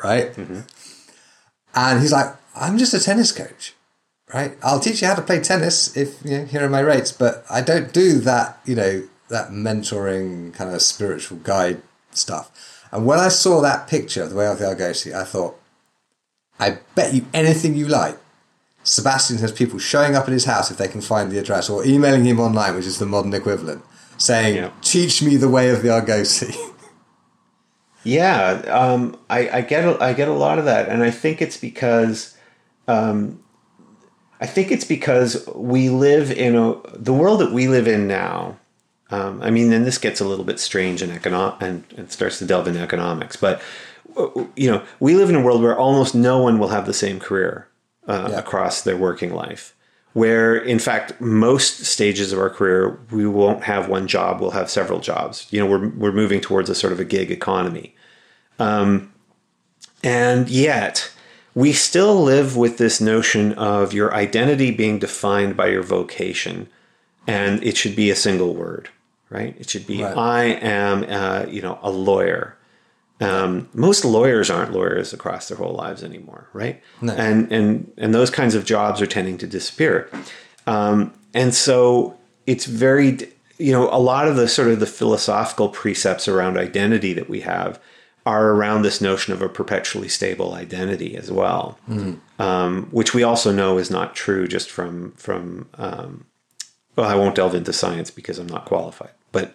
right? 0.02 0.32
Mm-hmm. 0.34 0.60
And 1.74 2.00
he's 2.00 2.12
like, 2.12 2.34
I'm 2.54 2.78
just 2.78 2.94
a 2.94 3.00
tennis 3.00 3.32
coach, 3.32 3.74
right? 4.32 4.56
I'll 4.62 4.80
teach 4.80 5.02
you 5.02 5.08
how 5.08 5.14
to 5.14 5.22
play 5.22 5.40
tennis 5.40 5.96
if 5.96 6.24
you 6.24 6.38
know, 6.38 6.44
here 6.44 6.64
are 6.64 6.68
my 6.68 6.80
rates, 6.80 7.10
but 7.10 7.44
I 7.50 7.62
don't 7.62 7.92
do 7.92 8.18
that, 8.20 8.60
you 8.64 8.76
know, 8.76 9.08
that 9.28 9.48
mentoring 9.48 10.52
kind 10.54 10.74
of 10.74 10.82
spiritual 10.82 11.38
guide 11.38 11.82
stuff. 12.10 12.86
And 12.92 13.06
when 13.06 13.18
I 13.18 13.28
saw 13.28 13.60
that 13.60 13.88
picture 13.88 14.22
of 14.22 14.30
the 14.30 14.36
way 14.36 14.46
of 14.46 14.58
the 14.58 14.66
Argosi, 14.66 15.12
I 15.12 15.24
thought, 15.24 15.58
I 16.60 16.78
bet 16.94 17.14
you 17.14 17.26
anything 17.34 17.74
you 17.74 17.88
like. 17.88 18.16
Sebastien 18.84 19.38
has 19.40 19.50
people 19.50 19.78
showing 19.78 20.14
up 20.14 20.24
at 20.24 20.32
his 20.32 20.44
house 20.44 20.70
if 20.70 20.76
they 20.76 20.88
can 20.88 21.00
find 21.00 21.32
the 21.32 21.38
address, 21.38 21.68
or 21.68 21.84
emailing 21.84 22.24
him 22.24 22.38
online, 22.38 22.74
which 22.74 22.86
is 22.86 22.98
the 22.98 23.06
modern 23.06 23.32
equivalent, 23.32 23.82
saying, 24.18 24.56
yeah. 24.56 24.70
"Teach 24.82 25.22
me 25.22 25.36
the 25.36 25.48
way 25.48 25.70
of 25.70 25.82
the 25.82 25.88
Argosi." 25.88 26.54
Yeah, 28.06 28.62
um, 28.68 29.18
I, 29.30 29.48
I, 29.48 29.60
get 29.62 29.86
a, 29.86 29.98
I 29.98 30.12
get 30.12 30.28
a 30.28 30.34
lot 30.34 30.58
of 30.58 30.66
that, 30.66 30.90
and 30.90 31.02
I 31.02 31.10
think 31.10 31.40
it's 31.40 31.56
because 31.56 32.36
um, 32.86 33.42
I 34.42 34.46
think 34.46 34.70
it's 34.70 34.84
because 34.84 35.48
we 35.54 35.88
live 35.88 36.30
in 36.30 36.54
a 36.54 36.74
the 36.92 37.14
world 37.14 37.40
that 37.40 37.52
we 37.52 37.66
live 37.66 37.88
in 37.88 38.06
now. 38.06 38.58
Um, 39.10 39.40
I 39.42 39.50
mean, 39.50 39.70
then 39.70 39.84
this 39.84 39.96
gets 39.96 40.20
a 40.20 40.26
little 40.26 40.44
bit 40.44 40.60
strange 40.60 41.00
and 41.00 41.12
economic 41.12 41.62
and, 41.62 41.84
and 41.96 42.12
starts 42.12 42.38
to 42.40 42.44
delve 42.44 42.68
into 42.68 42.80
economics, 42.80 43.36
but 43.36 43.62
you 44.54 44.70
know, 44.70 44.82
we 45.00 45.14
live 45.14 45.30
in 45.30 45.34
a 45.34 45.40
world 45.40 45.62
where 45.62 45.76
almost 45.76 46.14
no 46.14 46.42
one 46.42 46.58
will 46.58 46.68
have 46.68 46.84
the 46.84 46.92
same 46.92 47.18
career 47.18 47.68
uh, 48.06 48.28
yeah. 48.30 48.38
across 48.38 48.82
their 48.82 48.96
working 48.96 49.34
life. 49.34 49.74
Where, 50.12 50.56
in 50.56 50.78
fact, 50.78 51.20
most 51.20 51.84
stages 51.84 52.32
of 52.32 52.38
our 52.38 52.50
career, 52.50 53.00
we 53.10 53.26
won't 53.26 53.64
have 53.64 53.88
one 53.88 54.06
job; 54.06 54.40
we'll 54.40 54.52
have 54.52 54.70
several 54.70 55.00
jobs. 55.00 55.48
You 55.50 55.60
know, 55.60 55.66
we're 55.66 55.88
we're 55.88 56.12
moving 56.12 56.40
towards 56.40 56.70
a 56.70 56.74
sort 56.74 56.92
of 56.92 57.00
a 57.00 57.04
gig 57.04 57.32
economy, 57.32 57.96
um, 58.60 59.12
and 60.04 60.48
yet 60.48 61.10
we 61.54 61.72
still 61.72 62.22
live 62.22 62.56
with 62.56 62.78
this 62.78 63.00
notion 63.00 63.52
of 63.54 63.92
your 63.92 64.12
identity 64.12 64.70
being 64.70 64.98
defined 64.98 65.56
by 65.56 65.68
your 65.68 65.82
vocation, 65.82 66.68
and 67.26 67.62
it 67.62 67.76
should 67.76 67.94
be 67.94 68.10
a 68.10 68.16
single 68.16 68.54
word, 68.54 68.90
right? 69.30 69.56
It 69.58 69.70
should 69.70 69.86
be 69.86 70.02
right. 70.02 70.16
I 70.16 70.44
am, 70.44 71.04
uh, 71.08 71.46
you 71.48 71.62
know, 71.62 71.78
a 71.82 71.90
lawyer. 71.90 72.56
Um, 73.20 73.68
most 73.72 74.04
lawyers 74.04 74.50
aren't 74.50 74.72
lawyers 74.72 75.12
across 75.12 75.48
their 75.48 75.56
whole 75.56 75.74
lives 75.74 76.02
anymore, 76.02 76.48
right? 76.52 76.82
No. 77.00 77.14
And 77.14 77.50
and 77.52 77.92
and 77.96 78.14
those 78.14 78.30
kinds 78.30 78.54
of 78.54 78.64
jobs 78.64 79.00
are 79.00 79.06
tending 79.06 79.38
to 79.38 79.46
disappear. 79.46 80.10
Um, 80.66 81.12
and 81.32 81.54
so 81.54 82.16
it's 82.46 82.64
very, 82.66 83.18
you 83.58 83.72
know, 83.72 83.88
a 83.90 83.98
lot 83.98 84.28
of 84.28 84.36
the 84.36 84.48
sort 84.48 84.68
of 84.68 84.80
the 84.80 84.86
philosophical 84.86 85.68
precepts 85.68 86.26
around 86.26 86.58
identity 86.58 87.12
that 87.12 87.28
we 87.28 87.40
have 87.40 87.80
are 88.26 88.50
around 88.50 88.82
this 88.82 89.00
notion 89.00 89.32
of 89.32 89.42
a 89.42 89.48
perpetually 89.48 90.08
stable 90.08 90.54
identity 90.54 91.16
as 91.16 91.30
well, 91.30 91.78
mm. 91.88 92.18
um, 92.38 92.88
which 92.90 93.12
we 93.12 93.22
also 93.22 93.52
know 93.52 93.78
is 93.78 93.90
not 93.90 94.14
true 94.14 94.48
just 94.48 94.70
from 94.70 95.12
from. 95.12 95.68
Um, 95.74 96.26
well, 96.96 97.08
I 97.08 97.16
won't 97.16 97.34
delve 97.34 97.56
into 97.56 97.72
science 97.72 98.10
because 98.10 98.38
I'm 98.38 98.46
not 98.46 98.66
qualified, 98.66 99.10
but 99.32 99.54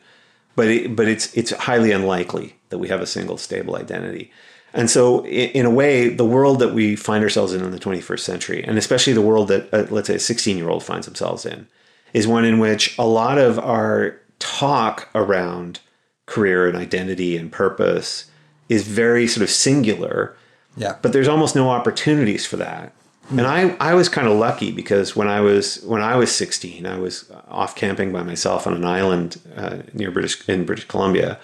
but 0.59 0.67
it, 0.67 0.93
but 0.93 1.07
it's 1.07 1.33
it's 1.37 1.51
highly 1.51 1.93
unlikely 1.93 2.53
that 2.67 2.79
we 2.79 2.89
have 2.89 2.99
a 2.99 3.05
single 3.05 3.37
stable 3.37 3.77
identity. 3.77 4.29
And 4.73 4.89
so, 4.89 5.25
in, 5.25 5.51
in, 5.51 5.65
a 5.65 5.69
way, 5.69 6.09
the 6.09 6.25
world 6.25 6.59
that 6.59 6.73
we 6.73 6.97
find 6.97 7.23
ourselves 7.23 7.53
in 7.53 7.63
in 7.63 7.71
the 7.71 7.79
21st 7.79 8.19
century, 8.19 8.61
and 8.61 8.77
especially 8.77 9.13
the 9.13 9.21
world 9.21 9.47
that, 9.47 9.73
uh, 9.73 9.85
let's 9.89 10.07
say, 10.07 10.15
a 10.15 10.19
16 10.19 10.57
year 10.57 10.69
old 10.69 10.83
finds 10.83 11.05
themselves 11.07 11.45
in, 11.45 11.65
is 12.11 12.27
one 12.27 12.43
in 12.43 12.59
which 12.59 12.93
a 12.99 13.07
lot 13.07 13.37
of 13.37 13.57
our 13.57 14.19
talk 14.39 15.07
around 15.15 15.79
career 16.25 16.67
and 16.67 16.75
identity 16.75 17.37
and 17.37 17.53
purpose 17.53 18.29
is 18.67 18.85
very 18.85 19.27
sort 19.27 19.43
of 19.43 19.49
singular. 19.49 20.35
Yeah. 20.75 20.97
But 21.01 21.13
there's 21.13 21.29
almost 21.29 21.55
no 21.55 21.69
opportunities 21.69 22.45
for 22.45 22.57
that. 22.57 22.93
And 23.29 23.41
I, 23.41 23.75
I 23.79 23.93
was 23.93 24.09
kind 24.09 24.27
of 24.27 24.37
lucky 24.37 24.71
because 24.71 25.15
when 25.15 25.27
I 25.27 25.39
was 25.41 25.83
when 25.83 26.01
I 26.01 26.15
was 26.15 26.31
16, 26.35 26.85
I 26.85 26.97
was 26.97 27.31
off 27.47 27.75
camping 27.75 28.11
by 28.11 28.23
myself 28.23 28.65
on 28.65 28.73
an 28.73 28.85
island 28.85 29.39
uh, 29.55 29.79
near 29.93 30.09
British 30.09 30.47
in 30.49 30.65
British 30.65 30.85
Columbia, 30.85 31.39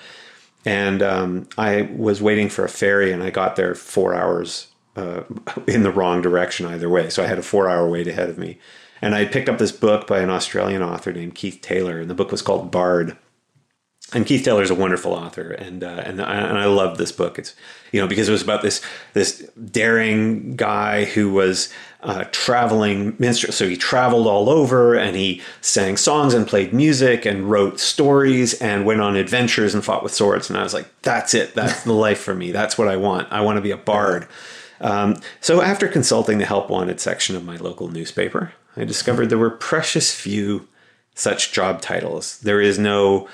and 0.66 1.03
um, 1.03 1.48
I 1.57 1.90
was 1.95 2.22
waiting 2.22 2.49
for 2.49 2.66
a 2.66 2.70
ferry, 2.70 3.12
and 3.12 3.22
I 3.22 3.30
got 3.30 3.56
there 3.56 3.76
four 3.76 4.16
hours 4.16 4.68
uh, 4.95 5.22
in 5.68 5.84
the 5.84 5.91
wrong 5.91 6.22
direction 6.22 6.66
either 6.66 6.90
way. 6.90 7.10
So 7.10 7.24
I 7.24 7.28
had 7.28 7.38
a 7.38 7.44
four 7.44 7.70
hour 7.70 7.88
wait 7.88 8.07
ahead 8.07 8.30
of 8.30 8.40
me, 8.40 8.57
and 9.02 9.14
I 9.14 9.26
picked 9.26 9.49
up 9.49 9.60
this 9.60 9.72
book 9.72 10.07
by 10.07 10.20
an 10.20 10.32
Australian 10.32 10.82
author 10.82 11.14
named 11.14 11.36
Keith 11.36 11.60
Taylor, 11.62 11.99
and 11.99 12.10
the 12.10 12.16
book 12.16 12.32
was 12.32 12.41
called 12.41 12.72
Bard, 12.72 13.16
and 14.14 14.26
Keith 14.26 14.44
Taylor 14.45 14.61
is 14.61 14.69
a 14.69 14.76
wonderful 14.76 15.14
author, 15.14 15.52
and 15.52 15.84
uh, 15.84 16.03
and 16.06 16.22
I, 16.22 16.36
and 16.36 16.57
I 16.57 16.65
love 16.65 16.98
this 16.98 17.11
book. 17.11 17.40
It's 17.40 17.56
you 17.91 17.99
know 17.99 18.07
because 18.07 18.30
it 18.30 18.32
was 18.32 18.44
about 18.44 18.61
this 18.61 18.82
this 19.14 19.49
daring 19.72 20.56
guy 20.56 21.06
who 21.06 21.34
was 21.34 21.73
uh, 22.02 22.26
traveling 22.32 23.15
minstrel. 23.18 23.52
So 23.52 23.68
he 23.68 23.76
traveled 23.76 24.27
all 24.27 24.48
over, 24.48 24.94
and 24.94 25.15
he 25.15 25.41
sang 25.60 25.98
songs 25.98 26.36
and 26.36 26.48
played 26.48 26.72
music 26.72 27.26
and 27.26 27.49
wrote 27.49 27.80
stories 27.80 28.53
and 28.61 28.86
went 28.86 29.02
on 29.02 29.15
adventures 29.15 29.73
and 29.73 29.84
fought 29.84 30.03
with 30.03 30.14
swords. 30.14 30.52
And 30.52 30.60
I 30.60 30.64
was 30.64 30.73
like, 30.73 30.88
that's 31.02 31.34
it. 31.34 31.56
That's 31.56 31.84
the 31.84 31.94
life 31.94 32.19
for 32.19 32.36
me. 32.36 32.52
That's 32.52 32.77
what 32.77 32.88
I 32.88 32.98
want. 32.98 33.32
I 33.32 33.41
want 33.41 33.57
to 33.57 33.61
be 33.61 33.72
a 33.72 33.77
bard. 33.77 34.27
Um, 34.82 35.15
so 35.41 35.61
after 35.61 35.88
consulting 35.88 36.38
the 36.38 36.45
help 36.45 36.69
wanted 36.69 36.99
section 36.99 37.36
of 37.36 37.44
my 37.44 37.56
local 37.56 37.88
newspaper, 37.88 38.53
I 38.77 38.84
discovered 38.84 39.30
there 39.30 39.38
were 39.38 39.49
precious 39.49 40.14
few 40.14 40.68
such 41.15 41.53
job 41.53 41.82
titles. 41.82 42.40
There 42.40 42.61
is 42.61 42.77
no 42.77 43.27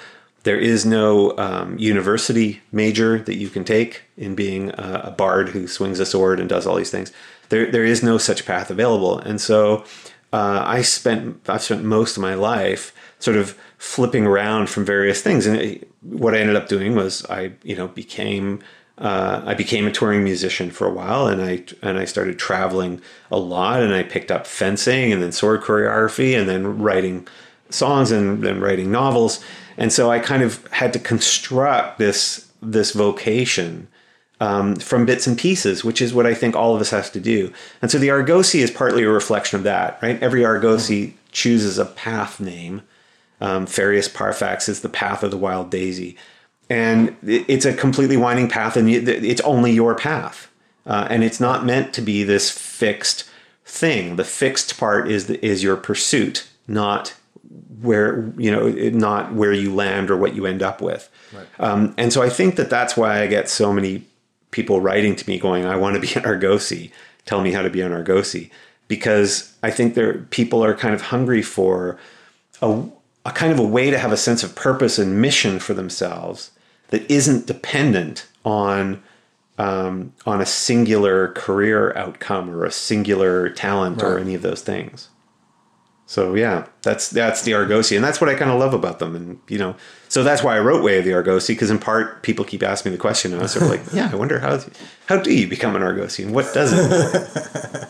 there 0.43 0.57
is 0.57 0.85
no 0.85 1.37
um, 1.37 1.77
university 1.77 2.61
major 2.71 3.19
that 3.19 3.35
you 3.35 3.49
can 3.49 3.63
take 3.63 4.03
in 4.17 4.35
being 4.35 4.69
a, 4.71 5.01
a, 5.05 5.11
bard 5.11 5.49
who 5.49 5.67
swings 5.67 5.99
a 5.99 6.05
sword 6.05 6.39
and 6.39 6.49
does 6.49 6.65
all 6.65 6.75
these 6.75 6.89
things. 6.89 7.11
There, 7.49 7.71
there 7.71 7.85
is 7.85 8.01
no 8.01 8.17
such 8.17 8.45
path 8.45 8.71
available, 8.71 9.19
and 9.19 9.39
so 9.39 9.85
uh, 10.33 10.63
I 10.65 10.81
spent 10.81 11.49
I've 11.49 11.61
spent 11.61 11.83
most 11.83 12.17
of 12.17 12.21
my 12.21 12.33
life 12.33 12.93
sort 13.19 13.37
of 13.37 13.57
flipping 13.77 14.25
around 14.25 14.69
from 14.69 14.85
various 14.85 15.21
things. 15.21 15.45
And 15.45 15.57
it, 15.57 15.91
what 16.01 16.33
I 16.33 16.39
ended 16.39 16.55
up 16.55 16.67
doing 16.67 16.95
was 16.95 17.25
I 17.25 17.53
you 17.63 17.75
know 17.75 17.89
became 17.89 18.61
uh, 18.97 19.41
I 19.45 19.53
became 19.53 19.87
a 19.87 19.91
touring 19.91 20.23
musician 20.23 20.71
for 20.71 20.87
a 20.87 20.93
while, 20.93 21.27
and 21.27 21.41
I 21.41 21.65
and 21.81 21.99
I 21.99 22.05
started 22.05 22.39
traveling 22.39 23.01
a 23.29 23.37
lot, 23.37 23.83
and 23.83 23.93
I 23.93 24.03
picked 24.03 24.31
up 24.31 24.47
fencing, 24.47 25.11
and 25.11 25.21
then 25.21 25.31
sword 25.31 25.61
choreography, 25.61 26.39
and 26.39 26.47
then 26.47 26.79
writing 26.79 27.27
songs 27.69 28.11
and 28.11 28.43
then 28.43 28.59
writing 28.59 28.91
novels 28.91 29.43
and 29.81 29.91
so 29.91 30.11
I 30.11 30.19
kind 30.19 30.43
of 30.43 30.65
had 30.67 30.93
to 30.93 30.99
construct 30.99 31.97
this 31.97 32.47
this 32.61 32.91
vocation 32.91 33.87
um, 34.39 34.75
from 34.75 35.07
bits 35.07 35.25
and 35.25 35.35
pieces, 35.35 35.83
which 35.83 36.03
is 36.03 36.13
what 36.13 36.27
I 36.27 36.35
think 36.35 36.55
all 36.55 36.75
of 36.75 36.81
us 36.81 36.91
has 36.91 37.09
to 37.09 37.19
do. 37.19 37.51
And 37.81 37.89
so 37.89 37.97
the 37.97 38.09
Argosi 38.09 38.59
is 38.59 38.69
partly 38.69 39.01
a 39.01 39.09
reflection 39.09 39.57
of 39.57 39.63
that, 39.63 39.97
right? 40.03 40.21
Every 40.21 40.41
Argosi 40.41 41.13
chooses 41.31 41.79
a 41.79 41.85
path 41.85 42.39
name. 42.39 42.83
Um, 43.39 43.65
Ferius 43.65 44.07
Parfax 44.07 44.69
is 44.69 44.81
the 44.81 44.89
path 44.89 45.23
of 45.23 45.31
the 45.31 45.37
wild 45.37 45.71
daisy, 45.71 46.15
and 46.69 47.17
it's 47.23 47.65
a 47.65 47.73
completely 47.73 48.17
winding 48.17 48.49
path, 48.49 48.77
and 48.77 48.87
it's 48.87 49.41
only 49.41 49.71
your 49.71 49.95
path, 49.95 50.51
uh, 50.85 51.07
and 51.09 51.23
it's 51.23 51.39
not 51.39 51.65
meant 51.65 51.91
to 51.95 52.01
be 52.01 52.23
this 52.23 52.51
fixed 52.51 53.27
thing. 53.65 54.17
The 54.17 54.23
fixed 54.23 54.77
part 54.77 55.09
is 55.09 55.25
the, 55.25 55.43
is 55.43 55.63
your 55.63 55.75
pursuit, 55.75 56.47
not 56.67 57.15
where 57.81 58.31
you 58.37 58.51
know 58.51 58.69
not 58.89 59.33
where 59.33 59.53
you 59.53 59.73
land 59.73 60.09
or 60.09 60.17
what 60.17 60.35
you 60.35 60.45
end 60.45 60.61
up 60.61 60.81
with 60.81 61.09
right. 61.33 61.47
um, 61.59 61.93
and 61.97 62.13
so 62.13 62.21
i 62.21 62.29
think 62.29 62.55
that 62.55 62.69
that's 62.69 62.95
why 62.95 63.21
i 63.21 63.27
get 63.27 63.49
so 63.49 63.73
many 63.73 64.03
people 64.51 64.81
writing 64.81 65.15
to 65.15 65.27
me 65.29 65.39
going 65.39 65.65
i 65.65 65.75
want 65.75 65.95
to 65.95 66.01
be 66.01 66.13
an 66.13 66.23
argosi 66.23 66.91
tell 67.25 67.41
me 67.41 67.51
how 67.51 67.61
to 67.61 67.69
be 67.69 67.81
an 67.81 67.91
argosi 67.91 68.49
because 68.87 69.55
i 69.63 69.71
think 69.71 69.95
there 69.95 70.19
people 70.29 70.63
are 70.63 70.75
kind 70.75 70.93
of 70.93 71.01
hungry 71.01 71.41
for 71.41 71.97
a, 72.61 72.83
a 73.25 73.31
kind 73.31 73.51
of 73.51 73.59
a 73.59 73.63
way 73.63 73.89
to 73.89 73.97
have 73.97 74.11
a 74.11 74.17
sense 74.17 74.43
of 74.43 74.55
purpose 74.55 74.99
and 74.99 75.21
mission 75.21 75.59
for 75.59 75.73
themselves 75.73 76.51
that 76.89 77.09
isn't 77.09 77.47
dependent 77.47 78.27
on 78.45 79.01
um, 79.57 80.13
on 80.25 80.41
a 80.41 80.45
singular 80.45 81.29
career 81.29 81.95
outcome 81.95 82.49
or 82.49 82.65
a 82.65 82.71
singular 82.71 83.49
talent 83.49 84.01
right. 84.01 84.11
or 84.11 84.17
any 84.17 84.33
of 84.33 84.41
those 84.41 84.61
things. 84.61 85.09
So 86.11 86.35
yeah, 86.35 86.67
that's 86.81 87.09
that's 87.09 87.43
the 87.43 87.53
Argosi, 87.53 87.95
and 87.95 88.03
that's 88.03 88.19
what 88.19 88.29
I 88.29 88.35
kind 88.35 88.51
of 88.51 88.59
love 88.59 88.73
about 88.73 88.99
them. 88.99 89.15
And 89.15 89.39
you 89.47 89.57
know, 89.57 89.77
so 90.09 90.25
that's 90.25 90.43
why 90.43 90.57
I 90.57 90.59
wrote 90.59 90.83
Way 90.83 90.99
of 90.99 91.05
the 91.05 91.11
Argosi 91.11 91.47
because 91.47 91.71
in 91.71 91.79
part 91.79 92.21
people 92.21 92.43
keep 92.43 92.63
asking 92.63 92.91
me 92.91 92.97
the 92.97 93.01
question, 93.01 93.31
and 93.31 93.39
I 93.39 93.43
was 93.43 93.53
sort 93.53 93.63
of 93.63 93.69
like, 93.69 93.93
yeah, 93.93 94.09
I 94.11 94.15
wonder 94.17 94.37
how 94.37 94.59
how 95.05 95.21
do 95.21 95.33
you 95.33 95.47
become 95.47 95.73
an 95.73 95.81
Argosi, 95.81 96.25
and 96.25 96.35
what 96.35 96.53
does 96.53 96.73
it? 96.73 97.87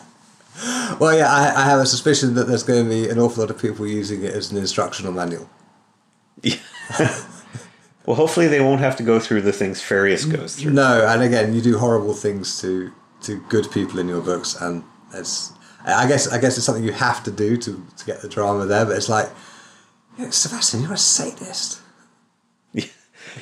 well, 0.99 1.17
yeah, 1.17 1.33
I, 1.33 1.63
I, 1.63 1.65
have 1.65 1.79
a 1.79 1.87
suspicion 1.87 2.35
that 2.35 2.43
there's 2.43 2.61
going 2.61 2.83
to 2.83 2.89
be 2.91 3.09
an 3.09 3.17
awful 3.17 3.41
lot 3.41 3.49
of 3.49 3.59
people 3.59 3.87
using 3.87 4.23
it 4.23 4.35
as 4.35 4.51
an 4.51 4.57
instructional 4.59 5.11
manual. 5.11 5.49
Yeah. 6.43 6.57
well, 8.05 8.17
hopefully 8.17 8.47
they 8.47 8.61
won't 8.61 8.81
have 8.81 8.97
to 8.97 9.03
go 9.03 9.19
through 9.19 9.41
the 9.41 9.51
things 9.51 9.81
Ferius 9.81 10.31
goes 10.31 10.57
through. 10.57 10.73
No, 10.73 11.07
and 11.07 11.23
again, 11.23 11.55
you 11.55 11.61
do 11.61 11.79
horrible 11.79 12.13
things 12.13 12.61
to 12.61 12.93
to 13.21 13.43
good 13.49 13.71
people 13.71 13.97
in 13.97 14.07
your 14.07 14.21
books, 14.21 14.55
and 14.61 14.83
it's 15.11 15.53
I 15.85 16.07
guess 16.07 16.27
I 16.27 16.39
guess 16.39 16.57
it's 16.57 16.65
something 16.65 16.83
you 16.83 16.91
have 16.91 17.23
to 17.23 17.31
do 17.31 17.57
to, 17.57 17.85
to 17.97 18.05
get 18.05 18.21
the 18.21 18.29
drama 18.29 18.65
there. 18.65 18.85
But 18.85 18.97
it's 18.97 19.09
like, 19.09 19.29
you 20.17 20.25
know, 20.25 20.31
Sebastien, 20.31 20.83
you're 20.83 20.93
a 20.93 20.97
sadist. 20.97 21.81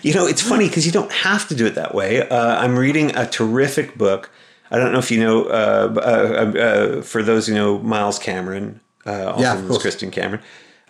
You 0.03 0.13
know, 0.13 0.27
it's 0.27 0.41
funny 0.41 0.67
because 0.67 0.85
you 0.85 0.91
don't 0.91 1.11
have 1.11 1.47
to 1.47 1.55
do 1.55 1.65
it 1.65 1.73
that 1.75 1.95
way. 1.95 2.27
Uh, 2.29 2.61
I'm 2.61 2.77
reading 2.77 3.15
a 3.15 3.25
terrific 3.25 3.97
book. 3.97 4.29
I 4.69 4.77
don't 4.77 4.91
know 4.91 4.99
if 4.99 5.09
you 5.09 5.19
know. 5.19 5.45
Uh, 5.45 5.93
uh, 5.97 6.59
uh 6.59 7.01
for 7.01 7.23
those 7.23 7.47
who 7.47 7.55
know 7.55 7.79
Miles 7.79 8.19
Cameron, 8.19 8.81
uh, 9.07 9.31
also 9.31 9.41
yeah, 9.41 9.79
Christian 9.79 10.11
Cameron, 10.11 10.41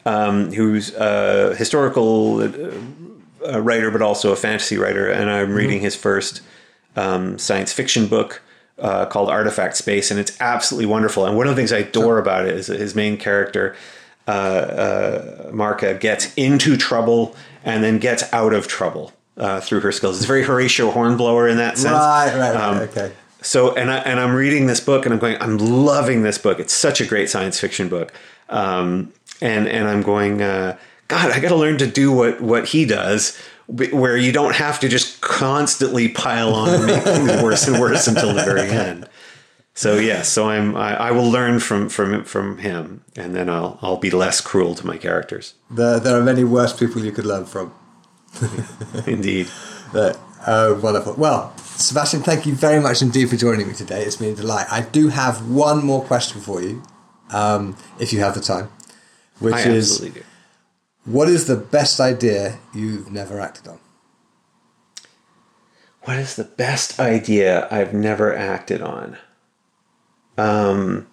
um, 0.05 0.51
who's 0.51 0.93
a 0.95 1.55
historical 1.55 2.41
uh, 2.41 3.61
writer 3.61 3.89
but 3.89 4.01
also 4.01 4.33
a 4.33 4.35
fantasy 4.35 4.75
writer, 4.75 5.09
and 5.09 5.29
I'm 5.29 5.53
reading 5.53 5.77
mm-hmm. 5.77 5.85
his 5.85 5.95
first 5.95 6.41
um, 6.97 7.37
science 7.37 7.71
fiction 7.71 8.07
book 8.07 8.41
uh, 8.81 9.05
called 9.05 9.29
Artifact 9.29 9.75
Space, 9.77 10.11
and 10.11 10.19
it's 10.19 10.39
absolutely 10.39 10.85
wonderful. 10.85 11.25
And 11.25 11.35
one 11.37 11.47
of 11.47 11.55
the 11.55 11.59
things 11.59 11.71
I 11.71 11.79
adore 11.79 12.17
about 12.17 12.45
it 12.45 12.55
is 12.55 12.67
that 12.67 12.79
his 12.79 12.95
main 12.95 13.17
character, 13.17 13.75
uh, 14.27 14.31
uh, 14.31 15.49
Marca, 15.51 15.93
gets 15.93 16.33
into 16.35 16.77
trouble 16.77 17.35
and 17.63 17.83
then 17.83 17.99
gets 17.99 18.31
out 18.33 18.53
of 18.53 18.67
trouble 18.67 19.13
uh, 19.37 19.59
through 19.61 19.81
her 19.81 19.91
skills. 19.91 20.17
It's 20.17 20.25
very 20.25 20.43
Horatio 20.43 20.91
Hornblower 20.91 21.47
in 21.47 21.57
that 21.57 21.77
sense. 21.77 21.93
Right, 21.93 22.35
right, 22.35 22.55
um, 22.55 22.77
okay. 22.77 23.11
So, 23.41 23.73
and 23.75 23.89
I 23.89 23.97
and 23.99 24.19
I'm 24.19 24.33
reading 24.33 24.67
this 24.67 24.79
book, 24.79 25.05
and 25.05 25.13
I'm 25.13 25.19
going, 25.19 25.37
I'm 25.41 25.57
loving 25.57 26.23
this 26.23 26.37
book. 26.37 26.59
It's 26.59 26.73
such 26.73 26.99
a 26.99 27.05
great 27.05 27.29
science 27.29 27.59
fiction 27.59 27.87
book, 27.87 28.13
um, 28.49 29.13
and 29.41 29.67
and 29.67 29.87
I'm 29.87 30.01
going, 30.01 30.41
uh, 30.41 30.77
God, 31.07 31.31
I 31.31 31.39
got 31.39 31.49
to 31.49 31.55
learn 31.55 31.77
to 31.77 31.87
do 31.87 32.11
what 32.11 32.41
what 32.41 32.67
he 32.69 32.85
does 32.85 33.39
where 33.69 34.17
you 34.17 34.31
don't 34.31 34.55
have 34.55 34.79
to 34.79 34.89
just 34.89 35.21
constantly 35.21 36.09
pile 36.09 36.53
on 36.53 36.69
and 36.73 36.85
make 36.85 37.03
things 37.03 37.41
worse 37.41 37.67
and 37.67 37.79
worse 37.79 38.07
until 38.07 38.33
the 38.33 38.43
very 38.43 38.69
end. 38.87 39.07
So 39.75 39.95
yes, 39.95 40.05
yeah, 40.05 40.21
so 40.23 40.49
I'm 40.49 40.75
I, 40.75 40.95
I, 40.95 41.11
will 41.11 41.29
learn 41.29 41.59
from 41.59 41.87
from 41.87 42.23
from 42.25 42.57
him, 42.57 43.05
and 43.15 43.33
then 43.33 43.49
I'll 43.49 43.79
I'll 43.81 43.97
be 43.97 44.09
less 44.09 44.41
cruel 44.41 44.75
to 44.75 44.85
my 44.85 44.97
characters. 44.97 45.53
There 45.69 45.99
there 45.99 46.19
are 46.19 46.23
many 46.23 46.43
worse 46.43 46.73
people 46.77 47.05
you 47.05 47.11
could 47.11 47.25
learn 47.25 47.45
from. 47.45 47.71
indeed. 49.07 49.47
But, 49.91 50.19
oh, 50.45 50.79
wonderful. 50.79 51.15
Well, 51.15 51.51
Sebastien, 51.57 52.21
thank 52.21 52.45
you 52.45 52.53
very 52.53 52.79
much 52.79 53.01
indeed 53.01 53.27
for 53.27 53.35
joining 53.35 53.67
me 53.67 53.73
today. 53.73 54.03
It's 54.03 54.17
been 54.17 54.33
a 54.33 54.35
delight. 54.35 54.67
I 54.69 54.81
do 54.81 55.07
have 55.07 55.49
one 55.49 55.83
more 55.83 56.03
question 56.03 56.39
for 56.39 56.61
you, 56.61 56.83
um, 57.31 57.75
if 57.99 58.13
you 58.13 58.19
have 58.19 58.35
the 58.35 58.41
time, 58.41 58.69
which 59.39 59.55
I 59.55 59.69
is. 59.69 60.07
What 61.05 61.29
is 61.29 61.47
the 61.47 61.55
best 61.55 61.99
idea 61.99 62.59
you've 62.73 63.11
never 63.11 63.39
acted 63.39 63.67
on? 63.67 63.79
What 66.03 66.17
is 66.17 66.35
the 66.35 66.43
best 66.43 66.99
idea 66.99 67.67
I've 67.71 67.93
never 67.93 68.35
acted 68.35 68.81
on? 68.81 69.17
Um, 70.37 71.07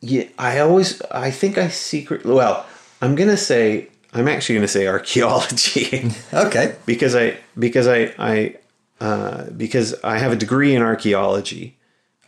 yeah, 0.00 0.24
I 0.38 0.60
always, 0.60 1.02
I 1.10 1.30
think 1.30 1.58
I 1.58 1.68
secretly, 1.68 2.32
well, 2.32 2.66
I'm 3.02 3.14
going 3.14 3.28
to 3.28 3.36
say, 3.36 3.88
I'm 4.12 4.28
actually 4.28 4.56
going 4.56 4.66
to 4.66 4.72
say 4.72 4.86
archaeology. 4.86 6.10
okay. 6.32 6.76
because 6.86 7.14
I, 7.14 7.36
because 7.58 7.88
I, 7.88 8.14
I, 8.18 8.56
uh, 9.00 9.50
because 9.50 9.94
I 10.04 10.18
have 10.18 10.32
a 10.32 10.36
degree 10.36 10.74
in 10.74 10.82
archaeology, 10.82 11.78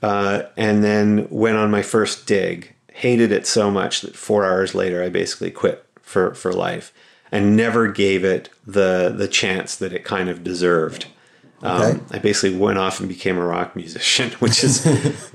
uh, 0.03 0.43
and 0.57 0.83
then 0.83 1.29
went 1.31 1.57
on 1.57 1.71
my 1.71 1.83
first 1.83 2.27
dig 2.27 2.75
hated 2.95 3.33
it 3.33 3.47
so 3.47 3.71
much 3.71 4.01
that 4.03 4.17
four 4.17 4.45
hours 4.45 4.75
later 4.75 5.03
I 5.03 5.09
basically 5.09 5.51
quit 5.51 5.85
for 6.01 6.35
for 6.35 6.53
life 6.53 6.93
and 7.31 7.57
never 7.57 7.89
gave 7.89 8.25
it 8.25 8.51
the 8.67 9.13
the 9.17 9.27
chance 9.27 9.75
that 9.77 9.93
it 9.93 10.05
kind 10.05 10.29
of 10.29 10.45
deserved. 10.45 11.07
Um, 11.63 11.83
okay. 11.83 11.91
Um, 11.93 12.07
I 12.11 12.19
basically 12.19 12.59
went 12.59 12.79
off 12.79 13.01
and 13.01 13.09
became 13.09 13.39
a 13.39 13.45
rock 13.45 13.75
musician, 13.77 14.31
which 14.41 14.63
is, 14.63 14.85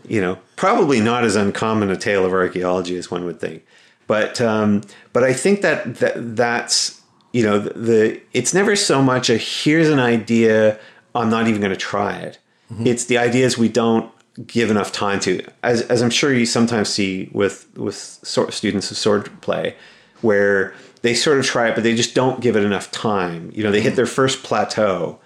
you 0.07 0.21
know, 0.21 0.37
probably 0.55 0.99
not 0.99 1.23
as 1.23 1.35
uncommon 1.35 1.89
a 1.89 1.97
tale 1.97 2.25
of 2.25 2.33
archaeology 2.33 2.97
as 2.97 3.09
one 3.09 3.25
would 3.25 3.39
think. 3.39 3.65
But 4.07 4.39
um, 4.39 4.83
but 5.11 5.23
I 5.23 5.33
think 5.33 5.61
that, 5.61 5.95
that 5.95 6.35
that's 6.35 7.01
you 7.33 7.43
know 7.43 7.59
the, 7.59 7.73
the 7.73 8.21
it's 8.33 8.53
never 8.53 8.75
so 8.75 9.01
much 9.01 9.29
a 9.29 9.37
here's 9.37 9.89
an 9.89 9.99
idea 9.99 10.79
I'm 11.15 11.29
not 11.29 11.47
even 11.47 11.59
going 11.61 11.73
to 11.73 11.77
try 11.77 12.17
it. 12.17 12.39
Mm-hmm. 12.71 12.87
It's 12.87 13.05
the 13.05 13.17
ideas 13.17 13.57
we 13.57 13.69
don't 13.69 14.11
give 14.45 14.69
enough 14.69 14.91
time 14.91 15.19
to. 15.21 15.43
As, 15.63 15.81
as 15.83 16.01
I'm 16.01 16.09
sure 16.09 16.33
you 16.33 16.45
sometimes 16.45 16.89
see 16.89 17.29
with 17.31 17.67
with 17.77 17.95
sort 17.95 18.49
of 18.49 18.53
students 18.53 18.91
of 18.91 18.97
sword 18.97 19.41
play, 19.41 19.75
where 20.21 20.73
they 21.01 21.13
sort 21.13 21.39
of 21.39 21.45
try 21.45 21.69
it, 21.69 21.75
but 21.75 21.83
they 21.83 21.95
just 21.95 22.13
don't 22.15 22.41
give 22.41 22.55
it 22.55 22.63
enough 22.63 22.91
time. 22.91 23.51
You 23.53 23.63
know, 23.63 23.71
they 23.71 23.81
hit 23.81 23.95
their 23.95 24.05
first 24.05 24.43
plateau, 24.43 25.19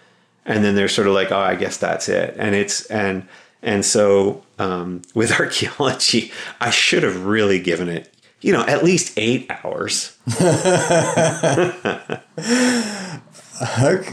and 0.45 0.63
then 0.63 0.75
they're 0.75 0.87
sort 0.87 1.07
of 1.07 1.13
like, 1.13 1.31
"Oh, 1.31 1.39
I 1.39 1.55
guess 1.55 1.77
that's 1.77 2.07
it." 2.09 2.35
And 2.37 2.55
it's 2.55 2.85
and 2.85 3.27
and 3.61 3.85
so 3.85 4.43
um, 4.59 5.01
with 5.13 5.31
archaeology, 5.39 6.31
I 6.59 6.69
should 6.69 7.03
have 7.03 7.25
really 7.25 7.59
given 7.59 7.89
it, 7.89 8.13
you 8.41 8.53
know, 8.53 8.63
at 8.65 8.83
least 8.83 9.13
eight 9.17 9.49
hours. 9.49 10.17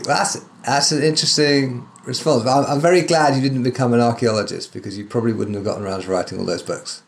that's 0.05 0.41
that's 0.65 0.93
an 0.93 1.03
interesting 1.03 1.89
response. 2.09 2.47
I'm, 2.47 2.65
I'm 2.65 2.81
very 2.81 3.03
glad 3.03 3.37
you 3.37 3.43
didn't 3.43 3.63
become 3.63 3.93
an 3.93 4.01
archaeologist 4.01 4.73
because 4.73 4.99
you 4.99 5.05
probably 5.05 5.33
wouldn't 5.33 5.55
have 5.55 5.65
gotten 5.65 5.85
around 5.85 6.03
to 6.03 6.11
writing 6.11 6.39
all 6.41 6.47
those 6.47 6.63
books. 6.63 7.03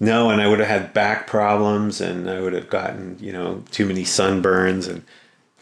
No, 0.00 0.30
and 0.30 0.42
I 0.42 0.48
would 0.48 0.58
have 0.58 0.68
had 0.68 0.92
back 0.92 1.26
problems, 1.26 2.00
and 2.00 2.28
I 2.28 2.40
would 2.40 2.52
have 2.52 2.68
gotten 2.68 3.16
you 3.20 3.32
know 3.32 3.62
too 3.70 3.86
many 3.86 4.02
sunburns. 4.02 4.88
And 4.88 5.04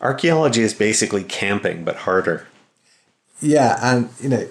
archaeology 0.00 0.62
is 0.62 0.72
basically 0.72 1.24
camping, 1.24 1.84
but 1.84 1.96
harder. 1.96 2.46
Yeah, 3.40 3.78
and 3.82 4.08
you 4.20 4.28
know, 4.28 4.48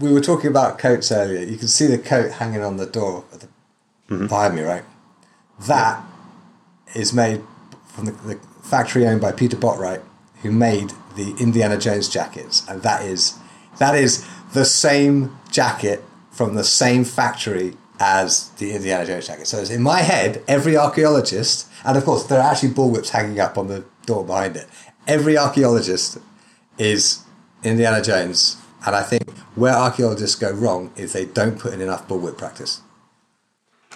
we 0.00 0.12
were 0.12 0.20
talking 0.20 0.48
about 0.48 0.78
coats 0.78 1.10
earlier. 1.10 1.40
You 1.40 1.56
can 1.56 1.68
see 1.68 1.86
the 1.86 1.98
coat 1.98 2.32
hanging 2.32 2.62
on 2.62 2.76
the 2.76 2.86
door 2.86 3.24
the, 3.32 3.46
mm-hmm. 4.08 4.26
behind 4.28 4.54
me, 4.54 4.62
right? 4.62 4.84
That 5.66 6.02
yeah. 6.94 7.00
is 7.00 7.12
made 7.12 7.42
from 7.86 8.06
the, 8.06 8.12
the 8.12 8.38
factory 8.62 9.06
owned 9.06 9.20
by 9.20 9.32
Peter 9.32 9.56
Bottwright, 9.56 10.02
who 10.42 10.50
made 10.50 10.92
the 11.16 11.34
Indiana 11.40 11.78
Jones 11.78 12.08
jackets, 12.08 12.66
and 12.68 12.82
that 12.82 13.04
is 13.04 13.38
that 13.78 13.94
is 13.94 14.26
the 14.54 14.64
same 14.64 15.36
jacket 15.50 16.02
from 16.30 16.54
the 16.54 16.64
same 16.64 17.04
factory 17.04 17.74
as 18.00 18.50
the 18.58 18.72
Indiana 18.72 19.04
Jones 19.04 19.26
jacket. 19.26 19.46
So 19.46 19.58
it's 19.58 19.70
in 19.70 19.82
my 19.82 20.00
head, 20.00 20.42
every 20.46 20.76
archaeologist, 20.76 21.68
and 21.84 21.96
of 21.96 22.04
course 22.04 22.24
there 22.24 22.40
are 22.40 22.50
actually 22.50 22.70
bullwhips 22.70 23.10
hanging 23.10 23.40
up 23.40 23.58
on 23.58 23.66
the 23.68 23.84
door 24.06 24.24
behind 24.24 24.56
it. 24.56 24.68
Every 25.06 25.36
archaeologist 25.36 26.18
is 26.78 27.24
Indiana 27.64 28.02
Jones, 28.02 28.56
and 28.86 28.94
I 28.94 29.02
think 29.02 29.30
where 29.54 29.74
archaeologists 29.74 30.36
go 30.36 30.52
wrong 30.52 30.92
is 30.96 31.12
they 31.12 31.24
don't 31.24 31.58
put 31.58 31.72
in 31.72 31.80
enough 31.80 32.06
bullwhip 32.06 32.38
practice. 32.38 32.82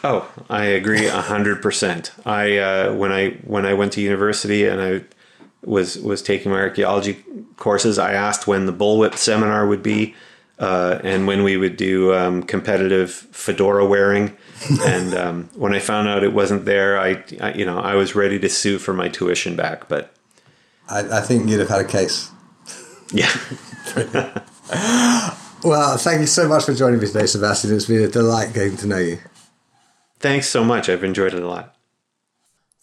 Oh, 0.04 0.28
I 0.50 0.64
agree 0.64 1.06
hundred 1.06 1.62
percent. 1.62 2.10
I 2.26 2.58
uh, 2.58 2.92
when 2.94 3.12
I 3.12 3.30
when 3.44 3.64
I 3.64 3.74
went 3.74 3.92
to 3.92 4.00
university 4.00 4.66
and 4.66 4.80
I 4.80 5.04
was 5.64 5.98
was 5.98 6.22
taking 6.22 6.50
my 6.50 6.60
archaeology 6.60 7.22
courses, 7.56 7.98
I 7.98 8.12
asked 8.12 8.46
when 8.46 8.66
the 8.66 8.72
bullwhip 8.72 9.16
seminar 9.16 9.66
would 9.66 9.82
be, 9.82 10.14
uh, 10.58 10.98
and 11.02 11.26
when 11.26 11.42
we 11.42 11.56
would 11.56 11.76
do 11.76 12.14
um, 12.14 12.42
competitive 12.42 13.10
fedora 13.10 13.86
wearing. 13.86 14.36
and 14.84 15.14
um, 15.14 15.50
when 15.54 15.74
I 15.74 15.80
found 15.80 16.08
out 16.08 16.22
it 16.22 16.32
wasn't 16.32 16.64
there, 16.64 16.98
I, 16.98 17.24
I, 17.40 17.52
you 17.54 17.64
know 17.64 17.78
I 17.78 17.94
was 17.94 18.14
ready 18.14 18.38
to 18.40 18.48
sue 18.48 18.78
for 18.78 18.92
my 18.92 19.08
tuition 19.08 19.56
back. 19.56 19.88
But 19.88 20.14
I, 20.88 21.18
I 21.18 21.20
think 21.20 21.48
you'd 21.48 21.60
have 21.60 21.68
had 21.68 21.80
a 21.80 21.88
case. 21.88 22.30
Yeah. 23.12 23.30
well, 25.64 25.96
thank 25.98 26.20
you 26.20 26.26
so 26.26 26.48
much 26.48 26.64
for 26.64 26.74
joining 26.74 27.00
me 27.00 27.06
today, 27.06 27.26
Sebastien. 27.26 27.74
It's 27.74 27.86
been 27.86 28.02
a 28.02 28.08
delight 28.08 28.54
getting 28.54 28.76
to 28.78 28.86
know 28.86 28.98
you. 28.98 29.18
Thanks 30.18 30.48
so 30.48 30.64
much. 30.64 30.88
I've 30.88 31.04
enjoyed 31.04 31.34
it 31.34 31.42
a 31.42 31.48
lot. 31.48 31.71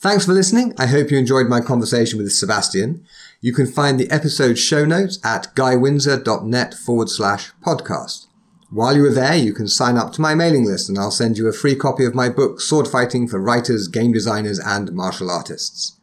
Thanks 0.02 0.26
for 0.26 0.32
listening. 0.32 0.74
I 0.78 0.86
hope 0.86 1.12
you 1.12 1.18
enjoyed 1.18 1.50
my 1.50 1.60
conversation 1.60 2.18
with 2.18 2.32
Sebastien. 2.32 3.06
You 3.42 3.52
can 3.52 3.68
find 3.68 4.00
the 4.00 4.10
episode 4.10 4.58
show 4.58 4.86
notes 4.86 5.20
at 5.26 5.54
guywindsor.net 5.56 6.74
forward 6.74 7.10
slash 7.10 7.52
podcast. 7.62 8.28
While 8.70 8.96
you 8.96 9.06
are 9.08 9.14
there, 9.14 9.36
you 9.36 9.52
can 9.52 9.68
sign 9.68 9.98
up 9.98 10.14
to 10.14 10.22
my 10.22 10.36
mailing 10.36 10.64
list 10.64 10.88
and 10.88 10.98
I'll 10.98 11.12
send 11.12 11.38
you 11.38 11.50
a 11.50 11.52
free 11.52 11.76
copy 11.76 12.06
of 12.06 12.16
my 12.16 12.30
book, 12.30 12.62
Sword 12.62 12.88
Fighting 12.88 13.28
for 13.28 13.42
Writers, 13.42 13.90
Game 13.90 14.14
Designers, 14.14 14.58
and 14.58 14.94
Martial 14.94 15.30
Artists. 15.30 15.98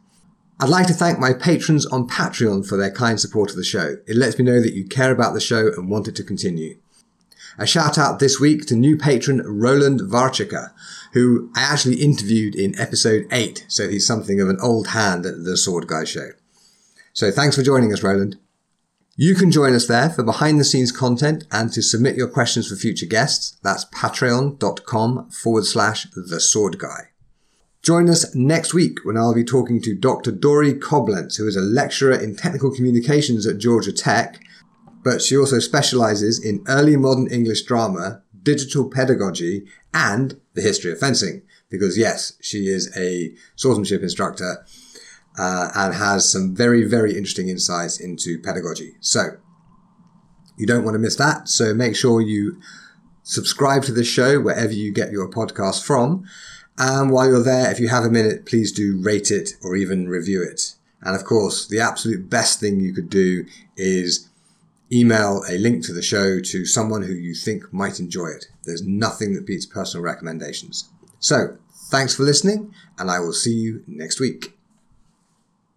I'd 0.59 0.69
like 0.69 0.85
to 0.87 0.93
thank 0.93 1.17
my 1.17 1.33
patrons 1.33 1.87
on 1.87 2.07
Patreon 2.07 2.67
for 2.67 2.77
their 2.77 2.91
kind 2.91 3.19
support 3.19 3.49
of 3.49 3.55
the 3.55 3.63
show. 3.63 3.95
It 4.05 4.15
lets 4.15 4.37
me 4.37 4.45
know 4.45 4.61
that 4.61 4.75
you 4.75 4.85
care 4.85 5.11
about 5.11 5.33
the 5.33 5.39
show 5.39 5.71
and 5.75 5.89
want 5.89 6.07
it 6.07 6.15
to 6.17 6.23
continue. 6.23 6.77
A 7.59 7.65
shout 7.65 7.97
out 7.97 8.19
this 8.19 8.39
week 8.39 8.67
to 8.67 8.75
new 8.75 8.95
patron 8.95 9.41
Roland 9.43 10.01
Warzecha, 10.01 10.71
who 11.13 11.51
I 11.55 11.61
actually 11.61 11.95
interviewed 11.95 12.53
in 12.53 12.79
episode 12.79 13.27
8, 13.31 13.65
so 13.67 13.89
he's 13.89 14.05
something 14.05 14.39
of 14.39 14.47
an 14.47 14.59
old 14.61 14.89
hand 14.89 15.25
at 15.25 15.43
the 15.43 15.57
Sword 15.57 15.87
Guy 15.87 16.03
show. 16.03 16.29
So 17.13 17.31
thanks 17.31 17.55
for 17.55 17.63
joining 17.63 17.91
us, 17.91 18.03
Roland. 18.03 18.37
You 19.15 19.33
can 19.33 19.49
join 19.49 19.73
us 19.73 19.87
there 19.87 20.11
for 20.11 20.21
behind 20.21 20.59
the 20.59 20.63
scenes 20.63 20.91
content 20.91 21.45
and 21.51 21.73
to 21.73 21.81
submit 21.81 22.15
your 22.15 22.27
questions 22.27 22.67
for 22.69 22.75
future 22.75 23.07
guests. 23.07 23.57
That's 23.63 23.85
patreon.com 23.85 25.31
forward 25.31 25.65
slash 25.65 26.05
the 26.15 26.39
sword 26.39 26.77
guy. 26.77 27.09
Join 27.81 28.07
us 28.07 28.35
next 28.35 28.75
week 28.75 28.99
when 29.03 29.17
I'll 29.17 29.33
be 29.33 29.43
talking 29.43 29.81
to 29.81 29.95
Dr. 29.95 30.31
Dori 30.31 30.75
Coblentz, 30.75 31.37
who 31.37 31.47
is 31.47 31.55
a 31.55 31.61
lecturer 31.61 32.13
in 32.13 32.35
technical 32.35 32.69
communications 32.69 33.47
at 33.47 33.57
Georgia 33.57 33.91
Tech, 33.91 34.39
but 35.07 35.21
she 35.21 35.37
also 35.37 35.59
specializes 35.59 36.37
in 36.37 36.65
early 36.67 36.97
modern 36.97 37.27
English 37.27 37.61
drama, 37.61 38.23
digital 38.43 38.89
pedagogy, 38.89 39.65
and 39.93 40.37
the 40.53 40.61
history 40.61 40.91
of 40.91 40.99
fencing. 40.99 41.43
Because 41.69 41.97
yes, 41.97 42.33
she 42.41 42.67
is 42.67 42.93
a 42.97 43.33
swordsmanship 43.55 44.01
instructor 44.01 44.65
uh, 45.39 45.69
and 45.73 45.93
has 45.93 46.29
some 46.29 46.53
very, 46.53 46.83
very 46.83 47.11
interesting 47.11 47.47
insights 47.47 48.01
into 48.01 48.37
pedagogy. 48.37 48.95
So 48.99 49.37
you 50.57 50.67
don't 50.67 50.83
want 50.83 50.95
to 50.95 50.99
miss 50.99 51.15
that. 51.15 51.47
So 51.47 51.73
make 51.73 51.95
sure 51.95 52.19
you 52.19 52.59
subscribe 53.23 53.83
to 53.83 53.93
this 53.93 54.07
show 54.07 54.41
wherever 54.41 54.73
you 54.73 54.91
get 54.91 55.13
your 55.13 55.29
podcast 55.29 55.85
from. 55.85 56.25
And 56.77 57.11
while 57.11 57.29
you're 57.29 57.41
there, 57.41 57.71
if 57.71 57.79
you 57.79 57.87
have 57.87 58.03
a 58.03 58.11
minute, 58.11 58.45
please 58.45 58.73
do 58.73 59.01
rate 59.01 59.31
it 59.31 59.51
or 59.63 59.77
even 59.77 60.09
review 60.09 60.43
it. 60.43 60.75
And 61.01 61.15
of 61.15 61.23
course, 61.23 61.65
the 61.65 61.79
absolute 61.79 62.29
best 62.29 62.59
thing 62.59 62.81
you 62.81 62.93
could 62.93 63.09
do 63.09 63.45
is 63.77 64.26
email 64.91 65.43
a 65.49 65.57
link 65.57 65.83
to 65.85 65.93
the 65.93 66.01
show 66.01 66.39
to 66.39 66.65
someone 66.65 67.03
who 67.03 67.13
you 67.13 67.33
think 67.33 67.71
might 67.73 67.99
enjoy 67.99 68.27
it. 68.27 68.45
There's 68.63 68.83
nothing 68.83 69.33
that 69.35 69.45
beats 69.45 69.65
personal 69.65 70.03
recommendations. 70.03 70.89
So, 71.19 71.57
thanks 71.89 72.15
for 72.15 72.23
listening, 72.23 72.73
and 72.97 73.09
I 73.09 73.19
will 73.19 73.33
see 73.33 73.53
you 73.53 73.83
next 73.87 74.19
week. 74.19 74.56